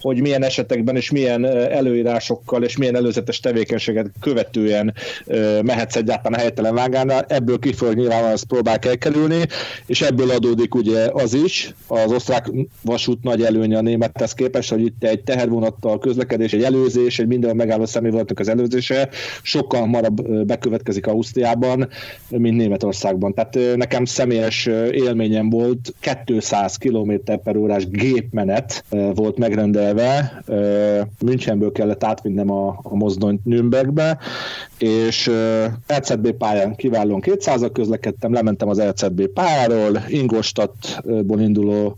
hogy 0.01 0.21
milyen 0.21 0.45
esetekben 0.45 0.97
és 0.97 1.11
milyen 1.11 1.45
előírásokkal 1.47 2.63
és 2.63 2.77
milyen 2.77 2.97
előzetes 2.97 3.41
tevékenységet 3.41 4.07
követően 4.21 4.95
mehetsz 5.63 5.97
egyáltalán 5.97 6.39
a 6.39 6.43
helytelen 6.43 6.75
vágánál. 6.75 7.25
Ebből 7.29 7.59
kifolyólag 7.59 7.99
nyilván 7.99 8.33
azt 8.33 8.45
próbál 8.45 8.79
elkerülni, 8.81 9.43
és 9.87 10.01
ebből 10.01 10.31
adódik 10.31 10.75
ugye 10.75 11.09
az 11.13 11.35
is, 11.35 11.75
az 11.87 12.13
osztrák 12.13 12.51
vasút 12.83 13.23
nagy 13.23 13.43
előnye 13.43 13.79
a 13.79 13.83
némethez 13.83 14.33
képest, 14.33 14.71
hogy 14.71 14.81
itt 14.85 15.05
egy 15.05 15.23
tehervonattal 15.23 15.99
közlekedés, 15.99 16.53
egy 16.53 16.63
előzés, 16.63 17.19
egy 17.19 17.27
minden 17.27 17.57
megálló 17.57 17.87
személyvonatnak 17.87 18.39
az 18.39 18.49
előzése 18.49 19.09
sokkal 19.43 19.81
hamarabb 19.81 20.47
bekövetkezik 20.47 21.07
Ausztriában, 21.07 21.89
mint 22.29 22.57
Németországban. 22.57 23.35
Tehát 23.35 23.77
nekem 23.77 24.05
személyes 24.05 24.67
élményem 24.91 25.51
volt 25.51 25.95
200 26.25 26.77
km 26.77 27.13
per 27.45 27.57
órás 27.57 27.89
gépmenet 27.89 28.85
volt 29.15 29.39
megrendelve, 29.39 30.43
Münchenből 31.25 31.73
kellett 31.73 32.05
átvinnem 32.05 32.51
a, 32.51 32.81
a 32.83 32.95
mozdonyt 32.95 33.45
Nürnbergbe, 33.45 34.19
és 34.79 35.31
LCB 35.87 36.31
pályán 36.33 36.75
kiválóan 36.77 37.21
200 37.21 37.71
közlekedtem, 37.73 38.33
lementem 38.33 38.69
az 38.69 38.79
LCB 38.79 39.27
pályáról, 39.27 40.03
Ingolstadtból 40.09 41.41
induló 41.41 41.97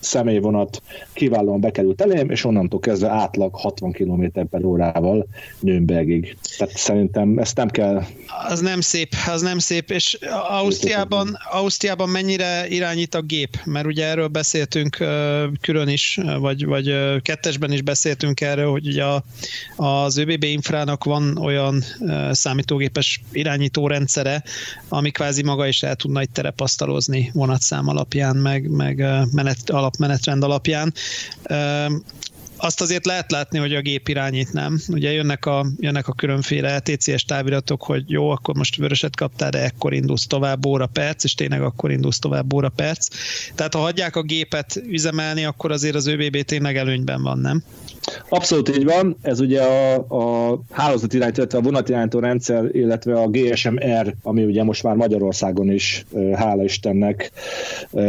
személyvonat 0.00 0.82
kiválóan 1.12 1.60
bekerült 1.60 2.00
elém, 2.00 2.30
és 2.30 2.44
onnantól 2.44 2.80
kezdve 2.80 3.08
átlag 3.08 3.54
60 3.54 3.92
km 3.92 4.24
per 4.50 4.64
órával 4.64 5.26
Nürnbergig. 5.60 6.36
Tehát 6.60 6.76
szerintem 6.76 7.38
ezt 7.38 7.56
nem 7.56 7.68
kell... 7.68 8.02
Az 8.48 8.60
nem 8.60 8.80
szép, 8.80 9.14
az 9.26 9.42
nem 9.42 9.58
szép, 9.58 9.90
és 9.90 10.18
Ausztriában, 10.48 11.38
Ausztriában 11.50 12.08
mennyire 12.08 12.68
irányít 12.68 13.14
a 13.14 13.20
gép? 13.20 13.58
Mert 13.64 13.86
ugye 13.86 14.06
erről 14.06 14.28
beszéltünk 14.28 14.96
külön 15.60 15.88
is, 15.88 16.20
vagy, 16.38 16.64
vagy 16.64 16.94
kettesben 17.22 17.72
is 17.72 17.82
beszéltünk 17.82 18.40
erről, 18.40 18.70
hogy 18.70 18.86
ugye 18.86 19.04
az 19.76 20.16
ÖBB 20.16 20.44
infrának 20.44 21.04
van 21.04 21.36
olyan 21.36 21.84
számítógépes 22.30 23.20
irányító 23.32 23.86
rendszere, 23.86 24.42
ami 24.88 25.10
kvázi 25.10 25.42
maga 25.42 25.66
is 25.66 25.82
el 25.82 25.96
tudna 25.96 26.20
egy 26.20 26.30
terepasztalozni 26.30 27.30
vonatszám 27.34 27.88
alapján, 27.88 28.36
meg, 28.36 28.70
meg 28.70 28.96
menet, 29.32 29.70
alapmenetrend 29.70 30.42
alapján 30.42 30.92
azt 32.60 32.80
azért 32.80 33.06
lehet 33.06 33.30
látni, 33.30 33.58
hogy 33.58 33.74
a 33.74 33.80
gép 33.80 34.08
irányít 34.08 34.52
nem. 34.52 34.80
Ugye 34.88 35.12
jönnek 35.12 35.46
a, 35.46 35.66
jönnek 35.78 36.08
a 36.08 36.12
különféle 36.12 36.80
TCS 36.80 37.24
táviratok, 37.24 37.82
hogy 37.82 38.10
jó, 38.10 38.30
akkor 38.30 38.54
most 38.54 38.76
vöröset 38.76 39.16
kaptál, 39.16 39.50
de 39.50 39.62
ekkor 39.62 39.92
indulsz 39.92 40.26
tovább 40.26 40.66
óra 40.66 40.86
perc, 40.86 41.24
és 41.24 41.34
tényleg 41.34 41.62
akkor 41.62 41.90
indulsz 41.90 42.18
tovább 42.18 42.52
óra 42.52 42.68
perc. 42.68 43.08
Tehát 43.54 43.74
ha 43.74 43.80
hagyják 43.80 44.16
a 44.16 44.22
gépet 44.22 44.82
üzemelni, 44.86 45.44
akkor 45.44 45.70
azért 45.70 45.94
az 45.94 46.06
ÖBB 46.06 46.42
tényleg 46.42 46.76
előnyben 46.76 47.22
van, 47.22 47.38
nem? 47.38 47.62
Abszolút 48.28 48.76
így 48.76 48.84
van, 48.84 49.16
ez 49.22 49.40
ugye 49.40 49.62
a, 49.62 49.94
a 50.08 50.58
hálózat 50.70 51.14
irányító, 51.14 51.58
a 51.58 51.60
vonatirányító 51.60 52.18
rendszer, 52.18 52.64
illetve 52.72 53.20
a 53.20 53.28
GSM-R, 53.28 54.14
ami 54.22 54.44
ugye 54.44 54.64
most 54.64 54.82
már 54.82 54.94
Magyarországon 54.94 55.70
is, 55.70 56.04
hála 56.34 56.64
Istennek 56.64 57.30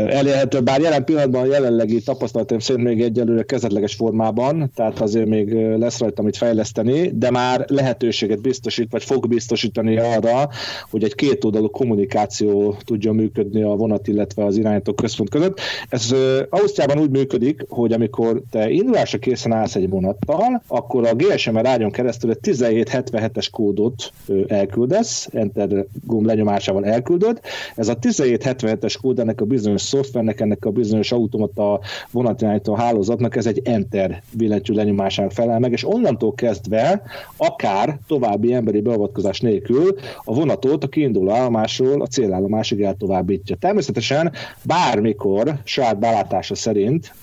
elérhető, 0.08 0.60
bár 0.60 0.82
jelen 0.82 1.04
pillanatban 1.04 1.42
a 1.42 1.52
jelenlegi 1.52 2.02
tapasztalatom 2.02 2.60
szerint 2.60 2.88
még 2.88 3.02
egyelőre 3.02 3.44
kezdetleges 3.44 3.96
formában, 3.96 4.72
tehát 4.76 5.02
azért 5.02 5.28
még 5.28 5.54
lesz 5.78 6.00
rajta 6.00 6.22
mit 6.22 6.38
fejleszteni, 6.38 7.12
de 7.14 7.32
már 7.32 7.66
lehetőséget 7.68 8.42
biztosít, 8.42 8.92
vagy 8.92 9.04
fog 9.04 9.28
biztosítani 9.28 9.98
arra, 9.98 10.50
hogy 10.90 11.04
egy 11.04 11.16
kétoldalú 11.16 11.70
kommunikáció 11.70 12.76
tudjon 12.86 13.16
működni 13.16 13.64
a 13.64 13.76
vonat, 13.76 14.08
illetve 14.08 14.46
az 14.46 14.58
irányító 14.58 14.94
központ 14.94 15.30
között. 15.30 15.60
Ez 15.90 16.16
Ausztriában 16.50 17.00
úgy 17.00 17.10
működik, 17.10 17.66
hogy 17.70 17.94
amikor 17.94 18.42
te 18.50 18.70
indulásra 18.70 19.18
készen 19.18 19.52
állsz 19.52 19.76
egy 19.82 19.90
vonattal, 19.90 20.62
akkor 20.68 21.08
a 21.08 21.16
ágyon 21.64 21.92
keresztül 21.92 22.30
egy 22.30 22.38
1777-es 22.42 23.48
kódot 23.52 24.12
elküldesz, 24.48 25.30
Enter 25.32 25.86
gomb 26.06 26.26
lenyomásával 26.26 26.86
elküldöd. 26.86 27.40
Ez 27.76 27.88
a 27.88 27.98
1777-es 27.98 28.96
kód 29.02 29.20
ennek 29.20 29.42
a 29.42 29.46
bizonyos 29.46 29.82
szoftvernek, 29.82 30.40
ennek 30.40 30.66
a 30.66 30.70
bizonyos 30.70 31.12
automata 31.12 31.80
vonatirányító 32.12 32.74
hálózatnak, 32.74 33.36
ez 33.36 33.46
egy 33.46 33.62
Enter 33.64 34.22
billentyű 34.34 34.74
lenyomásán 34.74 35.30
felel 35.30 35.60
meg, 35.60 35.72
és 35.72 35.88
onnantól 35.88 36.34
kezdve 36.34 37.02
akár 37.38 38.00
további 38.08 38.54
emberi 38.54 38.82
beavatkozás 38.82 39.40
nélkül 39.40 39.96
a 40.24 40.34
vonatot 40.34 40.84
a 40.84 40.88
kiinduló 40.88 41.32
állomásról 41.32 42.02
a 42.02 42.08
célállomásig 42.08 42.82
eltovábbítja. 42.82 43.56
Természetesen 43.56 44.32
bármikor 44.64 45.60
saját 45.64 46.00
belátása 46.00 46.56
szerint 46.56 47.14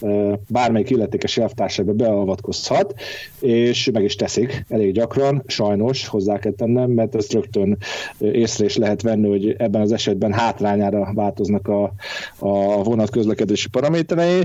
bármelyik 0.49 0.91
illetékes 0.91 1.39
elvtársába 1.39 1.93
beavatkoz 1.93 2.48
hozhat, 2.49 2.95
és 3.41 3.91
meg 3.93 4.05
is 4.05 4.15
teszik 4.15 4.65
elég 4.69 4.93
gyakran, 4.93 5.43
sajnos 5.47 6.07
hozzá 6.07 6.39
kell 6.39 6.53
tennem, 6.53 6.91
mert 6.91 7.15
ezt 7.15 7.33
rögtön 7.33 7.79
észre 8.19 8.65
is 8.65 8.77
lehet 8.77 9.03
venni, 9.03 9.29
hogy 9.29 9.55
ebben 9.59 9.81
az 9.81 9.93
esetben 9.93 10.33
hátrányára 10.33 11.11
változnak 11.15 11.69
a, 11.69 11.93
a 12.39 12.83
vonat 12.83 13.11
közlekedési 13.11 13.69
paraméterei, 13.69 14.45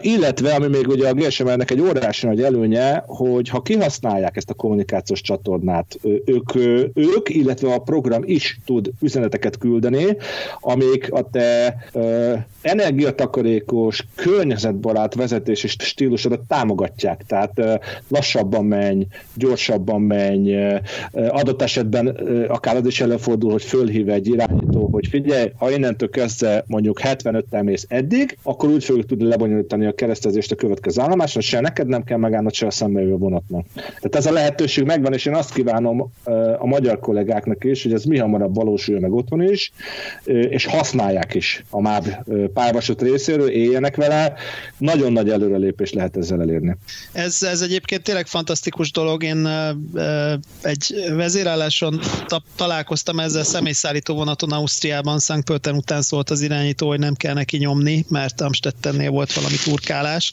illetve, 0.00 0.54
ami 0.54 0.66
még 0.66 0.88
ugye 0.88 1.08
a 1.08 1.12
GSM-nek 1.12 1.70
egy 1.70 1.80
óriási 1.80 2.26
nagy 2.26 2.42
előnye, 2.42 3.02
hogy 3.06 3.48
ha 3.48 3.62
kihasználják 3.62 4.36
ezt 4.36 4.50
a 4.50 4.54
kommunikációs 4.54 5.20
csatornát, 5.20 5.98
ők, 6.24 6.54
ők, 6.94 7.28
illetve 7.28 7.72
a 7.72 7.78
program 7.78 8.22
is 8.24 8.58
tud 8.64 8.90
üzeneteket 9.00 9.58
küldeni, 9.58 10.16
amik 10.60 11.12
a 11.12 11.30
te 11.30 11.76
energiatakarékos, 12.62 14.06
környezetbarát 14.14 15.14
vezetési 15.14 15.68
stílusodat 15.68 16.40
támogatják. 16.40 17.17
Tehát 17.26 17.80
lassabban 18.08 18.64
menj, 18.64 19.06
gyorsabban 19.34 20.00
menj, 20.00 20.56
adott 21.12 21.62
esetben 21.62 22.06
akár 22.48 22.76
az 22.76 22.86
is 22.86 23.00
előfordul, 23.00 23.50
hogy 23.50 23.62
fölhív 23.62 24.08
egy 24.08 24.26
irányító, 24.26 24.88
hogy 24.92 25.06
figyelj, 25.06 25.52
ha 25.56 25.70
innentől 25.70 26.10
kezdve 26.10 26.64
mondjuk 26.66 27.00
75-tel 27.02 27.62
mész 27.62 27.86
eddig, 27.88 28.38
akkor 28.42 28.68
úgy 28.68 28.84
fogjuk 28.84 29.06
tudni 29.06 29.24
lebonyolítani 29.24 29.86
a 29.86 29.92
keresztezést 29.92 30.52
a 30.52 30.54
következő 30.54 31.00
állomásra, 31.02 31.40
se 31.40 31.60
neked 31.60 31.86
nem 31.86 32.04
kell 32.04 32.18
megállnod, 32.18 32.52
se 32.52 32.66
a 32.66 32.70
szembejöve 32.70 33.16
vonatnak. 33.16 33.66
Tehát 33.74 34.16
ez 34.16 34.26
a 34.26 34.32
lehetőség 34.32 34.84
megvan, 34.84 35.12
és 35.12 35.26
én 35.26 35.34
azt 35.34 35.54
kívánom 35.54 36.12
a 36.58 36.66
magyar 36.66 36.98
kollégáknak 36.98 37.64
is, 37.64 37.82
hogy 37.82 37.92
ez 37.92 38.04
mi 38.04 38.18
hamarabb 38.18 38.54
valósuljon 38.54 39.02
meg 39.02 39.12
otthon 39.12 39.42
is, 39.42 39.72
és 40.24 40.66
használják 40.66 41.34
is 41.34 41.64
a 41.70 41.80
MÁV 41.80 42.04
pályavasút 42.52 43.02
részéről, 43.02 43.48
éljenek 43.48 43.96
vele, 43.96 44.32
nagyon 44.78 45.12
nagy 45.12 45.30
előrelépés 45.30 45.92
lehet 45.92 46.16
ezzel 46.16 46.40
elérni. 46.40 46.76
Ez, 47.12 47.42
ez 47.42 47.60
egyébként 47.60 48.02
tényleg 48.02 48.26
fantasztikus 48.26 48.90
dolog. 48.90 49.22
Én 49.22 49.48
egy 50.62 50.94
vezérálláson 51.08 52.00
találkoztam 52.56 53.18
ezzel 53.20 53.44
személyszállító 53.44 54.14
vonaton 54.14 54.52
Ausztriában, 54.52 55.18
Szent 55.18 55.44
Pölten 55.44 55.74
után 55.74 56.02
szólt 56.02 56.30
az 56.30 56.40
irányító, 56.40 56.88
hogy 56.88 56.98
nem 56.98 57.14
kell 57.14 57.34
neki 57.34 57.56
nyomni, 57.56 58.04
mert 58.08 58.40
Amstettennél 58.40 59.10
volt 59.10 59.32
valami 59.32 59.56
turkálás, 59.64 60.32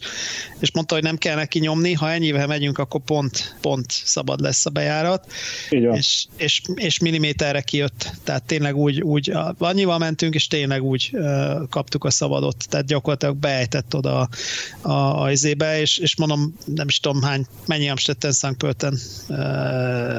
és 0.59 0.71
mondta, 0.71 0.93
hogy 0.93 1.03
nem 1.03 1.17
kell 1.17 1.35
neki 1.35 1.59
nyomni, 1.59 1.93
ha 1.93 2.11
ennyivel 2.11 2.47
megyünk, 2.47 2.77
akkor 2.77 3.01
pont, 3.01 3.55
pont 3.61 3.85
szabad 3.89 4.39
lesz 4.39 4.65
a 4.65 4.69
bejárat, 4.69 5.31
és, 5.69 6.25
és, 6.37 6.61
és 6.75 6.99
milliméterre 6.99 7.61
kijött, 7.61 8.11
tehát 8.23 8.43
tényleg 8.43 8.75
úgy, 8.75 9.01
úgy 9.01 9.31
annyival 9.57 9.97
mentünk, 9.97 10.33
és 10.33 10.47
tényleg 10.47 10.83
úgy 10.83 11.11
kaptuk 11.69 12.03
a 12.03 12.11
szabadot, 12.11 12.69
tehát 12.69 12.85
gyakorlatilag 12.85 13.35
beejtett 13.35 13.95
oda 13.95 14.19
a, 14.19 14.29
a, 14.89 15.23
a 15.23 15.31
izébe, 15.31 15.79
és, 15.79 15.97
és 15.97 16.15
mondom, 16.15 16.55
nem 16.65 16.87
is 16.87 16.99
tudom 16.99 17.21
hány, 17.21 17.45
mennyi 17.65 17.89
Amstetten, 17.89 18.31
Szentpölten, 18.31 18.97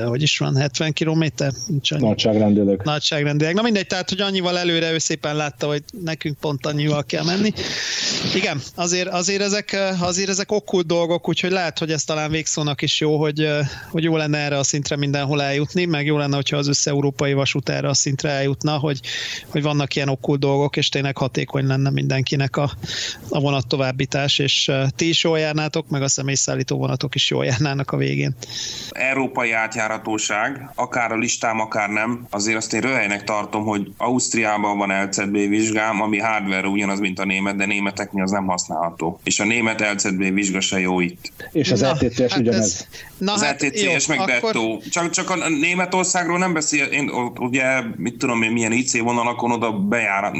hogy 0.06 0.23
is 0.23 0.39
van, 0.39 0.56
70 0.56 0.93
kilométer? 0.93 1.52
Nagyságrendileg. 1.89 2.81
Nagyságrendileg. 2.85 3.55
Na 3.55 3.62
mindegy, 3.62 3.86
tehát, 3.86 4.09
hogy 4.09 4.20
annyival 4.20 4.59
előre 4.59 4.93
ő 4.93 4.98
szépen 4.98 5.36
látta, 5.36 5.66
hogy 5.66 5.82
nekünk 6.05 6.39
pont 6.39 6.66
annyival 6.66 7.05
kell 7.05 7.24
menni. 7.24 7.52
Igen, 8.35 8.60
azért, 8.74 9.09
azért, 9.09 9.40
ezek, 9.40 9.77
azért 10.01 10.28
ezek 10.28 10.52
okkult 10.52 10.86
dolgok, 10.86 11.28
úgyhogy 11.28 11.51
lehet, 11.51 11.78
hogy 11.78 11.90
ez 11.90 12.05
talán 12.05 12.31
végszónak 12.31 12.82
is 12.82 13.01
jó, 13.01 13.20
hogy, 13.20 13.48
hogy 13.90 14.02
jó 14.02 14.16
lenne 14.16 14.39
erre 14.39 14.59
a 14.59 14.62
szintre 14.62 14.97
mindenhol 14.97 15.43
eljutni, 15.43 15.85
meg 15.85 16.06
jó 16.06 16.16
lenne, 16.16 16.35
hogyha 16.35 16.56
az 16.56 16.68
össze-európai 16.68 17.32
vasút 17.32 17.68
erre 17.68 17.89
a 17.89 17.94
szintre 17.94 18.31
eljutna, 18.31 18.78
hogy, 18.78 19.01
hogy 19.47 19.62
vannak 19.62 19.94
ilyen 19.94 20.09
okkult 20.09 20.40
dolgok, 20.40 20.77
és 20.77 20.89
tényleg 20.89 21.16
hatékony 21.16 21.66
lenne 21.66 21.90
mindenkinek 21.90 22.56
a, 22.56 22.70
a 23.28 23.40
vonat 23.40 23.66
továbbítás, 23.66 24.39
és 24.39 24.70
ti 24.97 25.09
is 25.09 25.24
jól 25.24 25.39
járnátok, 25.39 25.89
meg 25.89 26.02
a 26.02 26.09
személyszállító 26.37 26.79
vonatok 26.79 27.15
is 27.15 27.31
jól 27.31 27.45
járnának 27.45 27.91
a 27.91 27.97
végén. 27.97 28.35
Európai 28.91 29.53
átjáratóság, 29.53 30.71
akár 30.75 31.13
a 31.13 31.17
listám, 31.17 31.61
akár 31.61 31.89
nem, 31.89 32.27
azért 32.31 32.57
azt 32.57 32.73
én 32.73 32.81
röhelynek 32.81 33.25
tartom, 33.25 33.65
hogy 33.65 33.93
Ausztriában 33.97 34.79
van 34.79 35.03
LCB 35.05 35.33
vizsgám, 35.33 36.03
ami 36.03 36.19
hardware 36.19 36.69
ugyanaz, 36.69 36.99
mint 36.99 37.19
a 37.19 37.25
német, 37.25 37.57
de 37.57 37.67
németeknél 37.67 38.23
az 38.23 38.31
nem 38.31 38.47
használható. 38.47 39.21
És 39.25 39.41
a 39.41 39.45
német 39.45 39.81
LCB 39.81 40.35
vizsga 40.35 40.61
se 40.61 40.81
jó 40.81 41.01
itt. 41.01 41.33
És 41.53 41.71
az 41.71 41.85
LTCS 41.85 42.21
hát 42.21 42.39
ugyanez. 42.39 42.65
Ez, 42.65 42.87
na 43.19 43.33
az 43.33 43.43
hát 43.43 43.63
LTCS 43.63 43.83
jó, 43.83 44.17
meg 44.17 44.19
akkor... 44.19 44.53
Detto. 44.53 44.79
Csak, 44.91 45.11
csak 45.11 45.31
a 45.31 45.49
Németországról 45.49 46.39
nem 46.39 46.53
beszél, 46.53 46.85
én 46.85 47.11
ugye 47.39 47.83
mit 47.97 48.17
tudom 48.17 48.43
én, 48.43 48.51
milyen 48.51 48.73
IC 48.73 48.99
vonalakon 48.99 49.51
oda 49.51 49.73
bejár, 49.73 50.33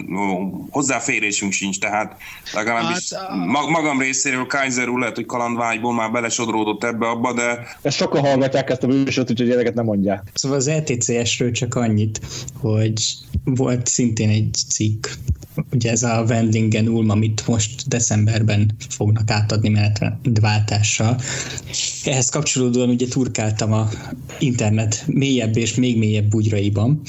hozzáférésünk 0.70 1.52
sincs, 1.52 1.78
tehát 1.78 2.16
legalábbis 2.52 3.12
hát, 3.12 3.28
a... 3.28 3.70
magam 3.70 4.01
részéről 4.01 4.47
Kaiser 4.47 4.89
úr 4.89 4.98
lehet, 4.98 5.14
hogy 5.14 5.27
kalandvágyból 5.86 5.94
már 5.94 6.12
belesodródott 6.12 6.84
ebbe 6.84 7.06
abba, 7.06 7.32
de... 7.32 7.66
Ezt 7.82 7.96
sokan 7.96 8.20
hallgatják 8.20 8.70
ezt 8.70 8.82
a 8.82 8.86
műsort, 8.86 9.30
úgyhogy 9.30 9.50
ezeket 9.50 9.74
nem 9.74 9.84
mondják. 9.84 10.30
Szóval 10.34 10.58
az 10.58 10.70
LTCS-ről 10.70 11.50
csak 11.50 11.74
annyit, 11.74 12.20
hogy 12.60 13.02
volt 13.44 13.86
szintén 13.86 14.28
egy 14.28 14.54
cikk, 14.68 15.06
ugye 15.72 15.90
ez 15.90 16.02
a 16.02 16.24
Wendlingen 16.28 16.88
Ulm, 16.88 17.10
amit 17.10 17.46
most 17.46 17.88
decemberben 17.88 18.70
fognak 18.88 19.30
átadni 19.30 19.68
menetrendváltással. 19.68 21.20
Ehhez 22.04 22.28
kapcsolódóan 22.28 22.88
ugye 22.88 23.06
turkáltam 23.06 23.72
a 23.72 23.88
internet 24.38 25.04
mélyebb 25.06 25.56
és 25.56 25.74
még 25.74 25.98
mélyebb 25.98 26.28
bugyraiban. 26.28 27.00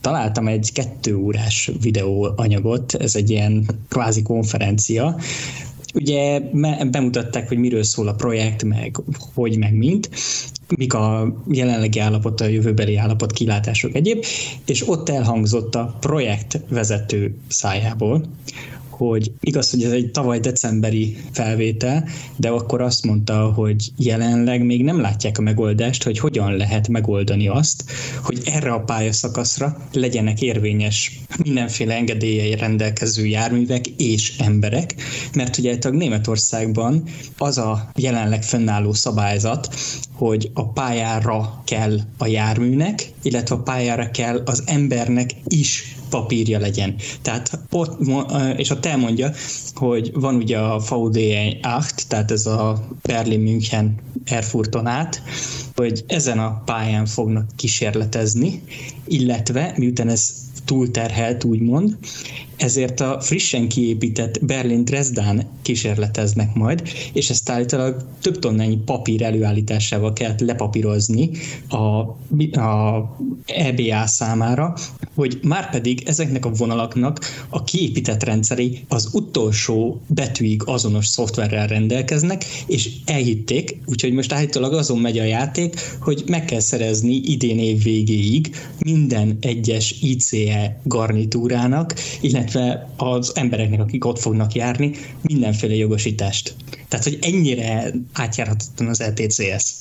Találtam 0.00 0.48
egy 0.48 0.72
kettő 0.72 1.16
órás 1.16 1.70
videóanyagot, 1.80 2.94
ez 2.94 3.16
egy 3.16 3.30
ilyen 3.30 3.66
kvázi 3.88 4.22
konferencia, 4.22 5.16
ugye 5.94 6.40
bemutatták, 6.90 7.48
hogy 7.48 7.58
miről 7.58 7.82
szól 7.82 8.08
a 8.08 8.14
projekt, 8.14 8.64
meg 8.64 9.00
hogy, 9.34 9.58
meg 9.58 9.74
mint, 9.74 10.10
mik 10.76 10.94
a 10.94 11.34
jelenlegi 11.48 11.98
állapot, 11.98 12.40
a 12.40 12.46
jövőbeli 12.46 12.96
állapot, 12.96 13.32
kilátások 13.32 13.94
egyéb, 13.94 14.24
és 14.66 14.88
ott 14.88 15.08
elhangzott 15.08 15.74
a 15.74 15.96
projekt 16.00 16.60
vezető 16.68 17.36
szájából, 17.48 18.24
hogy 18.96 19.32
igaz, 19.40 19.70
hogy 19.70 19.82
ez 19.82 19.92
egy 19.92 20.10
tavaly 20.10 20.40
decemberi 20.40 21.16
felvétel, 21.32 22.08
de 22.36 22.48
akkor 22.48 22.80
azt 22.80 23.04
mondta, 23.04 23.52
hogy 23.52 23.90
jelenleg 23.96 24.64
még 24.64 24.84
nem 24.84 25.00
látják 25.00 25.38
a 25.38 25.42
megoldást, 25.42 26.02
hogy 26.02 26.18
hogyan 26.18 26.56
lehet 26.56 26.88
megoldani 26.88 27.48
azt, 27.48 27.84
hogy 28.22 28.40
erre 28.44 28.72
a 28.72 28.80
pályaszakaszra 28.80 29.76
legyenek 29.92 30.42
érvényes 30.42 31.20
mindenféle 31.44 31.94
engedélyei 31.94 32.56
rendelkező 32.56 33.26
járművek 33.26 33.86
és 33.86 34.36
emberek, 34.38 34.94
mert 35.34 35.58
ugye 35.58 35.78
a 35.82 35.88
Németországban 35.88 37.02
az 37.38 37.58
a 37.58 37.90
jelenleg 37.96 38.42
fennálló 38.42 38.92
szabályzat, 38.92 39.74
hogy 40.12 40.50
a 40.54 40.68
pályára 40.68 41.62
kell 41.64 41.98
a 42.18 42.26
járműnek, 42.26 43.12
illetve 43.22 43.54
a 43.54 43.62
pályára 43.62 44.10
kell 44.10 44.42
az 44.44 44.62
embernek 44.66 45.30
is 45.44 45.93
papírja 46.14 46.58
legyen. 46.58 46.94
Tehát 47.22 47.58
ott, 47.70 47.98
és 48.56 48.70
ott 48.70 48.86
elmondja, 48.86 49.30
hogy 49.74 50.10
van 50.14 50.34
ugye 50.34 50.58
a 50.58 50.78
VDE 50.78 51.58
8, 51.62 52.04
tehát 52.08 52.30
ez 52.30 52.46
a 52.46 52.86
Berlin-München 53.02 53.94
Erfurton 54.24 54.86
át, 54.86 55.22
hogy 55.74 56.04
ezen 56.06 56.38
a 56.38 56.62
pályán 56.64 57.06
fognak 57.06 57.48
kísérletezni, 57.56 58.62
illetve 59.06 59.74
miután 59.76 60.08
ez 60.08 60.30
túlterhelt, 60.64 61.44
úgymond, 61.44 61.96
ezért 62.56 63.00
a 63.00 63.20
frissen 63.20 63.68
kiépített 63.68 64.44
Berlin-Dresdán 64.44 65.46
kísérleteznek 65.62 66.54
majd, 66.54 66.82
és 67.12 67.30
ezt 67.30 67.50
állítólag 67.50 68.06
több 68.20 68.38
tonnányi 68.38 68.76
papír 68.76 69.22
előállításával 69.22 70.12
kellett 70.12 70.40
lepapírozni 70.40 71.30
a, 71.68 71.76
a 72.60 73.16
EBA 73.46 74.06
számára, 74.06 74.74
hogy 75.14 75.38
már 75.42 75.70
pedig 75.70 76.02
ezeknek 76.06 76.44
a 76.44 76.50
vonalaknak 76.50 77.20
a 77.48 77.64
kiépített 77.64 78.22
rendszeri 78.22 78.84
az 78.88 79.08
utolsó 79.12 80.00
betűig 80.06 80.62
azonos 80.64 81.06
szoftverrel 81.06 81.66
rendelkeznek, 81.66 82.44
és 82.66 82.90
elhitték, 83.04 83.80
úgyhogy 83.86 84.12
most 84.12 84.32
állítólag 84.32 84.72
azon 84.72 84.98
megy 84.98 85.18
a 85.18 85.24
játék, 85.24 85.74
hogy 86.00 86.22
meg 86.26 86.44
kell 86.44 86.60
szerezni 86.60 87.14
idén 87.14 87.58
év 87.58 87.82
végéig 87.82 88.56
minden 88.78 89.36
egyes 89.40 89.94
ICE 90.00 90.80
garnitúrának, 90.84 91.94
illetve 92.20 92.43
az 92.96 93.32
embereknek, 93.36 93.80
akik 93.80 94.04
ott 94.04 94.18
fognak 94.18 94.54
járni, 94.54 94.90
mindenféle 95.22 95.74
jogosítást. 95.74 96.54
Tehát, 96.88 97.04
hogy 97.04 97.18
ennyire 97.20 97.92
átjárhatatlan 98.12 98.88
az 98.88 99.02
LTCS. 99.14 99.74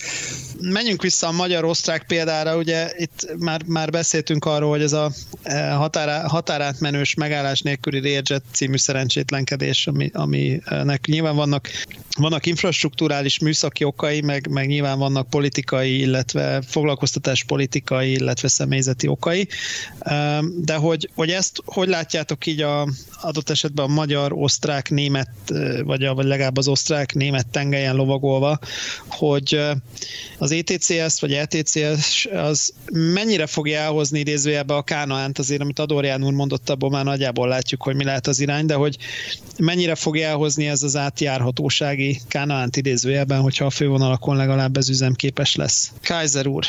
Menjünk 0.60 1.02
vissza 1.02 1.28
a 1.28 1.32
magyar-osztrák 1.32 2.04
példára, 2.08 2.58
ugye 2.58 2.92
itt 2.98 3.36
már, 3.38 3.62
már 3.66 3.90
beszéltünk 3.90 4.46
arról, 4.46 4.70
hogy 4.70 4.82
ez 4.82 4.94
a 4.94 5.12
e, 5.44 5.72
határá, 5.72 6.28
határátmenős 6.28 7.14
megállás 7.14 7.62
nélküli 7.62 8.00
Railjet 8.00 8.44
című 8.52 8.78
szerencsétlenkedés, 8.78 9.88
ami, 9.88 10.12
aminek 10.14 11.06
nyilván 11.06 11.36
vannak, 11.36 11.70
vannak 12.18 12.46
infrastruktúrális 12.46 13.40
műszaki 13.40 13.84
okai, 13.84 14.22
meg, 14.22 14.48
meg 14.50 14.68
nyilván 14.68 15.00
vannak 15.00 15.30
politikai, 15.30 16.00
illetve 16.00 16.62
foglalkoztatás 16.68 17.44
politikai, 17.44 18.12
illetve 18.12 18.48
személyzeti 18.48 19.08
okai, 19.08 19.48
e, 20.00 20.40
de 20.58 20.76
hogy, 20.76 21.10
hogy 21.16 21.30
ezt 21.30 21.62
hogy 21.66 21.88
látjátok 21.88 22.46
így 22.46 22.62
a 22.62 22.88
adott 23.22 23.50
esetben 23.50 23.86
a 23.86 23.94
magyar, 23.94 24.34
osztrák, 24.34 24.90
német, 24.90 25.30
e, 25.48 25.84
vagy, 25.84 26.04
a, 26.04 26.14
vagy 26.14 26.26
legalább 26.26 26.58
az 26.58 26.68
osztrák, 26.68 26.92
német 27.14 27.48
tengelyen 27.48 27.96
lovagolva, 27.96 28.60
hogy 29.08 29.60
az 30.38 30.52
ETCS 30.52 31.20
vagy 31.20 31.34
ETCS 31.34 32.26
az 32.26 32.74
mennyire 32.92 33.46
fogja 33.46 33.80
elhozni 33.80 34.20
idézőjelbe 34.20 34.76
a 34.76 34.82
Kánaánt 34.82 35.40
azért, 35.40 35.62
amit 35.62 35.80
Adorján 35.80 36.24
úr 36.24 36.34
mondott, 36.34 36.70
abból 36.70 36.90
már 36.90 37.04
nagyjából 37.04 37.48
látjuk, 37.48 37.84
hogy 37.84 37.96
mi 37.96 38.04
lehet 38.04 38.28
az 38.28 38.40
irány, 38.40 38.66
de 38.66 38.74
hogy 38.74 38.98
mennyire 39.58 39.96
fogja 39.96 40.28
elhozni 40.28 40.68
ez 40.68 40.84
az 40.84 40.96
átjárhatósági 40.96 42.20
Kánaánt 42.28 42.78
idézőjelben, 42.78 43.42
hogyha 43.42 43.66
a 43.66 43.70
fővonalakon 43.70 44.36
legalább 44.36 44.78
ez 44.78 44.90
üzemképes 44.90 45.56
lesz. 45.56 45.92
Kaiser 46.04 46.48
úr, 46.48 46.66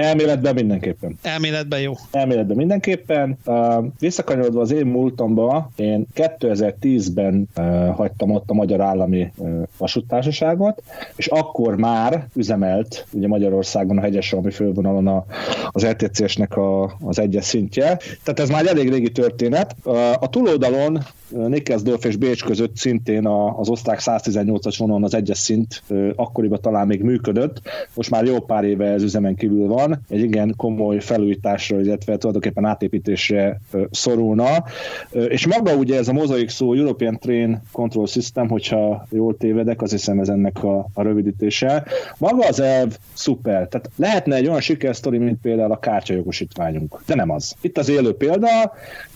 Elméletben 0.00 0.54
mindenképpen. 0.54 1.18
Elméletben 1.22 1.80
jó. 1.80 1.92
Elméletben 2.10 2.56
mindenképpen. 2.56 3.38
Uh, 3.44 3.84
visszakanyarodva 3.98 4.60
az 4.60 4.70
én 4.70 4.86
múltamba, 4.86 5.70
én 5.76 6.06
2010-ben 6.14 7.48
uh, 7.56 7.94
hagytam 7.94 8.30
ott 8.30 8.50
a 8.50 8.54
Magyar 8.54 8.80
Állami 8.80 9.32
uh, 9.36 9.62
Vasúttársaságot, 9.78 10.82
és 11.16 11.26
akkor 11.26 11.76
már 11.76 12.26
üzemelt 12.34 13.06
ugye 13.12 13.28
Magyarországon 13.28 13.98
a 13.98 14.00
hegyes 14.00 14.34
fővonalon 14.50 15.06
a, 15.06 15.24
az 15.70 15.86
RTCS-nek 15.86 16.56
a, 16.56 16.96
az 17.00 17.18
egyes 17.18 17.44
szintje. 17.44 17.96
Tehát 18.24 18.40
ez 18.40 18.48
már 18.48 18.60
egy 18.60 18.68
elég 18.68 18.88
régi 18.90 19.10
történet. 19.10 19.76
Uh, 19.84 19.98
a 20.10 20.28
túloldalon 20.30 20.98
Nikkelsdorf 21.30 22.04
és 22.04 22.16
Bécs 22.16 22.44
között 22.44 22.76
szintén 22.76 23.26
az 23.56 23.68
osztrák 23.68 23.98
118-as 24.02 24.74
vonalon 24.78 25.04
az 25.04 25.14
egyes 25.14 25.38
szint 25.38 25.82
akkoriban 26.14 26.60
talán 26.60 26.86
még 26.86 27.02
működött, 27.02 27.60
most 27.94 28.10
már 28.10 28.24
jó 28.24 28.40
pár 28.40 28.64
éve 28.64 28.86
ez 28.86 29.02
üzemen 29.02 29.34
kívül 29.34 29.66
van, 29.66 29.89
egy 30.08 30.20
igen 30.20 30.54
komoly 30.56 31.00
felújításra, 31.00 31.80
illetve 31.80 32.16
tulajdonképpen 32.16 32.64
átépítésre 32.64 33.60
szorulna, 33.90 34.64
és 35.10 35.46
maga 35.46 35.74
ugye 35.74 35.96
ez 35.96 36.08
a 36.08 36.12
mozaik 36.12 36.48
szó 36.48 36.74
European 36.74 37.18
Train 37.18 37.62
Control 37.72 38.06
System, 38.06 38.48
hogyha 38.48 39.06
jól 39.10 39.36
tévedek, 39.36 39.82
az 39.82 39.90
hiszem 39.90 40.18
ez 40.18 40.28
ennek 40.28 40.64
a, 40.64 40.88
a 40.94 41.02
rövidítése. 41.02 41.84
Maga 42.18 42.46
az 42.46 42.60
elv 42.60 42.96
szuper, 43.12 43.68
tehát 43.68 43.90
lehetne 43.96 44.36
egy 44.36 44.46
olyan 44.46 44.60
sikersztori, 44.60 45.18
mint 45.18 45.40
például 45.40 45.72
a 45.72 45.78
kártyajogosítványunk, 45.78 47.02
de 47.06 47.14
nem 47.14 47.30
az. 47.30 47.54
Itt 47.60 47.78
az 47.78 47.88
élő 47.88 48.14
példa, 48.14 48.48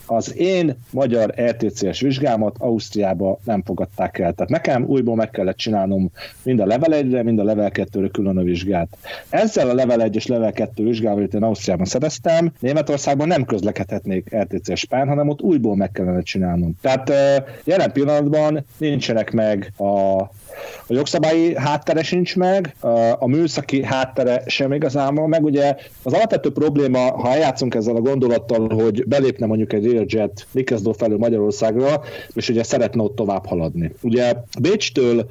az 0.06 0.36
én 0.36 0.76
magyar 0.90 1.34
RTCS 1.40 2.00
vizsgámat 2.00 2.56
Ausztriába 2.58 3.38
nem 3.44 3.62
fogadták 3.62 4.18
el. 4.18 4.32
Tehát 4.32 4.50
nekem 4.50 4.84
újból 4.84 5.14
meg 5.14 5.30
kellett 5.30 5.56
csinálnom 5.56 6.10
mind 6.42 6.60
a 6.60 6.66
level 6.66 7.02
1-re, 7.02 7.22
mind 7.22 7.38
a 7.38 7.44
level 7.44 7.70
2-re 7.74 8.08
külön 8.08 8.38
a 8.38 8.42
vizsgát. 8.42 8.96
Ezzel 9.28 9.70
a 9.70 9.74
level 9.74 10.02
1 10.02 10.16
és 10.16 10.26
level 10.26 10.52
2 10.52 10.84
vizsgával, 10.84 11.18
amit 11.18 11.34
én 11.34 11.42
Ausztriában 11.42 11.86
szereztem, 11.86 12.52
Németországban 12.60 13.26
nem 13.26 13.44
közlekedhetnék 13.44 14.36
RTCS 14.36 14.84
pályán, 14.84 15.08
hanem 15.08 15.28
ott 15.28 15.42
újból 15.42 15.76
meg 15.76 15.90
kellene 15.90 16.22
csinálnom. 16.22 16.74
Tehát 16.80 17.12
jelen 17.64 17.92
pillanatban 17.92 18.64
nincsenek 18.78 19.32
meg 19.32 19.72
a 19.76 20.24
a 20.86 20.92
jogszabályi 20.94 21.56
háttere 21.56 22.02
sincs 22.02 22.36
meg, 22.36 22.76
a 23.18 23.26
műszaki 23.26 23.84
háttere 23.84 24.42
sem 24.46 24.72
igazából 24.72 25.28
meg. 25.28 25.44
Ugye 25.44 25.76
az 26.02 26.12
alapvető 26.12 26.52
probléma, 26.52 26.98
ha 26.98 27.28
eljátszunk 27.28 27.74
ezzel 27.74 27.96
a 27.96 28.00
gondolattal, 28.00 28.74
hogy 28.74 29.04
belépne 29.06 29.46
mondjuk 29.46 29.72
egy 29.72 29.92
Railjet 29.92 30.46
Nikkelsdorf 30.50 30.98
felől 30.98 31.18
Magyarországra, 31.18 32.02
és 32.34 32.48
ugye 32.48 32.62
szeretne 32.62 33.02
ott 33.02 33.16
tovább 33.16 33.46
haladni. 33.46 33.92
Ugye 34.00 34.34
Bécstől 34.60 35.26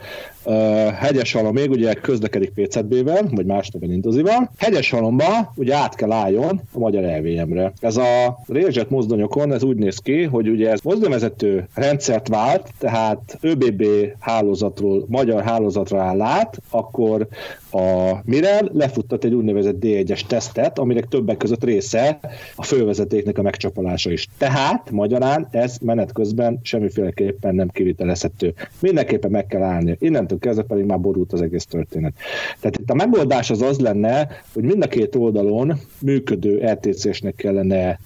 uh, 0.46 1.52
még 1.52 1.72
ugye 1.72 1.94
közlekedik 1.94 2.52
PCB-vel, 2.56 3.30
vagy 3.32 3.46
más 3.46 3.70
neven 3.70 3.92
Indozival. 3.92 4.52
Hegyeshalomba 4.58 5.54
ugye 5.56 5.76
át 5.76 5.96
kell 5.96 6.12
álljon 6.12 6.62
a 6.74 6.80
magyar 6.80 7.04
LVM-re. 7.04 7.74
Ez 7.80 7.98
a 7.98 8.40
Railjet 8.48 8.90
mozdonyokon, 8.90 9.54
ez 9.54 9.64
úgy 9.64 9.78
néz 9.78 9.98
ki, 9.98 10.24
hogy 10.24 10.48
ugye 10.48 10.72
ez 10.72 10.80
mozdonyvezető 10.84 11.68
rendszert 11.74 12.28
vált, 12.28 12.70
tehát 12.80 13.38
ÖBB 13.42 13.86
hálózatról 14.20 15.06
magyar 15.14 15.44
hálózatra 15.44 16.02
áll 16.02 16.22
át, 16.22 16.62
akkor 16.70 17.28
a 17.74 18.22
Mirel 18.26 18.70
lefuttat 18.74 19.24
egy 19.24 19.34
úgynevezett 19.34 19.76
D1-es 19.80 20.22
tesztet, 20.28 20.80
aminek 20.80 21.08
többek 21.08 21.38
között 21.38 21.64
része 21.64 22.20
a 22.56 22.64
fővezetéknek 22.64 23.38
a 23.38 23.42
megcsapolása 23.42 24.12
is. 24.12 24.28
Tehát 24.38 24.92
magyarán 24.92 25.48
ez 25.52 25.78
menet 25.82 26.12
közben 26.12 26.60
semmiféleképpen 26.62 27.56
nem 27.56 27.70
kivitelezhető. 27.70 28.54
Mindenképpen 28.80 29.32
meg 29.32 29.48
kell 29.48 29.62
állni. 29.62 29.96
Innentől 30.00 30.40
kezdve 30.40 30.64
pedig 30.64 30.86
már 30.86 31.00
borult 31.00 31.34
az 31.34 31.42
egész 31.42 31.66
történet. 31.66 32.14
Tehát 32.60 32.78
itt 32.78 32.90
a 32.90 32.94
megoldás 32.94 33.50
az 33.50 33.62
az 33.62 33.80
lenne, 33.80 34.28
hogy 34.54 34.64
mind 34.64 34.84
a 34.84 34.88
két 34.88 35.16
oldalon 35.16 35.74
működő 36.02 36.66
RTC-snek 36.66 37.36
kellene 37.36 38.00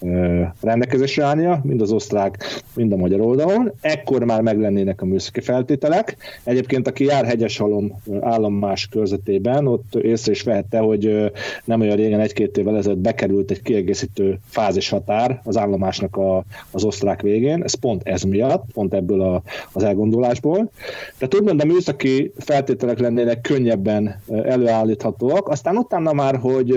rendelkezésre 0.62 1.24
állnia, 1.24 1.62
mind 1.64 1.82
az 1.82 1.92
osztrák, 1.92 2.64
mind 2.76 2.92
a 2.92 2.96
magyar 2.96 3.22
oldalon. 3.22 3.72
Ekkor 3.82 4.24
már 4.24 4.42
meglennének 4.42 5.02
a 5.02 5.06
műszaki 5.06 5.40
feltételek. 5.40 6.18
Egyébként 6.44 6.88
aki 6.88 7.06
jár 7.06 7.26
Hegyeshalom 7.26 8.02
állomás 8.22 8.88
körzetében, 8.88 9.57
ott 9.66 9.96
észre 9.96 10.32
is 10.32 10.42
vehette, 10.42 10.80
hogy 10.80 11.32
nem 11.64 11.82
olyan 11.82 11.96
régen, 11.96 12.20
egy-két 12.20 12.58
évvel 12.58 12.78
ezelőtt 12.78 13.00
bekerült 13.00 13.52
egy 13.52 13.62
kiegészítő 13.62 14.40
fázishatár 14.50 15.42
az 15.44 15.58
állomásnak 15.58 16.16
a, 16.16 16.44
az 16.72 16.84
osztrák 16.84 17.22
végén. 17.22 17.64
Ez 17.64 17.74
pont 17.74 18.08
ez 18.08 18.22
miatt, 18.22 18.64
pont 18.74 18.94
ebből 18.94 19.22
a, 19.22 19.42
az 19.72 19.84
elgondolásból. 19.84 20.72
Tehát 21.18 21.36
úgy 21.36 21.44
mondom, 21.44 21.68
műszaki 21.68 22.32
feltételek 22.38 23.00
lennének 23.00 23.42
könnyebben 23.42 24.22
előállíthatóak. 24.44 25.48
Aztán 25.48 25.78
utána 25.78 26.14
már, 26.14 26.36
hogy 26.36 26.72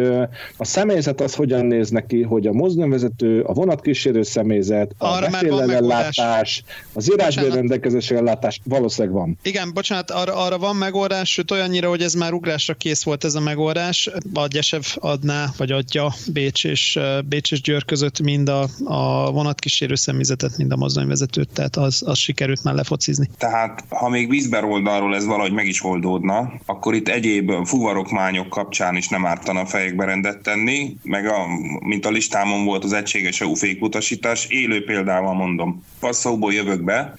a 0.56 0.64
személyzet 0.64 1.20
az 1.20 1.34
hogyan 1.34 1.66
néz 1.66 1.90
neki, 1.90 2.22
hogy 2.22 2.46
a 2.46 2.52
mozdonyvezető, 2.52 3.40
a 3.40 3.52
vonatkísérő 3.52 4.22
személyzet, 4.22 4.94
a 4.98 5.28
ellátás, 5.70 6.62
az 6.92 7.12
írásbér 7.12 7.52
rendelkezésre 7.52 8.16
ellátás 8.16 8.60
valószínűleg 8.64 9.16
van. 9.16 9.38
Igen, 9.42 9.70
bocsánat, 9.74 10.10
arra, 10.10 10.34
arra 10.34 10.58
van 10.58 10.76
megoldás, 10.76 11.32
sőt 11.32 11.50
olyannyira, 11.50 11.88
hogy 11.88 12.02
ez 12.02 12.14
már 12.14 12.32
ugrásra 12.70 12.74
kész 12.74 13.02
volt 13.02 13.24
ez 13.24 13.34
a 13.34 13.40
megoldás. 13.40 14.10
A 14.34 14.46
Gyesev 14.46 14.82
adná, 14.94 15.52
vagy 15.56 15.70
adja 15.72 16.12
Bécs 16.32 16.64
és, 16.64 16.98
Bécs 17.24 17.52
és 17.52 17.60
Győr 17.60 17.84
között 17.84 18.20
mind 18.20 18.48
a, 18.48 18.68
a 18.84 19.30
vonatkísérő 19.30 19.94
személyzetet, 19.94 20.56
mind 20.56 20.72
a 20.72 20.76
mozdonyvezetőt, 20.76 21.48
tehát 21.52 21.76
az, 21.76 22.02
az 22.06 22.18
sikerült 22.18 22.64
már 22.64 22.74
lefocizni. 22.74 23.28
Tehát 23.38 23.84
ha 23.88 24.08
még 24.08 24.28
vízber 24.28 24.64
oldalról 24.64 25.14
ez 25.14 25.24
valahogy 25.24 25.52
meg 25.52 25.66
is 25.66 25.84
oldódna, 25.84 26.52
akkor 26.66 26.94
itt 26.94 27.08
egyéb 27.08 27.52
fuvarokmányok 27.64 28.48
kapcsán 28.48 28.96
is 28.96 29.08
nem 29.08 29.26
ártana 29.26 29.66
fejekbe 29.66 30.04
rendet 30.04 30.42
tenni, 30.42 30.96
meg 31.02 31.26
a, 31.26 31.46
mint 31.80 32.06
a 32.06 32.10
listámon 32.10 32.64
volt 32.64 32.84
az 32.84 32.92
egységes 32.92 33.40
EU 33.40 33.54
fékutasítás, 33.54 34.46
élő 34.46 34.84
példával 34.84 35.34
mondom. 35.34 35.84
Passzóból 36.00 36.52
jövök 36.52 36.82
be, 36.82 37.14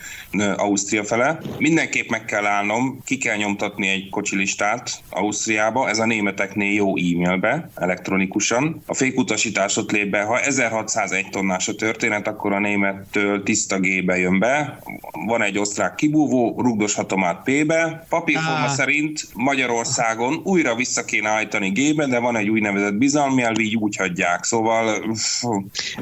Ausztria 0.56 1.04
fele. 1.04 1.40
Mindenképp 1.58 2.10
meg 2.10 2.26
kell 2.26 2.46
állnom, 2.46 3.02
ki 3.06 3.18
kell 3.18 3.38
nyomtatni 3.38 3.88
egy 3.88 4.10
kocsilistát 4.10 5.02
Ausztriába, 5.42 5.90
ez 5.90 6.00
a 6.00 6.06
németeknél 6.06 6.74
jó 6.74 6.98
e-mailbe, 6.98 7.70
elektronikusan. 7.76 8.82
A 8.86 8.94
fékutasítás 8.94 9.78
ott 9.78 9.92
lép 9.92 10.10
be, 10.10 10.22
ha 10.22 10.40
1601 10.40 11.30
tonnás 11.30 11.68
a 11.68 11.76
történet, 11.76 12.28
akkor 12.28 12.54
a 12.54 12.60
némettől 12.60 13.44
tiszta 13.44 13.80
G-be 13.80 14.18
jön 14.18 14.40
be, 14.40 14.80
van 15.26 15.42
egy 15.42 15.58
osztrák 15.58 15.96
kibúvó, 15.96 16.62
rugdoshatom 16.62 17.24
át 17.24 17.44
P-be, 17.44 18.06
papírforma 18.10 18.64
ah. 18.64 18.70
szerint 18.70 19.28
Magyarországon 19.34 20.42
újra 20.44 20.76
vissza 20.76 21.06
kéne 21.06 21.30
állítani 21.30 21.70
G-be, 21.70 22.06
de 22.06 22.20
van 22.20 22.36
egy 22.36 22.50
úgynevezett 22.50 22.96
bizalmi 22.96 23.42
elv, 23.42 23.60
így 23.60 23.76
úgy 23.76 23.96
hagyják, 23.96 24.44
szóval 24.44 25.16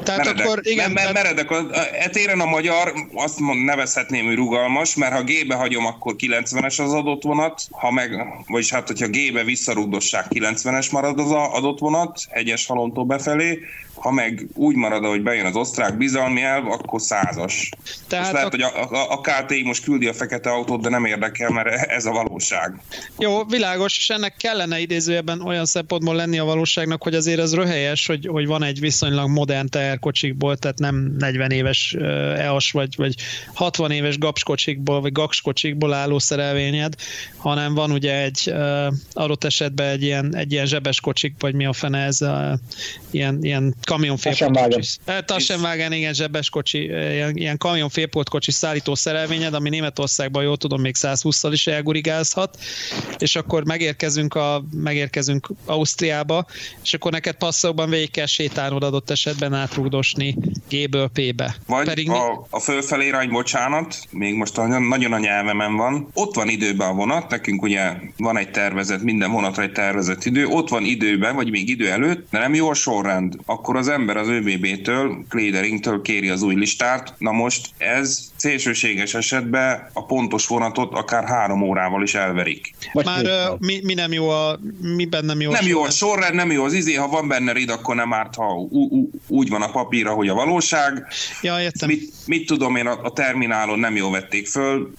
tehát 0.04 0.18
meredek, 0.18 0.46
akkor 0.46 0.60
igen, 0.64 0.92
meredek, 0.92 1.50
meredek, 1.50 1.52
etéren 2.00 2.40
a 2.40 2.46
magyar, 2.46 2.94
azt 3.14 3.40
nevezhetném, 3.66 4.26
hogy 4.26 4.36
rugalmas, 4.36 4.96
mert 4.96 5.14
ha 5.14 5.24
G-be 5.24 5.56
hagyom, 5.56 5.86
akkor 5.86 6.16
90-es 6.18 6.84
az 6.84 6.94
adott 6.94 7.24
vonat, 7.24 7.62
ha 7.72 7.92
meg, 7.92 8.26
vagyis 8.48 8.72
hát, 8.72 8.88
hogyha 8.88 9.08
G-be 9.30 9.44
visszarugdossák, 9.44 10.26
90-es 10.30 10.92
marad 10.92 11.20
az 11.20 11.32
adott 11.32 11.80
vonat, 11.80 12.20
hegyes 12.30 12.66
halomtól 12.66 13.06
befelé, 13.06 13.60
ha 14.00 14.12
meg 14.12 14.48
úgy 14.54 14.76
marad, 14.76 15.06
hogy 15.06 15.24
bejön 15.24 15.46
az 15.46 15.56
osztrák 15.56 15.98
bizalmi 15.98 16.42
elv, 16.42 16.68
akkor 16.68 17.02
százas. 17.02 17.70
Tehát 18.08 18.26
most 18.26 18.36
lehet, 18.36 18.54
a... 18.54 18.58
hogy 18.58 18.62
a, 18.62 18.96
a, 18.96 19.12
a 19.12 19.22
KTI 19.22 19.64
most 19.64 19.84
küldi 19.84 20.08
a 20.08 20.14
fekete 20.14 20.50
autót, 20.50 20.82
de 20.82 20.90
nem 20.90 21.06
érdekel, 21.06 21.50
mert 21.50 21.68
ez 21.90 22.06
a 22.06 22.12
valóság. 22.12 22.82
Jó, 23.18 23.44
világos, 23.46 23.98
és 23.98 24.10
ennek 24.10 24.36
kellene 24.38 24.80
idézőjeben 24.80 25.42
olyan 25.42 25.66
szempontból 25.66 26.16
lenni 26.16 26.40
a 26.40 26.44
valóságnak, 26.44 27.04
hogy 27.04 27.16
azért 27.16 27.40
ez 27.40 27.56
röhelyes, 27.56 28.06
hogy, 28.06 28.28
hogy 28.28 28.48
van 28.48 28.64
egy 28.64 28.80
viszonylag 28.80 29.30
modern 29.30 29.70
teherkocsikból, 29.70 30.58
tehát 30.58 30.80
nem 30.80 31.16
40 31.18 31.52
éves 31.52 31.94
EAS 32.38 32.72
vagy, 32.72 32.96
vagy 32.96 33.16
60 33.54 33.92
éves 33.92 34.18
gapskocsikból, 34.18 35.02
vagy 35.02 35.12
gakskocsikból 35.12 35.94
álló 35.94 36.20
szerelvényed, 36.20 36.96
hanem 37.38 37.74
van 37.74 37.92
ugye 37.92 38.24
egy 38.24 38.54
adott 39.14 39.44
esetben 39.44 39.88
egy 39.88 40.04
ilyen, 40.04 40.36
egy 40.36 40.52
ilyen 40.52 40.66
zsebes 40.66 41.02
kocsik, 41.02 41.36
vagy 41.40 41.54
mi 41.54 41.66
a 41.66 41.74
fene 41.74 42.06
ez, 42.06 42.22
a, 42.22 42.60
ilyen, 43.12 43.38
ilyen 43.42 43.76
kamion 43.90 44.18
félpoltkocsi. 44.18 44.98
Tassenwagen, 45.26 45.92
igen, 45.92 46.14
zsebes 46.14 46.50
kocsi, 46.50 46.84
ilyen, 46.84 47.38
ilyen 47.38 47.58
kamion 47.58 47.90
félpoltkocsi 47.90 48.52
szállító 48.52 48.96
szerelvényed, 48.96 49.54
ami 49.54 49.70
Németországban, 49.70 50.44
jól 50.44 50.58
tudom, 50.58 50.82
még 50.82 50.96
120-szal 51.00 51.50
is 51.52 51.68
elgurigázhat, 51.68 52.58
és 53.18 53.36
akkor 53.36 53.66
megérkezünk, 53.66 54.36
a, 54.36 54.64
megérkezünk 54.74 55.50
Ausztriába, 55.66 56.46
és 56.84 56.94
akkor 56.94 57.12
neked 57.12 57.36
passzokban 57.36 57.90
végig 57.90 58.12
kell 58.12 58.26
sétálnod 58.26 58.84
adott 58.84 59.10
esetben 59.10 59.54
átrugdosni 59.54 60.36
G-ből 60.70 61.08
P-be. 61.08 61.56
Vagy 61.68 61.86
Pedig 61.86 62.10
a, 62.10 62.48
a 62.50 62.60
fölfelé 62.60 63.06
irány, 63.06 63.30
bocsánat, 63.30 64.00
még 64.10 64.34
most 64.34 64.56
nagyon 64.90 65.14
a 65.14 65.20
nyelvemen 65.20 65.76
van, 65.76 66.10
ott 66.14 66.36
van 66.36 66.50
időben 66.50 66.90
a 66.90 66.94
vonat, 66.94 67.30
nekünk 67.30 67.62
ugye 67.62 67.94
van 68.18 68.38
egy 68.38 68.52
tervezet, 68.52 69.02
minden 69.02 69.32
vonatra 69.32 69.64
egy 69.64 69.72
tervezett 69.72 70.26
idő, 70.26 70.46
ott 70.46 70.70
van 70.70 70.84
időben, 70.84 71.36
vagy 71.36 71.50
még 71.50 71.70
idő 71.70 71.90
előtt, 71.90 72.28
de 72.32 72.40
nem 72.40 72.54
jó 72.54 72.70
a 72.70 72.74
sorrend, 72.74 73.36
akkor 73.46 73.78
az 73.80 73.88
ember 73.88 74.18
az 74.18 74.28
ÖBB-től, 74.28 75.26
Klederingtől 75.30 76.02
kéri 76.02 76.30
az 76.30 76.42
új 76.42 76.56
listát. 76.56 77.14
Na 77.18 77.32
most 77.32 77.70
ez 77.78 78.32
szélsőséges 78.40 79.14
esetben 79.14 79.90
a 79.94 80.06
pontos 80.06 80.48
vonatot 80.48 80.94
akár 80.94 81.26
három 81.26 81.62
órával 81.62 82.04
is 82.04 82.16
elverik. 82.16 82.74
Vagy 82.94 83.06
Már 83.06 83.26
uh, 83.26 83.60
mi, 83.60 83.80
mi, 83.84 83.94
nem 83.94 84.12
jó 84.12 84.30
a, 84.30 84.60
mi 84.82 85.08
nem 85.22 85.42
jó 85.42 85.52
Nem 85.52 85.68
jó 85.68 85.84
a 85.84 85.90
sorrend, 85.90 86.36
nem 86.36 86.52
jó 86.52 86.64
az 86.64 86.74
izé, 86.74 86.94
ha 86.94 87.08
van 87.08 87.28
benne 87.28 87.52
rid, 87.52 87.70
akkor 87.70 87.96
nem 87.96 88.14
árt, 88.14 88.36
ha 88.36 88.54
ú, 88.54 88.88
ú, 88.90 89.10
úgy 89.28 89.50
van 89.50 89.62
a 89.62 89.72
papíra, 89.72 90.14
hogy 90.14 90.28
a 90.28 90.34
valóság. 90.34 91.08
Ja, 91.42 91.62
értem. 91.62 91.90
Mit, 91.90 92.14
mit 92.26 92.46
tudom 92.46 92.76
én, 92.76 92.88
a, 92.88 93.00
a 93.04 93.12
terminálon 93.12 93.80
nem 93.80 93.96
jól 93.96 94.12
vették 94.12 94.48
föl, 94.48 94.92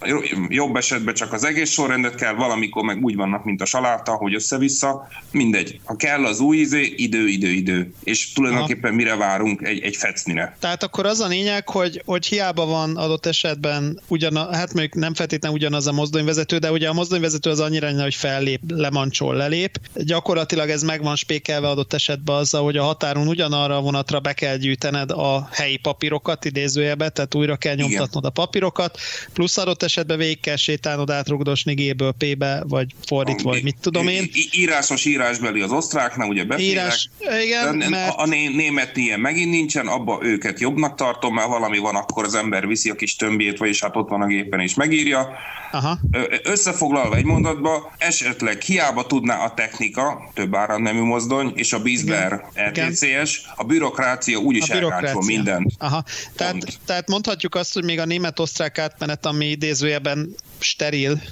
jobb 0.49 0.77
esetben 0.77 1.15
csak 1.15 1.33
az 1.33 1.45
egész 1.45 1.71
sorrendet 1.71 2.15
kell, 2.15 2.35
valamikor 2.35 2.85
meg 2.85 3.05
úgy 3.05 3.17
vannak, 3.17 3.45
mint 3.45 3.61
a 3.61 3.65
saláta, 3.65 4.13
hogy 4.13 4.35
össze-vissza, 4.35 5.09
mindegy. 5.31 5.81
Ha 5.85 5.97
kell 5.97 6.25
az 6.25 6.41
új 6.41 6.57
izé, 6.57 6.95
idő, 6.97 7.27
idő, 7.27 7.49
idő. 7.49 7.93
És 8.05 8.33
tulajdonképpen 8.33 8.95
mire 8.95 9.17
várunk 9.17 9.63
egy, 9.63 9.81
egy 9.83 9.97
fecnire. 9.97 10.57
Tehát 10.61 10.83
akkor 10.83 11.07
az 11.07 11.21
a 11.21 11.27
lényeg, 11.27 11.69
hogy, 11.69 12.03
hogy 12.05 12.27
hiába 12.27 12.67
van 12.67 12.97
adott 12.97 13.27
esetben 13.31 14.01
ugyan, 14.09 14.37
hát 14.37 14.73
mondjuk 14.73 14.95
nem 14.95 15.15
feltétlenül 15.15 15.57
ugyanaz 15.57 15.87
a 15.87 15.93
mozdonyvezető, 15.93 16.59
de 16.59 16.71
ugye 16.71 16.89
a 16.89 16.93
mozdonyvezető 16.93 17.51
az 17.51 17.61
annyira, 17.61 18.03
hogy 18.03 18.15
fellép, 18.15 18.61
lemancsol, 18.69 19.35
lelép. 19.35 19.81
Gyakorlatilag 19.95 20.69
ez 20.69 20.83
meg 20.83 21.03
van 21.03 21.17
spékelve 21.17 21.69
adott 21.69 21.93
esetben 21.93 22.37
azzal, 22.37 22.63
hogy 22.63 22.77
a 22.77 22.83
határon 22.83 23.29
ugyanarra 23.29 23.77
a 23.77 23.81
vonatra 23.81 24.21
be 24.21 24.33
kell 24.33 24.57
gyűjtened 24.57 25.11
a 25.11 25.49
helyi 25.53 25.77
papírokat 25.77 26.45
idézőjebe, 26.45 27.09
tehát 27.09 27.35
újra 27.35 27.57
kell 27.57 27.75
nyomtatnod 27.75 28.25
a 28.25 28.31
papírokat, 28.31 28.99
plusz 29.33 29.57
adott 29.57 29.83
esetben 29.83 30.19
végig 30.19 30.41
kell 30.41 30.57
sétálnod 30.57 31.11
átrugdosni 31.11 31.75
G-ből 31.75 32.13
P-be, 32.19 32.63
vagy 32.69 32.95
fordítva, 33.07 33.51
vagy 33.51 33.63
mit 33.63 33.77
tudom 33.81 34.09
én. 34.09 34.31
Írásos 34.51 35.05
írásbeli 35.05 35.61
az 35.61 35.71
osztráknál, 35.71 36.29
ugye. 36.29 36.45
Írás, 36.59 37.11
igen, 37.45 37.75
mert... 37.75 38.17
A, 38.17 38.23
a 38.23 38.27
német 38.27 38.97
ilyen 38.97 39.21
megint 39.21 39.51
nincsen, 39.51 39.87
abba 39.87 40.19
őket 40.23 40.61
jobbnak 40.61 40.95
tartom, 40.95 41.35
mert 41.35 41.49
valami 41.49 41.79
van, 41.79 41.95
akkor 41.95 42.25
az 42.25 42.35
ember 42.35 42.67
viszi 42.67 42.91
a 42.91 42.95
kis 42.95 43.17
tömbjét, 43.21 43.59
vagyis 43.59 43.81
hát 43.81 43.97
ott 43.97 44.09
van 44.09 44.23
a 44.23 44.27
gépen 44.27 44.61
és 44.61 44.75
megírja. 44.75 45.29
Aha. 45.73 45.99
Összefoglalva 46.43 47.17
egy 47.17 47.25
mondatba, 47.25 47.93
esetleg 47.99 48.61
hiába 48.61 49.07
tudná 49.07 49.45
a 49.45 49.55
technika, 49.55 50.31
több 50.35 50.55
áramnemű 50.55 51.01
mozdony, 51.01 51.53
és 51.55 51.73
a 51.73 51.83
Bizber 51.83 52.45
RTCS, 52.69 53.43
a 53.55 53.65
bürokrácia 53.65 54.39
úgyis 54.39 54.69
elkántol 54.69 55.25
mindent. 55.25 55.73
Aha. 55.79 56.05
Tehát, 56.37 56.57
tehát 56.87 57.09
mondhatjuk 57.09 57.55
azt, 57.55 57.75
hogy 57.75 57.85
még 57.85 57.99
a 57.99 58.05
német-osztrák 58.05 58.79
átmenet, 58.79 59.27
ami 59.27 59.47
idézőjeben 59.47 60.35
steril 60.63 61.23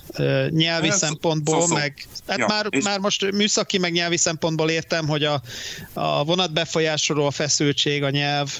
nyelvi 0.48 0.88
Ez 0.88 0.96
szempontból, 0.96 1.60
szó, 1.60 1.66
szó. 1.66 1.74
meg 1.74 2.06
hát 2.26 2.38
ja, 2.38 2.46
már, 2.46 2.68
már 2.84 2.98
most 2.98 3.32
műszaki, 3.32 3.78
meg 3.78 3.92
nyelvi 3.92 4.16
szempontból 4.16 4.70
értem, 4.70 5.08
hogy 5.08 5.24
a, 5.24 5.42
a 5.92 6.24
vonat 6.24 6.52
befolyásoló 6.52 7.26
a 7.26 7.30
feszültség, 7.30 8.02
a 8.02 8.10
nyelv, 8.10 8.58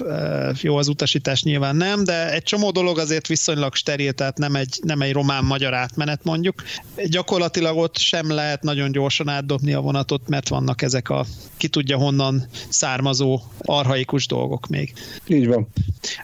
jó 0.61 0.75
az 0.75 0.87
utasítás 0.87 1.43
nyilván 1.43 1.75
nem, 1.75 2.03
de 2.03 2.31
egy 2.31 2.43
csomó 2.43 2.71
dolog 2.71 2.99
azért 2.99 3.27
viszonylag 3.27 3.75
steril, 3.75 4.11
tehát 4.11 4.37
nem 4.37 4.55
egy, 4.55 4.79
nem 4.81 5.01
egy 5.01 5.11
román-magyar 5.11 5.73
átmenet 5.73 6.23
mondjuk. 6.23 6.63
Gyakorlatilag 7.05 7.77
ott 7.77 7.97
sem 7.97 8.31
lehet 8.31 8.63
nagyon 8.63 8.91
gyorsan 8.91 9.27
átdobni 9.27 9.73
a 9.73 9.79
vonatot, 9.79 10.27
mert 10.27 10.47
vannak 10.47 10.81
ezek 10.81 11.09
a 11.09 11.25
ki 11.57 11.67
tudja 11.67 11.97
honnan 11.97 12.47
származó 12.69 13.41
arhaikus 13.57 14.27
dolgok 14.27 14.67
még. 14.67 14.93
Így 15.27 15.47
van. 15.47 15.67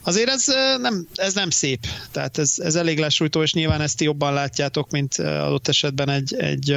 Azért 0.04 0.30
ez 0.30 0.46
nem, 0.82 1.08
ez 1.16 1.34
nem 1.34 1.50
szép, 1.50 1.86
tehát 2.12 2.38
ez, 2.38 2.54
ez 2.58 2.76
elég 2.76 3.00
lesújtó, 3.00 3.42
és 3.42 3.54
nyilván 3.54 3.82
ezt 3.82 4.02
jobban 4.02 4.34
látjátok, 4.36 4.90
mint 4.90 5.16
adott 5.18 5.68
esetben 5.68 6.10
egy, 6.10 6.36
egy, 6.38 6.72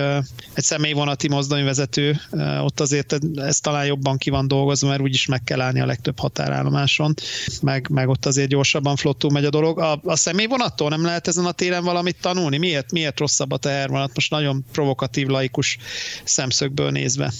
egy 0.55 0.65
személyvonati 0.65 1.29
mozdonyvezető. 1.29 2.21
Ott 2.63 2.81
azért 2.81 3.19
ez 3.37 3.61
talán 3.61 3.87
jobban 3.87 4.17
ki 4.17 4.31
van 4.31 4.49
dolgozva, 4.49 4.89
mert 4.89 5.01
úgyis 5.01 5.27
meg 5.27 5.45
kell 5.45 5.61
állni 5.61 5.81
a 5.81 5.87
legtöbb 5.87 6.19
határállomáson, 6.19 7.15
meg, 7.63 7.89
meg 7.91 8.09
ott 8.09 8.27
azért 8.27 8.49
gyorsabban 8.49 8.97
flottul 8.97 9.31
megy 9.31 9.45
a 9.45 9.51
dolog. 9.51 9.81
A, 9.81 10.01
a 10.05 10.17
személyvonattól 10.17 10.89
nem 10.89 11.05
lehet 11.05 11.29
ezen 11.29 11.45
a 11.45 11.53
téren 11.53 11.85
valamit 11.85 12.17
tanulni? 12.21 12.57
Miért, 12.59 12.93
miért 12.93 13.19
rosszabb 13.19 13.53
a 13.53 13.57
tehervonat? 13.57 14.11
Most 14.15 14.31
nagyon 14.31 14.65
provokatív, 14.73 15.27
laikus 15.27 15.79
szemszögből 16.25 16.91
nézve. 16.91 17.33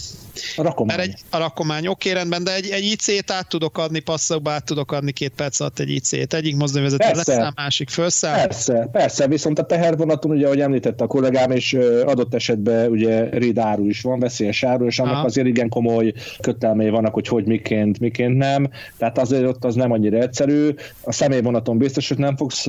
A 0.57 0.63
rakomány. 0.63 0.97
Mert 0.97 1.09
egy, 1.09 1.19
a 1.31 1.39
rakomány, 1.39 1.87
oké, 1.87 2.13
rendben, 2.13 2.45
de 2.45 2.55
egy, 2.55 2.69
egy 2.69 2.85
IC-t 2.85 3.31
át 3.31 3.49
tudok 3.49 3.79
adni, 3.79 3.99
passzokba 3.99 4.51
át 4.51 4.65
tudok 4.65 4.93
adni 4.93 5.13
két 5.13 5.33
perc 5.37 5.61
alatt 5.61 5.79
egy 5.79 5.91
IC-t. 5.91 6.35
Egyik 6.35 6.57
mozdonyvezető 6.57 7.11
leszáll, 7.15 7.53
másik 7.55 7.89
felszáll. 7.89 8.47
Persze, 8.47 8.89
persze, 8.93 9.27
viszont 9.27 9.59
a 9.59 9.63
tehervonat 9.63 10.08
személyvonaton, 10.09 10.31
ugye, 10.31 10.47
ahogy 10.47 10.61
említette 10.61 11.05
a 11.05 11.07
kollégám, 11.07 11.51
és 11.51 11.79
adott 12.05 12.35
esetben 12.35 12.91
ugye 12.91 13.29
rid 13.31 13.59
áru 13.59 13.89
is 13.89 14.03
van, 14.03 14.19
veszélyes 14.19 14.63
áru, 14.63 14.87
és 14.87 14.99
annak 14.99 15.13
Aha. 15.13 15.25
azért 15.25 15.47
igen 15.47 15.69
komoly 15.69 16.13
kötelmei 16.41 16.89
vannak, 16.89 17.15
hogy 17.15 17.29
hogy 17.29 17.45
miként, 17.45 18.01
miként 18.01 18.37
nem. 18.37 18.69
Tehát 18.97 19.19
azért 19.19 19.47
ott 19.47 19.65
az 19.65 19.75
nem 19.75 19.93
annyira 19.93 20.19
egyszerű. 20.19 20.69
A 21.03 21.13
személyvonaton 21.13 21.79
biztos, 21.79 22.09
hogy 22.09 22.19
nem 22.19 22.37
fogsz 22.37 22.67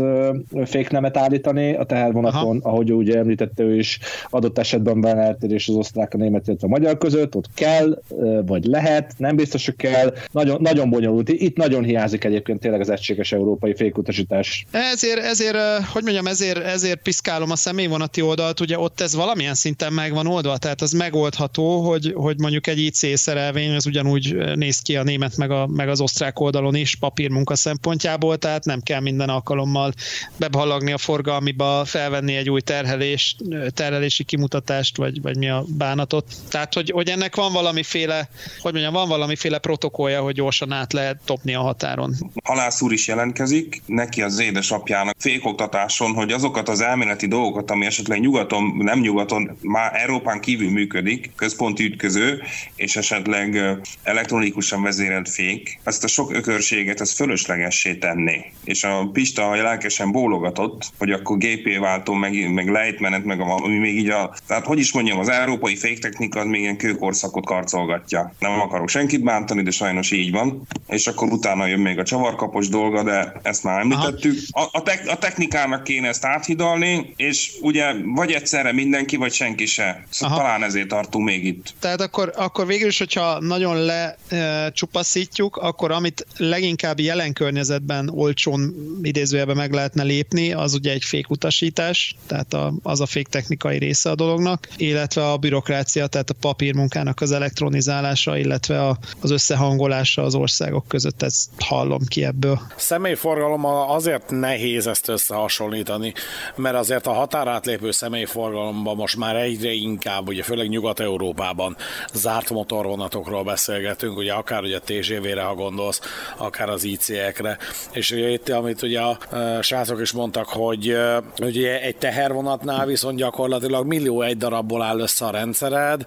féknemet 0.65 1.17
állítani, 1.17 1.75
a 1.75 1.83
tehervonaton, 1.83 2.57
Aha. 2.57 2.69
ahogy 2.69 2.91
ugye 2.93 3.17
említette 3.17 3.63
ő 3.63 3.75
is, 3.75 3.99
adott 4.29 4.57
esetben 4.57 5.01
van 5.01 5.17
eltérés 5.17 5.67
az 5.67 5.75
osztrák, 5.75 6.13
a 6.13 6.17
német, 6.17 6.47
illetve 6.47 6.67
a 6.67 6.69
magyar 6.69 6.97
között, 6.97 7.35
ott 7.35 7.49
kell, 7.53 8.01
vagy 8.45 8.65
lehet, 8.65 9.13
nem 9.17 9.35
biztos, 9.35 9.65
hogy 9.65 9.75
kell. 9.75 10.13
Nagyon, 10.31 10.61
nagyon 10.61 10.89
bonyolult. 10.89 11.29
Itt 11.29 11.57
nagyon 11.57 11.83
hiányzik 11.83 12.23
egyébként 12.23 12.59
tényleg 12.59 12.79
az 12.79 12.89
egységes 12.89 13.31
európai 13.31 13.75
fékutasítás. 13.75 14.65
Ezért, 14.93 15.19
ezért, 15.19 15.57
hogy 15.93 16.03
mondjam, 16.03 16.27
ezért, 16.27 16.57
ezért 16.57 17.01
piszkálom 17.29 17.51
a 17.51 17.55
személyvonati 17.55 18.21
oldalt, 18.21 18.59
ugye 18.59 18.79
ott 18.79 19.01
ez 19.01 19.15
valamilyen 19.15 19.53
szinten 19.53 19.93
meg 19.93 20.13
van 20.13 20.27
oldva, 20.27 20.57
tehát 20.57 20.81
az 20.81 20.91
megoldható, 20.91 21.81
hogy, 21.81 22.13
hogy 22.15 22.39
mondjuk 22.39 22.67
egy 22.67 22.79
IC 22.79 23.17
szerelvény 23.19 23.75
az 23.75 23.85
ugyanúgy 23.85 24.35
néz 24.55 24.79
ki 24.79 24.95
a 24.95 25.03
német 25.03 25.37
meg, 25.37 25.51
a, 25.51 25.67
meg 25.67 25.89
az 25.89 26.01
osztrák 26.01 26.39
oldalon 26.39 26.75
is 26.75 26.95
papírmunka 26.95 27.55
szempontjából, 27.55 28.37
tehát 28.37 28.65
nem 28.65 28.81
kell 28.81 28.99
minden 28.99 29.29
alkalommal 29.29 29.93
beballagni 30.37 30.91
a 30.91 30.97
forgalmiba, 30.97 31.85
felvenni 31.85 32.35
egy 32.35 32.49
új 32.49 32.61
terhelés, 32.61 33.35
terhelési 33.73 34.23
kimutatást, 34.23 34.97
vagy, 34.97 35.21
vagy 35.21 35.37
mi 35.37 35.49
a 35.49 35.63
bánatot. 35.67 36.25
Tehát, 36.49 36.73
hogy, 36.73 36.89
hogy 36.89 37.09
ennek 37.09 37.35
van 37.35 37.53
valamiféle, 37.53 38.29
hogy 38.59 38.71
mondjam, 38.71 38.93
van 38.93 39.07
valamiféle 39.07 39.57
protokollja, 39.57 40.21
hogy 40.21 40.33
gyorsan 40.33 40.71
át 40.71 40.93
lehet 40.93 41.17
topni 41.25 41.53
a 41.53 41.61
határon. 41.61 42.15
Halász 42.43 42.81
úr 42.81 42.93
is 42.93 43.07
jelentkezik, 43.07 43.81
neki 43.85 44.21
az 44.21 44.39
édesapjának 44.39 45.15
fékoktatáson, 45.19 46.13
hogy 46.13 46.31
azokat 46.31 46.69
az 46.69 46.81
elméleti 47.09 47.27
dolgokat, 47.27 47.71
ami 47.71 47.85
esetleg 47.85 48.19
nyugaton, 48.19 48.73
nem 48.77 48.99
nyugaton, 48.99 49.57
már 49.61 49.91
Európán 49.95 50.39
kívül 50.39 50.71
működik, 50.71 51.31
központi 51.35 51.83
ütköző, 51.83 52.41
és 52.75 52.95
esetleg 52.95 53.77
elektronikusan 54.03 54.81
vezérelt 54.81 55.29
fék, 55.29 55.79
ezt 55.83 56.03
a 56.03 56.07
sok 56.07 56.33
ökörséget, 56.33 57.01
ez 57.01 57.13
fölöslegessé 57.13 57.95
tenné. 57.95 58.51
És 58.63 58.83
a 58.83 59.09
Pista 59.13 59.55
lelkesen 59.55 60.11
bólogatott, 60.11 60.91
hogy 60.97 61.11
akkor 61.11 61.37
GP 61.37 61.79
váltó, 61.79 62.13
meg, 62.13 62.51
meg 62.53 62.69
lejtmenet, 62.69 63.23
meg 63.23 63.39
ami 63.39 63.77
még 63.77 63.97
így 63.97 64.09
a, 64.09 64.33
tehát 64.47 64.65
hogy 64.65 64.79
is 64.79 64.93
mondjam, 64.93 65.19
az 65.19 65.29
európai 65.29 65.75
féktechnika 65.75 66.39
az 66.39 66.45
még 66.45 66.61
ilyen 66.61 66.77
kőkorszakot 66.77 67.45
karcolgatja. 67.45 68.33
Nem 68.39 68.59
akarok 68.59 68.89
senkit 68.89 69.23
bántani, 69.23 69.63
de 69.63 69.71
sajnos 69.71 70.11
így 70.11 70.31
van. 70.31 70.67
És 70.87 71.07
akkor 71.07 71.31
utána 71.31 71.65
jön 71.65 71.79
még 71.79 71.99
a 71.99 72.03
csavarkapos 72.03 72.67
dolga, 72.67 73.03
de 73.03 73.33
ezt 73.43 73.63
már 73.63 73.79
említettük. 73.79 74.37
A, 74.51 74.63
a, 74.71 74.83
te, 74.83 75.01
a 75.07 75.17
technikának 75.17 75.83
kéne 75.83 76.07
ezt 76.07 76.25
áthidalni, 76.25 76.98
és 77.15 77.51
ugye 77.61 77.93
vagy 78.15 78.31
egyszerre 78.31 78.73
mindenki, 78.73 79.15
vagy 79.15 79.33
senki 79.33 79.65
se. 79.65 80.03
Szóval 80.09 80.35
Aha. 80.35 80.45
talán 80.45 80.63
ezért 80.63 80.87
tartunk 80.87 81.25
még 81.25 81.45
itt. 81.45 81.73
Tehát 81.79 82.01
akkor, 82.01 82.33
akkor 82.35 82.65
végül 82.65 82.87
is, 82.87 82.97
hogyha 82.97 83.39
nagyon 83.39 83.85
lecsupaszítjuk, 84.29 85.59
e, 85.61 85.67
akkor 85.67 85.91
amit 85.91 86.25
leginkább 86.37 86.99
jelen 86.99 87.33
környezetben 87.33 88.09
olcsón 88.09 88.75
idézőjelben 89.01 89.55
meg 89.55 89.71
lehetne 89.71 90.03
lépni, 90.03 90.53
az 90.53 90.73
ugye 90.73 90.91
egy 90.91 91.03
fékutasítás, 91.03 92.15
tehát 92.27 92.53
a, 92.53 92.73
az 92.83 93.01
a 93.01 93.05
féktechnikai 93.05 93.77
része 93.77 94.09
a 94.09 94.15
dolognak, 94.15 94.67
illetve 94.77 95.31
a 95.31 95.37
bürokrácia, 95.37 96.07
tehát 96.07 96.29
a 96.29 96.35
papírmunkának 96.41 97.21
az 97.21 97.31
elektronizálása, 97.31 98.37
illetve 98.37 98.87
a, 98.87 98.97
az 99.21 99.31
összehangolása 99.31 100.21
az 100.21 100.35
országok 100.35 100.87
között, 100.87 101.21
ezt 101.21 101.49
hallom 101.57 102.05
ki 102.07 102.23
ebből. 102.23 102.59
Személyforgalommal 102.77 103.95
azért 103.95 104.29
nehéz 104.29 104.87
ezt 104.87 105.07
összehasonlítani, 105.07 106.13
mert 106.55 106.75
azért 106.89 107.07
a 107.07 107.13
határátlépő 107.13 107.91
személyforgalomban 107.91 108.95
most 108.95 109.17
már 109.17 109.35
egyre 109.35 109.71
inkább, 109.71 110.27
ugye 110.27 110.43
főleg 110.43 110.69
Nyugat-Európában 110.69 111.77
zárt 112.13 112.49
motorvonatokról 112.49 113.43
beszélgetünk, 113.43 114.17
ugye 114.17 114.33
akár 114.33 114.63
ugye 114.63 114.77
a 114.77 114.81
TGV-re, 114.85 115.41
ha 115.41 115.53
gondolsz, 115.53 116.01
akár 116.37 116.69
az 116.69 116.83
IC-ekre, 116.83 117.57
és 117.91 118.11
ugye 118.11 118.29
itt, 118.29 118.49
amit 118.49 118.81
ugye 118.81 118.99
a 119.01 119.17
srácok 119.61 120.01
is 120.01 120.11
mondtak, 120.11 120.47
hogy 120.47 120.97
ugye 121.39 121.81
egy 121.81 121.95
tehervonatnál 121.95 122.85
viszont 122.85 123.17
gyakorlatilag 123.17 123.85
millió 123.85 124.21
egy 124.21 124.37
darabból 124.37 124.81
áll 124.81 124.99
össze 124.99 125.25
a 125.25 125.31
rendszered, 125.31 126.05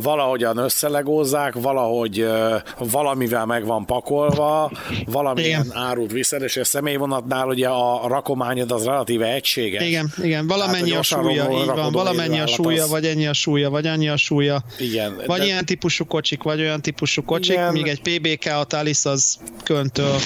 valahogyan 0.00 0.56
összelegózzák, 0.56 1.54
valahogy 1.54 2.28
valamivel 2.78 3.46
meg 3.46 3.64
van 3.64 3.86
pakolva, 3.86 4.70
valamilyen 5.06 5.64
igen. 5.64 5.76
árut 5.76 6.12
viszed, 6.12 6.42
és 6.42 6.56
a 6.56 6.64
személyvonatnál 6.64 7.48
ugye 7.48 7.68
a 7.68 8.08
rakományod 8.08 8.72
az 8.72 8.84
relatíve 8.84 9.32
egységes. 9.32 9.86
Igen, 9.86 10.12
igen, 10.22 10.46
valamennyi 10.46 10.88
Tehát, 10.88 10.98
a 10.98 11.02
súlya, 11.02 11.50
így 11.50 11.66
van, 11.66 11.92
valamennyi 11.92 12.40
a 12.40 12.46
súlya, 12.46 12.82
az... 12.82 12.90
vagy 12.90 13.06
ennyi 13.06 13.26
a 13.26 13.32
súlya, 13.32 13.70
vagy 13.70 13.86
annyi 13.86 14.08
a 14.08 14.16
súlya. 14.16 14.62
Igen. 14.78 15.22
Vagy 15.26 15.38
de... 15.38 15.44
ilyen 15.44 15.66
típusú 15.66 16.04
kocsik, 16.04 16.42
vagy 16.42 16.60
olyan 16.60 16.80
típusú 16.80 17.24
kocsik, 17.24 17.54
igen. 17.54 17.72
míg 17.72 17.86
egy 17.86 18.00
PBK 18.00 18.46
a 18.46 18.64
Talis 18.64 19.04
az 19.04 19.38
köntől 19.64 20.16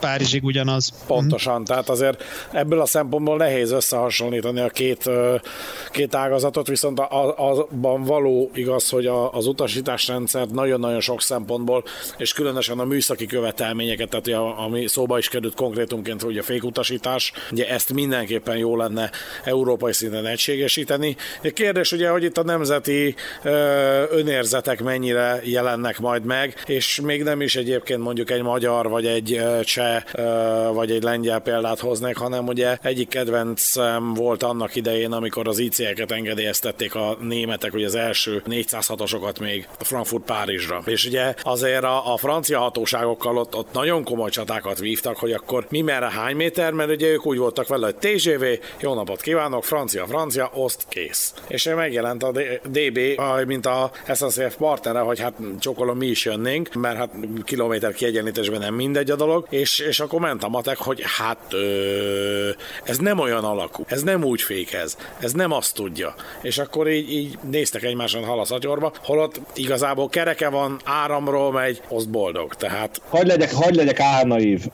Párizsig 0.00 0.44
ugyanaz. 0.44 0.92
Pontosan, 1.06 1.64
tehát 1.64 1.88
azért 1.88 2.24
ebből 2.52 2.80
a 2.80 2.86
szempontból 2.86 3.36
nehéz 3.36 3.70
összehasonlítani 3.70 4.60
a 4.60 4.68
két, 4.68 5.10
két 5.90 6.14
ágazatot, 6.14 6.66
viszont 6.68 7.00
abban 7.00 8.02
való 8.02 8.50
igaz, 8.54 8.88
hogy 8.88 9.06
az 9.30 9.46
utasításrendszer 9.46 10.46
nagyon-nagyon 10.46 11.00
sok 11.00 11.22
szempontból, 11.22 11.84
és 12.16 12.32
különösen 12.32 12.78
a 12.78 12.84
műszaki 12.84 13.26
követelményeket, 13.26 14.08
tehát 14.08 14.42
ami 14.66 14.86
szóba 14.86 15.18
is 15.18 15.28
került 15.28 15.54
konkrétumként, 15.54 16.22
hogy 16.22 16.38
a 16.38 16.42
fékutasítás, 16.42 17.32
ugye 17.52 17.68
ezt 17.68 17.92
mindenképpen 17.92 18.56
jó 18.56 18.76
lenne 18.76 18.97
európai 19.44 19.92
szinten 19.92 20.26
egységesíteni. 20.26 21.16
A 21.42 21.50
kérdés 21.54 21.92
ugye, 21.92 22.08
hogy 22.08 22.24
itt 22.24 22.38
a 22.38 22.42
nemzeti 22.42 23.14
önérzetek 24.10 24.82
mennyire 24.82 25.40
jelennek 25.44 25.98
majd 25.98 26.24
meg, 26.24 26.62
és 26.66 27.00
még 27.00 27.22
nem 27.22 27.40
is 27.40 27.56
egyébként 27.56 28.00
mondjuk 28.00 28.30
egy 28.30 28.42
magyar 28.42 28.88
vagy 28.88 29.06
egy 29.06 29.42
cseh 29.62 30.02
vagy 30.72 30.90
egy 30.90 31.02
lengyel 31.02 31.40
példát 31.40 31.78
hoznék, 31.78 32.16
hanem 32.16 32.46
ugye 32.46 32.76
egyik 32.82 33.08
kedvencem 33.08 34.14
volt 34.14 34.42
annak 34.42 34.74
idején, 34.74 35.12
amikor 35.12 35.48
az 35.48 35.58
IC-eket 35.58 36.10
engedélyeztették 36.10 36.94
a 36.94 37.16
németek, 37.20 37.72
hogy 37.72 37.84
az 37.84 37.94
első 37.94 38.42
406-osokat 38.46 39.40
még 39.40 39.68
Frankfurt 39.78 40.24
Párizsra. 40.24 40.82
És 40.86 41.06
ugye 41.06 41.34
azért 41.42 41.84
a, 41.84 42.12
a 42.12 42.16
francia 42.16 42.58
hatóságokkal 42.58 43.36
ott, 43.36 43.54
ott 43.54 43.72
nagyon 43.72 44.04
komoly 44.04 44.30
csatákat 44.30 44.78
vívtak, 44.78 45.16
hogy 45.16 45.32
akkor 45.32 45.66
mi 45.68 45.80
merre 45.80 46.10
hány 46.10 46.36
méter, 46.36 46.72
mert 46.72 46.90
ugye 46.90 47.06
ők 47.06 47.26
úgy 47.26 47.38
voltak 47.38 47.68
vele, 47.68 47.84
hogy 47.84 47.96
TGV, 47.96 48.44
jó 48.80 48.87
napot 48.94 49.20
kívánok, 49.20 49.64
francia, 49.64 50.06
francia, 50.06 50.50
oszt, 50.54 50.86
kész. 50.88 51.34
És 51.46 51.64
megjelent 51.64 52.22
a 52.22 52.32
DB, 52.64 52.98
mint 53.46 53.66
a 53.66 53.90
SNCF 54.14 54.56
partnere, 54.56 54.98
hogy 54.98 55.20
hát 55.20 55.34
csokolom 55.58 55.96
mi 55.96 56.06
is 56.06 56.24
jönnénk, 56.24 56.74
mert 56.74 56.96
hát 56.96 57.10
kilométer 57.44 57.92
kiegyenlítésben 57.92 58.60
nem 58.60 58.74
mindegy 58.74 59.10
a 59.10 59.16
dolog, 59.16 59.46
és 59.50 59.78
és, 59.78 60.00
akkor 60.00 60.20
ment 60.20 60.44
a 60.44 60.48
matek, 60.48 60.76
hogy 60.76 61.02
hát 61.18 61.38
ö, 61.50 62.50
ez 62.84 62.98
nem 62.98 63.18
olyan 63.18 63.44
alakú, 63.44 63.84
ez 63.86 64.02
nem 64.02 64.24
úgy 64.24 64.42
fékez, 64.42 64.96
ez 65.20 65.32
nem 65.32 65.52
azt 65.52 65.74
tudja. 65.74 66.14
És 66.42 66.58
akkor 66.58 66.88
így, 66.88 67.12
így 67.12 67.38
néztek 67.50 67.82
egymáson 67.82 68.24
halaszatyorba, 68.24 68.92
holott 69.02 69.40
igazából 69.54 70.08
kereke 70.08 70.48
van, 70.48 70.80
áramról 70.84 71.52
megy, 71.52 71.82
az 71.88 72.04
boldog. 72.04 72.54
Tehát... 72.54 73.00
Hagy 73.08 73.26
legyek, 73.26 73.52
hagy 73.52 73.74
legyek 73.74 74.00
álnaív. 74.00 74.66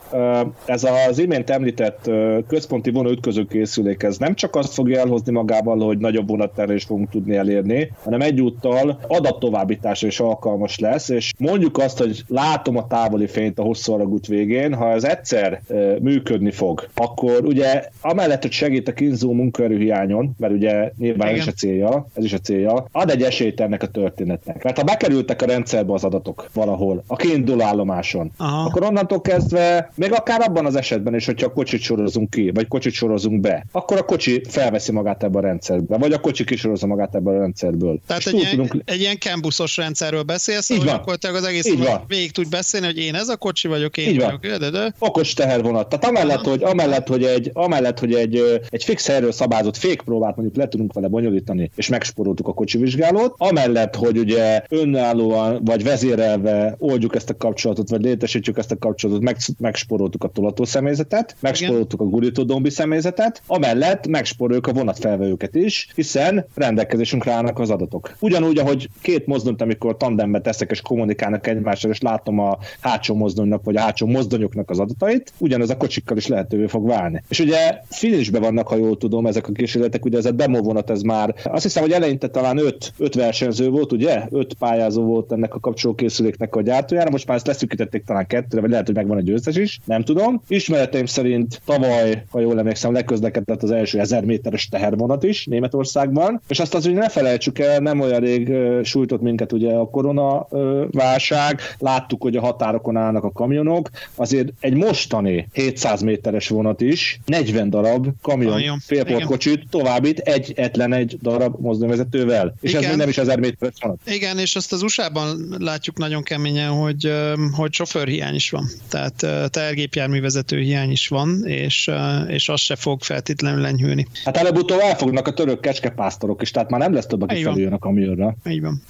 Ez 0.65 0.83
az 1.09 1.19
imént 1.19 1.49
említett 1.49 2.09
központi 2.47 2.89
vonóütköző 2.89 3.45
készülék, 3.45 4.03
ez 4.05 4.17
nem 4.17 4.33
csak 4.33 4.55
azt 4.55 4.73
fogja 4.73 4.99
elhozni 4.99 5.31
magával, 5.31 5.79
hogy 5.79 5.97
nagyobb 5.97 6.27
vonatterést 6.27 6.87
fogunk 6.87 7.09
tudni 7.09 7.35
elérni, 7.35 7.91
hanem 8.03 8.21
egyúttal 8.21 8.99
adattovábbításra 9.07 10.07
is 10.07 10.19
alkalmas 10.19 10.79
lesz, 10.79 11.09
és 11.09 11.33
mondjuk 11.37 11.77
azt, 11.77 11.97
hogy 11.97 12.23
látom 12.27 12.77
a 12.77 12.87
távoli 12.87 13.27
fényt 13.27 13.59
a 13.59 13.63
hosszú 13.63 13.93
alagút 13.93 14.27
végén, 14.27 14.73
ha 14.73 14.91
ez 14.91 15.03
egyszer 15.03 15.61
működni 16.01 16.51
fog, 16.51 16.87
akkor 16.93 17.45
ugye 17.45 17.83
amellett, 18.01 18.41
hogy 18.41 18.51
segít 18.51 18.87
a 18.87 18.93
kínzó 18.93 19.33
munkaerőhiányon, 19.33 20.35
mert 20.37 20.53
ugye 20.53 20.91
nyilván 20.97 21.27
ez 21.27 21.37
is 21.37 21.47
a 21.47 21.51
célja, 21.51 22.07
ez 22.13 22.23
is 22.23 22.33
a 22.33 22.37
célja, 22.37 22.85
ad 22.91 23.09
egy 23.09 23.21
esélyt 23.21 23.59
ennek 23.59 23.83
a 23.83 23.87
történetnek. 23.87 24.63
Mert 24.63 24.77
ha 24.77 24.83
bekerültek 24.83 25.41
a 25.41 25.45
rendszerbe 25.45 25.93
az 25.93 26.03
adatok 26.03 26.49
valahol, 26.53 27.03
a 27.07 27.15
kiinduló 27.15 27.61
állomáson, 27.61 28.31
Aha. 28.37 28.65
akkor 28.65 28.83
onnantól 28.83 29.21
kezdve, 29.21 29.91
még 29.95 30.13
akár 30.13 30.41
abban 30.41 30.65
az 30.65 30.75
esetben 30.75 31.15
is, 31.15 31.25
hogyha 31.25 31.53
kocsit 31.53 31.81
sorozunk 31.81 32.29
ki, 32.29 32.51
vagy 32.53 32.67
kocsit 32.67 32.93
sorozunk 32.93 33.39
be, 33.39 33.65
akkor 33.71 33.94
a 33.97 34.05
kocsi 34.05 34.41
felveszi 34.49 34.91
magát 34.91 35.23
ebbe 35.23 35.37
a 35.37 35.41
rendszerbe, 35.41 35.97
vagy 35.97 36.11
a 36.11 36.19
kocsi 36.19 36.43
kisorozza 36.43 36.87
magát 36.87 37.15
ebből 37.15 37.35
a 37.35 37.39
rendszerből. 37.39 37.99
Tehát 38.07 38.25
egy 38.25 38.33
ilyen, 38.33 38.49
tudunk... 38.49 38.81
egy 38.85 38.99
ilyen 38.99 39.17
campusos 39.19 39.77
rendszerről 39.77 40.23
beszélsz, 40.23 40.77
hogy 40.77 40.87
akkor 40.87 41.15
te 41.15 41.29
az 41.29 41.43
egész 41.43 41.73
végig 42.07 42.31
tudj 42.31 42.49
beszélni, 42.49 42.85
hogy 42.85 42.97
én 42.97 43.15
ez 43.15 43.27
a 43.27 43.35
kocsi 43.35 43.67
vagyok, 43.67 43.97
én 43.97 44.09
Így 44.09 44.15
vagyok, 44.15 44.45
van. 44.49 44.59
De, 44.59 44.69
de 44.69 44.93
okos 44.99 45.33
tehervonat. 45.33 45.89
Tehát 45.89 46.05
amellett, 46.05 46.45
hogy, 46.45 46.63
amellett, 46.63 47.07
hogy, 47.07 47.23
egy, 47.23 47.49
amellett, 47.53 47.99
hogy 47.99 48.13
egy, 48.13 48.61
egy 48.69 48.83
fix 48.83 49.07
helyről 49.07 49.31
szabályzott 49.31 49.77
fékpróbát 49.77 50.35
mondjuk 50.35 50.57
le 50.57 50.67
tudunk 50.67 50.93
vele 50.93 51.07
bonyolítani, 51.07 51.71
és 51.75 51.87
megsporoltuk 51.87 52.47
a 52.47 52.53
kocsivizsgálót, 52.53 53.33
amellett, 53.37 53.95
hogy 53.95 54.17
ugye 54.17 54.63
önállóan 54.69 55.61
vagy 55.63 55.83
vezérelve 55.83 56.75
oldjuk 56.79 57.15
ezt 57.15 57.29
a 57.29 57.37
kapcsolatot, 57.37 57.89
vagy 57.89 58.01
létesítjük 58.01 58.57
ezt 58.57 58.71
a 58.71 58.77
kapcsolatot, 58.77 59.23
meg, 59.23 59.37
megsporoltuk 59.59 60.23
a 60.23 60.27
tolató 60.27 60.63
személyzetet, 60.63 61.35
megsporoltuk 61.39 62.01
a 62.01 62.05
gurító 62.05 62.43
dombi 62.43 62.69
személyzetet, 62.69 63.41
amellett 63.47 63.84
Emellett 63.85 64.07
megsporoljuk 64.07 64.67
a 64.67 64.73
vonatfelvevőket 64.73 65.55
is, 65.55 65.87
hiszen 65.95 66.45
rendelkezésünkre 66.55 67.31
állnak 67.31 67.59
az 67.59 67.69
adatok. 67.69 68.15
Ugyanúgy, 68.19 68.57
ahogy 68.57 68.89
két 69.01 69.25
mozdonyt, 69.25 69.61
amikor 69.61 69.97
tandembe 69.97 70.41
teszek 70.41 70.71
és 70.71 70.81
kommunikálnak 70.81 71.47
egymással, 71.47 71.91
és 71.91 72.01
látom 72.01 72.39
a 72.39 72.57
hátsó 72.79 73.15
mozdonynak 73.15 73.63
vagy 73.63 73.75
a 73.75 73.79
hátsó 73.79 74.05
mozdonyoknak 74.07 74.69
az 74.69 74.79
adatait, 74.79 75.33
ugyanez 75.37 75.69
a 75.69 75.77
kocsikkal 75.77 76.17
is 76.17 76.27
lehetővé 76.27 76.65
fog 76.65 76.87
válni. 76.87 77.23
És 77.29 77.39
ugye 77.39 77.79
finisbe 77.89 78.39
vannak, 78.39 78.67
ha 78.67 78.75
jól 78.75 78.97
tudom, 78.97 79.25
ezek 79.25 79.47
a 79.47 79.51
kísérletek, 79.51 80.05
ugye 80.05 80.17
ez 80.17 80.25
a 80.25 80.31
demo 80.31 80.61
vonat, 80.61 80.89
ez 80.89 81.01
már 81.01 81.35
azt 81.43 81.63
hiszem, 81.63 81.83
hogy 81.83 81.91
eleinte 81.91 82.27
talán 82.27 82.57
öt, 82.57 82.93
öt 82.97 83.15
versenyző 83.15 83.69
volt, 83.69 83.91
ugye? 83.91 84.23
Öt 84.31 84.53
pályázó 84.53 85.03
volt 85.03 85.31
ennek 85.31 85.55
a 85.55 85.59
kapcsolókészüléknek 85.59 86.55
a 86.55 86.61
gyártójára, 86.61 87.09
most 87.09 87.27
már 87.27 87.37
ezt 87.37 87.47
leszűkítették 87.47 88.03
talán 88.03 88.27
kettőre, 88.27 88.61
vagy 88.61 88.69
lehet, 88.69 88.85
hogy 88.85 88.95
megvan 88.95 89.17
a 89.17 89.21
győztes 89.21 89.55
is, 89.55 89.79
nem 89.85 90.03
tudom. 90.03 90.41
Ismereteim 90.47 91.05
szerint 91.05 91.61
tavaly, 91.65 92.23
ha 92.29 92.39
jól 92.39 92.59
emlékszem, 92.59 92.93
leközlekedett 92.93 93.63
az 93.65 93.71
első 93.71 93.99
1000 93.99 94.23
méteres 94.23 94.69
tehervonat 94.69 95.23
is 95.23 95.45
Németországban, 95.45 96.41
és 96.47 96.59
azt 96.59 96.73
az, 96.73 96.83
hogy 96.83 96.93
ne 96.93 97.09
felejtsük 97.09 97.59
el, 97.59 97.79
nem 97.79 97.99
olyan 97.99 98.19
rég 98.19 98.51
sújtott 98.83 99.21
minket 99.21 99.51
ugye 99.51 99.71
a 99.71 99.89
korona 99.89 100.47
válság, 100.91 101.59
láttuk, 101.79 102.21
hogy 102.21 102.35
a 102.35 102.41
határokon 102.41 102.97
állnak 102.97 103.23
a 103.23 103.31
kamionok, 103.31 103.89
azért 104.15 104.49
egy 104.59 104.73
mostani 104.73 105.47
700 105.53 106.01
méteres 106.01 106.47
vonat 106.47 106.81
is 106.81 107.19
40 107.25 107.69
darab 107.69 108.07
kamion, 108.21 108.51
kamion. 108.51 108.79
félportkocsit 108.79 109.67
továbbít 109.69 110.19
egy 110.19 110.53
etlen 110.55 110.93
egy 110.93 111.17
darab 111.21 111.59
mozdonyvezetővel, 111.59 112.55
és 112.61 112.69
Igen. 112.69 112.83
ez 112.83 112.89
még 112.89 112.97
nem 112.97 113.09
is 113.09 113.17
1000 113.17 113.39
méteres 113.39 113.73
vonat. 113.79 113.99
Igen, 114.05 114.37
és 114.37 114.55
azt 114.55 114.73
az 114.73 114.81
USA-ban 114.81 115.55
látjuk 115.59 115.97
nagyon 115.97 116.23
keményen, 116.23 116.69
hogy, 116.69 117.11
hogy 117.51 117.73
sofőrhiány 117.73 118.35
is 118.35 118.49
van, 118.49 118.69
tehát 118.89 119.49
tergépjárművezető 119.49 120.59
hiány 120.59 120.91
is 120.91 121.07
van, 121.07 121.45
és, 121.45 121.91
és 122.27 122.49
az 122.49 122.59
se 122.59 122.75
fog 122.75 123.03
feltétlenül 123.03 123.54
lenyhülni. 123.59 124.07
Hát 124.23 124.37
előbb-utóbb 124.37 124.79
elfognak 124.79 125.27
a 125.27 125.33
török 125.33 125.59
kecskepásztorok 125.59 126.41
is, 126.41 126.51
tehát 126.51 126.69
már 126.69 126.79
nem 126.79 126.93
lesz 126.93 127.05
több, 127.05 127.21
aki 127.21 127.43
felüljön 127.43 127.73
a 127.73 127.77
kamionra. 127.77 128.35
Így 128.49 128.61
van. 128.61 128.81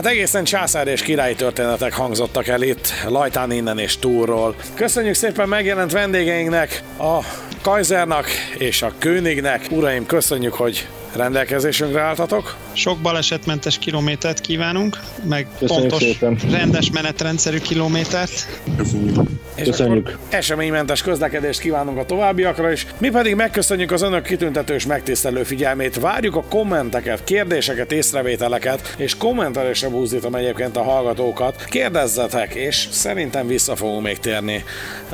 Hát 0.00 0.08
egészen 0.08 0.44
császár 0.44 0.86
és 0.86 1.02
királyi 1.02 1.34
történetek 1.34 1.92
hangzottak 1.92 2.46
el 2.46 2.62
itt, 2.62 2.92
Lajtán 3.08 3.52
innen 3.52 3.78
és 3.78 3.96
túlról. 3.96 4.54
Köszönjük 4.74 5.14
szépen 5.14 5.48
megjelent 5.48 5.92
vendégeinknek, 5.92 6.82
a 6.98 7.18
Kaisernak 7.62 8.26
és 8.58 8.82
a 8.82 8.92
Könignek. 8.98 9.66
Uraim, 9.70 10.06
köszönjük, 10.06 10.52
hogy 10.52 10.88
rendelkezésünkre 11.16 12.00
álltatok. 12.00 12.56
Sok 12.72 12.98
balesetmentes 12.98 13.78
kilométert 13.78 14.40
kívánunk, 14.40 14.98
meg 15.28 15.46
Köszönjük 15.58 15.88
pontos, 15.88 16.08
szépen. 16.08 16.38
rendes 16.50 16.90
menetrendszerű 16.90 17.58
kilométert. 17.58 18.60
Köszönjük. 18.76 19.18
És 19.54 19.66
Köszönjük. 19.66 20.18
eseménymentes 20.28 21.02
közlekedést 21.02 21.60
kívánunk 21.60 21.98
a 21.98 22.04
továbbiakra 22.04 22.72
is. 22.72 22.86
Mi 22.98 23.10
pedig 23.10 23.34
megköszönjük 23.34 23.90
az 23.90 24.02
önök 24.02 24.22
kitüntetős 24.22 24.86
megtisztelő 24.86 25.42
figyelmét. 25.42 26.00
Várjuk 26.00 26.36
a 26.36 26.42
kommenteket, 26.42 27.24
kérdéseket, 27.24 27.92
észrevételeket, 27.92 28.94
és 28.96 29.16
kommentelésre 29.16 29.88
búzítom 29.88 30.34
egyébként 30.34 30.76
a 30.76 30.82
hallgatókat. 30.82 31.64
Kérdezzetek, 31.64 32.54
és 32.54 32.88
szerintem 32.90 33.46
vissza 33.46 33.76
fogunk 33.76 34.02
még 34.02 34.18
térni 34.18 34.64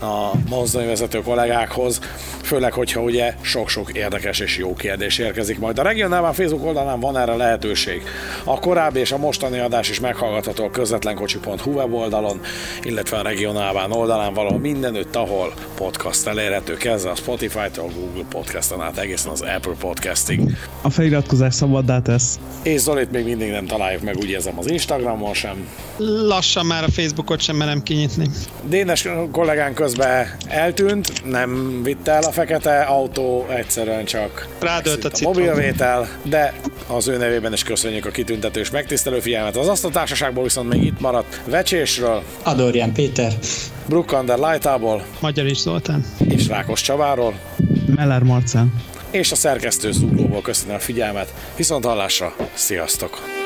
a 0.00 0.30
mozdonyvezető 0.48 1.18
kollégákhoz, 1.20 2.00
főleg, 2.42 2.72
hogyha 2.72 3.00
ugye 3.00 3.34
sok-sok 3.40 3.90
érdekes 3.92 4.38
és 4.40 4.58
jó 4.58 4.74
kérdés 4.74 5.18
érkezik 5.18 5.58
majd. 5.58 5.78
A 5.78 5.82
regionálban 5.86 6.32
Facebook 6.32 6.64
oldalán 6.64 7.00
van 7.00 7.18
erre 7.18 7.34
lehetőség. 7.34 8.02
A 8.44 8.58
korábbi 8.58 8.98
és 8.98 9.12
a 9.12 9.18
mostani 9.18 9.58
adás 9.58 9.90
is 9.90 10.00
meghallgatható 10.00 10.64
a 10.64 10.70
közvetlenkocsi.hu 10.70 11.70
weboldalon, 11.70 12.40
illetve 12.82 13.16
a 13.16 13.22
regionálban 13.22 13.92
oldalán 13.92 14.34
valahol 14.34 14.58
mindenütt, 14.58 15.16
ahol 15.16 15.52
podcast 15.74 16.26
elérhető, 16.26 16.74
kezdve 16.74 17.10
a 17.10 17.14
Spotify-tól, 17.14 17.90
Google 17.94 18.24
Podcast-on 18.28 18.82
át 18.82 18.98
egészen 18.98 19.30
az 19.30 19.40
Apple 19.40 19.74
Podcastig. 19.80 20.40
A 20.82 20.90
feliratkozás 20.90 21.54
szabaddá 21.54 22.00
tesz. 22.00 22.38
És 22.62 22.80
Zolit 22.80 23.10
még 23.10 23.24
mindig 23.24 23.50
nem 23.50 23.66
találjuk 23.66 24.02
meg, 24.02 24.16
úgy 24.16 24.30
érzem 24.30 24.58
az 24.58 24.70
Instagramon 24.70 25.34
sem. 25.34 25.68
Lassan 25.96 26.66
már 26.66 26.84
a 26.84 26.90
Facebookot 26.90 27.40
sem 27.40 27.56
merem 27.56 27.82
kinyitni. 27.82 28.28
Dénes 28.68 29.08
kollégán 29.32 29.74
közben 29.74 30.26
eltűnt, 30.48 31.30
nem 31.30 31.80
vitte 31.82 32.12
el 32.12 32.22
a 32.22 32.30
fekete 32.30 32.80
autó, 32.80 33.46
egyszerűen 33.48 34.04
csak 34.04 34.48
Rádölt 34.60 35.04
a, 35.04 35.08
a 35.08 35.18
mobilvétel, 35.76 36.08
de 36.22 36.52
az 36.86 37.08
ő 37.08 37.16
nevében 37.16 37.52
is 37.52 37.62
köszönjük 37.62 38.06
a 38.06 38.10
kitüntetős 38.10 38.70
megtisztelő 38.70 39.20
figyelmet. 39.20 39.56
Az 39.56 39.68
asztaltársaságból 39.68 40.42
viszont 40.42 40.68
még 40.68 40.84
itt 40.84 41.00
maradt 41.00 41.40
Vecsésről. 41.44 42.22
Adorján 42.42 42.92
Péter. 42.92 43.32
Brukkander 43.88 44.38
Lajtából. 44.38 45.04
Magyar 45.20 45.46
is 45.46 45.58
Zoltán. 45.58 46.04
És 46.28 46.46
Rákos 46.46 46.80
Csaváról. 46.80 47.34
Meller 47.94 48.22
Marcel. 48.22 48.66
És 49.10 49.32
a 49.32 49.34
szerkesztő 49.34 49.92
Zuglóból 49.92 50.42
köszönöm 50.42 50.74
a 50.74 50.78
figyelmet. 50.78 51.34
Viszont 51.56 51.84
hallásra, 51.84 52.34
sziasztok! 52.54 53.45